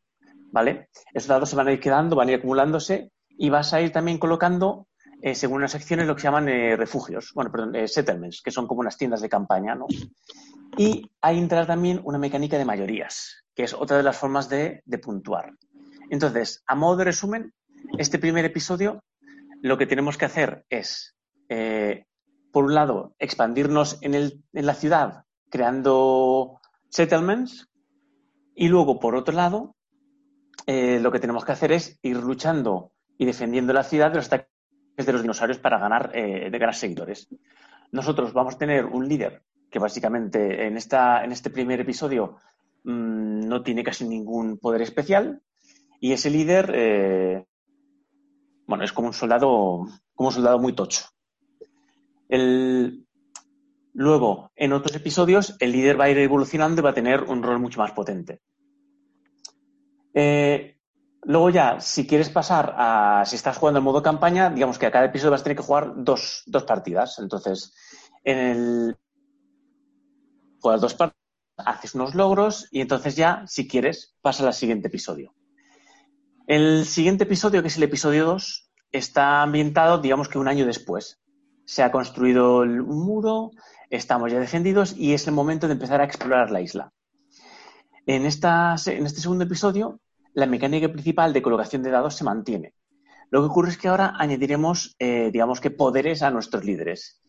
¿vale? 0.51 0.89
Esos 1.15 1.29
dados 1.29 1.51
se 1.51 1.57
van 1.57 1.69
a 1.69 1.73
ir 1.73 1.81
quedando, 1.81 2.17
van 2.17 2.29
a 2.29 2.33
ir 2.33 2.39
acumulándose 2.39 3.13
y 3.29 3.49
vas 3.49 3.73
a 3.73 3.81
ir 3.81 3.93
también 3.93 4.19
colocando, 4.19 4.89
eh, 5.23 5.35
según 5.35 5.63
las 5.63 5.73
secciones, 5.73 6.07
lo 6.07 6.15
que 6.15 6.21
se 6.21 6.27
llaman 6.27 6.49
eh, 6.49 6.77
refugios, 6.77 7.33
bueno, 7.35 7.51
perdón, 7.51 7.89
settlements, 7.89 8.43
que 8.43 8.51
son 8.51 8.67
como 8.67 8.81
unas 8.81 8.99
tiendas 8.99 9.21
de 9.21 9.29
campaña, 9.29 9.75
¿no? 9.75 9.87
Y 10.77 11.11
ahí 11.21 11.39
entra 11.39 11.67
también 11.67 12.01
una 12.05 12.19
mecánica 12.19 12.59
de 12.59 12.65
mayorías, 12.65 13.45
que 13.55 13.65
es 13.65 13.73
otra 13.73 13.97
de 13.97 14.03
las 14.03 14.19
formas 14.19 14.49
de, 14.49 14.83
de 14.85 14.99
puntuar. 14.99 15.53
Entonces, 16.11 16.63
a 16.67 16.75
modo 16.75 16.97
de 16.97 17.05
resumen, 17.05 17.55
este 17.99 18.19
primer 18.19 18.45
episodio 18.45 19.03
lo 19.63 19.79
que 19.79 19.87
tenemos 19.87 20.19
que 20.19 20.25
hacer 20.25 20.67
es 20.69 21.15
por 22.53 22.65
un 22.65 22.75
lado, 22.75 23.17
expandirnos 23.19 23.99
en, 24.03 24.43
la 24.53 24.75
ciudad 24.75 25.25
creando 25.51 26.61
settlements 26.91 27.69
y 28.55 28.69
luego, 28.69 29.01
por 29.01 29.17
otro 29.17 29.35
lado, 29.35 29.75
eh, 30.67 31.01
lo 31.01 31.11
que 31.11 31.19
tenemos 31.19 31.45
que 31.45 31.53
hacer 31.53 31.73
es 31.73 31.99
ir 32.03 32.19
luchando 32.19 32.93
y 33.19 33.25
defendiendo 33.25 33.73
la 33.73 33.85
ciudad 33.85 34.11
de 34.11 34.17
los 34.17 34.27
ataques 34.27 34.52
de 34.97 35.13
los 35.13 35.23
dinosaurios 35.23 35.59
para 35.59 35.79
ganar, 35.79 36.11
eh, 36.15 36.51
de 36.51 36.59
ganar 36.59 36.75
seguidores. 36.75 37.29
Nosotros 37.91 38.33
vamos 38.33 38.55
a 38.55 38.59
tener 38.59 38.87
un 38.87 39.09
líder 39.09 39.43
que 39.71 39.79
básicamente 39.79 40.67
en, 40.67 40.77
esta, 40.77 41.25
en 41.25 41.33
este 41.33 41.51
primer 41.51 41.81
episodio 41.81 42.37
mm, 42.85 43.47
no 43.49 43.63
tiene 43.63 43.83
casi 43.83 44.07
ningún 44.07 44.59
poder 44.59 44.83
especial 44.83 45.43
y 46.01 46.13
ese 46.13 46.31
líder, 46.31 46.73
eh, 46.75 47.45
bueno, 48.67 48.85
es 48.85 48.93
como 48.93 49.09
un 49.09 49.15
soldado, 49.15 49.87
como 50.15 50.29
un 50.29 50.35
soldado 50.35 50.59
muy 50.59 50.75
tocho. 50.75 51.05
Luego, 53.95 54.51
en 54.57 54.73
otros 54.73 54.97
episodios, 54.97 55.55
el 55.61 55.73
líder 55.73 56.01
va 56.01 56.05
a 56.05 56.11
ir 56.11 56.19
evolucionando 56.19 56.81
y 56.81 56.85
va 56.85 56.91
a 56.91 56.95
tener 56.95 57.23
un 57.25 57.43
rol 57.43 57.61
mucho 57.61 57.81
más 57.81 57.93
potente. 57.93 58.41
Eh, 60.15 60.72
Luego 61.25 61.51
ya, 61.51 61.81
si 61.81 62.07
quieres 62.07 62.31
pasar 62.31 62.75
a, 62.77 63.25
si 63.25 63.37
estás 63.37 63.57
jugando 63.57 63.79
en 63.79 63.85
modo 63.85 64.03
campaña, 64.03 64.51
digamos 64.51 64.79
que 64.79 64.87
a 64.87 64.91
cada 64.91 65.05
episodio 65.05 65.31
vas 65.31 65.43
a 65.43 65.45
tener 65.45 65.57
que 65.57 65.63
jugar 65.63 65.93
dos, 65.97 66.43
dos 66.47 66.65
partidas. 66.65 67.19
Entonces, 67.19 67.75
en 68.25 68.39
el... 68.39 68.97
Juegas 70.61 70.81
dos 70.81 70.95
partidas, 70.95 71.23
haces 71.59 71.95
unos 71.95 72.15
logros 72.15 72.69
y 72.71 72.81
entonces 72.81 73.15
ya, 73.17 73.45
si 73.47 73.69
quieres, 73.69 74.17
pasa 74.21 74.47
al 74.47 74.55
siguiente 74.55 74.89
episodio. 74.89 75.35
El 76.47 76.85
siguiente 76.87 77.25
episodio, 77.25 77.63
que 77.63 77.69
es 77.69 77.77
el 77.77 77.85
episodio 77.85 78.25
2, 78.27 78.71
está 78.91 79.43
ambientado, 79.43 79.99
digamos 79.99 80.29
que 80.29 80.39
un 80.39 80.49
año 80.49 80.67
después. 80.67 81.21
Se 81.65 81.85
ha 81.85 81.93
construido 81.93 82.59
un 82.59 82.81
muro, 82.81 83.53
estamos 83.91 84.33
ya 84.33 84.41
defendidos 84.41 84.95
y 84.97 85.15
es 85.15 85.27
el 85.29 85.35
momento 85.35 85.69
de 85.69 85.75
empezar 85.75 86.01
a 86.01 86.05
explorar 86.05 86.51
la 86.51 86.61
isla. 86.61 86.93
En, 88.07 88.27
esta, 88.27 88.75
en 88.87 89.07
este 89.07 89.21
segundo 89.21 89.45
episodio, 89.45 90.01
la 90.35 90.47
mecánica 90.47 90.91
principal 90.91 91.33
de 91.33 91.43
colocación 91.43 91.83
de 91.83 91.91
dados 91.91 92.17
se 92.17 92.25
mantiene. 92.25 92.75
Lo 93.31 93.41
que 93.41 93.47
ocurre 93.47 93.71
es 93.71 93.79
que 93.79 93.89
ahora 93.89 94.15
añadiremos, 94.19 94.95
eh, 94.99 95.31
digamos 95.33 95.61
que, 95.61 95.71
poderes 95.71 96.23
a 96.23 96.31
nuestros 96.31 96.65
líderes. 96.65 97.23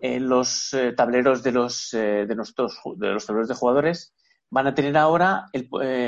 En 0.00 0.28
los 0.28 0.72
eh, 0.72 0.92
tableros 0.92 1.42
de 1.42 1.50
los, 1.52 1.92
eh, 1.94 2.26
de, 2.26 2.34
nuestros, 2.36 2.78
de 2.96 3.08
los 3.08 3.26
tableros 3.26 3.48
de 3.48 3.54
jugadores 3.54 4.14
van 4.50 4.68
a 4.68 4.74
tener 4.74 4.96
ahora, 4.96 5.46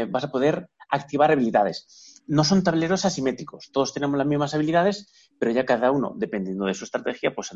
vas 0.08 0.24
a 0.24 0.30
poder 0.30 0.70
activar 0.88 1.30
habilidades. 1.30 2.22
No 2.26 2.44
son 2.44 2.62
tableros 2.62 3.04
asimétricos, 3.04 3.70
todos 3.72 3.92
tenemos 3.92 4.16
las 4.16 4.26
mismas 4.26 4.54
habilidades, 4.54 5.30
pero 5.38 5.50
ya 5.50 5.66
cada 5.66 5.90
uno, 5.90 6.14
dependiendo 6.16 6.64
de 6.64 6.74
su 6.74 6.84
estrategia, 6.84 7.34
pues 7.34 7.50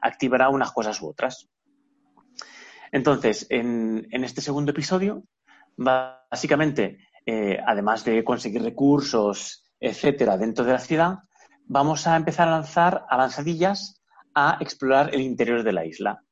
activará 0.00 0.48
unas 0.48 0.72
cosas 0.72 1.02
u 1.02 1.08
otras. 1.08 1.50
Entonces, 2.90 3.46
en, 3.50 4.06
en 4.12 4.24
este 4.24 4.40
segundo 4.40 4.70
episodio, 4.70 5.24
básicamente 5.76 6.98
eh, 7.26 7.58
además 7.66 8.04
de 8.04 8.24
conseguir 8.24 8.62
recursos, 8.62 9.64
etcétera, 9.78 10.36
dentro 10.36 10.64
de 10.64 10.72
la 10.72 10.78
ciudad, 10.78 11.18
vamos 11.66 12.06
a 12.06 12.16
empezar 12.16 12.48
a 12.48 12.52
lanzar 12.52 13.04
avanzadillas 13.08 14.02
a 14.34 14.58
explorar 14.60 15.14
el 15.14 15.20
interior 15.20 15.62
de 15.62 15.72
la 15.72 15.84
isla. 15.84 16.22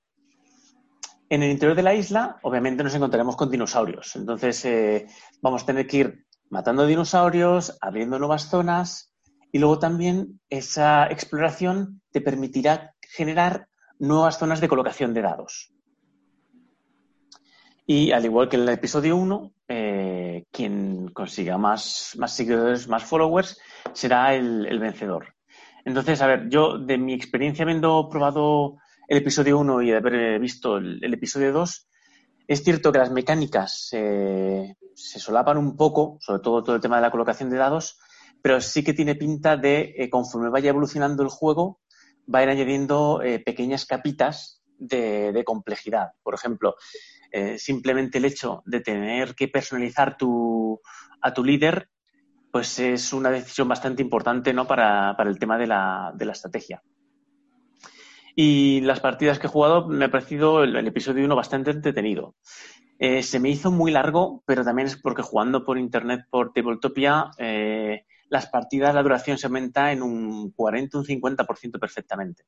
En 1.29 1.43
el 1.43 1.51
interior 1.51 1.77
de 1.77 1.83
la 1.83 1.95
isla, 1.95 2.39
obviamente, 2.43 2.83
nos 2.83 2.95
encontraremos 2.95 3.37
con 3.37 3.51
dinosaurios. 3.51 4.17
Entonces, 4.17 4.65
eh, 4.65 5.07
vamos 5.41 5.63
a 5.63 5.67
tener 5.67 5.87
que 5.87 5.97
ir 5.97 6.27
matando 6.49 6.87
dinosaurios, 6.87 7.79
abriendo 7.81 8.19
nuevas 8.19 8.49
zonas 8.49 9.15
y 9.53 9.59
luego 9.59 9.79
también 9.79 10.41
esa 10.49 11.07
exploración 11.07 12.03
te 12.11 12.21
permitirá 12.21 12.95
generar 13.01 13.69
nuevas 13.99 14.39
zonas 14.39 14.61
de 14.61 14.69
colocación 14.69 15.15
de 15.15 15.23
dados. 15.23 15.73
Y 17.93 18.13
al 18.13 18.25
igual 18.25 18.49
que 18.49 18.55
en 18.55 18.63
el 18.63 18.69
episodio 18.69 19.17
1, 19.17 19.53
eh, 19.67 20.45
quien 20.53 21.09
consiga 21.09 21.59
más, 21.59 22.13
más, 22.19 22.37
seguidores, 22.37 22.87
más 22.87 23.03
followers, 23.03 23.61
será 23.95 24.33
el, 24.33 24.79
vencedor. 24.79 25.35
Entonces, 25.85 26.23
a 26.23 26.29
ver, 26.29 26.49
yo 26.49 26.79
de 26.79 26.99
mi 26.99 27.15
experiencia 27.15 27.65
habiendo 27.65 28.09
probado 28.09 28.77
el 29.09 29.19
episodio 29.19 29.59
1 29.59 29.83
y 29.83 29.91
de 29.91 29.97
haber 29.97 30.39
visto 30.39 30.77
el, 30.77 31.03
episodio 31.13 31.53
2, 31.53 31.89
es 32.47 32.63
cierto 32.63 32.93
que 32.93 33.01
las 33.01 33.11
mecánicas 33.11 33.89
se 33.89 34.77
solapan 34.95 35.59
un 35.59 35.77
poco, 35.77 36.17
sobre 36.21 36.43
todo 36.43 36.63
todo 36.63 36.77
el 36.77 36.81
tema 36.81 36.95
de 36.95 37.03
la 37.03 37.11
colocación 37.11 37.51
de 37.51 37.57
dados, 37.57 37.99
pero 38.41 38.61
sí 38.61 38.85
que 38.85 38.95
tiene 38.95 39.17
pinta 39.17 39.57
de, 39.57 39.97
eh, 39.99 40.09
conforme 40.09 40.49
vaya 40.49 40.71
evolucionando 40.71 41.25
el 41.25 41.29
juego, 41.29 41.81
va 42.33 42.39
a 42.39 42.43
ir 42.45 42.51
añadiendo 42.51 43.21
eh, 43.21 43.41
pequeñas 43.41 43.85
capitas 43.85 44.61
de, 44.81 45.43
complejidad. 45.45 46.13
Por 46.23 46.35
ejemplo, 46.35 46.77
eh, 47.31 47.59
simplemente 47.59 48.19
el 48.19 48.25
hecho 48.25 48.63
de 48.67 48.81
tener 48.81 49.35
que 49.35 49.49
personalizar 49.49 50.17
a 51.23 51.35
tu 51.35 51.45
líder, 51.45 51.89
pues 52.51 52.79
es 52.79 53.13
una 53.13 53.31
decisión 53.31 53.69
bastante 53.69 54.03
importante 54.03 54.53
¿no? 54.53 54.67
para, 54.67 55.17
el 55.19 55.39
tema 55.39 55.57
de 55.59 55.67
la, 55.67 56.13
de 56.15 56.25
la, 56.25 56.33
estrategia. 56.33 56.83
Y 58.35 58.81
las 58.81 59.01
partidas 59.01 59.39
que 59.39 59.47
he 59.47 59.51
jugado 59.51 59.87
me 59.87 60.07
ha 60.07 60.11
parecido 60.11 60.65
el, 60.65 60.87
episodio 60.87 61.25
1 61.25 61.37
bastante 61.37 61.71
entretenido. 61.71 62.35
Eh, 62.99 63.23
se 63.23 63.41
me 63.41 63.51
hizo 63.51 63.71
muy 63.71 63.93
largo, 63.93 64.43
pero 64.47 64.65
también 64.65 64.89
es 64.89 64.97
porque 64.97 65.23
jugando 65.23 65.65
por 65.65 65.79
internet 65.79 66.23
por 66.31 66.53
Tabletopia, 66.53 67.31
eh, 67.39 68.05
las 68.29 68.47
partidas, 68.47 68.95
la 68.95 69.03
duración 69.03 69.39
se 69.39 69.47
aumenta 69.47 69.93
en 69.93 70.03
un 70.03 70.53
40 70.53 70.99
un 70.99 71.05
50% 71.05 71.79
perfectamente. 71.81 72.45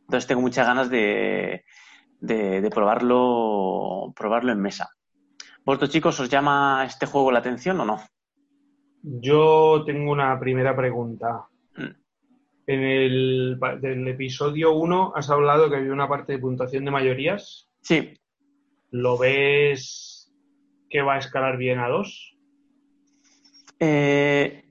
Entonces 0.00 0.26
tengo 0.26 0.42
muchas 0.42 0.66
ganas 0.66 0.90
de, 0.90 1.64
de, 2.26 2.70
probarlo, 2.70 4.12
probarlo 4.16 4.52
en 4.52 4.60
mesa. 4.60 4.90
¿Vosotros, 5.64 5.90
chicos, 5.90 6.20
os 6.20 6.28
llama 6.28 6.84
este 6.86 7.06
juego 7.06 7.32
la 7.32 7.38
atención 7.38 7.80
o 7.80 7.84
no? 7.84 8.00
Yo 9.02 9.82
tengo 9.84 10.10
una 10.12 10.38
primera 10.38 10.74
pregunta. 10.76 11.46
Mm. 11.76 11.94
En 12.66 12.80
el, 12.82 14.08
episodio 14.08 14.72
1 14.72 15.12
has 15.14 15.30
hablado 15.30 15.68
que 15.68 15.76
había 15.76 15.92
una 15.92 16.08
parte 16.08 16.32
de 16.32 16.38
puntuación 16.38 16.84
de 16.84 16.90
mayorías. 16.90 17.68
Sí. 17.82 18.14
¿Lo 18.90 19.18
ves 19.18 20.32
que 20.88 21.02
va 21.02 21.14
a 21.14 21.18
escalar 21.18 21.58
bien 21.58 21.78
a 21.80 21.88
2? 21.88 22.36
Eh, 23.80 24.64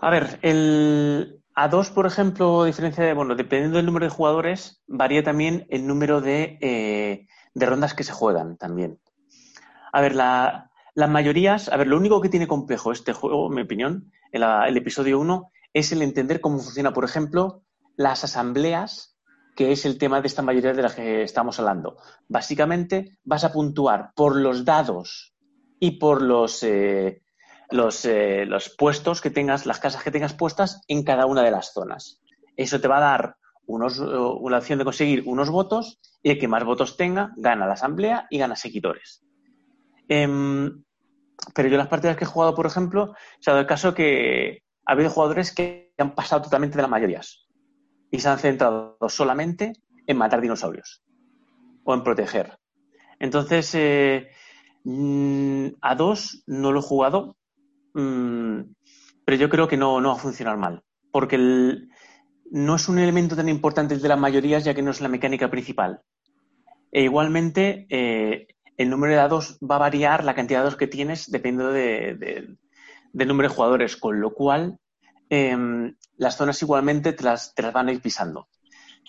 a 0.00 0.10
ver, 0.10 0.38
el, 0.42 1.37
a 1.60 1.66
dos, 1.66 1.90
por 1.90 2.06
ejemplo, 2.06 2.64
diferencia 2.66 3.02
de, 3.02 3.14
bueno, 3.14 3.34
dependiendo 3.34 3.78
del 3.78 3.86
número 3.86 4.06
de 4.06 4.10
jugadores, 4.10 4.80
varía 4.86 5.24
también 5.24 5.66
el 5.70 5.88
número 5.88 6.20
de, 6.20 6.56
eh, 6.60 7.26
rondas 7.56 7.94
que 7.94 8.04
se 8.04 8.12
juegan 8.12 8.56
también. 8.56 9.00
A 9.92 10.00
ver, 10.00 10.14
las 10.14 11.10
mayorías, 11.10 11.68
a 11.68 11.76
ver, 11.76 11.88
lo 11.88 11.96
único 11.96 12.20
que 12.20 12.28
tiene 12.28 12.46
complejo 12.46 12.92
este 12.92 13.12
juego, 13.12 13.48
en 13.48 13.56
mi 13.56 13.62
opinión, 13.62 14.12
el, 14.30 14.76
episodio 14.76 15.18
1, 15.18 15.50
es 15.72 15.90
el 15.90 16.02
entender 16.02 16.40
cómo 16.40 16.60
funciona, 16.60 16.92
por 16.92 17.04
ejemplo, 17.04 17.64
las 17.96 18.22
asambleas, 18.22 19.18
que 19.56 19.72
es 19.72 19.84
el 19.84 19.98
tema 19.98 20.20
de 20.20 20.28
esta 20.28 20.42
mayoría 20.42 20.74
de 20.74 20.82
las 20.82 20.94
que 20.94 21.22
estamos 21.24 21.58
hablando. 21.58 21.96
Básicamente, 22.28 23.18
vas 23.24 23.42
a 23.42 23.52
puntuar 23.52 24.12
por 24.14 24.36
los 24.36 24.64
dados 24.64 25.34
y 25.80 25.98
por 25.98 26.22
los, 26.22 26.62
eh, 26.62 27.22
eh, 27.70 28.46
los, 28.46 28.74
puestos 28.76 29.20
que 29.20 29.30
tengas, 29.30 29.66
las 29.66 29.80
casas 29.80 30.02
que 30.02 30.10
tengas 30.10 30.34
puestas 30.34 30.80
en 30.88 31.04
cada 31.04 31.26
una 31.26 31.42
de 31.42 31.50
las 31.50 31.72
zonas. 31.72 32.20
Eso 32.56 32.80
te 32.80 32.88
va 32.88 32.98
a 32.98 33.00
dar 33.00 33.36
unos, 33.66 33.98
una 33.98 34.58
opción 34.58 34.78
de 34.78 34.84
conseguir 34.84 35.22
unos 35.26 35.50
votos 35.50 36.00
y 36.22 36.30
el 36.30 36.38
que 36.38 36.48
más 36.48 36.64
votos 36.64 36.96
tenga 36.96 37.32
gana 37.36 37.66
la 37.66 37.74
asamblea 37.74 38.26
y 38.30 38.38
gana 38.38 38.56
seguidores. 38.56 39.22
Em, 40.08 40.82
pero 41.54 41.68
yo 41.68 41.76
las 41.76 41.88
partidas 41.88 42.16
que 42.16 42.24
he 42.24 42.28
jugado, 42.28 42.54
por 42.54 42.66
ejemplo, 42.66 43.14
se 43.40 43.50
ha 43.50 43.52
dado 43.52 43.62
el 43.62 43.68
caso 43.68 43.94
que 43.94 44.62
ha 44.86 44.92
habido 44.92 45.10
jugadores 45.10 45.54
que 45.54 45.92
han 45.98 46.14
pasado 46.14 46.42
totalmente 46.42 46.76
de 46.76 46.82
las 46.82 46.90
mayorías 46.90 47.46
y 48.10 48.18
se 48.20 48.28
han 48.28 48.38
centrado 48.38 48.96
solamente 49.08 49.74
en 50.06 50.16
matar 50.16 50.40
dinosaurios 50.40 51.02
o 51.84 51.94
en 51.94 52.02
proteger. 52.02 52.58
Entonces, 53.20 53.74
eh, 53.74 54.30
mm, 54.84 55.68
a 55.80 55.94
dos 55.94 56.42
no 56.46 56.72
lo 56.72 56.80
he 56.80 56.82
jugado, 56.82 57.36
Mm, 57.98 58.74
pero 59.24 59.36
yo 59.36 59.48
creo 59.48 59.66
que 59.66 59.76
no, 59.76 60.00
va 60.00 60.12
a 60.12 60.16
funcionar 60.16 60.56
mal, 60.56 60.84
porque 61.10 61.36
no 61.36 62.76
es 62.76 62.88
un 62.88 62.98
elemento 63.00 63.34
tan 63.34 63.48
importante 63.48 63.94
el 63.94 64.00
de 64.00 64.08
las 64.08 64.20
mayorías, 64.20 64.64
ya 64.64 64.72
que 64.72 64.82
no 64.82 64.92
es 64.92 65.00
la 65.00 65.08
mecánica 65.08 65.50
principal. 65.50 66.00
E 66.92 67.02
igualmente, 67.02 67.86
eh, 67.90 68.46
el 68.76 68.88
número 68.88 69.14
de 69.14 69.18
dados 69.18 69.58
va 69.58 69.76
a 69.76 69.80
variar, 69.80 70.22
la 70.22 70.36
cantidad 70.36 70.60
de 70.60 70.64
dados 70.64 70.78
que 70.78 70.86
tienes, 70.86 71.28
dependiendo 71.28 71.72
del 71.72 72.56
número 73.12 73.48
de 73.48 73.54
jugadores, 73.54 73.96
con 73.96 74.20
lo 74.20 74.32
cual 74.32 74.78
em, 75.28 75.96
las 76.16 76.36
zonas 76.36 76.62
igualmente 76.62 77.12
te 77.12 77.24
las, 77.24 77.52
van 77.72 77.88
a 77.88 77.92
ir 77.92 78.00
pisando. 78.00 78.48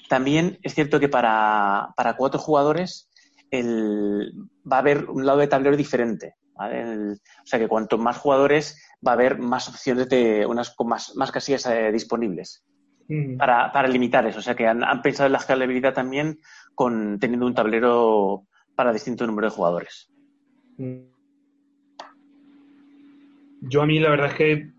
También 0.09 0.57
es 0.63 0.73
cierto 0.73 0.99
que 0.99 1.09
para, 1.09 1.93
cuatro 2.17 2.39
jugadores 2.39 3.07
va 3.53 4.77
a 4.77 4.79
haber 4.79 5.05
un 5.11 5.27
lado 5.27 5.37
de 5.37 5.47
tablero 5.47 5.77
diferente 5.77 6.33
o 6.59 7.45
sea 7.45 7.59
que 7.59 7.67
cuanto 7.67 7.97
más 7.97 8.17
jugadores 8.17 8.81
va 9.05 9.11
a 9.11 9.15
haber 9.15 9.39
más 9.39 9.69
opciones 9.69 10.09
de 10.09 10.45
unas 10.45 10.75
con 10.75 10.87
más, 10.87 11.15
más 11.15 11.31
casillas 11.31 11.65
eh, 11.67 11.91
disponibles 11.91 12.65
mm. 13.07 13.37
para, 13.37 13.87
limitar 13.87 14.25
eso. 14.27 14.39
O 14.39 14.41
sea 14.41 14.55
que 14.55 14.67
han, 14.67 15.01
pensado 15.01 15.27
en 15.27 15.33
la 15.33 15.39
escalabilidad 15.39 15.93
también 15.93 16.39
con 16.75 17.19
teniendo 17.19 17.45
un 17.45 17.53
tablero 17.53 18.45
para 18.75 18.93
distinto 18.93 19.25
número 19.25 19.49
de 19.49 19.55
jugadores. 19.55 20.11
Mm. 20.77 20.99
Yo 23.61 23.81
a 23.81 23.85
mí 23.85 23.99
la 23.99 24.09
verdad 24.09 24.27
es 24.27 24.35
que 24.35 24.71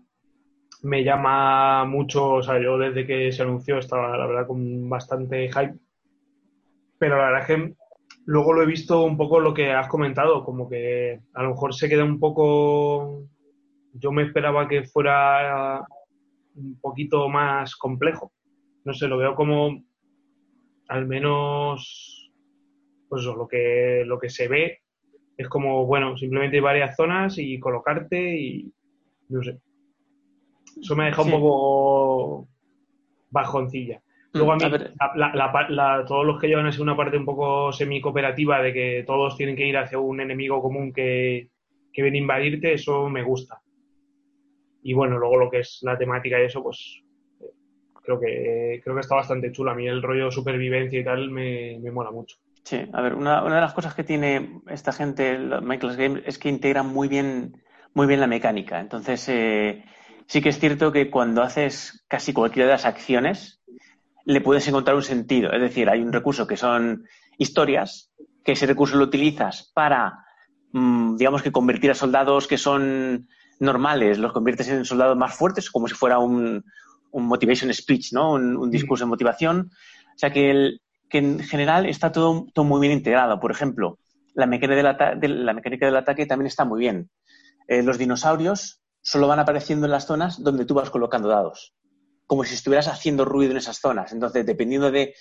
me 0.83 1.03
llama 1.03 1.85
mucho, 1.85 2.31
o 2.31 2.43
sea, 2.43 2.59
yo 2.59 2.77
desde 2.77 3.05
que 3.05 3.31
se 3.31 3.43
anunció 3.43 3.77
estaba 3.77 4.17
la 4.17 4.25
verdad 4.25 4.47
con 4.47 4.89
bastante 4.89 5.47
hype, 5.47 5.75
pero 6.97 7.17
la 7.17 7.25
verdad 7.25 7.41
es 7.41 7.47
que 7.47 7.75
Luego 8.25 8.53
lo 8.53 8.61
he 8.61 8.65
visto 8.67 9.03
un 9.03 9.17
poco 9.17 9.39
lo 9.39 9.53
que 9.53 9.71
has 9.71 9.87
comentado, 9.87 10.43
como 10.43 10.69
que 10.69 11.19
a 11.33 11.43
lo 11.43 11.49
mejor 11.49 11.73
se 11.73 11.89
queda 11.89 12.03
un 12.03 12.19
poco. 12.19 13.23
Yo 13.93 14.11
me 14.11 14.23
esperaba 14.23 14.67
que 14.67 14.83
fuera 14.83 15.83
un 16.55 16.79
poquito 16.79 17.27
más 17.29 17.75
complejo. 17.75 18.31
No 18.85 18.93
sé, 18.93 19.07
lo 19.07 19.17
veo 19.17 19.35
como 19.35 19.83
al 20.87 21.07
menos 21.07 22.31
pues 23.07 23.23
lo 23.23 23.47
que 23.47 24.03
lo 24.05 24.19
que 24.19 24.29
se 24.29 24.47
ve 24.47 24.79
es 25.37 25.47
como 25.49 25.85
bueno 25.85 26.17
simplemente 26.17 26.57
hay 26.57 26.61
varias 26.61 26.95
zonas 26.95 27.37
y 27.37 27.59
colocarte 27.59 28.37
y 28.37 28.73
no 29.29 29.41
sé 29.43 29.59
Eso 30.81 30.95
me 30.95 31.05
deja 31.05 31.23
Sí. 31.23 31.29
un 31.29 31.39
poco 31.39 32.47
bajoncilla. 33.29 34.01
Luego 34.33 34.53
a 34.53 34.55
mí, 34.55 34.61
Mm, 34.63 34.65
a 34.65 34.69
ver. 34.69 34.93
la- 35.15 35.33
la- 35.35 35.67
la- 35.69 36.05
todos 36.05 36.25
los 36.25 36.39
que 36.39 36.47
llevan 36.47 36.65
así 36.67 36.81
una 36.81 36.95
parte 36.95 37.17
un 37.17 37.25
poco 37.25 37.71
semi-cooperativa 37.73 38.61
de 38.61 38.71
que 38.73 39.03
todos 39.05 39.35
tienen 39.35 39.55
que 39.55 39.67
ir 39.67 39.77
hacia 39.77 39.99
un 39.99 40.21
enemigo 40.21 40.61
común 40.61 40.93
que, 40.93 41.49
que 41.91 42.01
viene 42.01 42.17
a 42.19 42.21
invadirte, 42.21 42.73
eso 42.73 43.09
me 43.09 43.23
gusta. 43.23 43.61
Y 44.83 44.93
bueno, 44.93 45.17
luego 45.17 45.37
lo 45.37 45.49
que 45.49 45.59
es 45.59 45.79
la 45.81 45.97
temática 45.97 46.41
y 46.41 46.45
eso, 46.45 46.63
pues 46.63 47.01
creo 48.03 48.19
que 48.19 48.81
creo 48.83 48.95
que 48.95 49.01
está 49.01 49.15
bastante 49.15 49.51
chulo. 49.51 49.71
A 49.71 49.75
mí 49.75 49.87
el 49.87 50.01
rollo 50.01 50.31
supervivencia 50.31 50.99
y 50.99 51.03
tal 51.03 51.29
me, 51.29 51.77
me 51.81 51.91
mola 51.91 52.11
mucho. 52.11 52.37
Sí, 52.63 52.79
a 52.93 53.01
ver, 53.01 53.15
una, 53.15 53.43
una 53.43 53.55
de 53.55 53.61
las 53.61 53.73
cosas 53.73 53.93
que 53.95 54.03
tiene 54.03 54.61
esta 54.69 54.91
gente, 54.91 55.37
Michael's 55.61 55.97
Game, 55.97 56.21
es 56.25 56.37
que 56.39 56.49
integran 56.49 56.87
muy 56.87 57.07
bien, 57.07 57.61
muy 57.93 58.07
bien 58.07 58.19
la 58.19 58.27
mecánica. 58.27 58.79
Entonces, 58.79 59.27
eh, 59.29 59.83
sí 60.27 60.41
que 60.41 60.49
es 60.49 60.59
cierto 60.59 60.91
que 60.91 61.09
cuando 61.09 61.41
haces 61.41 62.05
casi 62.07 62.33
cualquiera 62.33 62.67
de 62.67 62.73
las 62.73 62.85
acciones, 62.85 63.60
le 64.25 64.41
puedes 64.41 64.67
encontrar 64.67 64.95
un 64.95 65.03
sentido. 65.03 65.51
Es 65.51 65.61
decir, 65.61 65.89
hay 65.89 66.01
un 66.01 66.13
recurso 66.13 66.47
que 66.47 66.57
son 66.57 67.05
historias, 67.37 68.11
que 68.43 68.53
ese 68.53 68.65
recurso 68.65 68.97
lo 68.97 69.03
utilizas 69.05 69.71
para, 69.73 70.25
mm, 70.71 71.15
digamos 71.15 71.41
que 71.41 71.51
convertir 71.51 71.91
a 71.91 71.95
soldados 71.95 72.47
que 72.47 72.57
son 72.57 73.27
normales, 73.59 74.17
los 74.17 74.31
conviertes 74.33 74.67
en 74.69 74.85
soldados 74.85 75.17
más 75.17 75.35
fuertes, 75.35 75.69
como 75.69 75.87
si 75.87 75.93
fuera 75.93 76.17
un, 76.19 76.63
un 77.11 77.25
motivation 77.25 77.73
speech, 77.73 78.13
¿no? 78.13 78.33
Un, 78.33 78.57
un 78.57 78.71
discurso 78.71 79.05
de 79.05 79.09
motivación. 79.09 79.69
O 80.15 80.17
sea 80.17 80.31
que, 80.31 80.49
el, 80.51 80.81
que 81.09 81.19
en 81.19 81.39
general 81.39 81.85
está 81.85 82.11
todo, 82.11 82.47
todo 82.53 82.65
muy 82.65 82.81
bien 82.81 82.93
integrado. 82.93 83.39
Por 83.39 83.51
ejemplo, 83.51 83.99
la 84.33 84.45
mecánica 84.45 84.75
del, 84.77 84.87
ata- 84.87 85.15
de 85.15 85.27
la 85.27 85.53
mecánica 85.53 85.85
del 85.85 85.95
ataque 85.97 86.25
también 86.25 86.47
está 86.47 86.65
muy 86.65 86.79
bien. 86.79 87.09
Eh, 87.67 87.83
los 87.83 87.97
dinosaurios 87.97 88.81
solo 89.01 89.27
van 89.27 89.39
apareciendo 89.39 89.85
en 89.85 89.91
las 89.91 90.05
zonas 90.07 90.43
donde 90.43 90.65
tú 90.65 90.73
vas 90.73 90.89
colocando 90.89 91.27
dados, 91.27 91.73
como 92.31 92.45
si 92.45 92.53
estuvieras 92.53 92.87
haciendo 92.87 93.25
ruido 93.25 93.51
en 93.51 93.57
esas 93.57 93.79
zonas. 93.79 94.13
Entonces, 94.13 94.45
dependiendo 94.45 94.89
de 94.89 95.13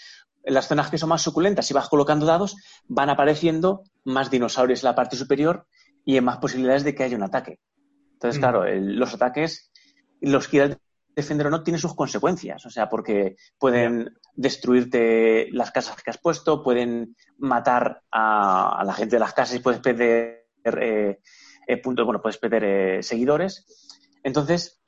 las 0.44 0.68
zonas 0.68 0.90
que 0.90 0.96
son 0.96 1.08
más 1.08 1.20
suculentas, 1.20 1.66
si 1.66 1.74
vas 1.74 1.88
colocando 1.88 2.24
dados, 2.24 2.54
van 2.86 3.10
apareciendo 3.10 3.82
más 4.04 4.30
dinosaurios 4.30 4.84
en 4.84 4.90
la 4.90 4.94
parte 4.94 5.16
superior 5.16 5.66
y 6.04 6.14
hay 6.14 6.20
más 6.20 6.38
posibilidades 6.38 6.84
de 6.84 6.94
que 6.94 7.02
haya 7.02 7.16
un 7.16 7.24
ataque. 7.24 7.58
Entonces, 8.12 8.38
Mm. 8.38 8.40
claro, 8.40 8.64
el- 8.64 8.94
los 8.96 9.12
ataques, 9.12 9.72
los 10.20 10.46
quieras 10.46 10.78
defender 11.16 11.48
o 11.48 11.50
no, 11.50 11.64
tienen 11.64 11.80
sus 11.80 11.96
consecuencias. 11.96 12.64
O 12.64 12.70
sea, 12.70 12.88
porque 12.88 13.34
pueden 13.58 14.14
destruirte 14.36 15.48
las 15.50 15.72
casas 15.72 16.00
que 16.04 16.10
has 16.10 16.18
puesto, 16.18 16.62
pueden 16.62 17.16
matar 17.38 18.02
a, 18.12 18.78
a 18.80 18.84
la 18.84 18.92
gente 18.94 19.16
de 19.16 19.20
las 19.20 19.32
casas 19.34 19.56
y 19.56 19.58
puedes 19.58 19.80
perder 19.80 20.46
eh, 20.64 21.18
eh, 21.66 21.82
bueno, 21.84 22.22
puedes 22.22 22.38
perder 22.38 22.62
eh, 22.64 23.02
seguidores. 23.02 23.66
Entonces, 24.22 24.79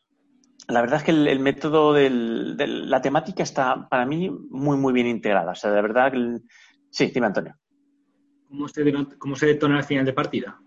la 0.69 0.81
verdad 0.81 0.99
es 0.99 1.05
que 1.05 1.11
el, 1.11 1.27
el 1.29 1.41
método 1.41 1.93
de 1.93 2.09
la 2.11 3.01
temática 3.03 3.43
está 3.43 3.89
para 3.89 4.07
mí 4.07 4.31
muy, 4.51 4.77
muy 4.77 4.93
bien 4.93 5.07
integrada. 5.07 5.53
O 5.53 5.55
sea, 5.55 5.71
de 5.71 5.83
verdad, 5.83 6.15
el- 6.15 6.43
sí, 6.91 7.11
dime 7.15 7.27
Antonio. 7.27 7.57
¿Cómo 8.49 8.69
se, 8.69 8.93
cómo 9.19 9.37
se 9.37 9.47
detona 9.47 9.79
al 9.79 9.85
final 9.85 10.05
de 10.05 10.13
partida? 10.13 10.59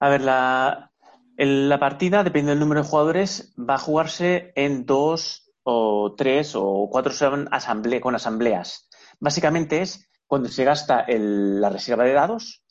A 0.00 0.08
ver, 0.08 0.22
la, 0.22 0.90
el- 1.36 1.68
la 1.68 1.78
partida, 1.78 2.22
dependiendo 2.24 2.50
del 2.50 2.60
número 2.60 2.82
de 2.82 2.88
jugadores, 2.88 3.54
va 3.58 3.74
a 3.74 3.78
jugarse 3.78 4.52
en 4.54 4.86
dos 4.86 5.50
o 5.62 6.14
tres 6.16 6.54
o 6.56 6.88
cuatro 6.90 7.12
asamble- 7.12 8.00
con 8.00 8.14
asambleas. 8.14 8.88
Básicamente 9.18 9.82
es 9.82 10.08
cuando 10.26 10.48
se 10.48 10.64
gasta 10.64 11.00
el- 11.00 11.60
la 11.60 11.70
reserva 11.70 12.04
de 12.04 12.12
dados, 12.12 12.62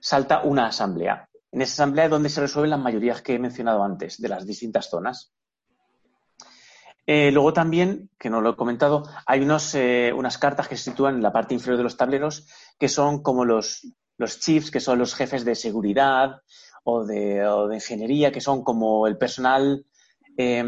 salta 0.00 0.42
una 0.42 0.66
asamblea. 0.66 1.28
En 1.50 1.62
esa 1.62 1.82
asamblea 1.82 2.04
es 2.06 2.10
donde 2.10 2.28
se 2.28 2.40
resuelven 2.40 2.70
las 2.70 2.80
mayorías 2.80 3.22
que 3.22 3.34
he 3.34 3.38
mencionado 3.38 3.82
antes, 3.82 4.20
de 4.20 4.28
las 4.28 4.46
distintas 4.46 4.88
zonas. 4.90 5.32
Eh, 7.10 7.32
luego 7.32 7.54
también, 7.54 8.10
que 8.18 8.28
no 8.28 8.42
lo 8.42 8.50
he 8.50 8.56
comentado, 8.56 9.02
hay 9.24 9.40
unos, 9.40 9.74
eh, 9.74 10.12
unas 10.14 10.36
cartas 10.36 10.68
que 10.68 10.76
se 10.76 10.90
sitúan 10.90 11.14
en 11.14 11.22
la 11.22 11.32
parte 11.32 11.54
inferior 11.54 11.78
de 11.78 11.84
los 11.84 11.96
tableros 11.96 12.46
que 12.78 12.90
son 12.90 13.22
como 13.22 13.46
los, 13.46 13.94
los 14.18 14.40
chiefs, 14.40 14.70
que 14.70 14.78
son 14.78 14.98
los 14.98 15.14
jefes 15.14 15.42
de 15.46 15.54
seguridad 15.54 16.42
o 16.84 17.06
de, 17.06 17.46
de 17.68 17.74
ingeniería, 17.74 18.30
que 18.30 18.42
son 18.42 18.62
como 18.62 19.06
el 19.06 19.16
personal 19.16 19.86
eh, 20.36 20.62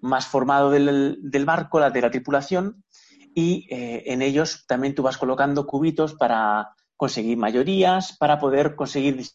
más 0.00 0.28
formado 0.28 0.70
del, 0.70 1.18
del 1.20 1.44
barco, 1.44 1.80
la 1.80 1.90
de 1.90 2.02
la 2.02 2.10
tripulación, 2.12 2.84
y 3.34 3.66
eh, 3.68 4.04
en 4.06 4.22
ellos 4.22 4.64
también 4.68 4.94
tú 4.94 5.02
vas 5.02 5.18
colocando 5.18 5.66
cubitos 5.66 6.14
para 6.14 6.70
conseguir 6.96 7.36
mayorías, 7.36 8.16
para 8.16 8.38
poder 8.38 8.76
conseguir... 8.76 9.26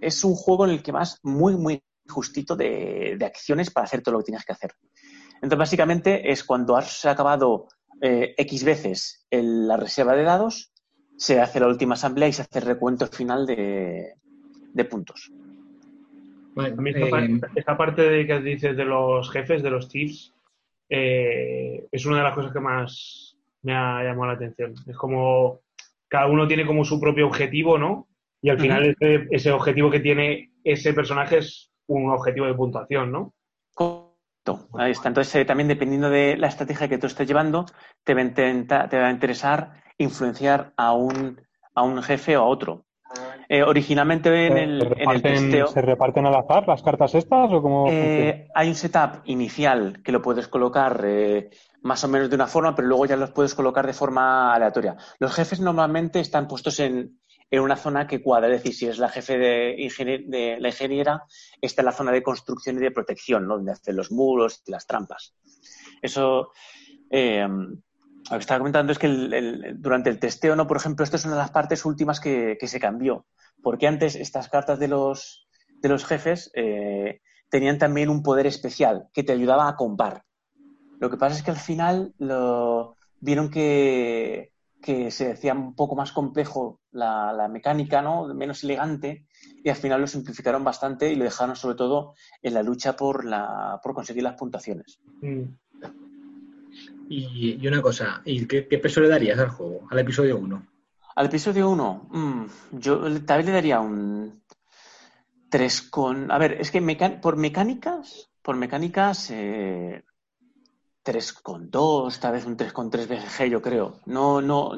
Es 0.00 0.22
un 0.22 0.36
juego 0.36 0.64
en 0.66 0.70
el 0.70 0.82
que 0.84 0.92
vas 0.92 1.18
muy, 1.24 1.56
muy 1.56 1.82
justito 2.08 2.56
de, 2.56 3.16
de 3.18 3.24
acciones 3.26 3.70
para 3.70 3.84
hacer 3.84 4.02
todo 4.02 4.14
lo 4.14 4.18
que 4.20 4.26
tienes 4.26 4.44
que 4.44 4.52
hacer. 4.52 4.72
Entonces, 5.34 5.58
básicamente 5.58 6.30
es 6.30 6.44
cuando 6.44 6.76
has 6.76 7.04
acabado 7.04 7.68
eh, 8.00 8.34
X 8.36 8.64
veces 8.64 9.26
el- 9.30 9.66
la 9.68 9.76
reserva 9.76 10.14
de 10.14 10.22
dados, 10.22 10.72
se 11.16 11.40
hace 11.40 11.60
la 11.60 11.66
última 11.68 11.94
asamblea 11.94 12.28
y 12.28 12.32
se 12.32 12.42
hace 12.42 12.58
el 12.58 12.66
recuento 12.66 13.06
final 13.06 13.46
de, 13.46 14.14
de 14.74 14.84
puntos. 14.84 15.30
Vale, 16.54 16.72
A 16.72 16.76
mí 16.76 16.90
esta, 16.90 17.24
eh, 17.24 17.40
esta 17.54 17.76
parte 17.76 18.02
de 18.02 18.26
que 18.26 18.40
dices 18.40 18.76
de 18.76 18.84
los 18.84 19.30
jefes, 19.30 19.62
de 19.62 19.70
los 19.70 19.88
chiefs, 19.88 20.32
eh, 20.88 21.86
es 21.90 22.06
una 22.06 22.18
de 22.18 22.22
las 22.22 22.34
cosas 22.34 22.52
que 22.52 22.60
más 22.60 23.36
me 23.62 23.74
ha 23.74 24.02
llamado 24.04 24.26
la 24.28 24.34
atención. 24.36 24.74
Es 24.86 24.96
como 24.96 25.60
cada 26.08 26.26
uno 26.28 26.46
tiene 26.46 26.66
como 26.66 26.84
su 26.84 27.00
propio 27.00 27.26
objetivo, 27.26 27.78
¿no? 27.78 28.08
Y 28.40 28.50
al 28.50 28.60
final 28.60 28.94
ese, 29.00 29.26
ese 29.30 29.50
objetivo 29.50 29.90
que 29.90 30.00
tiene 30.00 30.52
ese 30.62 30.92
personaje 30.94 31.38
es 31.38 31.72
un 31.88 32.10
objetivo 32.10 32.46
de 32.46 32.54
puntuación, 32.54 33.12
¿no? 33.12 33.32
Correcto. 33.74 34.68
Ahí 34.78 34.92
está. 34.92 35.08
Entonces, 35.08 35.34
eh, 35.36 35.44
también 35.44 35.68
dependiendo 35.68 36.08
de 36.10 36.36
la 36.36 36.46
estrategia 36.48 36.88
que 36.88 36.98
tú 36.98 37.06
estés 37.06 37.26
llevando, 37.26 37.66
te 38.04 38.14
va 38.14 38.20
a, 38.20 38.24
intenta- 38.24 38.88
te 38.88 38.98
va 38.98 39.08
a 39.08 39.10
interesar 39.10 39.82
influenciar 39.98 40.72
a 40.76 40.92
un, 40.92 41.40
a 41.74 41.82
un 41.82 42.02
jefe 42.02 42.36
o 42.36 42.42
a 42.42 42.46
otro. 42.46 42.84
Eh, 43.48 43.62
originalmente 43.62 44.46
en 44.48 44.56
el, 44.58 44.80
¿Se, 44.80 44.86
en 44.86 44.92
el 44.92 44.98
reparten, 44.98 45.22
testeo 45.22 45.66
¿Se 45.68 45.80
reparten 45.80 46.26
al 46.26 46.34
azar 46.34 46.66
las 46.66 46.82
cartas 46.82 47.14
estas 47.14 47.52
o 47.52 47.62
cómo 47.62 47.86
eh, 47.88 48.48
hay 48.52 48.68
un 48.68 48.74
setup 48.74 49.20
inicial 49.26 50.02
que 50.02 50.10
lo 50.10 50.20
puedes 50.20 50.48
colocar 50.48 51.00
eh, 51.04 51.50
más 51.82 52.02
o 52.02 52.08
menos 52.08 52.28
de 52.28 52.34
una 52.34 52.48
forma, 52.48 52.74
pero 52.74 52.88
luego 52.88 53.06
ya 53.06 53.16
los 53.16 53.30
puedes 53.30 53.54
colocar 53.54 53.86
de 53.86 53.92
forma 53.92 54.52
aleatoria. 54.52 54.96
Los 55.20 55.32
jefes 55.32 55.60
normalmente 55.60 56.18
están 56.18 56.48
puestos 56.48 56.80
en, 56.80 57.20
en 57.50 57.60
una 57.60 57.76
zona 57.76 58.06
que 58.06 58.22
cuadra, 58.22 58.48
es 58.48 58.62
decir, 58.62 58.74
si 58.74 58.86
es 58.86 58.98
la 58.98 59.08
jefe 59.08 59.38
de, 59.38 60.56
la 60.60 60.68
ingeniera, 60.68 61.24
está 61.60 61.82
en 61.82 61.86
la 61.86 61.92
zona 61.92 62.12
de 62.12 62.22
construcción 62.22 62.76
y 62.76 62.80
de 62.80 62.90
protección, 62.90 63.46
¿no? 63.46 63.56
donde 63.56 63.72
hace 63.72 63.92
los 63.92 64.10
muros 64.10 64.62
y 64.66 64.70
las 64.72 64.86
trampas. 64.86 65.34
Eso, 66.02 66.50
eh, 67.10 67.46
lo 67.48 68.30
que 68.30 68.38
estaba 68.38 68.58
comentando 68.58 68.92
es 68.92 68.98
que 68.98 69.08
durante 69.74 70.10
el 70.10 70.18
testeo, 70.18 70.56
¿no? 70.56 70.66
por 70.66 70.76
ejemplo, 70.76 71.04
esto 71.04 71.16
es 71.16 71.24
una 71.24 71.34
de 71.34 71.42
las 71.42 71.52
partes 71.52 71.84
últimas 71.84 72.18
que, 72.20 72.56
que 72.58 72.68
se 72.68 72.80
cambió, 72.80 73.26
porque 73.62 73.86
antes 73.86 74.16
estas 74.16 74.48
cartas 74.48 74.78
de 74.78 74.88
los, 74.88 75.48
de 75.80 75.88
los 75.88 76.04
jefes 76.04 76.50
eh, 76.54 77.20
tenían 77.48 77.78
también 77.78 78.08
un 78.08 78.22
poder 78.22 78.46
especial 78.46 79.08
que 79.12 79.22
te 79.22 79.32
ayudaba 79.32 79.68
a 79.68 79.76
compar. 79.76 80.24
Lo 80.98 81.10
que 81.10 81.16
pasa 81.16 81.36
es 81.36 81.42
que 81.42 81.50
al 81.50 81.58
final 81.58 82.14
lo, 82.18 82.96
vieron 83.20 83.50
que, 83.50 84.52
que 84.80 85.10
se 85.10 85.32
hacía 85.32 85.52
un 85.54 85.74
poco 85.74 85.96
más 85.96 86.12
complejo 86.12 86.80
la, 86.92 87.32
la 87.32 87.48
mecánica, 87.48 88.02
¿no? 88.02 88.32
menos 88.34 88.62
elegante, 88.64 89.26
y 89.64 89.68
al 89.68 89.76
final 89.76 90.00
lo 90.00 90.06
simplificaron 90.06 90.62
bastante 90.62 91.10
y 91.10 91.16
lo 91.16 91.24
dejaron 91.24 91.56
sobre 91.56 91.74
todo 91.76 92.14
en 92.42 92.54
la 92.54 92.62
lucha 92.62 92.94
por, 92.96 93.24
la, 93.24 93.80
por 93.82 93.94
conseguir 93.94 94.22
las 94.22 94.34
puntuaciones. 94.38 94.98
Mm. 95.20 95.42
y, 97.08 97.58
y 97.60 97.66
una 97.68 97.80
cosa, 97.82 98.20
¿y 98.24 98.46
qué, 98.46 98.66
qué 98.68 98.78
peso 98.78 99.00
le 99.00 99.08
darías 99.08 99.38
al 99.38 99.48
juego, 99.48 99.86
al 99.90 99.98
episodio 99.98 100.38
1? 100.38 100.66
Al 101.16 101.26
episodio 101.26 101.70
1, 101.70 102.08
yo 102.72 103.08
le- 103.08 103.20
también 103.20 103.46
le 103.46 103.52
daría 103.52 103.80
un 103.80 104.42
3 105.48 105.82
con... 105.82 106.30
A 106.30 106.38
ver, 106.38 106.52
es 106.60 106.70
que 106.70 106.80
meca- 106.80 107.20
por 107.20 107.36
mecánicas, 107.36 108.28
por 108.42 108.56
mecánicas, 108.56 109.30
eh, 109.30 110.04
3 111.08 111.26
con 111.32 111.70
2, 111.70 112.18
tal 112.22 112.32
vez 112.34 112.44
un 112.50 112.56
3 112.60 112.72
con 112.72 112.90
3 112.92 113.06
BGG, 113.08 113.48
yo 113.54 113.60
creo. 113.62 113.86
No, 114.06 114.40
no, 114.42 114.72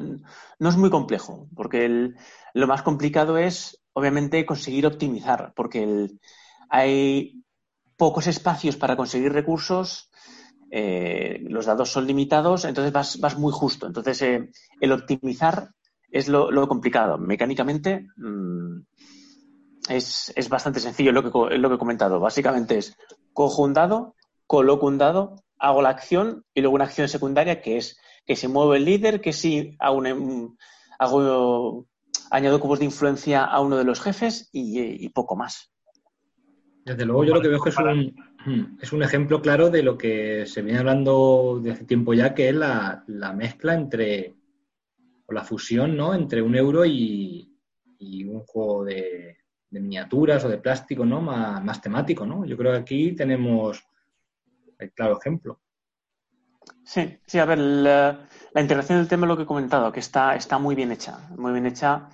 no 0.59 0.69
es 0.69 0.77
muy 0.77 0.89
complejo, 0.97 1.47
porque 1.55 1.85
el- 1.85 2.15
lo 2.53 2.67
más 2.67 2.81
complicado 2.83 3.37
es, 3.37 3.81
obviamente, 3.93 4.45
conseguir 4.45 4.85
optimizar, 4.87 5.53
porque 5.55 5.83
el- 5.83 6.19
hay 6.69 7.43
pocos 7.97 8.27
espacios 8.27 8.77
para 8.77 8.97
conseguir 8.97 9.33
recursos, 9.33 10.09
eh, 10.71 11.39
los 11.49 11.65
dados 11.65 11.91
son 11.91 12.07
limitados, 12.07 12.65
entonces 12.65 12.93
vas, 12.93 13.19
vas 13.19 13.37
muy 13.37 13.51
justo. 13.53 13.87
Entonces, 13.87 14.21
eh, 14.21 14.49
el 14.81 14.91
optimizar 14.91 15.71
es 16.11 16.27
lo, 16.27 16.51
lo 16.51 16.67
complicado. 16.67 17.17
Mecánicamente 17.17 18.07
mm, 18.17 18.79
es, 19.89 20.31
es 20.35 20.49
bastante 20.49 20.79
sencillo 20.79 21.11
lo 21.11 21.23
que, 21.23 21.57
lo 21.57 21.69
que 21.69 21.75
he 21.75 21.79
comentado. 21.79 22.19
Básicamente 22.19 22.77
es 22.77 22.95
cojo 23.33 23.63
un 23.63 23.73
dado, 23.73 24.15
coloco 24.47 24.87
un 24.87 24.97
dado, 24.97 25.35
hago 25.59 25.81
la 25.81 25.89
acción 25.89 26.45
y 26.53 26.61
luego 26.61 26.75
una 26.75 26.85
acción 26.85 27.07
secundaria 27.07 27.61
que 27.61 27.77
es 27.77 27.99
que 28.25 28.35
se 28.35 28.47
mueve 28.47 28.77
el 28.77 28.85
líder, 28.85 29.21
que 29.21 29.33
si 29.33 29.75
hago, 29.79 29.97
una- 29.97 30.13
un- 30.13 30.57
hago 30.99 31.87
añado 32.31 32.59
cubos 32.59 32.79
de 32.79 32.85
influencia 32.85 33.43
a 33.43 33.59
uno 33.59 33.77
de 33.77 33.83
los 33.83 34.01
jefes 34.01 34.49
y, 34.51 34.79
y 35.05 35.09
poco 35.09 35.35
más. 35.35 35.71
Desde 36.85 37.05
luego, 37.05 37.23
yo 37.23 37.33
lo 37.35 37.41
que 37.41 37.49
veo 37.49 37.57
es 37.57 37.63
que 37.63 37.69
es 37.69 37.77
un, 37.77 38.77
es 38.81 38.93
un 38.93 39.03
ejemplo 39.03 39.41
claro 39.41 39.69
de 39.69 39.83
lo 39.83 39.97
que 39.97 40.45
se 40.45 40.61
viene 40.61 40.79
hablando 40.79 41.59
de 41.61 41.71
hace 41.71 41.85
tiempo 41.85 42.13
ya, 42.13 42.33
que 42.33 42.49
es 42.49 42.55
la, 42.55 43.03
la 43.07 43.33
mezcla 43.33 43.73
entre, 43.75 44.35
o 45.27 45.33
la 45.33 45.43
fusión, 45.43 45.95
¿no? 45.97 46.13
Entre 46.15 46.41
un 46.41 46.55
euro 46.55 46.85
y, 46.85 47.55
y 47.99 48.23
un 48.23 48.41
juego 48.41 48.85
de, 48.85 49.37
de, 49.69 49.79
miniaturas 49.79 50.43
o 50.45 50.49
de 50.49 50.57
plástico, 50.57 51.05
¿no? 51.05 51.21
Más, 51.21 51.63
más, 51.63 51.81
temático, 51.81 52.25
¿no? 52.25 52.45
Yo 52.45 52.57
creo 52.57 52.71
que 52.71 52.79
aquí 52.79 53.11
tenemos 53.13 53.83
el 54.79 54.91
claro 54.93 55.17
ejemplo. 55.19 55.59
Sí, 56.83 57.19
sí, 57.25 57.39
a 57.39 57.45
ver, 57.45 57.59
la, 57.59 58.27
integración 58.55 58.99
del 58.99 59.07
tema 59.07 59.25
es 59.25 59.29
lo 59.29 59.37
que 59.37 59.43
he 59.43 59.47
comentado, 59.47 59.91
que 59.91 59.99
está, 59.99 60.35
está 60.35 60.57
muy 60.57 60.75
bien 60.75 60.91
hecha, 60.91 61.19
muy 61.37 61.51
bien 61.51 61.65
hecha, 61.65 62.09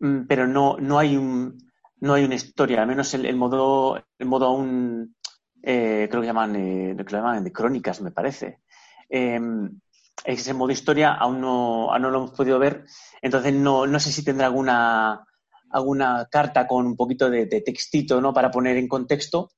mm, 0.00 0.26
pero 0.26 0.46
no, 0.46 0.76
no 0.78 0.98
hay 0.98 1.16
un 1.16 1.66
no 2.00 2.14
hay 2.14 2.24
una 2.24 2.36
historia, 2.36 2.82
al 2.82 2.86
menos 2.86 3.12
el, 3.14 3.26
el 3.26 3.34
modo, 3.34 4.00
el 4.18 4.26
modo 4.26 4.46
aún, 4.46 5.16
eh, 5.62 6.06
creo 6.08 6.20
que 6.20 6.28
llaman, 6.28 6.54
eh, 6.54 6.94
que 6.96 7.02
lo 7.12 7.18
llaman 7.18 7.42
de 7.42 7.52
crónicas, 7.52 8.00
me 8.00 8.12
parece. 8.12 8.60
Eh, 9.10 9.40
ese 10.24 10.54
modo 10.54 10.70
historia 10.70 11.14
aún 11.14 11.40
no, 11.40 11.92
aún 11.92 12.02
no 12.02 12.10
lo 12.10 12.18
hemos 12.18 12.30
podido 12.32 12.58
ver, 12.58 12.84
entonces 13.22 13.52
no, 13.54 13.86
no 13.86 14.00
sé 14.00 14.12
si 14.12 14.24
tendrá 14.24 14.46
alguna, 14.46 15.24
alguna 15.70 16.28
carta 16.30 16.66
con 16.66 16.86
un 16.86 16.96
poquito 16.96 17.30
de, 17.30 17.46
de, 17.46 17.60
textito 17.62 18.20
¿no? 18.20 18.32
para 18.32 18.50
poner 18.50 18.76
en 18.76 18.88
contexto, 18.88 19.50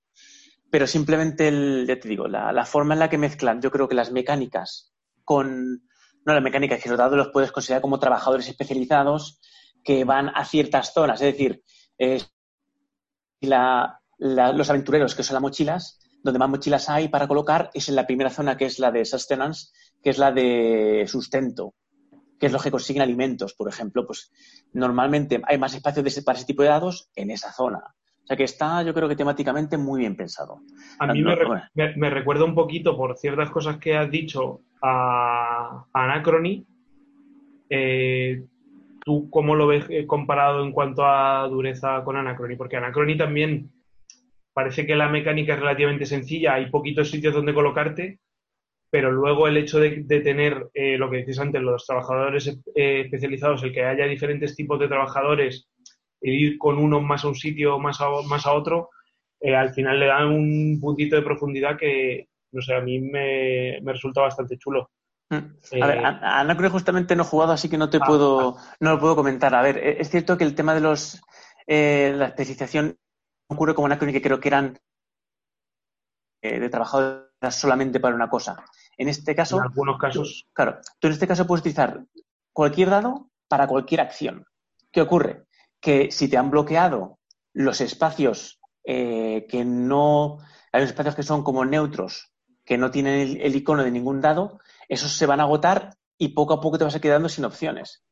pero 0.70 0.86
simplemente, 0.86 1.48
el, 1.48 1.84
ya 1.86 1.98
te 1.98 2.08
digo, 2.08 2.28
la, 2.28 2.64
forma 2.64 2.94
en 2.94 3.00
la 3.00 3.10
que 3.10 3.18
mezclan, 3.18 3.60
yo 3.60 3.70
creo 3.70 3.88
que 3.88 3.94
las 3.94 4.12
mecánicas 4.12 4.92
con, 5.24 5.82
no 6.24 6.34
las 6.34 6.42
mecánicas, 6.42 6.82
que 6.82 6.88
los 6.88 6.98
dados 6.98 7.16
los 7.16 7.28
puedes 7.28 7.52
considerar 7.52 7.82
como 7.82 7.98
trabajadores 7.98 8.48
especializados 8.48 9.40
que 9.84 10.04
van 10.04 10.30
a 10.34 10.44
ciertas 10.44 10.92
zonas, 10.92 11.20
es 11.20 11.32
decir, 11.32 11.62
los 13.40 14.70
aventureros, 14.70 15.14
que 15.14 15.22
son 15.22 15.34
las 15.34 15.42
mochilas, 15.42 15.98
donde 16.22 16.38
más 16.38 16.50
mochilas 16.50 16.88
hay 16.88 17.08
para 17.08 17.26
colocar 17.26 17.70
es 17.74 17.88
en 17.88 17.96
la 17.96 18.06
primera 18.06 18.30
zona, 18.30 18.56
que 18.56 18.66
es 18.66 18.78
la 18.78 18.90
de 18.90 19.04
sustenance, 19.04 19.70
que 20.02 20.10
es 20.10 20.18
la 20.18 20.30
de 20.32 21.06
sustento, 21.08 21.74
que 22.38 22.46
es 22.46 22.52
lo 22.52 22.58
que 22.58 22.70
consiguen 22.70 23.02
alimentos, 23.02 23.54
por 23.54 23.68
ejemplo. 23.68 24.06
Pues 24.06 24.30
normalmente 24.72 25.40
hay 25.46 25.58
más 25.58 25.74
espacio 25.74 26.04
para 26.24 26.38
ese 26.38 26.46
tipo 26.46 26.62
de 26.62 26.68
dados 26.68 27.10
en 27.14 27.30
esa 27.30 27.52
zona. 27.52 27.94
O 28.30 28.32
sea 28.32 28.36
que 28.36 28.44
está, 28.44 28.84
yo 28.84 28.94
creo 28.94 29.08
que 29.08 29.16
temáticamente 29.16 29.76
muy 29.76 30.02
bien 30.02 30.14
pensado. 30.14 30.60
A 31.00 31.08
mí 31.08 31.20
me, 31.20 31.34
bueno. 31.34 31.64
me, 31.74 31.96
me, 31.96 32.10
recuerda 32.10 32.44
un 32.44 32.54
poquito, 32.54 32.96
por 32.96 33.18
ciertas 33.18 33.50
cosas 33.50 33.78
que 33.78 33.96
has 33.96 34.08
dicho, 34.08 34.60
a, 34.80 35.84
a 35.92 36.04
Anacrony. 36.04 36.64
Eh, 37.68 38.44
¿Tú 39.04 39.28
cómo 39.30 39.56
lo 39.56 39.66
ves 39.66 39.84
eh, 39.88 40.06
comparado 40.06 40.62
en 40.62 40.70
cuanto 40.70 41.04
a 41.04 41.48
dureza 41.48 42.04
con 42.04 42.16
Anacrony? 42.16 42.54
Porque 42.56 42.76
Anacrony 42.76 43.16
también 43.18 43.72
parece 44.52 44.86
que 44.86 44.94
la 44.94 45.08
mecánica 45.08 45.54
es 45.54 45.60
relativamente 45.60 46.06
sencilla, 46.06 46.54
hay 46.54 46.70
poquitos 46.70 47.10
sitios 47.10 47.34
donde 47.34 47.52
colocarte, 47.52 48.20
pero 48.90 49.10
luego 49.10 49.48
el 49.48 49.56
hecho 49.56 49.80
de, 49.80 50.04
de 50.04 50.20
tener 50.20 50.68
eh, 50.74 50.96
lo 50.98 51.10
que 51.10 51.18
dices 51.18 51.40
antes, 51.40 51.60
los 51.62 51.84
trabajadores 51.84 52.46
eh, 52.76 53.00
especializados, 53.00 53.64
el 53.64 53.72
que 53.72 53.84
haya 53.84 54.04
diferentes 54.06 54.54
tipos 54.54 54.78
de 54.78 54.86
trabajadores, 54.86 55.68
ir 56.20 56.58
con 56.58 56.78
uno 56.78 57.00
más 57.00 57.24
a 57.24 57.28
un 57.28 57.34
sitio, 57.34 57.78
más 57.78 58.00
a, 58.00 58.06
más 58.28 58.46
a 58.46 58.52
otro, 58.52 58.90
eh, 59.40 59.54
al 59.54 59.72
final 59.72 59.98
le 59.98 60.06
dan 60.06 60.28
un 60.28 60.78
puntito 60.80 61.16
de 61.16 61.22
profundidad 61.22 61.78
que, 61.78 62.28
no 62.52 62.60
sé, 62.60 62.74
a 62.74 62.80
mí 62.80 63.00
me, 63.00 63.80
me 63.82 63.92
resulta 63.92 64.20
bastante 64.20 64.58
chulo. 64.58 64.90
A 65.30 65.86
ver, 65.86 65.98
Anacrone 66.04 66.70
justamente 66.70 67.14
no 67.14 67.22
he 67.22 67.26
jugado, 67.26 67.52
así 67.52 67.68
que 67.68 67.78
no 67.78 67.88
te 67.88 67.98
ah, 67.98 68.04
puedo, 68.04 68.56
ah. 68.58 68.74
no 68.80 68.90
lo 68.90 68.98
puedo 68.98 69.14
comentar. 69.14 69.54
A 69.54 69.62
ver, 69.62 69.78
e, 69.78 70.00
es 70.00 70.10
cierto 70.10 70.36
que 70.36 70.44
el 70.44 70.56
tema 70.56 70.74
de 70.74 70.80
los 70.80 71.22
eh, 71.66 72.12
la 72.16 72.26
especialización 72.26 72.98
ocurre 73.48 73.74
como 73.74 73.86
Anacrone, 73.86 74.12
que 74.12 74.22
creo 74.22 74.40
que 74.40 74.48
eran 74.48 74.78
eh, 76.42 76.58
de 76.58 76.68
trabajadores 76.68 77.28
solamente 77.50 78.00
para 78.00 78.16
una 78.16 78.28
cosa. 78.28 78.64
En 78.96 79.08
este 79.08 79.34
caso. 79.34 79.58
En 79.58 79.64
algunos 79.64 79.98
casos. 79.98 80.46
Tú, 80.46 80.52
claro, 80.52 80.80
tú 80.98 81.06
en 81.06 81.12
este 81.12 81.28
caso 81.28 81.46
puedes 81.46 81.60
utilizar 81.60 82.04
cualquier 82.52 82.90
dado 82.90 83.30
para 83.48 83.68
cualquier 83.68 84.00
acción. 84.00 84.44
¿Qué 84.90 85.00
ocurre? 85.00 85.46
Que 85.80 86.10
si 86.10 86.28
te 86.28 86.36
han 86.36 86.50
bloqueado 86.50 87.18
los 87.52 87.80
espacios 87.80 88.60
eh, 88.84 89.46
que 89.48 89.64
no. 89.64 90.38
Hay 90.72 90.82
espacios 90.82 91.14
que 91.14 91.22
son 91.22 91.42
como 91.42 91.64
neutros, 91.64 92.32
que 92.64 92.78
no 92.78 92.90
tienen 92.90 93.40
el, 93.40 93.56
icono 93.56 93.82
de 93.82 93.90
ningún 93.90 94.20
dado, 94.20 94.60
esos 94.88 95.12
se 95.12 95.26
van 95.26 95.40
a 95.40 95.44
agotar 95.44 95.96
y 96.16 96.28
poco 96.28 96.54
a 96.54 96.60
poco 96.60 96.78
te 96.78 96.84
vas 96.84 96.94
a 96.94 97.00
quedando 97.00 97.28
sin 97.28 97.44
opciones. 97.44 98.04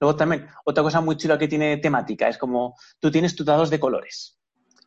Luego 0.00 0.16
también, 0.16 0.46
otra 0.64 0.82
cosa 0.82 1.00
muy 1.00 1.16
chula 1.16 1.38
que 1.38 1.48
tiene 1.48 1.78
temática 1.78 2.28
es 2.28 2.36
como 2.36 2.76
tú 3.00 3.10
tienes 3.10 3.34
tus 3.34 3.46
dados 3.46 3.70
de 3.70 3.80
colores. 3.80 4.38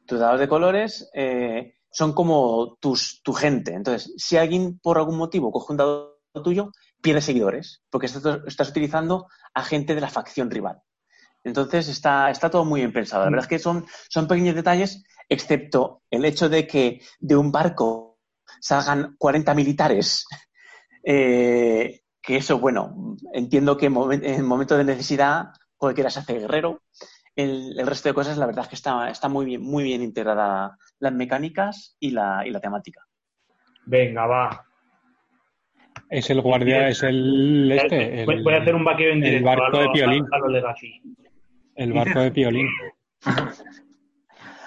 Tus 0.06 0.20
dados 0.20 0.40
de 0.40 0.48
colores 0.48 1.10
eh, 1.14 1.76
son 1.92 2.14
como 2.14 2.78
tus, 2.80 3.22
tu 3.24 3.34
gente. 3.34 3.74
Entonces, 3.74 4.14
si 4.18 4.38
alguien 4.38 4.80
por 4.80 4.98
algún 4.98 5.18
motivo 5.18 5.52
coge 5.52 5.74
un 5.74 5.78
dado 5.78 6.20
tuyo, 6.44 6.72
pierde 7.02 7.22
seguidores, 7.22 7.82
porque 7.90 8.06
estás, 8.06 8.42
estás 8.46 8.70
utilizando 8.70 9.28
a 9.54 9.64
gente 9.64 9.96
de 9.96 10.02
la 10.02 10.10
facción 10.10 10.52
rival. 10.52 10.82
Entonces, 11.44 11.88
está, 11.88 12.30
está 12.30 12.50
todo 12.50 12.66
muy 12.66 12.82
bien 12.82 12.92
pensado. 12.92 13.24
La 13.24 13.30
verdad 13.30 13.46
es 13.46 13.50
que 13.50 13.60
son, 13.60 13.86
son 14.10 14.28
pequeños 14.28 14.56
detalles, 14.56 15.04
excepto 15.30 16.04
el 16.10 16.26
hecho 16.26 16.50
de 16.50 16.68
que 16.68 17.02
de 17.20 17.36
un 17.36 17.52
barco 17.52 18.20
salgan 18.60 19.16
40 19.18 19.54
militares 19.54 20.26
eh, 21.04 22.02
que 22.22 22.38
eso, 22.38 22.60
bueno, 22.60 23.16
entiendo 23.34 23.78
que 23.78 23.86
en, 23.86 23.94
momen 23.94 24.26
en 24.26 24.46
momentos 24.46 24.78
de 24.78 24.84
necesidad 24.84 25.46
cualquiera 25.78 26.10
se 26.10 26.20
hace 26.20 26.40
guerrero. 26.40 26.82
El, 27.36 27.80
el, 27.80 27.88
resto 27.88 28.10
de 28.10 28.16
cosas, 28.16 28.38
la 28.38 28.48
verdad 28.48 28.64
es 28.64 28.70
que 28.70 28.76
está, 28.76 29.10
está 29.10 29.30
muy 29.30 29.46
bien, 29.46 29.62
muy 29.62 29.84
bien 29.84 30.02
integrada 30.02 30.76
las 31.00 31.14
mecánicas 31.14 31.96
y 32.00 32.12
la, 32.12 32.46
y 32.46 32.50
la 32.50 32.60
temática. 32.60 33.02
Venga, 33.86 34.26
va. 34.26 34.66
Es 36.10 36.30
el 36.30 36.42
guardia, 36.42 36.90
es 36.90 37.04
el 37.04 37.72
este. 37.72 38.24
El, 38.24 38.44
Voy 38.44 38.54
a 38.54 38.62
hacer 38.62 38.76
un 38.76 38.84
vaqueo 38.84 39.12
en 39.12 39.22
directo. 39.22 39.50
El 39.50 39.58
barco 39.58 39.78
a 39.78 39.82
de 39.82 39.90
Piolín. 39.90 40.26
A, 40.32 40.36
a 40.36 40.40
lo 40.40 40.48
Legacy. 40.48 41.02
El 41.78 41.94
barco 41.94 42.20
de 42.20 42.32
Piolín. 42.32 42.68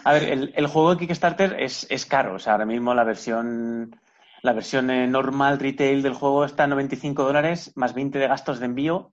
A 0.04 0.12
ver, 0.14 0.24
el, 0.24 0.52
el, 0.56 0.66
juego 0.66 0.94
de 0.94 0.98
Kickstarter 0.98 1.56
es, 1.60 1.86
es 1.90 2.06
caro. 2.06 2.36
O 2.36 2.38
sea, 2.38 2.52
ahora 2.52 2.64
mismo 2.64 2.94
la 2.94 3.04
versión 3.04 3.94
la 4.42 4.52
versión 4.52 4.86
normal 5.10 5.58
retail 5.58 6.02
del 6.02 6.14
juego 6.14 6.44
está 6.44 6.64
a 6.64 6.66
95 6.66 7.24
dólares 7.24 7.72
más 7.74 7.94
20 7.94 8.18
de 8.18 8.28
gastos 8.28 8.58
de 8.58 8.66
envío. 8.66 9.12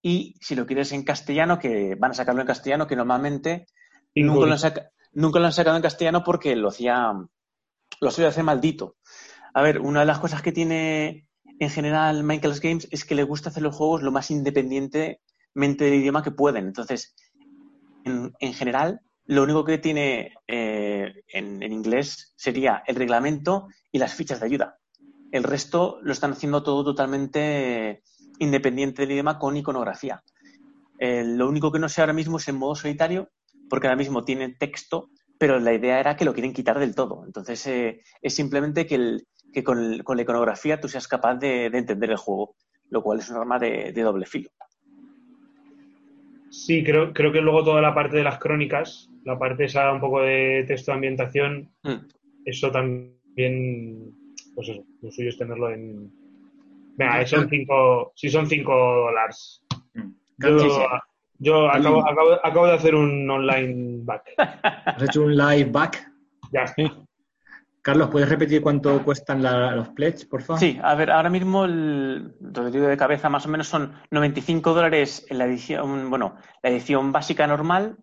Y 0.00 0.34
si 0.40 0.54
lo 0.54 0.66
quieres 0.66 0.92
en 0.92 1.04
castellano, 1.04 1.58
que 1.58 1.94
van 1.94 2.12
a 2.12 2.14
sacarlo 2.14 2.40
en 2.40 2.46
castellano, 2.46 2.86
que 2.86 2.96
normalmente 2.96 3.66
nunca 4.14 4.46
lo, 4.46 4.58
saca, 4.58 4.90
nunca 5.12 5.38
lo, 5.38 5.46
han 5.46 5.52
sacado 5.52 5.76
en 5.76 5.82
castellano 5.82 6.24
porque 6.24 6.56
lo 6.56 6.68
hacía, 6.68 7.12
lo 8.00 8.10
suele 8.10 8.28
hacer 8.28 8.44
maldito. 8.44 8.96
A 9.54 9.62
ver, 9.62 9.80
una 9.80 10.00
de 10.00 10.06
las 10.06 10.18
cosas 10.18 10.42
que 10.42 10.52
tiene 10.52 11.28
en 11.58 11.70
general 11.70 12.24
Michael's 12.24 12.60
Games 12.60 12.88
es 12.90 13.04
que 13.04 13.14
le 13.14 13.22
gusta 13.22 13.50
hacer 13.50 13.62
los 13.62 13.76
juegos 13.76 14.02
lo 14.02 14.10
más 14.10 14.30
independientemente 14.30 15.20
del 15.54 15.94
idioma 15.94 16.22
que 16.22 16.30
pueden. 16.30 16.66
Entonces, 16.66 17.14
en, 18.04 18.32
en 18.38 18.54
general, 18.54 19.00
lo 19.26 19.44
único 19.44 19.64
que 19.64 19.78
tiene 19.78 20.34
eh, 20.46 21.22
en, 21.28 21.62
inglés 21.62 22.34
sería 22.36 22.82
el 22.86 22.96
reglamento 22.96 23.68
y 23.90 23.98
las 23.98 24.14
fichas 24.14 24.40
de 24.40 24.46
ayuda. 24.46 24.78
El 25.30 25.44
resto 25.44 25.98
lo 26.02 26.12
están 26.12 26.32
haciendo 26.32 26.62
todo 26.62 26.84
totalmente 26.84 28.02
independiente 28.38 29.02
del 29.02 29.12
idioma 29.12 29.38
con 29.38 29.56
iconografía. 29.56 30.22
Eh, 30.98 31.24
lo 31.24 31.48
único 31.48 31.70
que 31.70 31.78
no 31.78 31.88
sé 31.88 32.00
ahora 32.00 32.12
mismo 32.12 32.38
es 32.38 32.48
en 32.48 32.58
modo 32.58 32.74
solitario, 32.74 33.30
porque 33.70 33.86
ahora 33.86 33.96
mismo 33.96 34.24
tiene 34.24 34.50
texto, 34.50 35.08
pero 35.38 35.58
la 35.60 35.72
idea 35.72 36.00
era 36.00 36.16
que 36.16 36.24
lo 36.24 36.34
quieren 36.34 36.52
quitar 36.52 36.78
del 36.78 36.94
todo. 36.94 37.24
Entonces 37.24 37.66
eh, 37.68 38.02
es 38.20 38.34
simplemente 38.34 38.86
que, 38.86 39.22
con, 39.64 39.96
la 39.96 40.22
iconografía 40.22 40.80
tú 40.80 40.88
seas 40.88 41.06
capaz 41.06 41.36
de, 41.36 41.70
de, 41.70 41.78
entender 41.78 42.10
el 42.10 42.16
juego, 42.16 42.56
lo 42.90 43.02
cual 43.02 43.20
es 43.20 43.30
un 43.30 43.36
arma 43.36 43.58
de 43.58 43.92
doble 43.92 44.26
filo. 44.26 44.50
Sí, 46.52 46.84
creo, 46.84 47.14
creo 47.14 47.32
que 47.32 47.40
luego 47.40 47.64
toda 47.64 47.80
la 47.80 47.94
parte 47.94 48.18
de 48.18 48.24
las 48.24 48.38
crónicas, 48.38 49.10
la 49.24 49.38
parte 49.38 49.64
esa 49.64 49.90
un 49.90 50.00
poco 50.00 50.20
de 50.20 50.64
texto 50.68 50.92
de 50.92 50.96
ambientación, 50.96 51.70
mm. 51.82 51.94
eso 52.44 52.70
también, 52.70 54.12
pues 54.54 54.68
eso, 54.68 54.84
lo 55.00 55.10
suyo 55.10 55.30
es 55.30 55.38
tenerlo 55.38 55.70
en... 55.70 56.12
Venga, 56.98 57.26
son 57.26 57.48
cinco, 57.48 58.12
si 58.14 58.28
son 58.28 58.46
cinco 58.46 58.74
dólares. 58.74 59.64
Mm. 59.94 60.10
Yo, 60.38 60.88
yo 61.38 61.70
acabo, 61.70 62.06
acabo, 62.06 62.32
acabo, 62.44 62.66
de 62.66 62.72
hacer 62.74 62.94
un 62.94 63.30
online 63.30 64.00
back. 64.04 64.34
¿Has 64.36 65.02
hecho 65.04 65.22
un 65.22 65.34
live 65.34 65.70
back? 65.70 66.06
Ya. 66.52 66.66
Carlos, 67.82 68.10
¿puedes 68.10 68.28
repetir 68.28 68.62
cuánto 68.62 69.04
cuestan 69.04 69.42
la, 69.42 69.72
los 69.72 69.88
pledges, 69.88 70.24
por 70.24 70.42
favor? 70.42 70.60
Sí, 70.60 70.78
a 70.80 70.94
ver, 70.94 71.10
ahora 71.10 71.30
mismo 71.30 71.64
el, 71.64 72.32
lo 72.40 72.70
digo 72.70 72.86
de 72.86 72.96
cabeza, 72.96 73.28
más 73.28 73.44
o 73.46 73.48
menos 73.48 73.66
son 73.66 73.94
95 74.12 74.72
dólares 74.72 75.26
en 75.28 75.38
la 75.38 75.46
edición, 75.46 76.08
bueno, 76.08 76.36
la 76.62 76.70
edición 76.70 77.10
básica 77.10 77.46
normal 77.48 77.96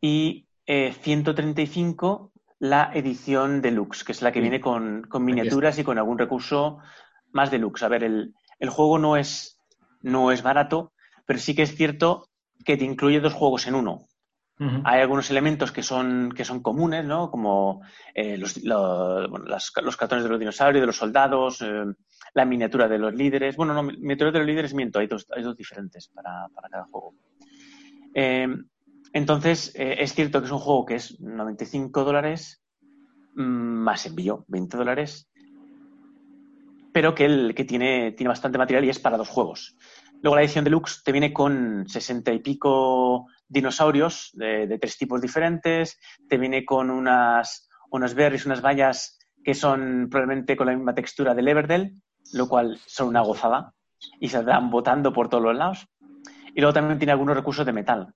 y 0.00 0.46
eh, 0.66 0.94
135 1.02 2.32
la 2.60 2.90
edición 2.94 3.60
deluxe, 3.60 4.04
que 4.04 4.12
es 4.12 4.22
la 4.22 4.32
que 4.32 4.38
sí. 4.38 4.42
viene 4.42 4.60
con, 4.60 5.02
con 5.02 5.24
miniaturas 5.24 5.78
y 5.78 5.84
con 5.84 5.98
algún 5.98 6.18
recurso 6.18 6.78
más 7.32 7.50
deluxe. 7.50 7.82
A 7.82 7.88
ver, 7.88 8.04
el, 8.04 8.34
el 8.58 8.70
juego 8.70 8.98
no 8.98 9.16
es, 9.16 9.58
no 10.00 10.32
es 10.32 10.42
barato, 10.42 10.92
pero 11.26 11.38
sí 11.38 11.54
que 11.54 11.62
es 11.62 11.74
cierto 11.74 12.28
que 12.64 12.76
te 12.76 12.84
incluye 12.84 13.20
dos 13.20 13.34
juegos 13.34 13.66
en 13.66 13.74
uno. 13.74 14.06
Hay 14.84 15.00
algunos 15.00 15.30
elementos 15.30 15.72
que 15.72 15.82
son, 15.82 16.32
que 16.36 16.44
son 16.44 16.60
comunes, 16.60 17.02
¿no? 17.04 17.30
Como 17.30 17.80
eh, 18.14 18.36
los, 18.36 18.58
los 18.62 19.96
cartones 19.96 20.22
de 20.22 20.28
los 20.28 20.38
dinosaurios, 20.38 20.82
de 20.82 20.86
los 20.86 20.98
soldados, 20.98 21.62
eh, 21.62 21.84
la 22.34 22.44
miniatura 22.44 22.86
de 22.86 22.98
los 22.98 23.14
líderes. 23.14 23.56
Bueno, 23.56 23.72
no, 23.72 23.82
miniatura 23.82 24.30
de 24.30 24.38
los 24.40 24.46
líderes 24.46 24.74
miento, 24.74 24.98
hay 24.98 25.06
dos, 25.06 25.26
hay 25.34 25.42
dos 25.42 25.56
diferentes 25.56 26.08
para, 26.08 26.48
para 26.54 26.68
cada 26.68 26.84
juego. 26.84 27.14
Eh, 28.14 28.48
entonces, 29.12 29.72
eh, 29.74 29.96
es 29.98 30.14
cierto 30.14 30.40
que 30.40 30.46
es 30.46 30.52
un 30.52 30.58
juego 30.58 30.84
que 30.84 30.96
es 30.96 31.20
95 31.20 32.04
dólares 32.04 32.62
mm, 33.34 33.42
más 33.42 34.06
envío, 34.06 34.44
20 34.48 34.76
dólares, 34.76 35.28
pero 36.92 37.14
que, 37.14 37.24
el, 37.24 37.54
que 37.54 37.64
tiene, 37.64 38.12
tiene 38.12 38.28
bastante 38.28 38.58
material 38.58 38.84
y 38.84 38.90
es 38.90 38.98
para 38.98 39.16
dos 39.16 39.28
juegos. 39.28 39.76
Luego 40.22 40.36
la 40.36 40.42
edición 40.42 40.64
deluxe 40.64 41.02
te 41.02 41.12
viene 41.12 41.32
con 41.32 41.88
60 41.88 42.32
y 42.32 42.38
pico 42.40 43.26
dinosaurios 43.48 44.30
de, 44.34 44.66
de 44.66 44.78
tres 44.78 44.98
tipos 44.98 45.20
diferentes, 45.20 45.98
te 46.28 46.36
viene 46.36 46.64
con 46.64 46.90
unas, 46.90 47.68
unas 47.90 48.14
berries, 48.14 48.44
unas 48.44 48.60
vallas 48.60 49.18
que 49.42 49.54
son 49.54 50.08
probablemente 50.10 50.56
con 50.56 50.66
la 50.66 50.74
misma 50.74 50.94
textura 50.94 51.34
del 51.34 51.48
Everdell, 51.48 51.94
lo 52.34 52.48
cual 52.48 52.78
son 52.86 53.08
una 53.08 53.22
gozada 53.22 53.72
y 54.18 54.28
se 54.28 54.42
dan 54.42 54.70
botando 54.70 55.12
por 55.12 55.28
todos 55.28 55.42
los 55.42 55.56
lados. 55.56 55.86
Y 56.54 56.60
luego 56.60 56.74
también 56.74 56.98
tiene 56.98 57.12
algunos 57.12 57.36
recursos 57.36 57.64
de 57.64 57.72
metal. 57.72 58.12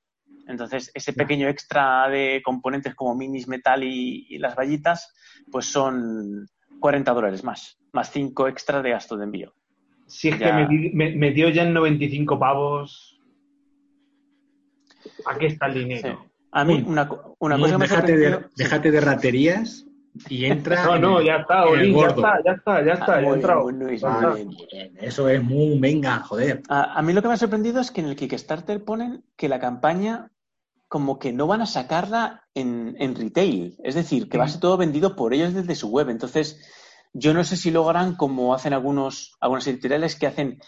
Entonces, 0.47 0.90
ese 0.93 1.14
pequeño 1.14 1.48
extra 1.48 2.09
de 2.09 2.43
componentes 2.44 2.94
como 2.94 3.14
minis, 3.14 3.48
metal 3.48 3.82
y, 3.82 4.26
y 4.28 4.39
las 4.39 4.55
vallitas, 4.55 5.14
pues 5.51 5.66
son 5.66 6.47
40 6.81 7.12
dólares 7.12 7.44
más, 7.44 7.78
más 7.93 8.10
5 8.10 8.48
extra 8.48 8.82
de 8.82 8.90
gasto 8.90 9.16
de 9.16 9.24
envío. 9.24 9.55
Si 10.06 10.28
es 10.28 10.39
Ya. 10.39 10.47
que 10.66 10.66
me, 10.66 10.90
me- 10.93 11.16
me 11.16 11.31
dio 11.32 11.48
ya 11.48 11.62
en 11.62 11.72
95 11.72 12.39
pavos. 12.39 13.20
Aquí 15.26 15.47
está 15.47 15.66
el 15.66 15.72
Sí. 15.74 15.78
dinero. 15.81 16.26
A 16.52 16.64
mí, 16.64 16.74
Uy. 16.74 16.85
una, 16.86 17.09
una 17.39 17.59
cosa 17.59 17.72
que 17.72 17.78
me 17.78 17.85
ha 17.85 17.89
déjate, 17.89 18.16
de, 18.16 18.31
sorprendido- 18.31 18.51
déjate 18.56 18.90
de 18.93 19.01
raterías 19.01 19.86
y 20.28 20.44
entra. 20.44 20.85
No, 20.85 20.98
no, 20.98 21.22
ya 21.22 21.36
está, 21.39 21.64
Olin, 21.66 21.97
ya 21.97 22.06
está, 22.06 22.40
ya 22.44 22.52
está, 22.52 22.85
ya 22.85 22.93
está, 22.93 23.14
Ah, 23.16 23.20
ya 23.22 23.28
entrado. 23.28 23.70
Eso 25.01 25.28
es 25.28 25.43
muy. 25.43 25.78
Venga, 25.81 26.20
joder. 26.20 26.62
A, 26.68 26.98
a 26.98 27.02
mí 27.02 27.12
lo 27.12 27.22
que 27.22 27.28
me 27.28 27.35
ha 27.35 27.39
sorprendido 27.39 27.81
es 27.81 27.90
que 27.90 28.01
en 28.02 28.06
el 28.09 28.16
Kickstarter 28.16 28.85
ponen 28.85 29.24
que 29.36 29.48
la 29.48 29.59
campaña 29.59 30.31
como 30.86 31.18
que 31.18 31.32
no 31.32 31.48
van 31.48 31.60
a 31.62 31.66
sacarla 31.66 32.44
en, 32.55 32.94
en 33.01 33.16
retail. 33.16 33.76
Es 33.82 33.97
decir, 33.97 34.28
que 34.28 34.39
va 34.39 34.44
a 34.44 34.48
ser 34.48 34.60
todo 34.60 34.76
vendido 34.76 35.16
por 35.16 35.35
ellos 35.35 35.52
desde 35.55 35.74
su 35.74 35.89
web. 35.89 36.09
Entonces, 36.09 36.60
yo 37.15 37.32
no 37.32 37.45
sé 37.45 37.57
si 37.57 37.70
logran, 37.70 38.16
como 38.16 38.55
hacen 38.55 38.73
algunos, 38.73 39.36
algunas 39.41 39.66
editoriales 39.69 40.16
que 40.16 40.27
hacen, 40.27 40.59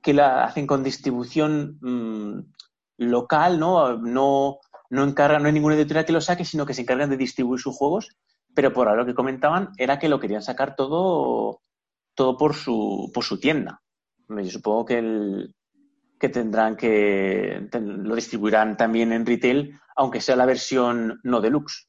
que 0.00 0.14
la 0.14 0.44
hacen 0.44 0.66
con 0.66 0.84
distribución 0.84 1.78
mm, 1.80 2.52
local, 2.98 3.58
¿no? 3.58 3.98
No, 3.98 4.58
no 4.90 5.04
encargan, 5.04 5.42
no 5.42 5.48
hay 5.48 5.54
ninguna 5.54 5.74
editorial 5.74 6.06
que 6.06 6.12
lo 6.12 6.20
saque, 6.20 6.44
sino 6.44 6.64
que 6.64 6.72
se 6.72 6.82
encargan 6.82 7.10
de 7.10 7.16
distribuir 7.16 7.60
sus 7.60 7.76
juegos. 7.76 8.16
Pero 8.54 8.72
por 8.72 8.88
ahora 8.88 9.02
lo 9.02 9.06
que 9.06 9.14
comentaban 9.14 9.70
era 9.76 9.98
que 9.98 10.08
lo 10.08 10.20
querían 10.20 10.42
sacar 10.42 10.76
todo, 10.76 11.60
todo 12.14 12.36
por 12.36 12.54
su, 12.54 13.10
por 13.12 13.24
su 13.24 13.40
tienda. 13.40 13.82
Yo 14.28 14.50
supongo 14.50 14.84
que, 14.84 14.98
el, 14.98 15.54
que 16.18 16.28
tendrán 16.28 16.76
que 16.76 17.68
lo 17.72 18.14
distribuirán 18.14 18.76
también 18.76 19.12
en 19.12 19.26
retail, 19.26 19.78
aunque 19.96 20.20
sea 20.20 20.36
la 20.36 20.46
versión 20.46 21.20
no 21.24 21.40
deluxe. 21.40 21.87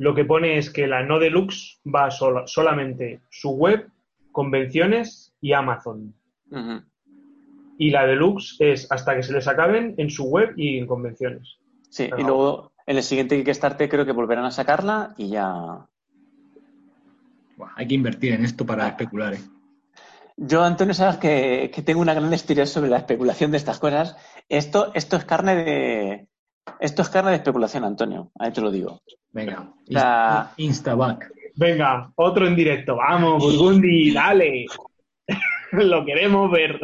Lo 0.00 0.14
que 0.14 0.24
pone 0.24 0.56
es 0.56 0.70
que 0.70 0.86
la 0.86 1.02
no 1.02 1.18
deluxe 1.18 1.78
va 1.84 2.10
sola, 2.10 2.46
solamente 2.46 3.20
su 3.28 3.50
web, 3.50 3.86
convenciones 4.32 5.34
y 5.42 5.52
Amazon. 5.52 6.14
Y 7.76 7.90
la 7.90 8.06
deluxe 8.06 8.56
es 8.60 8.90
hasta 8.90 9.14
que 9.14 9.22
se 9.22 9.34
les 9.34 9.46
acaben 9.46 9.94
en 9.98 10.08
su 10.08 10.24
web 10.24 10.54
y 10.56 10.78
en 10.78 10.86
convenciones. 10.86 11.58
Sí, 11.90 12.08
y 12.16 12.22
luego 12.22 12.72
en 12.86 12.96
el 12.96 13.02
siguiente 13.02 13.36
Kickstarter 13.44 13.90
creo 13.90 14.06
que 14.06 14.12
volverán 14.12 14.46
a 14.46 14.50
sacarla 14.50 15.12
y 15.18 15.28
ya. 15.28 15.86
Buah, 17.58 17.72
hay 17.76 17.86
que 17.86 17.94
invertir 17.94 18.32
en 18.32 18.46
esto 18.46 18.64
para 18.64 18.88
especular. 18.88 19.34
¿eh? 19.34 19.40
Yo, 20.38 20.64
Antonio, 20.64 20.94
sabes 20.94 21.18
que, 21.18 21.70
que 21.74 21.82
tengo 21.82 22.00
una 22.00 22.14
gran 22.14 22.32
historia 22.32 22.64
sobre 22.64 22.88
la 22.88 22.96
especulación 22.96 23.50
de 23.50 23.58
estas 23.58 23.78
cosas. 23.78 24.16
Esto, 24.48 24.92
esto 24.94 25.18
es 25.18 25.26
carne 25.26 25.56
de. 25.56 26.28
Esto 26.78 27.02
es 27.02 27.08
carne 27.08 27.30
de 27.30 27.36
especulación, 27.36 27.84
Antonio. 27.84 28.30
Ahí 28.38 28.52
te 28.52 28.60
lo 28.60 28.70
digo. 28.70 29.00
Venga. 29.32 29.72
La- 29.86 30.52
Instaback. 30.56 31.32
Venga, 31.56 32.10
otro 32.16 32.46
en 32.46 32.54
directo. 32.56 32.96
Vamos, 32.96 33.42
Burgundi, 33.42 34.12
dale. 34.12 34.66
Lo 35.72 36.04
queremos 36.04 36.50
ver. 36.50 36.80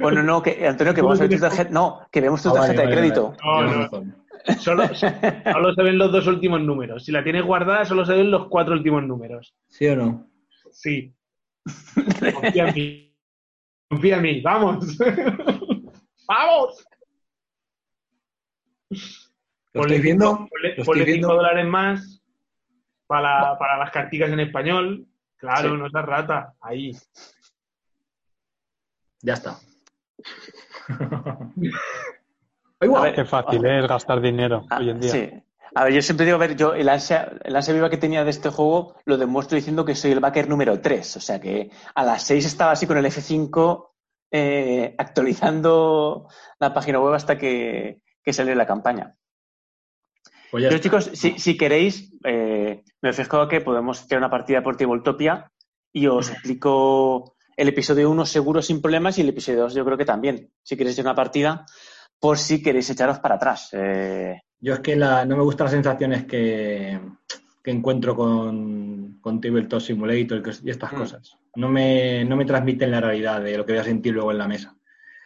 Bueno, 0.00 0.22
no, 0.22 0.42
que 0.42 0.66
Antonio, 0.66 0.94
que 0.94 1.02
vamos 1.02 1.20
a 1.20 1.24
ver 1.26 1.32
tu 1.38 1.40
tarjeta. 1.40 1.70
No, 1.70 2.06
que 2.10 2.20
vemos 2.20 2.42
tu 2.42 2.48
Ah, 2.50 2.52
vale, 2.60 2.66
tarjeta 2.74 2.88
de 2.88 2.94
crédito. 2.96 3.34
vale. 3.44 3.70
No, 3.70 4.00
no. 4.00 4.22
Solo, 4.58 4.84
solo 4.94 5.74
se 5.74 5.82
ven 5.82 5.98
los 5.98 6.10
dos 6.10 6.26
últimos 6.26 6.60
números. 6.62 7.04
Si 7.04 7.12
la 7.12 7.22
tienes 7.22 7.44
guardada, 7.44 7.84
solo 7.84 8.04
se 8.06 8.14
ven 8.14 8.30
los 8.30 8.48
cuatro 8.48 8.72
últimos 8.74 9.02
números. 9.04 9.54
¿Sí 9.68 9.86
o 9.86 9.96
no? 9.96 10.26
Sí. 10.70 11.14
Confía 12.34 12.68
en 12.68 12.74
mí. 12.74 13.14
Confía 13.88 14.16
en 14.16 14.22
mí. 14.22 14.40
Vamos. 14.40 14.98
¡Vamos! 16.26 16.84
¿Lo 19.74 19.82
estáis 19.82 20.02
viendo? 20.02 20.48
Ponle, 20.48 20.74
¿Lo 20.76 20.84
ponle 20.84 21.02
estoy 21.02 21.14
cinco 21.14 21.28
viendo? 21.28 21.34
dólares 21.34 21.66
más 21.66 22.22
para, 23.06 23.56
para 23.58 23.78
las 23.78 23.90
carticas 23.90 24.30
en 24.30 24.40
español. 24.40 25.06
Claro, 25.36 25.70
Sí. 25.70 25.76
no 25.76 25.86
es 25.86 25.92
rata. 25.92 26.54
Ahí. 26.60 26.92
Ya 29.22 29.34
está. 29.34 29.56
Ver, 32.80 33.14
Qué 33.14 33.24
fácil 33.24 33.64
es 33.64 33.86
gastar 33.86 34.20
dinero 34.20 34.66
Ah, 34.68 34.78
hoy 34.78 34.90
en 34.90 35.00
día. 35.00 35.12
Sí. 35.12 35.30
A 35.74 35.84
ver, 35.84 35.92
yo 35.94 36.02
siempre 36.02 36.26
digo, 36.26 36.36
a 36.36 36.40
ver, 36.40 36.56
yo 36.56 36.74
el 36.74 36.88
ansia, 36.88 37.32
el 37.44 37.54
ansia 37.56 37.72
viva 37.72 37.88
que 37.88 37.96
tenía 37.96 38.24
de 38.24 38.30
este 38.30 38.50
juego 38.50 38.96
lo 39.06 39.16
demuestro 39.16 39.56
diciendo 39.56 39.84
que 39.84 39.94
soy 39.94 40.10
el 40.12 40.20
backer 40.20 40.48
número 40.48 40.80
3. 40.80 41.16
O 41.16 41.20
sea 41.20 41.40
que 41.40 41.70
a 41.94 42.04
las 42.04 42.24
6 42.24 42.44
estaba 42.44 42.72
así 42.72 42.86
con 42.86 42.98
el 42.98 43.06
F5 43.06 43.88
eh, 44.32 44.94
actualizando 44.98 46.28
la 46.58 46.74
página 46.74 46.98
web 47.00 47.14
hasta 47.14 47.38
que, 47.38 48.02
que 48.22 48.32
salió 48.32 48.54
la 48.54 48.66
campaña. 48.66 49.14
Pues 50.52 50.64
Pero 50.68 50.78
chicos, 50.78 51.10
si, 51.14 51.38
si 51.38 51.56
queréis, 51.56 52.12
eh, 52.24 52.84
me 53.00 53.10
ofrezco 53.10 53.48
que 53.48 53.60
podemos 53.62 54.00
hacer 54.02 54.18
una 54.18 54.28
partida 54.30 54.62
por 54.62 54.76
Tabletopia 54.76 55.50
y 55.92 56.06
os 56.06 56.30
explico 56.30 57.34
el 57.56 57.68
episodio 57.68 58.10
1 58.10 58.26
seguro 58.26 58.60
sin 58.62 58.80
problemas 58.82 59.16
y 59.18 59.22
el 59.22 59.30
episodio 59.30 59.62
2 59.62 59.74
yo 59.74 59.84
creo 59.84 59.96
que 59.96 60.04
también. 60.04 60.50
Si 60.62 60.76
queréis 60.76 60.94
hacer 60.94 61.06
una 61.06 61.14
partida, 61.14 61.64
por 62.20 62.36
si 62.38 62.62
queréis 62.62 62.88
echaros 62.90 63.18
para 63.18 63.36
atrás. 63.36 63.70
Eh, 63.72 64.40
Yo 64.60 64.74
es 64.74 64.80
que 64.80 64.94
la- 64.94 65.24
no 65.24 65.36
me 65.38 65.42
gustan 65.42 65.64
las 65.64 65.72
sensaciones 65.72 66.24
que, 66.26 67.00
que 67.64 67.70
encuentro 67.70 68.14
con, 68.14 69.18
con 69.22 69.40
Tabletop 69.40 69.80
Simulator 69.80 70.42
y 70.62 70.70
estas 70.70 70.92
Mm. 70.92 70.96
cosas. 70.96 71.36
No 71.56 71.68
me, 71.70 72.24
no 72.26 72.36
me 72.36 72.44
transmiten 72.44 72.90
la 72.90 73.00
realidad 73.00 73.40
de 73.42 73.56
lo 73.56 73.64
que 73.66 73.72
voy 73.72 73.80
a 73.80 73.84
sentir 73.84 74.12
luego 74.12 74.30
en 74.32 74.38
la 74.38 74.48
mesa. 74.48 74.76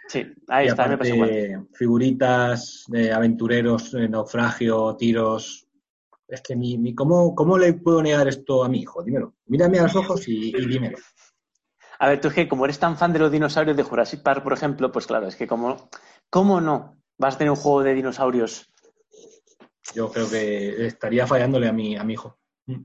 Sí, 0.09 0.27
ahí 0.49 0.67
y 0.67 0.69
está, 0.69 0.87
me 0.89 0.95
igual. 1.09 1.29
aparte, 1.31 1.59
figuritas 1.75 2.85
de 2.89 3.13
aventureros, 3.13 3.95
naufragio, 3.95 4.97
tiros. 4.97 5.67
Es 6.29 6.41
que 6.43 6.57
mi, 6.57 6.77
mi- 6.77 6.95
¿cómo, 6.95 7.35
¿cómo 7.35 7.57
le 7.57 7.73
puedo 7.75 8.03
negar 8.03 8.27
esto 8.29 8.65
a 8.65 8.69
mi 8.69 8.81
hijo? 8.81 9.03
Dímelo. 9.03 9.35
Mírame 9.47 9.79
a 9.79 9.85
los 9.85 9.97
ojos 9.97 10.27
y, 10.29 10.49
y 10.57 10.67
dímelo. 10.67 10.99
A 11.99 12.09
ver, 12.09 12.21
tú 12.21 12.29
es 12.29 12.35
que 12.35 12.49
como 12.49 12.65
eres 12.65 12.79
tan 12.79 12.97
fan 12.99 13.13
de 13.13 13.19
los 13.21 13.31
dinosaurios 13.31 13.77
de 13.77 13.83
Jurassic 13.83 14.23
Park, 14.23 14.43
por 14.43 14.53
ejemplo, 14.53 14.91
pues 14.93 15.07
claro, 15.07 15.29
es 15.29 15.37
que 15.37 15.47
como, 15.47 15.89
¿cómo 16.31 16.61
no 16.61 16.97
vas 17.17 17.37
a 17.37 17.39
tener 17.39 17.51
un 17.51 17.57
juego 17.57 17.83
de 17.83 17.95
dinosaurios? 17.95 18.71
Yo 19.95 20.11
creo 20.11 20.29
que 20.29 20.87
estaría 20.87 21.27
fallándole 21.27 21.69
a 21.69 21.73
mi, 21.73 21.97
a 21.97 22.05
mi 22.05 22.15
hijo. 22.15 22.39
Mm. 22.67 22.83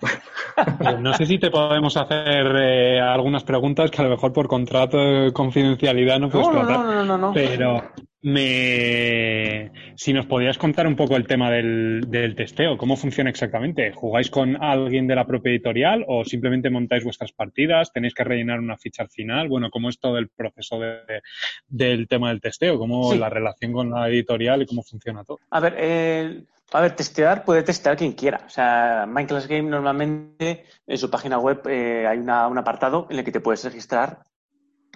Eh, 0.56 0.96
No 1.00 1.12
sé 1.14 1.26
si 1.26 1.38
te 1.38 1.50
podemos 1.50 1.96
hacer 1.96 2.46
eh, 2.60 3.00
algunas 3.00 3.42
preguntas 3.42 3.90
que 3.90 4.00
a 4.00 4.04
lo 4.04 4.10
mejor 4.10 4.32
por 4.32 4.46
contrato 4.46 4.98
de 4.98 5.32
confidencialidad 5.32 6.20
no 6.20 6.28
puedes 6.30 6.46
No, 6.46 6.52
no, 6.52 6.66
tratar. 6.66 6.84
no, 6.86 6.92
no, 6.94 7.04
no, 7.04 7.18
no. 7.18 7.32
Pero 7.32 7.82
me... 8.22 9.70
si 9.96 10.12
nos 10.12 10.26
podías 10.26 10.58
contar 10.58 10.86
un 10.86 10.94
poco 10.96 11.16
el 11.16 11.26
tema 11.26 11.50
del, 11.50 12.02
del 12.08 12.34
testeo, 12.36 12.76
¿cómo 12.76 12.96
funciona 12.96 13.30
exactamente? 13.30 13.92
¿Jugáis 13.92 14.30
con 14.30 14.62
alguien 14.62 15.06
de 15.06 15.16
la 15.16 15.26
propia 15.26 15.50
editorial 15.50 16.04
o 16.06 16.24
simplemente 16.24 16.70
montáis 16.70 17.04
vuestras 17.04 17.32
partidas? 17.32 17.92
¿Tenéis 17.92 18.14
que 18.14 18.24
rellenar 18.24 18.60
una 18.60 18.76
ficha 18.78 19.02
al 19.02 19.10
final? 19.10 19.48
Bueno, 19.48 19.70
¿cómo 19.70 19.88
es 19.88 19.98
todo 19.98 20.18
el 20.18 20.28
proceso 20.28 20.78
de- 20.78 21.20
del 21.66 22.06
tema 22.08 22.28
del 22.28 22.40
testeo? 22.40 22.78
¿Cómo 22.78 23.12
Sí. 23.12 23.18
la 23.18 23.28
relación 23.28 23.72
con 23.72 23.90
la 23.90 24.08
editorial 24.08 24.62
y 24.62 24.66
cómo 24.66 24.82
funciona 24.82 25.24
todo? 25.24 25.38
A 25.50 25.60
ver, 25.60 25.74
eh, 25.78 26.42
a 26.72 26.80
ver, 26.80 26.96
testear 26.96 27.44
puede 27.44 27.62
testear 27.62 27.96
quien 27.96 28.12
quiera. 28.12 28.42
O 28.46 28.48
sea, 28.50 29.06
Minecraft 29.08 29.46
Game 29.48 29.70
normalmente 29.70 30.64
en 30.86 30.98
su 30.98 31.10
página 31.10 31.38
web 31.38 31.62
eh, 31.68 32.06
hay 32.06 32.18
una- 32.18 32.48
un 32.48 32.58
apartado 32.58 33.06
en 33.10 33.18
el 33.18 33.24
que 33.24 33.32
te 33.32 33.40
puedes 33.40 33.64
registrar 33.64 34.24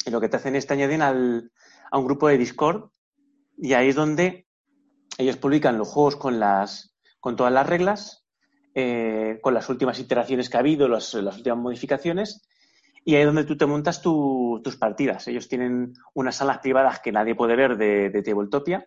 y 0.04 0.10
lo 0.10 0.20
que 0.20 0.28
te 0.28 0.36
hacen 0.36 0.56
es 0.56 0.66
te 0.66 0.74
añaden 0.74 1.02
al, 1.02 1.52
a 1.90 1.98
un 1.98 2.04
grupo 2.06 2.28
de 2.28 2.38
Discord 2.38 2.90
y 3.56 3.74
ahí 3.74 3.88
es 3.90 3.94
donde 3.96 4.46
ellos 5.18 5.36
publican 5.36 5.78
los 5.78 5.88
juegos 5.88 6.16
con 6.16 6.40
las 6.40 6.94
con 7.20 7.34
todas 7.36 7.52
las 7.52 7.66
reglas, 7.66 8.24
eh, 8.74 9.38
con 9.42 9.52
las 9.52 9.68
últimas 9.68 9.98
iteraciones 9.98 10.48
que 10.48 10.56
ha 10.56 10.60
habido, 10.60 10.86
las, 10.88 11.12
las 11.14 11.36
últimas 11.36 11.58
modificaciones 11.58 12.46
y 13.04 13.14
ahí 13.16 13.22
es 13.22 13.26
donde 13.26 13.44
tú 13.44 13.56
te 13.56 13.66
montas 13.66 14.00
tu- 14.02 14.60
tus 14.62 14.76
partidas. 14.76 15.26
Ellos 15.28 15.48
tienen 15.48 15.94
unas 16.14 16.36
salas 16.36 16.58
privadas 16.58 17.00
que 17.00 17.12
nadie 17.12 17.34
puede 17.34 17.56
ver 17.56 17.76
de, 17.76 18.10
de 18.10 18.22
Tabletopia 18.22 18.86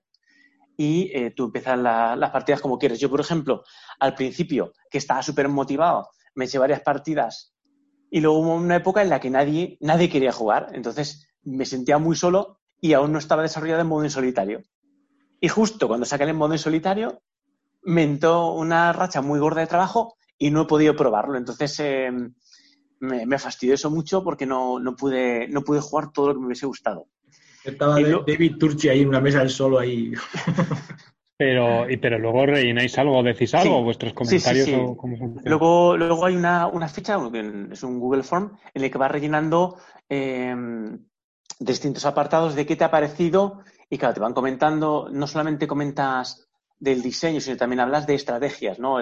y 0.78 1.12
eh, 1.14 1.32
tú 1.32 1.46
empiezas 1.46 1.78
las 1.78 2.30
partidas 2.32 2.62
como 2.62 2.78
quieres. 2.78 3.00
Yo, 3.00 3.10
por 3.10 3.20
ejemplo, 3.20 3.64
al 4.00 4.16
principio, 4.16 4.74
que 4.90 4.98
estaba 4.98 5.22
súper 5.22 5.48
motivado, 5.48 6.10
me 6.36 6.46
eché 6.46 6.58
varias 6.58 6.82
partidas 6.82 7.54
y 8.10 8.20
luego 8.20 8.40
hubo 8.40 8.56
una 8.56 8.76
época 8.76 9.02
en 9.02 9.10
la 9.10 9.20
que 9.20 9.30
nadie, 9.30 9.78
nadie 9.80 10.10
quería 10.10 10.32
jugar. 10.32 10.72
Entonces 10.74 11.28
me 11.44 11.66
sentía 11.66 11.98
muy 11.98 12.16
solo 12.16 12.60
y 12.80 12.94
aún 12.94 13.12
no 13.12 13.20
estaba 13.20 13.42
desarrollado 13.42 13.82
en 13.82 13.88
modo 13.88 14.04
en 14.04 14.10
solitario. 14.10 14.64
Y 15.40 15.48
justo 15.48 15.88
cuando 15.88 16.06
saqué 16.06 16.26
el 16.26 16.34
modo 16.34 16.54
en 16.54 16.60
solitario, 16.60 17.22
me 17.84 18.04
entró 18.04 18.54
una 18.54 18.94
racha 18.94 19.22
muy 19.22 19.40
gorda 19.40 19.62
de 19.62 19.68
trabajo 19.68 20.16
y 20.38 20.52
no 20.52 20.64
he 20.64 20.66
podido 20.66 20.96
probarlo. 20.96 21.38
Entonces 21.38 21.80
em, 21.80 22.34
me, 23.00 23.26
me, 23.26 23.40
fastidió 23.40 23.74
eso 23.76 23.90
mucho 23.90 24.24
porque 24.24 24.46
no, 24.46 24.80
no, 24.80 24.96
pude, 24.96 25.48
no 25.48 25.62
pude 25.62 25.80
jugar 25.80 26.12
todo 26.12 26.28
lo 26.28 26.34
que 26.34 26.40
me 26.42 26.46
hubiese 26.48 26.66
gustado. 26.66 27.08
Estaba 27.64 28.00
David 28.00 28.58
Turchi 28.58 28.90
ahí 28.90 29.02
en 29.02 29.10
una 29.10 29.22
mesa 29.22 29.40
del 29.40 29.50
solo 29.50 29.80
ahí. 29.80 30.14
Pero, 31.38 31.90
y, 31.90 31.98
pero 31.98 32.20
luego 32.20 32.46
rellenáis 32.46 32.96
algo, 33.00 33.24
decís 33.24 33.56
algo, 33.56 33.82
vuestros 33.82 34.14
comentarios 34.14 34.70
o 34.78 34.96
cómo 34.96 35.42
Luego, 35.44 35.98
luego 35.98 36.28
hay 36.28 36.36
una, 36.36 36.68
una 36.68 36.88
ficha, 36.88 37.18
es 37.72 37.82
un 37.82 38.00
Google 38.00 38.22
Form, 38.22 38.60
en 38.72 38.84
el 38.84 38.92
que 38.92 38.98
vas 39.00 39.10
rellenando 39.10 39.80
eh, 40.08 40.56
distintos 41.60 42.06
apartados 42.06 42.54
de 42.54 42.68
qué 42.68 42.76
te 42.76 42.84
ha 42.84 42.92
parecido 42.92 43.64
y 43.90 43.98
claro, 43.98 44.14
te 44.14 44.20
van 44.20 44.34
comentando, 44.34 45.10
no 45.12 45.26
solamente 45.26 45.66
comentas 45.66 46.48
del 46.80 47.02
diseño, 47.02 47.42
sino 47.42 47.58
también 47.58 47.82
hablas 47.82 48.08
de 48.08 48.16
estrategias, 48.16 48.80
¿no? 48.80 48.98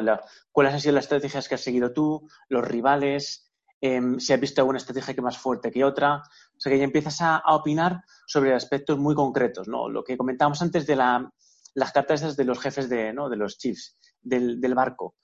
¿Cuáles 0.51 0.73
han 0.73 0.81
sido 0.81 0.95
las 0.95 1.05
estrategias 1.05 1.47
que 1.47 1.55
has 1.55 1.61
seguido 1.61 1.93
tú, 1.93 2.27
los 2.49 2.67
rivales, 2.67 3.51
em, 3.79 4.19
si 4.19 4.33
has 4.33 4.39
visto 4.39 4.61
alguna 4.61 4.79
estrategia 4.79 5.13
que 5.13 5.21
más 5.21 5.37
fuerte 5.37 5.71
que 5.71 5.83
otra? 5.83 6.23
O 6.59 6.61
sea 6.61 6.73
que 6.73 6.77
ya 6.77 6.83
empiezas 6.83 7.21
a, 7.21 7.41
opinar 7.47 8.03
sobre 8.27 8.53
aspectos 8.53 8.99
muy 8.99 9.15
concretos, 9.15 9.69
¿no? 9.69 9.87
Lo 9.87 10.03
que 10.03 10.17
comentábamos 10.17 10.61
antes 10.61 10.85
de 10.85 10.97
la, 10.97 11.31
las 11.73 11.93
cartas 11.93 12.35
de 12.35 12.43
los 12.43 12.59
jefes 12.59 12.89
de, 12.89 13.13
¿no? 13.13 13.29
de 13.29 13.37
los 13.37 13.57
chiefs 13.57 13.97
del, 14.21 14.75
barco. 14.75 15.15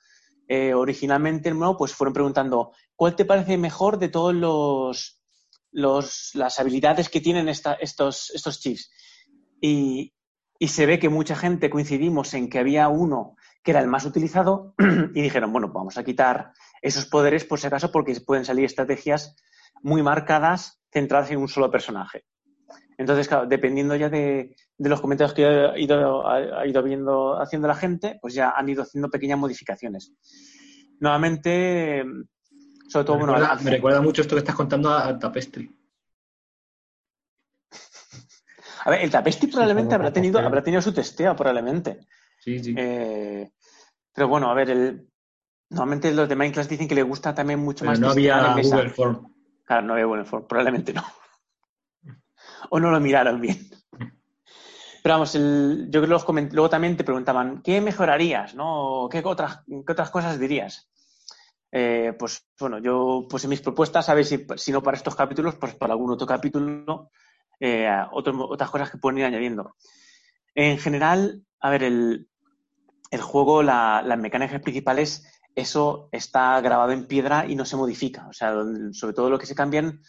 Eh, 0.48 0.74
originalmente, 0.74 1.54
¿no? 1.54 1.76
pues 1.76 1.92
fueron 1.94 2.14
preguntando, 2.14 2.72
¿cuál 2.96 3.18
te 3.18 3.26
parece 3.26 3.58
mejor 3.58 4.00
de 4.00 4.08
todos 4.08 4.34
los 4.34 5.22
las 5.74 6.60
habilidades 6.60 7.10
que 7.10 7.20
tienen 7.20 7.50
estos, 7.50 8.32
estos 8.32 8.60
chiefs? 8.62 8.90
Y, 9.60 10.14
y 10.58 10.70
se 10.70 10.86
ve 10.86 11.00
que 11.00 11.10
mucha 11.10 11.36
gente 11.36 11.70
coincidimos 11.70 12.34
en 12.34 12.50
que 12.50 12.60
había 12.60 12.88
uno 12.88 13.36
que 13.62 13.72
era 13.72 13.82
el 13.82 13.88
más 13.88 14.06
utilizado 14.06 14.76
y 15.14 15.22
dijeron, 15.22 15.52
bueno, 15.52 15.70
vamos 15.74 15.98
a 15.98 16.04
quitar 16.06 16.54
esos 16.82 17.08
poderes 17.08 17.44
por 17.44 17.60
si 17.60 17.68
acaso 17.68 17.92
porque 17.92 18.16
pueden 18.22 18.46
salir 18.46 18.64
estrategias 18.64 19.36
muy 19.82 20.04
marcadas 20.04 20.82
centradas 20.92 21.32
en 21.32 21.40
un 21.40 21.48
solo 21.48 21.70
personaje. 21.70 22.26
Entonces, 22.98 23.28
claro, 23.28 23.46
dependiendo 23.46 23.96
ya 23.96 24.10
de, 24.10 24.56
los 24.78 25.02
comentarios 25.02 25.34
que 25.34 25.46
ha 25.46 25.78
ido, 25.78 26.28
ha 26.28 26.66
ido 26.66 26.82
viendo, 26.82 27.40
haciendo 27.40 27.68
la 27.68 27.76
gente, 27.76 28.18
pues 28.22 28.34
ya 28.34 28.52
han 28.52 28.70
ido 28.70 28.84
haciendo 28.84 29.10
pequeñas 29.10 29.38
modificaciones. 29.38 30.14
Nuevamente, 31.00 32.06
sobre 32.88 33.06
todo, 33.06 33.18
me 33.18 33.26
bueno. 33.26 33.34
Recuerda, 33.34 33.64
me 33.64 33.72
recuerda 33.72 34.02
mucho 34.02 34.22
esto 34.22 34.36
que 34.36 34.40
estás 34.40 34.56
contando 34.56 34.92
a 34.92 35.18
Tapestry. 35.20 35.70
A 38.86 38.92
ver, 38.92 39.02
el 39.02 39.10
Tapestry 39.10 39.48
probablemente 39.48 39.96
habrá 39.96 40.14
tenido, 40.14 40.40
habrá 40.40 40.64
tenido 40.64 40.82
su 40.82 40.94
testeo, 40.94 41.36
probablemente. 41.36 42.08
Sí, 42.40 42.60
sí. 42.60 42.76
Eh, 42.78 43.52
pero 44.14 44.28
bueno, 44.28 44.50
a 44.50 44.54
ver, 44.54 44.70
el, 44.70 45.10
normalmente 45.70 46.14
los 46.14 46.30
de 46.30 46.36
Minecraft 46.36 46.70
dicen 46.70 46.88
que 46.88 46.96
le 46.96 47.04
gusta 47.04 47.34
también 47.34 47.60
mucho 47.60 47.84
más. 47.84 48.00
No 48.00 48.12
había 48.12 48.54
Google 48.54 48.90
Form. 48.90 49.35
Claro, 49.66 49.88
no 49.88 49.94
había 49.94 50.06
Google 50.06 50.26
Form, 50.26 50.48
probablemente 50.48 50.94
no 50.94 51.04
o 52.70 52.80
no 52.80 52.92
lo 52.92 53.00
miraron 53.00 53.42
bien. 53.42 53.70
Pero 55.04 55.16
vamos, 55.16 55.34
yo 55.34 56.02
creo 56.02 56.26
que 56.26 56.50
luego 56.52 56.70
también 56.70 56.98
te 56.98 57.04
preguntaban, 57.04 57.62
¿qué 57.62 57.80
mejorarías? 57.80 58.56
¿no? 58.56 59.08
¿Qué, 59.12 59.22
otras, 59.24 59.64
¿Qué 59.68 59.92
otras 59.92 60.10
cosas 60.10 60.40
dirías? 60.40 60.90
Eh, 61.72 62.14
pues 62.18 62.48
bueno, 62.60 62.80
yo 62.80 63.28
puse 63.30 63.48
mis 63.48 63.62
propuestas, 63.62 64.10
a 64.10 64.14
ver 64.14 64.26
si, 64.26 64.48
si 64.56 64.72
no 64.72 64.82
para 64.82 64.98
estos 64.98 65.16
capítulos, 65.16 65.56
pues 65.56 65.76
para 65.76 65.94
algún 65.94 66.12
otro 66.12 66.26
capítulo, 66.26 67.12
eh, 67.60 67.88
otras 68.12 68.70
cosas 68.72 68.90
que 68.90 68.98
pueden 68.98 69.20
ir 69.20 69.26
añadiendo. 69.26 69.76
En 70.56 70.80
general, 70.80 71.44
a 71.60 71.70
ver, 71.70 71.84
el, 71.84 72.28
el 73.12 73.22
juego, 73.22 73.62
las 73.62 74.18
mecánicas 74.18 74.62
principales, 74.62 75.35
eso 75.56 76.10
está 76.12 76.60
grabado 76.62 76.92
en 76.92 77.08
piedra 77.08 77.46
y 77.48 77.56
no 77.56 77.66
se 77.66 77.78
modifica. 77.78 78.28
O 78.28 78.34
sea, 78.34 78.54
sobre 78.92 79.14
todo 79.14 79.30
lo 79.30 79.40
que 79.40 79.46
se 79.46 79.56
cambian 79.56 80.02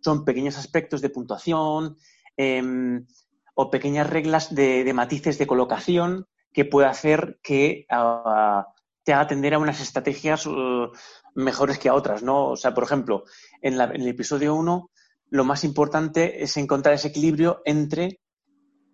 son 0.00 0.24
pequeños 0.24 0.56
aspectos 0.56 1.00
de 1.00 1.10
puntuación 1.10 1.96
em, 2.36 3.06
o 3.54 3.70
pequeñas 3.70 4.08
reglas 4.08 4.54
de, 4.54 4.90
matices 4.94 5.36
de 5.38 5.46
colocación 5.46 6.26
que 6.52 6.64
puede 6.64 6.86
hacer 6.86 7.40
que 7.42 7.86
ah, 7.90 8.66
te 9.02 9.12
haga 9.12 9.26
tender 9.26 9.54
a 9.54 9.58
unas 9.58 9.80
estrategias 9.80 10.46
uh, 10.46 10.92
mejores 11.34 11.78
que 11.78 11.88
a 11.88 11.94
otras, 11.94 12.22
¿no? 12.22 12.48
O 12.48 12.56
sea, 12.56 12.74
por 12.74 12.84
ejemplo, 12.84 13.24
en, 13.62 13.80
el 13.80 14.06
episodio 14.06 14.54
1 14.54 14.90
lo 15.30 15.44
más 15.44 15.64
importante 15.64 16.42
es 16.42 16.56
encontrar 16.56 16.94
ese 16.94 17.08
equilibrio 17.08 17.62
entre 17.64 18.20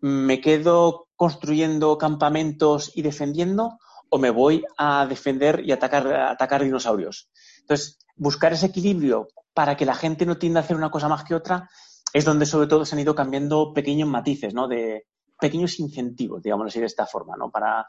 me 0.01 0.41
quedo 0.41 1.09
construyendo 1.17 1.97
campamentos 1.99 2.93
y 2.95 3.03
defendiendo 3.03 3.79
o 4.15 4.19
me 4.19 4.31
voy 4.31 4.65
a 4.79 5.07
defender 5.07 5.61
y 5.67 5.73
atacar, 5.73 6.07
atacar 6.07 6.63
dinosaurios. 6.63 7.29
Entonces, 7.63 7.99
buscar 8.15 8.53
ese 8.53 8.67
equilibrio 8.67 9.27
para 9.53 9.77
que 9.77 9.85
la 9.85 9.97
gente 9.97 10.25
no 10.25 10.39
tienda 10.39 10.61
a 10.61 10.63
hacer 10.63 10.77
una 10.77 10.93
cosa 10.93 11.09
más 11.09 11.25
que 11.25 11.35
otra 11.35 11.69
es 12.13 12.25
donde 12.25 12.47
sobre 12.47 12.69
todo 12.69 12.85
se 12.85 12.95
han 12.95 13.01
ido 13.01 13.17
cambiando 13.17 13.73
pequeños 13.75 14.09
matices, 14.09 14.55
¿no? 14.55 14.69
De 14.69 15.09
pequeños 15.41 15.81
incentivos, 15.81 16.45
digamos 16.45 16.69
así, 16.69 16.79
de 16.79 16.87
esta 16.87 17.07
forma, 17.07 17.37
¿no? 17.37 17.51
Para, 17.51 17.87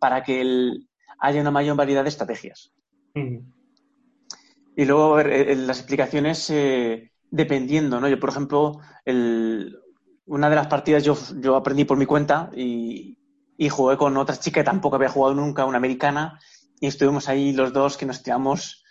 para 0.00 0.24
que 0.24 0.72
haya 1.20 1.40
una 1.40 1.52
mayor 1.52 1.76
variedad 1.76 2.02
de 2.02 2.08
estrategias. 2.08 2.72
Y 3.14 4.84
luego, 4.84 5.14
a 5.14 5.22
ver, 5.22 5.28
eh, 5.28 5.54
las 5.54 5.78
explicaciones 5.78 6.50
eh, 6.50 7.12
dependiendo, 7.30 8.00
¿no? 8.00 8.08
Yo, 8.08 8.18
por 8.18 8.30
ejemplo, 8.30 8.80
una 9.06 10.50
de 10.50 10.56
las 10.56 10.66
partidas 10.66 11.04
yo, 11.04 11.16
yo 11.38 11.54
aprendí 11.54 11.84
por 11.84 11.96
mi 11.96 12.06
cuenta 12.06 12.50
y, 12.56 13.19
y 13.60 13.68
jugué 13.68 13.98
con 13.98 14.16
otra 14.16 14.36
chica 14.36 14.60
que 14.60 14.64
tampoco 14.64 14.96
había 14.96 15.10
jugado 15.10 15.34
nunca, 15.34 15.66
una 15.66 15.76
americana, 15.76 16.40
y 16.80 16.86
estuvimos 16.86 17.28
ahí 17.28 17.52
los 17.52 17.74
dos 17.74 17.98
que 17.98 18.06
nos 18.06 18.22
tiramos 18.22 18.82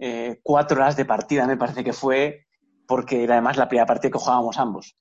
eh, 0.00 0.40
cuatro 0.42 0.78
horas 0.78 0.96
de 0.96 1.04
partida, 1.04 1.46
me 1.46 1.56
parece 1.56 1.84
que 1.84 1.92
fue, 1.92 2.48
porque 2.88 3.22
era 3.22 3.34
además 3.34 3.56
la 3.56 3.68
primera 3.68 3.86
partida 3.86 4.10
que 4.10 4.18
jugábamos 4.18 4.58
ambos. 4.58 4.96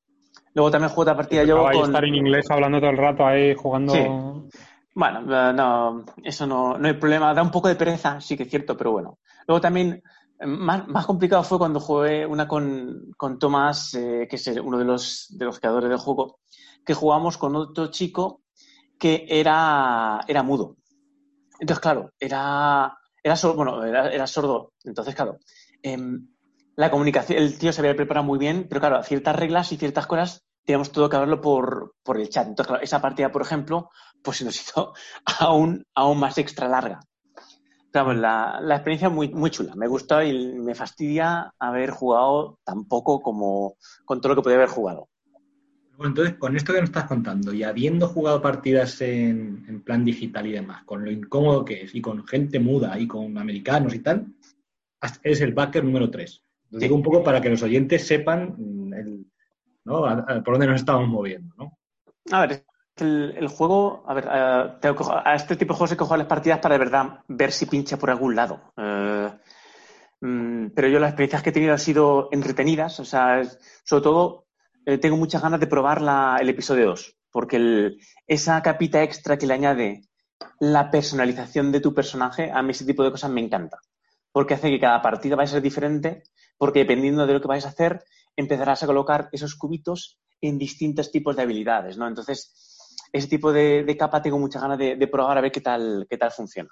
Luego 0.53 0.69
también 0.69 0.91
jugué 0.91 1.01
otra 1.01 1.15
partida 1.15 1.43
yo 1.43 1.63
con... 1.63 1.85
estar 1.85 2.05
en 2.05 2.13
inglés 2.13 2.45
hablando 2.51 2.79
todo 2.79 2.91
el 2.91 2.97
rato 2.97 3.25
ahí 3.25 3.55
jugando... 3.55 4.47
Bueno, 4.93 5.21
eh, 5.21 5.53
no, 5.53 6.05
eso 6.23 6.45
no, 6.45 6.77
no 6.77 6.87
hay 6.87 6.93
problema. 6.93 7.33
Da 7.33 7.41
un 7.41 7.49
poco 7.49 7.67
de 7.67 7.75
pereza, 7.75 8.21
sí 8.21 8.37
que 8.37 8.43
es 8.43 8.49
cierto, 8.51 8.77
pero 8.77 8.91
bueno. 8.91 9.17
Luego 9.47 9.59
también, 9.59 10.03
eh, 10.39 10.45
más, 10.45 10.87
más 10.87 11.07
complicado 11.07 11.41
fue 11.41 11.57
cuando 11.57 11.79
jugué 11.79 12.27
una 12.27 12.47
con, 12.47 13.11
con 13.17 13.39
Tomás, 13.39 13.89
que 13.91 14.27
es 14.29 14.47
uno 14.63 14.77
de 14.77 14.85
los, 14.85 15.35
de 15.35 15.45
los 15.45 15.59
creadores 15.59 15.89
del 15.89 15.97
juego, 15.97 16.37
que 16.85 16.93
jugamos 16.93 17.39
con 17.39 17.55
otro 17.55 17.87
chico 17.87 18.44
que 18.99 19.25
era, 19.29 20.21
era 20.27 20.43
mudo. 20.43 20.77
Entonces, 21.59 21.81
claro, 21.81 22.11
era 22.19 22.97
era 23.25 23.35
sordo, 23.35 23.55
bueno, 23.55 23.83
era, 23.83 24.27
sordo. 24.27 24.73
Entonces, 24.83 25.15
claro, 25.15 25.39
em, 25.81 26.27
la 26.75 26.91
comunicación, 26.91 27.39
el 27.39 27.57
tío 27.57 27.73
se 27.73 27.81
había 27.81 27.95
preparado 27.95 28.23
muy 28.23 28.37
bien, 28.37 28.67
pero 28.69 28.79
claro, 28.79 29.01
ciertas 29.01 29.35
reglas 29.35 29.71
y 29.71 29.77
ciertas 29.77 30.05
cosas 30.05 30.43
teníamos 30.63 30.91
todo 30.91 31.09
que 31.09 31.15
hablarlo 31.15 31.41
por, 31.41 31.95
por 32.03 32.19
el 32.19 32.29
chat. 32.29 32.47
Entonces, 32.47 32.67
claro, 32.67 32.83
esa 32.83 33.01
partida, 33.01 33.31
por 33.31 33.41
ejemplo, 33.41 33.89
pues 34.21 34.37
se 34.37 34.45
nos 34.45 34.55
hizo 34.61 34.93
aún, 35.39 35.83
aún 35.95 36.19
más 36.19 36.37
extra 36.37 36.67
larga. 36.67 36.99
Claro, 37.91 38.13
la, 38.13 38.59
la 38.61 38.75
experiencia 38.75 39.09
muy, 39.09 39.29
muy 39.29 39.49
chula. 39.49 39.73
Me 39.75 39.87
gusta 39.87 40.23
y 40.23 40.59
me 40.59 40.75
fastidia 40.75 41.51
haber 41.57 41.89
jugado 41.89 42.59
tan 42.63 42.85
poco 42.85 43.23
como 43.23 43.75
con 44.05 44.21
todo 44.21 44.29
lo 44.29 44.35
que 44.35 44.43
podía 44.43 44.57
haber 44.57 44.69
jugado. 44.69 45.09
Entonces, 45.99 46.35
con 46.35 46.55
esto 46.55 46.73
que 46.73 46.81
nos 46.81 46.89
estás 46.89 47.05
contando 47.05 47.53
y 47.53 47.63
habiendo 47.63 48.07
jugado 48.07 48.41
partidas 48.41 48.99
en, 49.01 49.81
plan 49.85 50.03
digital 50.03 50.47
y 50.47 50.51
demás, 50.51 50.83
con 50.83 51.03
lo 51.03 51.11
incómodo 51.11 51.63
que 51.63 51.83
es 51.83 51.95
y 51.95 52.01
con 52.01 52.25
gente 52.27 52.59
muda 52.59 52.99
y 52.99 53.07
con 53.07 53.37
americanos 53.37 53.93
y 53.93 53.99
tal, 53.99 54.27
es 55.23 55.41
el 55.41 55.53
backer 55.53 55.83
número 55.83 56.09
3. 56.09 56.43
Lo 56.71 56.79
digo 56.79 56.95
un 56.95 57.03
poco 57.03 57.23
para 57.23 57.39
que 57.39 57.49
los 57.49 57.61
oyentes 57.63 58.05
sepan 58.05 58.55
mm, 58.57 58.93
el, 58.93 59.25
por 59.85 60.53
dónde 60.53 60.67
nos 60.67 60.81
estamos 60.81 61.07
moviendo. 61.07 61.53
¿no? 61.57 61.77
A 62.31 62.45
ver, 62.45 62.65
el, 62.97 63.47
juego, 63.47 64.03
a 64.07 64.13
ver, 64.13 64.25
eh, 64.25 64.95
a, 65.23 65.35
este 65.35 65.55
tipo 65.55 65.73
de 65.73 65.77
juegos 65.77 65.91
hay 65.91 65.97
que 65.97 66.03
jugar 66.03 66.19
las 66.19 66.27
partidas 66.27 66.59
para 66.59 66.75
de 66.75 66.79
verdad 66.79 67.19
ver 67.27 67.51
si 67.51 67.65
pincha 67.65 67.97
por 67.97 68.09
algún 68.09 68.35
lado. 68.35 68.73
Eh, 68.77 69.29
mm, 70.21 70.67
pero 70.75 70.87
yo 70.87 70.99
las 70.99 71.09
experiencias 71.09 71.43
que 71.43 71.49
he 71.51 71.53
tenido 71.53 71.73
han 71.73 71.79
sido 71.79 72.29
entretenidas, 72.31 72.99
o 72.99 73.05
sea, 73.05 73.43
sobre 73.83 74.03
todo 74.03 74.44
eh, 74.85 74.97
tengo 74.97 75.17
muchas 75.17 75.41
ganas 75.41 75.59
de 75.59 75.67
probar 75.67 76.01
el 76.39 76.49
episodio 76.49 76.85
2, 76.87 77.17
porque 77.31 77.97
esa 78.27 78.61
capita 78.61 79.01
extra 79.03 79.37
que 79.37 79.47
le 79.47 79.53
añade 79.53 80.01
la 80.59 80.91
personalización 80.91 81.71
de 81.71 81.81
tu 81.81 81.93
personaje, 81.93 82.51
a 82.51 82.61
mí 82.61 82.71
ese 82.71 82.85
tipo 82.85 83.03
de 83.03 83.11
cosas 83.11 83.31
me 83.31 83.41
encanta, 83.41 83.79
porque 84.31 84.53
hace 84.53 84.69
que 84.69 84.79
cada 84.79 85.01
partida 85.01 85.35
vaya 85.35 85.49
a 85.49 85.53
ser 85.53 85.61
diferente, 85.61 86.23
porque 86.57 86.79
dependiendo 86.79 87.25
de 87.25 87.33
lo 87.33 87.41
que 87.41 87.47
vais 87.47 87.65
a 87.65 87.69
hacer, 87.69 88.03
empezarás 88.35 88.83
a 88.83 88.87
colocar 88.87 89.29
esos 89.31 89.55
cubitos 89.55 90.19
en 90.41 90.57
distintos 90.57 91.11
tipos 91.11 91.35
de 91.35 91.41
habilidades, 91.43 91.97
¿no? 91.97 92.07
Entonces, 92.07 92.53
ese 93.11 93.27
tipo 93.27 93.51
de, 93.51 93.95
capa 93.97 94.21
tengo 94.21 94.37
muchas 94.37 94.61
ganas 94.61 94.77
de, 94.77 95.07
probar 95.07 95.37
a 95.37 95.41
ver 95.41 95.51
qué 95.51 95.61
tal, 95.61 96.05
qué 96.09 96.17
tal 96.17 96.31
funciona. 96.31 96.69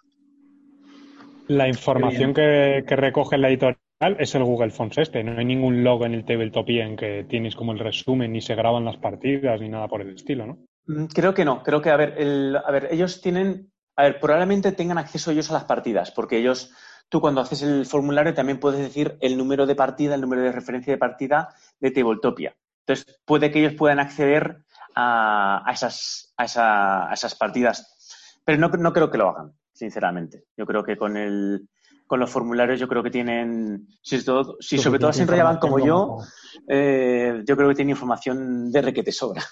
La 1.47 1.67
información 1.67 2.33
que, 2.33 2.83
recoge 2.87 3.37
la 3.37 3.49
editorial 3.49 3.79
es 4.19 4.35
el 4.35 4.43
Google 4.43 4.71
Fonts 4.71 4.97
este. 4.97 5.23
No 5.23 5.37
hay 5.37 5.45
ningún 5.45 5.83
log 5.83 6.05
en 6.05 6.13
el 6.13 6.25
Tabletop 6.25 6.69
en 6.69 6.95
que 6.95 7.25
tienes 7.27 7.55
como 7.55 7.71
el 7.71 7.79
resumen, 7.79 8.31
ni 8.31 8.41
se 8.41 8.55
graban 8.55 8.85
las 8.85 8.97
partidas, 8.97 9.59
ni 9.59 9.69
nada 9.69 9.87
por 9.87 10.01
el 10.01 10.15
estilo, 10.15 10.45
¿no? 10.45 10.57
Mm, 10.85 11.05
creo 11.05 11.33
que 11.33 11.45
no. 11.45 11.63
Creo 11.63 11.81
que, 11.81 11.89
a 11.89 11.97
ver, 11.97 12.17
a 12.65 12.71
ver, 12.71 12.89
ellos 12.91 13.21
tienen, 13.21 13.71
a 13.95 14.03
ver, 14.03 14.19
probablemente 14.19 14.71
tengan 14.71 14.97
acceso 14.97 15.31
ellos 15.31 15.49
a 15.49 15.53
las 15.53 15.65
partidas, 15.65 16.11
porque 16.11 16.37
ellos, 16.37 16.71
tú 17.09 17.21
cuando 17.21 17.41
haces 17.41 17.61
el 17.63 17.85
formulario 17.85 18.33
también 18.33 18.59
puedes 18.59 18.79
decir 18.79 19.17
el 19.21 19.37
número 19.37 19.65
de 19.65 19.75
partida, 19.75 20.15
el 20.15 20.21
número 20.21 20.41
de 20.41 20.51
referencia 20.51 20.93
de 20.93 20.97
partida 20.97 21.49
de 21.79 21.91
Tabletopia. 21.91 22.55
Entonces, 22.85 23.19
puede 23.25 23.51
que 23.51 23.59
ellos 23.59 23.75
puedan 23.75 23.99
acceder 23.99 24.63
a, 24.95 25.63
esas, 25.71 26.33
a, 26.37 27.09
esas 27.13 27.35
partidas. 27.35 28.41
Pero 28.43 28.57
no, 28.57 28.67
no 28.69 28.91
creo 28.91 29.09
que 29.09 29.17
lo 29.17 29.29
hagan, 29.29 29.53
sinceramente. 29.71 30.43
Yo 30.57 30.65
creo 30.65 30.83
que 30.83 30.97
con 30.97 31.15
el, 31.15 31.69
con 32.13 32.19
los 32.19 32.29
formularios 32.29 32.79
yo 32.79 32.87
creo 32.87 33.01
que 33.01 33.09
tienen, 33.09 33.87
si, 34.03 34.23
todo, 34.23 34.55
si 34.59 34.77
sobre 34.77 34.99
todo 34.99 35.11
se 35.11 35.23
enrollaban 35.23 35.57
como 35.57 35.83
yo, 35.83 36.19
eh, 36.67 37.41
yo 37.43 37.57
creo 37.57 37.69
que 37.69 37.73
tienen 37.73 37.89
información 37.89 38.71
de 38.71 38.83
requete 38.83 39.11
sobra. 39.11 39.43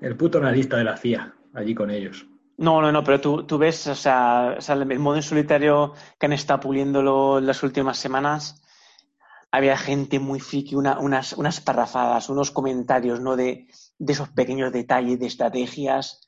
El 0.00 0.16
puto 0.16 0.38
analista 0.38 0.76
de 0.76 0.84
la 0.84 0.96
CIA, 0.96 1.34
allí 1.52 1.74
con 1.74 1.90
ellos. 1.90 2.28
No, 2.58 2.80
no, 2.80 2.92
no, 2.92 3.02
pero 3.02 3.20
tú, 3.20 3.42
tú 3.44 3.58
ves, 3.58 3.88
o 3.88 3.94
sea, 3.96 4.56
el 4.68 4.98
modo 5.00 5.16
en 5.16 5.24
solitario 5.24 5.94
que 6.16 6.26
han 6.26 6.32
estado 6.32 6.60
puliéndolo 6.60 7.38
en 7.38 7.46
las 7.48 7.60
últimas 7.64 7.98
semanas, 7.98 8.62
había 9.50 9.76
gente 9.76 10.20
muy 10.20 10.38
friki, 10.38 10.76
unas, 10.76 11.32
unas 11.32 11.60
parrafadas, 11.60 12.28
unos 12.28 12.52
comentarios, 12.52 13.20
¿no? 13.20 13.34
De, 13.34 13.66
esos 13.98 14.28
pequeños 14.28 14.72
detalles 14.72 15.18
de 15.18 15.26
estrategias. 15.26 16.20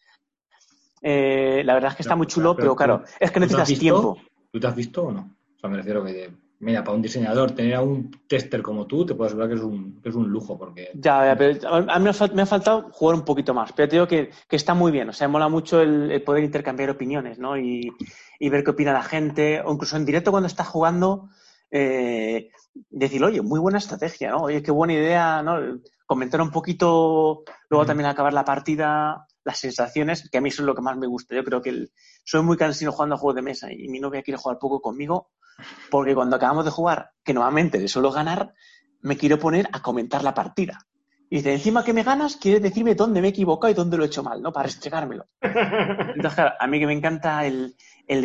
Eh, 1.02 1.62
la 1.64 1.74
verdad 1.74 1.92
es 1.92 1.96
que 1.98 2.02
está 2.02 2.16
muy 2.16 2.26
chulo, 2.26 2.56
pero, 2.56 2.74
claro, 2.74 3.04
es 3.20 3.30
que 3.30 3.38
necesitas 3.38 3.78
tiempo. 3.78 4.16
¿Tú 4.50 4.58
te 4.58 4.66
has 4.66 4.74
visto 4.74 5.04
o 5.04 5.12
no? 5.12 5.36
O 5.56 5.60
sea, 5.60 5.70
me 5.70 5.76
refiero 5.76 6.04
que, 6.04 6.30
mira, 6.60 6.82
para 6.82 6.96
un 6.96 7.02
diseñador, 7.02 7.52
tener 7.52 7.74
a 7.74 7.82
un 7.82 8.10
tester 8.26 8.62
como 8.62 8.86
tú, 8.86 9.04
te 9.04 9.14
puedo 9.14 9.26
asegurar 9.26 9.48
que 9.48 9.56
es 9.56 9.62
un, 9.62 10.00
que 10.00 10.08
es 10.08 10.14
un 10.14 10.28
lujo, 10.28 10.58
porque... 10.58 10.90
Ya, 10.94 11.34
pero 11.36 11.68
a 11.68 11.98
mí 11.98 12.04
me 12.34 12.42
ha, 12.42 12.46
faltado 12.46 12.90
jugar 12.92 13.16
un 13.16 13.24
poquito 13.24 13.54
más, 13.54 13.72
pero 13.72 13.88
te 13.88 13.96
digo 13.96 14.08
que, 14.08 14.30
está 14.50 14.74
muy 14.74 14.92
bien, 14.92 15.08
o 15.08 15.12
sea, 15.12 15.28
mola 15.28 15.48
mucho 15.48 15.80
el, 15.80 16.22
poder 16.22 16.44
intercambiar 16.44 16.90
opiniones, 16.90 17.38
¿no? 17.38 17.56
Y, 17.56 17.90
ver 18.40 18.64
qué 18.64 18.70
opina 18.70 18.92
la 18.92 19.02
gente, 19.02 19.60
o 19.64 19.72
incluso 19.72 19.96
en 19.96 20.06
directo 20.06 20.30
cuando 20.30 20.46
estás 20.46 20.68
jugando, 20.68 21.28
eh, 21.70 22.50
decir, 22.88 23.22
oye, 23.22 23.42
muy 23.42 23.60
buena 23.60 23.78
estrategia, 23.78 24.30
¿no? 24.30 24.44
Oye, 24.44 24.62
qué 24.62 24.70
buena 24.70 24.94
idea, 24.94 25.42
¿no? 25.42 25.80
Comentar 26.06 26.40
un 26.40 26.50
poquito, 26.50 27.44
luego 27.68 27.86
también 27.86 28.08
acabar 28.08 28.32
la 28.32 28.44
partida, 28.44 29.26
las 29.44 29.58
sensaciones, 29.58 30.28
que 30.28 30.38
a 30.38 30.40
mí 30.40 30.48
eso 30.48 30.62
es 30.62 30.66
lo 30.66 30.74
que 30.74 30.82
más 30.82 30.96
me 30.96 31.06
gusta. 31.06 31.34
Yo 31.34 31.44
creo 31.44 31.62
que 31.62 31.88
soy 32.24 32.42
muy 32.42 32.56
cansino 32.56 32.92
jugando 32.92 33.14
a 33.14 33.18
juegos 33.18 33.36
de 33.36 33.42
mesa 33.42 33.72
y 33.72 33.88
mi 33.88 34.00
novia 34.00 34.22
quiere 34.22 34.38
jugar 34.38 34.58
poco 34.58 34.80
conmigo 34.80 35.30
porque 35.90 36.14
cuando 36.14 36.36
acabamos 36.36 36.64
de 36.64 36.70
jugar, 36.70 37.10
que 37.24 37.34
nuevamente 37.34 37.78
de 37.78 37.88
solo 37.88 38.10
ganar, 38.10 38.54
me 39.02 39.16
quiero 39.16 39.38
poner 39.38 39.68
a 39.72 39.82
comentar 39.82 40.22
la 40.22 40.34
partida. 40.34 40.78
Y 41.28 41.36
dice, 41.36 41.52
encima 41.52 41.84
que 41.84 41.92
me 41.92 42.02
ganas, 42.02 42.36
quieres 42.36 42.62
decirme 42.62 42.94
dónde 42.94 43.20
me 43.20 43.28
he 43.28 43.30
equivocado 43.30 43.70
y 43.70 43.74
dónde 43.74 43.96
lo 43.96 44.02
he 44.02 44.08
hecho 44.08 44.22
mal, 44.22 44.42
¿no? 44.42 44.52
Para 44.52 44.66
restregármelo. 44.66 45.26
Entonces, 45.40 46.34
claro, 46.34 46.54
a 46.58 46.66
mí 46.66 46.80
que 46.80 46.86
me 46.86 46.92
encanta 46.92 47.46
el, 47.46 47.76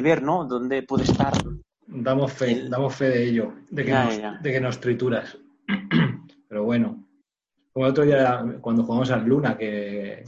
ver, 0.01 0.23
¿no? 0.23 0.45
Dónde 0.45 0.81
puede 0.84 1.03
estar. 1.03 1.34
Damos 1.85 2.34
fe, 2.34 2.67
damos 2.67 2.95
fe 2.95 3.09
de 3.09 3.30
ello, 3.30 3.53
de 3.69 3.85
que, 3.85 3.91
nos, 3.91 4.41
de 4.41 4.51
que 4.51 4.59
nos 4.59 4.80
trituras. 4.80 5.38
Pero 6.49 6.63
bueno, 6.63 7.05
como 7.72 7.85
el 7.85 7.91
otro 7.91 8.05
día 8.05 8.43
cuando 8.59 8.84
jugamos 8.84 9.11
al 9.11 9.23
Luna, 9.23 9.55
que, 9.55 10.23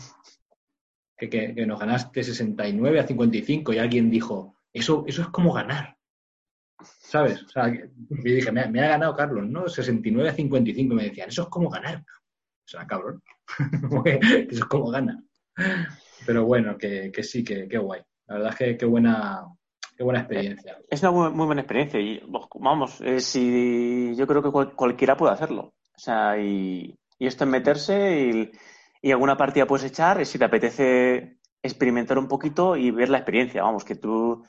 que, 1.18 1.66
nos 1.66 1.80
ganaste 1.80 2.24
69 2.24 3.00
a 3.00 3.08
55 3.08 3.74
y 3.74 3.80
alguien 3.80 4.10
dijo, 4.12 4.56
eso, 4.72 5.04
eso 5.08 5.24
es 5.24 5.28
como 5.30 5.52
ganar. 5.54 5.98
¿Sabes? 6.80 7.42
O 7.44 7.50
sea, 7.50 7.74
yo 7.74 7.88
dije, 8.24 8.52
me, 8.52 8.62
ha 8.62 8.90
ganado 8.90 9.16
Carlos, 9.16 9.48
¿no? 9.48 9.68
69 9.68 10.30
a 10.30 10.34
55 10.34 10.94
y 10.94 10.96
me 10.96 11.04
decían, 11.06 11.30
eso 11.30 11.44
es 11.44 11.50
como 11.50 11.70
ganar. 11.70 12.00
O 12.00 12.68
sea, 12.68 12.86
cabrón. 12.86 13.24
eso 14.06 14.64
es 14.64 14.66
como 14.66 14.92
ganar. 14.92 15.18
Pero 16.26 16.46
bueno, 16.46 16.78
que, 16.78 17.12
sí, 17.24 17.44
que, 17.44 17.66
guay. 17.78 18.02
La 18.28 18.36
verdad 18.36 18.52
es 18.52 18.58
que 18.58 18.78
qué 18.78 18.86
buena, 18.86 19.44
qué 19.96 20.04
buena 20.04 20.20
experiencia. 20.20 20.78
Es 20.90 21.02
una 21.02 21.12
muy, 21.12 21.46
buena 21.46 21.62
experiencia 21.62 22.00
y 22.00 22.22
vamos, 22.60 23.02
eh, 23.02 23.22
si 23.22 24.14
yo 24.16 24.28
creo 24.28 24.44
que 24.44 24.52
cualquiera 24.76 25.18
puede 25.18 25.34
hacerlo. 25.34 25.74
O 25.96 26.00
sea, 26.00 26.38
y, 26.38 26.96
y 27.18 27.26
esto 27.26 27.46
es 27.46 27.50
meterse 27.50 28.22
y 28.22 28.52
y 29.02 29.12
alguna 29.12 29.38
partida 29.38 29.66
puedes 29.66 29.86
echar 29.86 30.26
si 30.26 30.38
te 30.38 30.46
apetece 30.46 31.38
experimentar 31.62 32.18
un 32.18 32.28
poquito 32.28 32.76
y 32.76 32.92
ver 32.92 33.10
la 33.10 33.18
experiencia. 33.18 33.64
Vamos, 33.64 33.84
que 33.84 33.96
tú, 33.96 34.46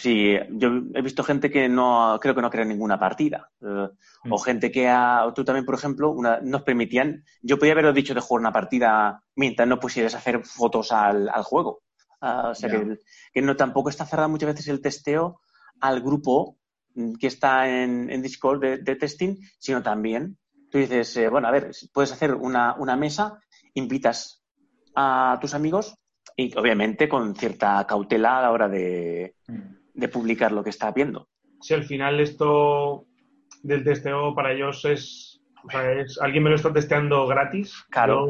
sí, 0.00 0.36
yo 0.50 0.68
he 0.94 1.02
visto 1.02 1.22
gente 1.22 1.50
que 1.50 1.68
no, 1.68 2.18
creo 2.20 2.34
que 2.34 2.42
no 2.42 2.50
crea 2.50 2.64
ninguna 2.64 2.98
partida. 2.98 3.50
Eh, 3.60 3.88
o 4.30 4.36
mm. 4.36 4.42
gente 4.42 4.70
que 4.70 4.88
ha, 4.88 5.30
tú 5.34 5.44
también, 5.44 5.64
por 5.64 5.74
ejemplo, 5.74 6.10
una, 6.10 6.40
nos 6.40 6.62
permitían, 6.62 7.24
yo 7.42 7.58
podía 7.58 7.72
haberos 7.72 7.94
dicho 7.94 8.14
de 8.14 8.20
jugar 8.20 8.40
una 8.40 8.52
partida 8.52 9.22
mientras 9.34 9.68
no 9.68 9.80
pusieras 9.80 10.14
a 10.14 10.18
hacer 10.18 10.44
fotos 10.44 10.92
al, 10.92 11.30
juego. 11.42 11.82
Ah, 12.20 12.48
o 12.50 12.54
sea, 12.54 12.70
que, 12.70 13.42
no 13.42 13.56
tampoco 13.56 13.90
está 13.90 14.04
cerrado 14.04 14.28
muchas 14.28 14.48
veces 14.48 14.68
el 14.68 14.80
testeo 14.80 15.40
al 15.80 16.00
grupo 16.00 16.58
que 17.20 17.28
está 17.28 17.68
en, 17.68 18.22
Discord 18.22 18.60
de, 18.60 18.96
testing, 18.96 19.36
sino 19.58 19.82
también 19.82 20.36
tú 20.70 20.78
dices, 20.78 21.16
eh, 21.16 21.28
bueno, 21.28 21.48
a 21.48 21.50
ver, 21.50 21.70
puedes 21.94 22.12
hacer 22.12 22.34
una, 22.34 22.74
una 22.74 22.96
mesa 22.96 23.38
invitas 23.74 24.42
a 24.94 25.38
tus 25.40 25.54
amigos 25.54 25.94
y 26.36 26.56
obviamente 26.56 27.08
con 27.08 27.34
cierta 27.34 27.84
cautela 27.86 28.38
a 28.38 28.42
la 28.42 28.52
hora 28.52 28.68
de, 28.68 29.34
mm. 29.46 30.04
publicar 30.12 30.52
lo 30.52 30.62
que 30.62 30.70
está 30.70 30.92
viendo. 30.92 31.28
Si 31.60 31.74
al 31.74 31.84
final 31.84 32.20
esto 32.20 33.06
del 33.62 33.82
testeo 33.82 34.34
para 34.34 34.52
ellos 34.52 34.84
es, 34.84 35.40
alguien 36.20 36.44
me 36.44 36.50
lo 36.50 36.56
está 36.56 36.72
testeando 36.72 37.26
gratis. 37.26 37.84
Claro. 37.90 38.28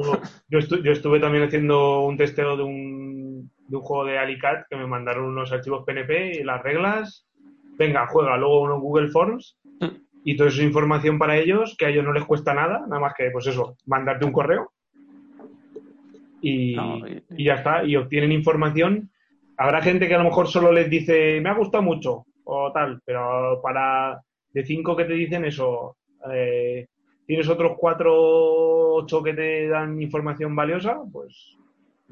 Yo, 0.49 0.59
estuve 0.59 1.21
también 1.21 1.45
haciendo 1.45 2.01
un 2.01 2.17
testeo 2.17 2.57
de 2.57 2.63
un, 2.63 3.51
de 3.67 3.77
un 3.77 3.83
juego 3.83 4.07
de 4.07 4.19
Alicat 4.19 4.67
que 4.71 4.77
me 4.77 4.87
mandaron 4.87 5.27
unos 5.27 5.53
archivos 5.53 5.85
PNP 5.85 6.41
y 6.41 6.45
las 6.45 6.63
reglas. 6.63 7.27
Venga, 7.77 8.07
juega 8.09 8.37
luego 8.39 8.63
uno 8.63 8.81
Google 8.81 9.09
Forms 9.09 9.59
mm. 9.81 9.87
y 10.25 10.37
toda 10.37 10.49
esa 10.49 10.63
información 10.63 11.19
para 11.19 11.37
ellos 11.37 11.77
que 11.79 11.85
a 11.85 11.91
ellos 11.91 12.05
no 12.05 12.13
les 12.13 12.25
cuesta 12.25 12.55
nada, 12.55 12.87
nada 12.89 13.01
más 13.01 13.13
que, 13.15 13.31
pues 13.31 13.47
eso, 13.47 13.77
mandarte 13.85 14.25
un 14.25 14.33
correo 14.33 14.73
y, 16.41 16.75
ya 17.37 17.55
está, 17.55 17.85
y 17.85 17.97
obtienen 17.97 18.33
información. 18.33 19.11
Habrá 19.57 19.83
gente 19.83 20.07
que 20.07 20.15
a 20.15 20.19
lo 20.19 20.25
mejor 20.25 20.49
solo 20.49 20.73
les 20.73 20.89
dice, 20.89 21.41
me 21.41 21.51
ha 21.51 21.55
gustado 21.55 21.83
mucho 21.83 22.27
o 22.45 22.73
tal, 22.73 23.01
pero 23.05 23.61
para 23.63 24.21
de 24.51 24.65
cinco 24.65 24.97
que 24.97 25.05
te 25.05 25.13
dicen 25.13 25.45
eso, 25.45 25.97
eh, 26.33 26.87
tienes 27.27 27.49
otros 27.49 27.73
cuatro, 27.79 28.95
ocho 28.95 29.23
que 29.23 29.35
te 29.35 29.69
dan 29.69 30.01
información 30.01 30.57
valiosa, 30.57 30.99
pues 31.13 31.59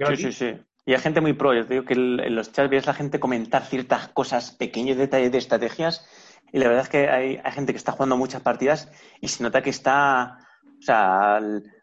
Sí, 0.05 0.17
sí, 0.17 0.33
sí. 0.33 0.55
Y 0.85 0.93
hay 0.93 1.01
gente 1.01 1.21
muy 1.21 1.33
pro. 1.33 1.55
Yo 1.55 1.67
te 1.67 1.75
digo 1.75 1.87
que 1.87 1.95
en 1.95 2.35
los 2.35 2.53
chats 2.53 2.71
ves 2.71 2.87
la 2.87 2.95
gente 2.95 3.19
comentar 3.19 3.65
ciertas 3.65 4.09
cosas, 4.09 4.53
pequeños 4.53 4.97
detalles 4.97 5.33
de 5.33 5.39
estrategias. 5.39 6.07
Y 6.53 6.59
la 6.59 6.69
verdad 6.69 6.85
es 6.85 6.89
que 6.89 7.09
hay, 7.09 7.41
hay 7.43 7.53
gente 7.53 7.73
que 7.73 7.79
está 7.79 7.93
jugando 7.93 8.17
muchas 8.17 8.43
partidas 8.43 8.93
y 9.21 9.29
se 9.29 9.43
nota 9.43 9.63
que 9.63 9.71
está. 9.71 10.39
O 10.79 10.83
sea, 10.83 11.41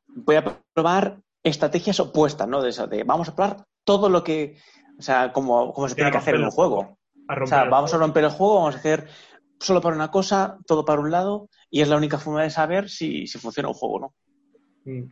voy 0.08 0.36
a 0.36 0.60
probar 0.74 1.18
estrategias 1.44 2.00
opuestas, 2.00 2.48
¿no? 2.48 2.62
De 2.62 2.70
eso, 2.70 2.88
de 2.88 3.04
vamos 3.04 3.30
a 3.30 3.36
probar 3.36 3.66
todo 3.84 4.10
lo 4.10 4.24
que, 4.24 4.58
o 4.98 5.02
sea, 5.02 5.32
como, 5.34 5.74
se 5.88 5.96
tiene 5.96 6.12
que 6.12 6.18
hacer 6.18 6.36
en 6.36 6.46
un 6.46 6.52
juego. 6.52 6.98
O 7.28 7.48
sea, 7.48 7.66
vamos 7.66 7.94
a 7.94 7.98
romper 7.98 8.24
el 8.24 8.30
juego, 8.32 8.56
vamos 8.56 8.76
a 8.76 8.80
hacer 8.80 9.08
solo 9.60 9.82
para 9.82 9.96
una 9.96 10.12
cosa, 10.12 10.58
todo 10.68 10.86
para 10.86 11.02
un 11.02 11.12
lado, 11.12 11.50
y 11.70 11.82
es 11.82 11.88
la 11.88 11.98
única 11.98 12.18
forma 12.18 12.44
de 12.44 12.50
saber 12.50 12.90
si, 12.90 13.28
funciona 13.28 13.70
un 13.70 13.76
juego 13.76 13.96
o 13.96 14.00
no. 14.00 14.14
Mm, 14.86 15.04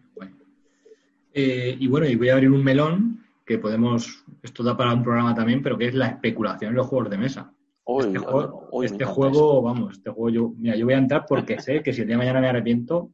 eh, 1.34 1.78
y 1.80 1.88
bueno, 1.88 2.08
y 2.08 2.16
voy 2.16 2.30
a 2.30 2.34
abrir 2.34 2.52
un 2.52 2.64
melón 2.64 3.26
que 3.45 3.58
podemos, 3.58 4.26
esto 4.44 4.64
da 4.64 4.76
para 4.76 4.94
un 4.94 5.03
programa 5.03 5.34
también, 5.34 5.64
pero 5.64 5.78
que 5.78 5.88
es 5.88 5.94
la 5.94 6.08
especulación 6.08 6.72
en 6.72 6.76
los 6.76 6.88
juegos 6.88 7.10
de 7.10 7.18
mesa. 7.18 7.53
este, 7.99 8.20
juego, 8.20 8.84
este 8.84 9.06
juego 9.06 9.62
vamos, 9.62 9.98
este 9.98 10.10
juego 10.10 10.30
yo, 10.30 10.53
mira, 10.58 10.76
yo 10.76 10.86
voy 10.86 10.94
a 10.94 10.99
entrar 10.99 11.26
porque 11.28 11.60
sé 11.62 11.82
que 11.82 11.94
si 11.94 12.02
el 12.02 12.08
día 12.08 12.16
de 12.16 12.20
mañana 12.20 12.41
me 12.41 12.49
arrepiento, 12.49 13.12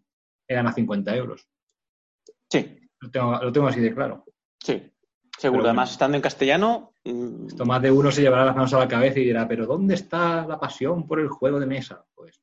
he 0.47 0.55
ganado 0.55 0.75
50 0.75 1.15
euros. 1.15 1.47
Sí. 2.49 2.79
Lo 2.99 3.51
tengo, 3.51 3.67
así 3.67 3.79
de 3.79 3.93
claro. 3.93 4.25
Sí, 4.59 4.91
seguro. 5.37 5.65
Además, 5.65 5.91
estando 5.91 6.15
en 6.15 6.21
castellano. 6.21 6.93
Mm, 7.03 7.47
esto 7.47 7.65
más 7.65 7.81
de 7.81 7.91
uno 7.91 8.11
se 8.11 8.21
llevará 8.21 8.45
las 8.45 8.55
manos 8.55 8.73
a 8.73 8.79
la 8.79 8.87
cabeza 8.87 9.19
y 9.19 9.25
dirá, 9.25 9.47
¿pero 9.47 9.65
dónde 9.65 9.95
está 9.95 10.45
la 10.45 10.59
pasión 10.59 11.07
por 11.07 11.19
el 11.19 11.29
juego 11.29 11.59
de 11.59 11.67
mesa? 11.67 12.05
Pues 12.15 12.41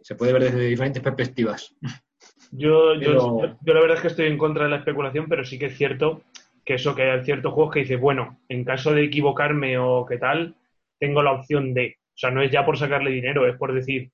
se 0.00 0.14
puede 0.14 0.32
ver 0.32 0.44
desde 0.44 0.66
diferentes 0.66 1.02
perspectivas. 1.02 1.74
Yo, 2.50 2.94
yo, 2.94 3.42
yo, 3.62 3.74
la 3.74 3.80
verdad 3.80 3.96
es 3.96 4.00
que 4.00 4.08
estoy 4.08 4.26
en 4.26 4.38
contra 4.38 4.64
de 4.64 4.70
la 4.70 4.78
especulación, 4.78 5.26
pero 5.28 5.44
sí 5.44 5.58
que 5.58 5.66
es 5.66 5.76
cierto 5.76 6.22
que 6.64 6.74
eso, 6.74 6.94
que 6.94 7.02
hay 7.02 7.24
ciertos 7.24 7.52
juegos 7.52 7.72
que 7.72 7.80
dice, 7.80 7.96
bueno, 7.96 8.40
en 8.48 8.64
caso 8.64 8.92
de 8.92 9.04
equivocarme 9.04 9.78
o 9.78 10.06
qué 10.06 10.18
tal, 10.18 10.56
tengo 10.98 11.22
la 11.22 11.32
opción 11.32 11.74
de. 11.74 11.96
O 12.08 12.18
sea, 12.18 12.30
no 12.30 12.42
es 12.42 12.50
ya 12.50 12.64
por 12.64 12.78
sacarle 12.78 13.10
dinero, 13.10 13.46
es 13.46 13.56
por 13.56 13.72
decir, 13.72 14.10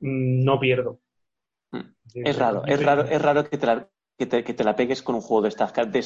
mm, 0.00 0.44
no 0.44 0.60
pierdo. 0.60 1.00
Es 2.14 2.38
raro, 2.38 2.64
es 2.66 2.82
raro, 2.82 3.02
es 3.02 3.20
raro 3.20 3.48
que 3.48 3.58
te 3.58 3.66
la, 3.66 3.88
que 4.18 4.26
te, 4.26 4.44
que 4.44 4.54
te 4.54 4.64
la 4.64 4.76
pegues 4.76 5.02
con 5.02 5.14
un 5.14 5.20
juego 5.20 5.42
de 5.42 5.48
estas, 5.48 5.72
de- 5.72 6.02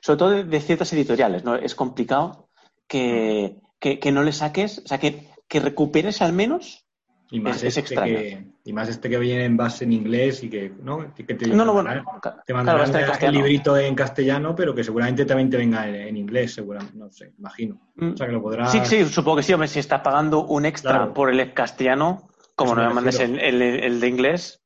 sobre 0.00 0.18
todo 0.18 0.30
de, 0.30 0.44
de 0.44 0.60
ciertas 0.60 0.92
editoriales, 0.92 1.44
¿no? 1.44 1.54
Es 1.56 1.74
complicado 1.74 2.48
que, 2.88 3.56
que, 3.78 3.98
que 3.98 4.12
no 4.12 4.22
le 4.22 4.32
saques, 4.32 4.78
o 4.84 4.88
sea, 4.88 4.98
que, 4.98 5.28
recuperes 5.60 6.22
al 6.22 6.32
menos. 6.32 6.86
Y 7.32 7.38
más, 7.38 7.58
Es- 7.58 7.62
es 7.62 7.68
este 7.76 7.80
extraño. 7.94 8.16
que, 8.18 8.44
y 8.64 8.72
más 8.72 8.88
este 8.88 9.08
que 9.08 9.18
viene 9.18 9.44
en 9.44 9.56
base 9.56 9.84
en 9.84 9.92
inglés 9.92 10.42
y 10.42 10.50
que, 10.50 10.72
¿no? 10.82 11.14
Que 11.14 11.22
te 11.22 11.46
No, 11.48 11.64
no, 11.64 11.72
bueno, 11.74 11.88
mandarán- 11.90 12.04
te 12.44 12.52
claro, 12.52 12.56
mandarán 12.56 12.82
estar 13.06 13.22
en 13.22 13.28
el 13.28 13.34
librito 13.36 13.76
en 13.76 13.94
castellano, 13.94 14.54
pero 14.56 14.74
que 14.74 14.82
seguramente 14.82 15.24
también 15.24 15.48
te 15.48 15.56
venga 15.56 15.88
en, 15.88 15.94
en 15.94 16.16
inglés, 16.16 16.54
seguramente, 16.54 16.96
no 16.98 17.08
sé, 17.12 17.32
imagino. 17.38 17.80
Mm. 17.94 18.12
O 18.14 18.16
sea, 18.16 18.26
que 18.26 18.32
lo 18.32 18.42
podrás... 18.42 18.72
Sí, 18.72 18.80
sí, 18.84 19.04
supongo 19.04 19.36
que 19.36 19.42
sí, 19.44 19.52
hombre, 19.52 19.68
si 19.68 19.78
estás 19.78 20.00
pagando 20.00 20.44
un 20.46 20.66
extra 20.66 20.90
Claro. 20.96 21.14
por 21.14 21.30
el 21.30 21.54
castellano, 21.54 22.28
como 22.56 22.74
no 22.74 22.88
me 22.88 22.94
mandes 22.94 23.20
el, 23.20 23.38
el- 23.38 23.62
el 23.62 24.00
de 24.00 24.08
inglés, 24.08 24.60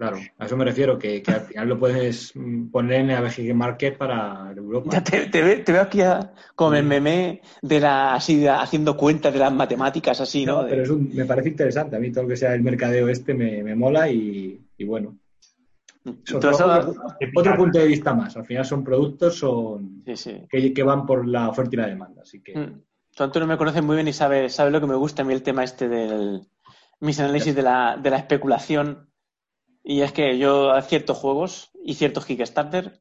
Claro, 0.00 0.16
a 0.38 0.46
eso 0.46 0.56
me 0.56 0.64
refiero, 0.64 0.98
que, 0.98 1.22
que 1.22 1.30
al 1.30 1.42
final 1.42 1.68
lo 1.68 1.78
puedes 1.78 2.32
mm, 2.34 2.70
poner 2.70 3.00
en 3.02 3.10
ABG 3.10 3.54
Market 3.54 3.98
para 3.98 4.50
Europa. 4.56 4.88
ya 4.94 5.04
te, 5.04 5.26
te 5.26 5.56
te 5.56 5.72
veo 5.72 5.82
aquí 5.82 6.00
a- 6.00 6.32
como 6.54 6.72
el 6.74 6.84
meme 6.84 7.42
de 7.60 7.80
la, 7.80 8.14
así, 8.14 8.46
haciendo 8.46 8.96
cuentas 8.96 9.30
de 9.30 9.38
las 9.40 9.52
matemáticas, 9.52 10.18
así, 10.22 10.46
¿no? 10.46 10.62
No, 10.62 10.68
pero 10.68 10.96
me 10.96 11.26
parece 11.26 11.50
interesante. 11.50 11.96
A 11.96 11.98
mí 11.98 12.10
todo 12.10 12.22
lo 12.22 12.30
que 12.30 12.36
sea 12.38 12.54
el 12.54 12.62
mercadeo 12.62 13.08
este 13.10 13.34
me, 13.34 13.62
me 13.62 13.74
mola 13.74 14.08
y, 14.10 14.58
y 14.78 14.84
bueno. 14.86 15.18
otro, 16.06 16.16
Entonces, 16.48 16.62
otro- 16.62 16.94
otro 17.36 17.56
punto 17.56 17.78
de 17.78 17.86
vista 17.86 18.14
más. 18.14 18.34
Al 18.38 18.46
final 18.46 18.64
son 18.64 18.82
productos 18.82 19.34
son 19.36 20.02
sí, 20.06 20.16
sí. 20.16 20.46
que, 20.48 20.72
que 20.72 20.82
van 20.82 21.04
por 21.04 21.28
la 21.28 21.50
oferta 21.50 21.74
y 21.74 21.76
la 21.78 21.86
demanda. 21.88 22.22
Así 22.22 22.40
que 22.40 22.56
Mm. 22.56 22.80
Tú, 23.14 23.24
Antonio, 23.24 23.46
me 23.46 23.58
conoces 23.58 23.82
muy 23.82 23.96
bien 23.96 24.08
y 24.08 24.14
sabe, 24.14 24.48
sabe 24.48 24.70
lo 24.70 24.80
que 24.80 24.86
me 24.86 24.94
gusta 24.94 25.20
a 25.20 25.24
mí 25.26 25.34
el 25.34 25.42
tema 25.42 25.62
este 25.62 25.88
del 25.90 26.46
mis 27.00 27.20
análisis 27.20 27.54
de 27.54 27.62
la, 27.62 27.98
de 28.02 28.08
la 28.08 28.16
especulación. 28.16 29.09
Y 29.90 30.02
es 30.02 30.12
que 30.12 30.38
yo 30.38 30.72
hay 30.72 30.82
ciertos 30.82 31.18
juegos 31.18 31.72
y 31.84 31.94
ciertos 31.94 32.24
Kickstarter 32.24 33.00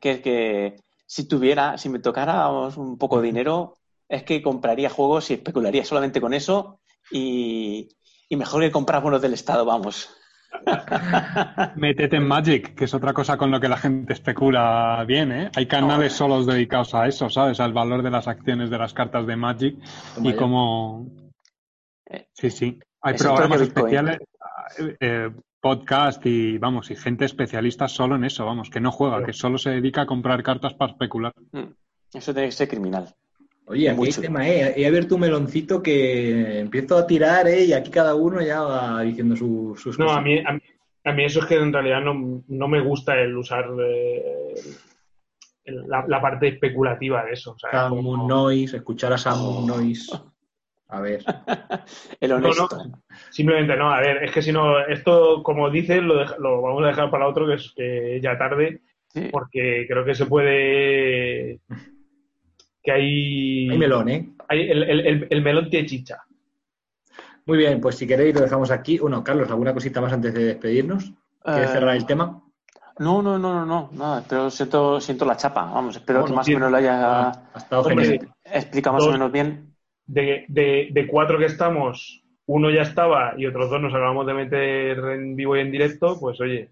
que 0.00 0.10
es 0.12 0.20
que 0.20 0.76
si 1.04 1.28
tuviera, 1.28 1.76
si 1.76 1.90
me 1.90 1.98
tocara 1.98 2.48
un 2.48 2.96
poco 2.96 3.20
de 3.20 3.26
dinero, 3.26 3.76
es 4.08 4.22
que 4.22 4.40
compraría 4.40 4.88
juegos 4.88 5.30
y 5.30 5.34
especularía 5.34 5.84
solamente 5.84 6.18
con 6.18 6.32
eso 6.32 6.80
y, 7.10 7.90
y 8.26 8.36
mejor 8.36 8.62
que 8.62 8.70
comprar 8.70 9.02
bonos 9.02 9.20
del 9.20 9.34
Estado, 9.34 9.66
vamos. 9.66 10.16
Métete 11.76 12.16
en 12.16 12.26
Magic, 12.26 12.74
que 12.74 12.86
es 12.86 12.94
otra 12.94 13.12
cosa 13.12 13.36
con 13.36 13.50
lo 13.50 13.60
que 13.60 13.68
la 13.68 13.76
gente 13.76 14.14
especula 14.14 15.04
bien, 15.06 15.32
¿eh? 15.32 15.50
Hay 15.54 15.66
canales 15.66 16.14
solos 16.14 16.46
dedicados 16.46 16.94
a 16.94 17.06
eso, 17.06 17.28
¿sabes? 17.28 17.60
Al 17.60 17.74
valor 17.74 18.02
de 18.02 18.12
las 18.12 18.28
acciones 18.28 18.70
de 18.70 18.78
las 18.78 18.94
cartas 18.94 19.26
de 19.26 19.36
Magic 19.36 19.76
y 20.22 20.32
cómo... 20.32 21.06
Eh, 22.06 22.28
Sí, 22.32 22.48
sí. 22.48 22.78
Hay 23.02 23.16
es 23.16 23.22
programas 23.22 23.60
especiales, 23.60 24.18
eh, 25.00 25.30
podcast 25.60 26.24
y, 26.26 26.58
vamos, 26.58 26.90
y 26.90 26.96
gente 26.96 27.24
especialista 27.24 27.86
solo 27.88 28.16
en 28.16 28.24
eso, 28.24 28.44
vamos, 28.46 28.70
que 28.70 28.80
no 28.80 28.90
juega, 28.90 29.24
que 29.24 29.32
solo 29.32 29.58
se 29.58 29.70
dedica 29.70 30.02
a 30.02 30.06
comprar 30.06 30.42
cartas 30.42 30.74
para 30.74 30.92
especular. 30.92 31.32
Mm. 31.52 31.64
Eso 32.14 32.32
tiene 32.32 32.48
que 32.48 32.52
ser 32.52 32.68
criminal. 32.68 33.14
Oye, 33.66 33.88
aquí 33.88 34.00
hay 34.00 34.06
Mucho. 34.06 34.20
tema, 34.20 34.48
¿eh? 34.48 34.74
He 34.76 34.86
abierto 34.86 35.14
un 35.14 35.20
meloncito 35.20 35.80
que 35.82 36.58
empiezo 36.58 36.96
a 36.96 37.06
tirar, 37.06 37.46
¿eh? 37.46 37.64
Y 37.66 37.72
aquí 37.72 37.90
cada 37.90 38.14
uno 38.16 38.40
ya 38.40 38.62
va 38.62 39.02
diciendo 39.02 39.36
su- 39.36 39.76
sus 39.78 39.96
No, 39.98 40.06
cosas. 40.06 40.18
a 40.18 40.22
mí, 40.22 40.38
a, 40.44 40.52
mí- 40.54 40.60
a 41.04 41.12
mí 41.12 41.24
eso 41.24 41.40
es 41.40 41.46
que 41.46 41.54
en 41.56 41.72
realidad 41.72 42.00
no, 42.00 42.42
no 42.48 42.68
me 42.68 42.80
gusta 42.80 43.14
el 43.20 43.36
usar 43.36 43.66
eh, 43.80 44.54
el- 45.64 45.86
la, 45.86 46.04
la 46.08 46.20
parte 46.20 46.48
especulativa 46.48 47.24
de 47.24 47.32
eso. 47.32 47.52
o 47.52 47.58
sea, 47.58 47.70
Sam 47.70 47.90
como- 47.90 48.16
Moon 48.16 48.26
Noise, 48.26 48.78
escuchar 48.78 49.12
a 49.12 49.18
Sam 49.18 49.66
Noise. 49.66 50.10
A 50.90 51.00
ver. 51.00 51.22
El 52.20 52.32
honesto. 52.32 52.68
no, 52.84 53.02
simplemente 53.30 53.76
no, 53.76 53.90
a 53.92 54.00
ver, 54.00 54.24
es 54.24 54.32
que 54.32 54.42
si 54.42 54.52
no, 54.52 54.80
esto, 54.86 55.42
como 55.42 55.70
dices, 55.70 56.02
lo, 56.02 56.62
vamos 56.62 56.82
a 56.84 56.88
dejar 56.88 57.10
para 57.10 57.28
otro, 57.28 57.46
que 57.46 57.54
es 57.54 57.72
que 57.76 58.20
ya 58.22 58.36
tarde, 58.36 58.80
Sí. 59.12 59.28
porque 59.30 59.86
creo 59.88 60.04
que 60.04 60.14
se 60.14 60.26
puede. 60.26 61.60
que 62.82 62.92
hay. 62.92 63.68
Hay 63.70 63.78
melón, 63.78 64.08
¿eh? 64.08 64.28
hay- 64.48 64.70
el, 64.70 64.82
el- 64.84 65.06
el- 65.06 65.26
el 65.30 65.42
melón 65.42 65.68
tiene 65.70 65.86
chicha. 65.88 66.18
Muy 67.46 67.58
bien, 67.58 67.80
pues 67.80 67.96
si 67.96 68.06
queréis 68.06 68.34
lo 68.34 68.42
dejamos 68.42 68.70
aquí. 68.70 68.98
Bueno, 68.98 69.24
Carlos, 69.24 69.50
¿alguna 69.50 69.74
cosita 69.74 70.00
más 70.00 70.12
antes 70.12 70.32
de 70.34 70.44
despedirnos? 70.44 71.12
¿Quieres 71.42 71.70
Eh, 71.70 71.72
cerrar 71.72 71.96
el 71.96 72.06
tema? 72.06 72.40
No, 72.98 73.22
no, 73.22 73.38
no, 73.38 73.54
no, 73.54 73.66
no, 73.66 73.90
nada, 73.92 74.22
pero 74.28 74.50
siento, 74.50 75.00
siento 75.00 75.24
la 75.24 75.36
chapa, 75.36 75.64
vamos, 75.64 75.96
espero 75.96 76.20
Bueno, 76.20 76.34
que 76.34 76.36
más 76.36 76.48
o 76.48 76.52
menos 76.52 76.70
lo 76.70 76.76
haya 76.76 77.28
Ha 77.30 77.58
estado 77.58 77.82
hombre, 77.82 78.04
genial. 78.04 78.34
explicado 78.44 78.94
más 78.96 79.06
o 79.06 79.12
menos 79.12 79.32
bien. 79.32 79.69
De, 80.12 80.44
de, 80.48 80.88
de 80.90 81.06
cuatro 81.06 81.38
que 81.38 81.44
estamos, 81.44 82.24
uno 82.46 82.68
ya 82.68 82.82
estaba 82.82 83.34
y 83.36 83.46
otros 83.46 83.70
dos 83.70 83.80
nos 83.80 83.94
acabamos 83.94 84.26
de 84.26 84.34
meter 84.34 84.98
en 84.98 85.36
vivo 85.36 85.56
y 85.56 85.60
en 85.60 85.70
directo, 85.70 86.18
pues 86.18 86.40
oye. 86.40 86.70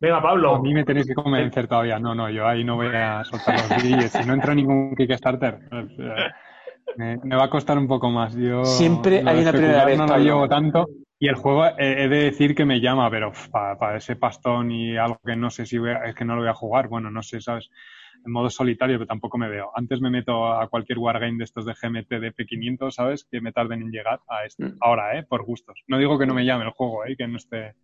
Venga, 0.00 0.22
Pablo. 0.22 0.54
A 0.54 0.62
mí 0.62 0.72
me 0.72 0.84
tenéis 0.84 1.08
que 1.08 1.14
convencer 1.14 1.66
todavía. 1.66 1.98
No, 1.98 2.14
no, 2.14 2.30
yo 2.30 2.46
ahí 2.46 2.62
no 2.62 2.76
voy 2.76 2.94
a 2.94 3.24
soltar 3.24 3.56
los 3.56 3.82
billetes. 3.82 4.12
Si 4.12 4.24
no 4.24 4.34
entra 4.34 4.54
ningún 4.54 4.94
Kickstarter, 4.94 5.58
me, 6.96 7.16
me 7.24 7.34
va 7.36 7.44
a 7.44 7.50
costar 7.50 7.76
un 7.76 7.88
poco 7.88 8.08
más. 8.10 8.36
Yo 8.36 8.64
Siempre 8.64 9.20
hay 9.26 9.40
una 9.40 9.50
primera 9.52 9.84
vez, 9.84 9.98
No 9.98 10.06
lo 10.06 10.18
llevo 10.18 10.48
tanto. 10.48 10.86
Y 11.18 11.26
el 11.26 11.34
juego 11.34 11.66
eh, 11.66 12.04
he 12.04 12.08
de 12.08 12.22
decir 12.24 12.54
que 12.54 12.64
me 12.64 12.80
llama, 12.80 13.10
pero 13.10 13.32
para, 13.50 13.96
ese 13.96 14.14
pastón 14.14 14.70
y 14.70 14.96
algo 14.96 15.18
que 15.26 15.34
no 15.34 15.50
sé 15.50 15.66
si 15.66 15.76
voy 15.78 15.90
a- 15.90 16.04
es 16.04 16.14
que 16.14 16.24
no 16.24 16.36
lo 16.36 16.42
voy 16.42 16.50
a 16.50 16.54
jugar. 16.54 16.86
Bueno, 16.86 17.10
no 17.10 17.24
sé, 17.24 17.40
¿sabes? 17.40 17.68
En 18.24 18.32
modo 18.32 18.50
solitario, 18.50 18.96
pero 18.98 19.06
tampoco 19.06 19.38
me 19.38 19.48
veo. 19.48 19.70
Antes 19.74 20.00
me 20.00 20.10
meto 20.10 20.46
a 20.52 20.68
cualquier 20.68 20.98
wargame 20.98 21.38
de 21.38 21.44
estos 21.44 21.64
de 21.64 21.72
GMT 21.74 22.08
de 22.20 22.32
P500, 22.34 22.90
¿sabes? 22.90 23.24
Que 23.30 23.40
me 23.40 23.52
tarden 23.52 23.80
en 23.82 23.90
llegar 23.90 24.20
a 24.28 24.44
este. 24.44 24.64
Mm. 24.66 24.76
Ahora, 24.80 25.18
¿eh? 25.18 25.24
Por 25.28 25.44
gustos. 25.44 25.82
No 25.86 25.96
digo 25.98 26.18
que 26.18 26.26
no 26.26 26.34
me 26.34 26.44
llame 26.44 26.64
el 26.64 26.70
juego, 26.70 27.04
¿eh? 27.06 27.14
Que 27.16 27.26
no 27.26 27.36
esté. 27.38 27.74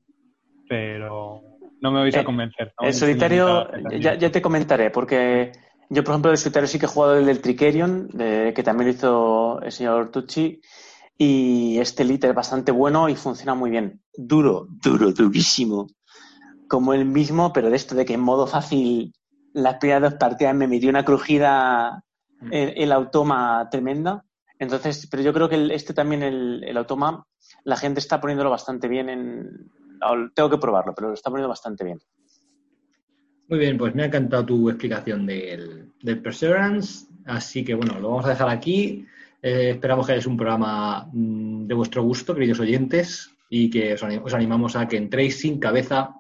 Pero 0.69 1.43
no 1.81 1.91
me 1.93 2.01
vais 2.01 2.17
a 2.17 2.21
Eh, 2.21 2.25
convencer. 2.25 2.73
¿no? 2.81 2.87
El 2.87 2.95
solitario, 2.95 3.61
Infinita, 3.61 3.83
también. 3.83 4.03
ya, 4.03 4.15
ya 4.15 4.31
te 4.33 4.43
comentaré, 4.43 4.91
porque 4.91 5.53
yo, 5.91 6.03
por 6.05 6.13
ejemplo, 6.13 6.31
el 6.31 6.39
solitario 6.39 6.67
sí 6.69 6.79
que 6.79 6.87
he 6.87 6.89
jugado 6.89 7.19
el 7.19 7.27
del 7.27 7.41
Trikerion, 7.41 8.09
de- 8.09 8.53
que 8.55 8.63
también 8.63 8.89
lo 8.89 8.95
hizo 8.95 9.61
el 9.63 9.73
señor 9.73 10.11
Tucci, 10.11 10.61
y 11.19 11.79
este 11.79 12.03
Elite 12.03 12.29
es 12.29 12.35
bastante 12.35 12.73
bueno 12.73 13.09
y 13.09 13.15
funciona 13.15 13.55
muy 13.55 13.71
bien. 13.71 14.01
Duro, 14.17 14.67
duro, 14.83 15.13
durísimo. 15.13 15.87
Como 16.69 16.95
el 16.95 17.05
mismo, 17.05 17.53
pero 17.53 17.71
de 17.71 17.77
esto 17.77 17.95
de 17.95 18.05
que 18.05 18.15
en 18.15 18.21
modo 18.21 18.47
fácil 18.47 19.13
las 19.55 19.77
primeras 19.79 20.03
dos 20.03 20.15
partidas 20.15 20.55
me 20.55 20.69
metió 20.69 20.91
una 20.91 21.05
crujida 21.05 22.05
el, 22.51 22.75
el 22.77 22.93
automa 22.93 23.67
tremenda. 23.71 24.25
Entonces, 24.59 25.09
pero 25.11 25.23
yo 25.23 25.33
creo 25.33 25.49
que 25.49 25.55
el- 25.57 25.71
este 25.71 25.95
también, 25.95 26.23
el, 26.23 26.63
el 26.65 26.77
automa, 26.77 27.27
la 27.65 27.77
gente 27.77 28.01
está 28.01 28.21
poniéndolo 28.21 28.51
bastante 28.51 28.87
bien 28.89 29.09
en... 29.09 29.71
Tengo 30.35 30.51
que 30.51 30.59
probarlo, 30.59 30.95
pero 30.95 31.09
lo 31.09 31.15
está 31.15 31.31
poniendo 31.31 31.49
bastante 31.49 31.83
bien. 31.85 31.99
Muy 33.49 33.59
bien, 33.59 33.79
pues 33.79 33.95
me 33.95 34.03
ha 34.03 34.07
encantado 34.07 34.45
tu 34.45 34.69
explicación 34.69 35.27
del, 35.27 35.93
del 36.03 36.21
Perseverance. 36.21 37.07
Así 37.27 37.65
que 37.65 37.75
bueno, 37.75 37.99
lo 38.01 38.11
vamos 38.11 38.27
a 38.27 38.31
dejar 38.31 38.49
aquí. 38.49 39.07
Eh, 39.43 39.71
esperamos 39.71 40.07
que 40.07 40.13
haya 40.13 40.29
un 40.29 40.37
programa 40.37 41.09
mm, 41.13 41.67
de 41.67 41.75
vuestro 41.75 42.03
gusto, 42.03 42.35
queridos 42.35 42.61
oyentes, 42.61 43.31
y 43.51 43.71
que 43.71 43.95
os, 43.95 44.03
anim- 44.03 44.23
os 44.25 44.35
animamos 44.35 44.77
a 44.77 44.89
que 44.89 44.97
entréis 44.97 45.41
sin 45.41 45.59
cabeza 45.59 46.15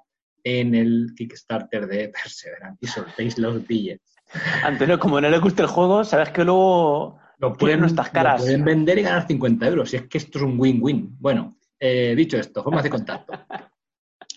en 0.44 0.74
el 0.74 1.14
Kickstarter 1.16 1.86
de 1.86 2.08
Perseverance 2.22 2.78
y 2.80 2.86
soltéis 2.86 3.38
los 3.38 3.66
billetes. 3.66 4.14
Antonio, 4.62 4.98
como 4.98 5.20
no 5.20 5.28
le 5.28 5.38
gusta 5.38 5.62
el 5.62 5.68
juego, 5.68 6.04
sabes 6.04 6.30
que 6.30 6.44
luego 6.44 7.18
Lo 7.38 7.52
Tienen 7.54 7.80
nuestras 7.80 8.10
caras. 8.10 8.40
lo 8.40 8.46
pueden 8.46 8.64
vender 8.64 8.98
y 8.98 9.02
ganar 9.02 9.26
50 9.26 9.66
euros. 9.66 9.90
Si 9.90 9.96
es 9.96 10.06
que 10.08 10.18
esto 10.18 10.38
es 10.38 10.44
un 10.44 10.58
win-win. 10.58 11.16
Bueno, 11.18 11.56
eh, 11.78 12.14
dicho 12.16 12.36
esto, 12.36 12.62
formas 12.62 12.84
de 12.84 12.90
contacto. 12.90 13.32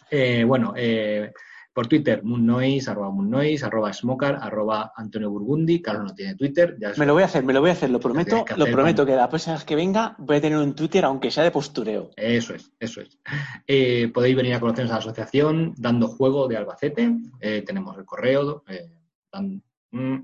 Eh, 0.09 0.45
bueno, 0.45 0.73
eh, 0.77 1.34
por 1.77 1.85
Twitter, 1.85 2.23
moonnoise, 2.23 2.89
arroba 2.89 3.11
moonnoise, 3.11 3.63
arroba 3.63 3.93
smoker, 3.93 4.35
arroba 4.41 4.93
Antonio 4.95 5.29
Burgundi. 5.29 5.79
Carlos 5.79 6.05
no 6.05 6.15
tiene 6.15 6.33
Twitter. 6.33 6.75
Ya 6.81 6.89
es- 6.89 6.97
me 6.97 7.05
lo 7.05 7.13
voy 7.13 7.21
a 7.21 7.27
hacer, 7.27 7.43
me 7.43 7.53
lo 7.53 7.61
voy 7.61 7.69
a 7.69 7.73
hacer, 7.73 7.91
lo 7.91 7.99
prometo, 7.99 8.43
lo 8.55 8.65
prometo 8.65 9.03
con- 9.03 9.05
que 9.11 9.15
la 9.15 9.29
próxima 9.29 9.53
vez 9.57 9.63
que 9.63 9.75
venga 9.75 10.15
voy 10.17 10.37
a 10.37 10.41
tener 10.41 10.57
un 10.57 10.73
Twitter, 10.73 11.05
aunque 11.05 11.29
sea 11.29 11.43
de 11.43 11.51
postureo. 11.51 12.09
Eso 12.15 12.55
es, 12.55 12.71
eso 12.79 13.01
es. 13.01 13.19
Eh, 13.67 14.09
podéis 14.11 14.35
venir 14.35 14.55
a 14.55 14.59
conocernos 14.59 14.89
a 14.91 14.95
la 14.95 14.99
asociación 15.01 15.75
Dando 15.77 16.07
Juego 16.07 16.47
de 16.47 16.57
Albacete. 16.57 17.15
Eh, 17.39 17.61
tenemos 17.63 17.95
el 17.95 18.05
correo 18.05 18.63
eh, 18.67 18.89
dan- 19.31 19.61
mm, 19.91 20.15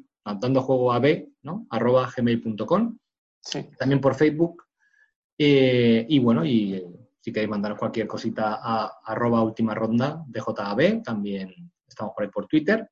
dando 0.42 0.62
juego 0.64 0.92
AB, 0.92 1.28
¿no? 1.44 1.68
arroba 1.70 2.10
gmail.com. 2.18 2.98
Sí. 3.42 3.64
También 3.78 4.02
por 4.02 4.16
Facebook. 4.16 4.64
Eh, 5.38 6.04
y 6.10 6.18
bueno, 6.18 6.44
y 6.46 6.84
si 7.24 7.32
queréis 7.32 7.50
mandaros 7.50 7.80
cualquier 7.80 8.06
cosita 8.06 8.60
a 8.62 9.00
arroba 9.06 9.42
última 9.42 9.74
ronda 9.74 10.26
de 10.28 10.42
JAB, 10.42 11.04
también 11.04 11.72
estamos 11.88 12.14
por 12.14 12.26
ahí 12.26 12.30
por 12.30 12.48
Twitter. 12.48 12.90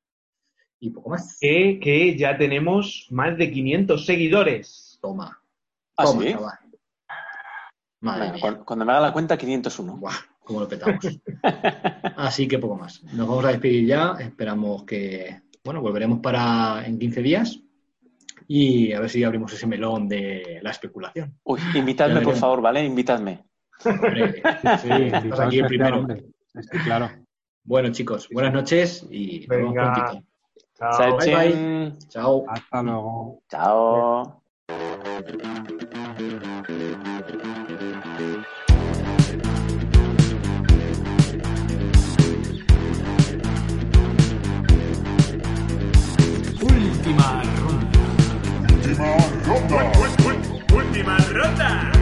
Y 0.80 0.88
poco 0.88 1.10
más. 1.10 1.36
Que, 1.38 1.78
que 1.78 2.16
ya 2.16 2.38
tenemos 2.38 3.08
más 3.10 3.36
de 3.36 3.50
500 3.50 4.06
seguidores. 4.06 4.98
Toma. 5.02 5.38
¿Ah, 5.98 6.04
Toma, 6.04 6.22
sí? 6.22 6.32
chaval. 6.32 6.58
Madre 8.00 8.20
Venga, 8.32 8.32
mía. 8.32 8.62
cuando, 8.64 8.84
me 8.86 8.92
haga 8.92 9.02
la 9.02 9.12
cuenta, 9.12 9.36
501. 9.36 9.96
Buah, 9.98 10.14
cómo 10.40 10.60
lo 10.60 10.68
petamos. 10.68 11.06
Así 12.16 12.48
que 12.48 12.58
poco 12.58 12.76
más. 12.76 13.04
Nos 13.12 13.28
vamos 13.28 13.44
a 13.44 13.48
despedir 13.48 13.86
ya. 13.86 14.16
Esperamos 14.18 14.84
que, 14.84 15.42
bueno, 15.62 15.82
volveremos 15.82 16.20
para 16.20 16.86
en 16.86 16.98
15 16.98 17.20
días 17.20 17.60
y 18.48 18.94
a 18.94 19.00
ver 19.00 19.10
si 19.10 19.22
abrimos 19.24 19.52
ese 19.52 19.66
melón 19.66 20.08
de 20.08 20.58
la 20.62 20.70
especulación. 20.70 21.38
Uy, 21.44 21.60
invitadme, 21.74 22.22
por 22.22 22.34
favor, 22.36 22.62
¿vale? 22.62 22.82
Invitadme. 22.82 23.51
Sí, 23.82 24.90
aquí 25.40 25.58
el 25.58 25.66
primero. 25.66 26.06
Claro. 26.84 27.10
Bueno, 27.64 27.90
chicos, 27.92 28.28
buenas 28.32 28.52
noches 28.52 29.06
y 29.10 29.46
Venga. 29.46 29.84
nos 29.84 30.14
vemos 30.14 30.24
Chao. 30.78 31.16
Bye, 31.16 31.34
bye. 31.34 31.92
Chao. 32.08 32.44
Hasta 32.48 32.82
luego. 32.82 33.42
Chao. 33.48 34.42
Última 46.60 47.42
ronda. 47.60 48.02
Última 49.54 49.88
ronda. 49.88 50.32
Última 50.74 51.16
ronda. 51.32 51.92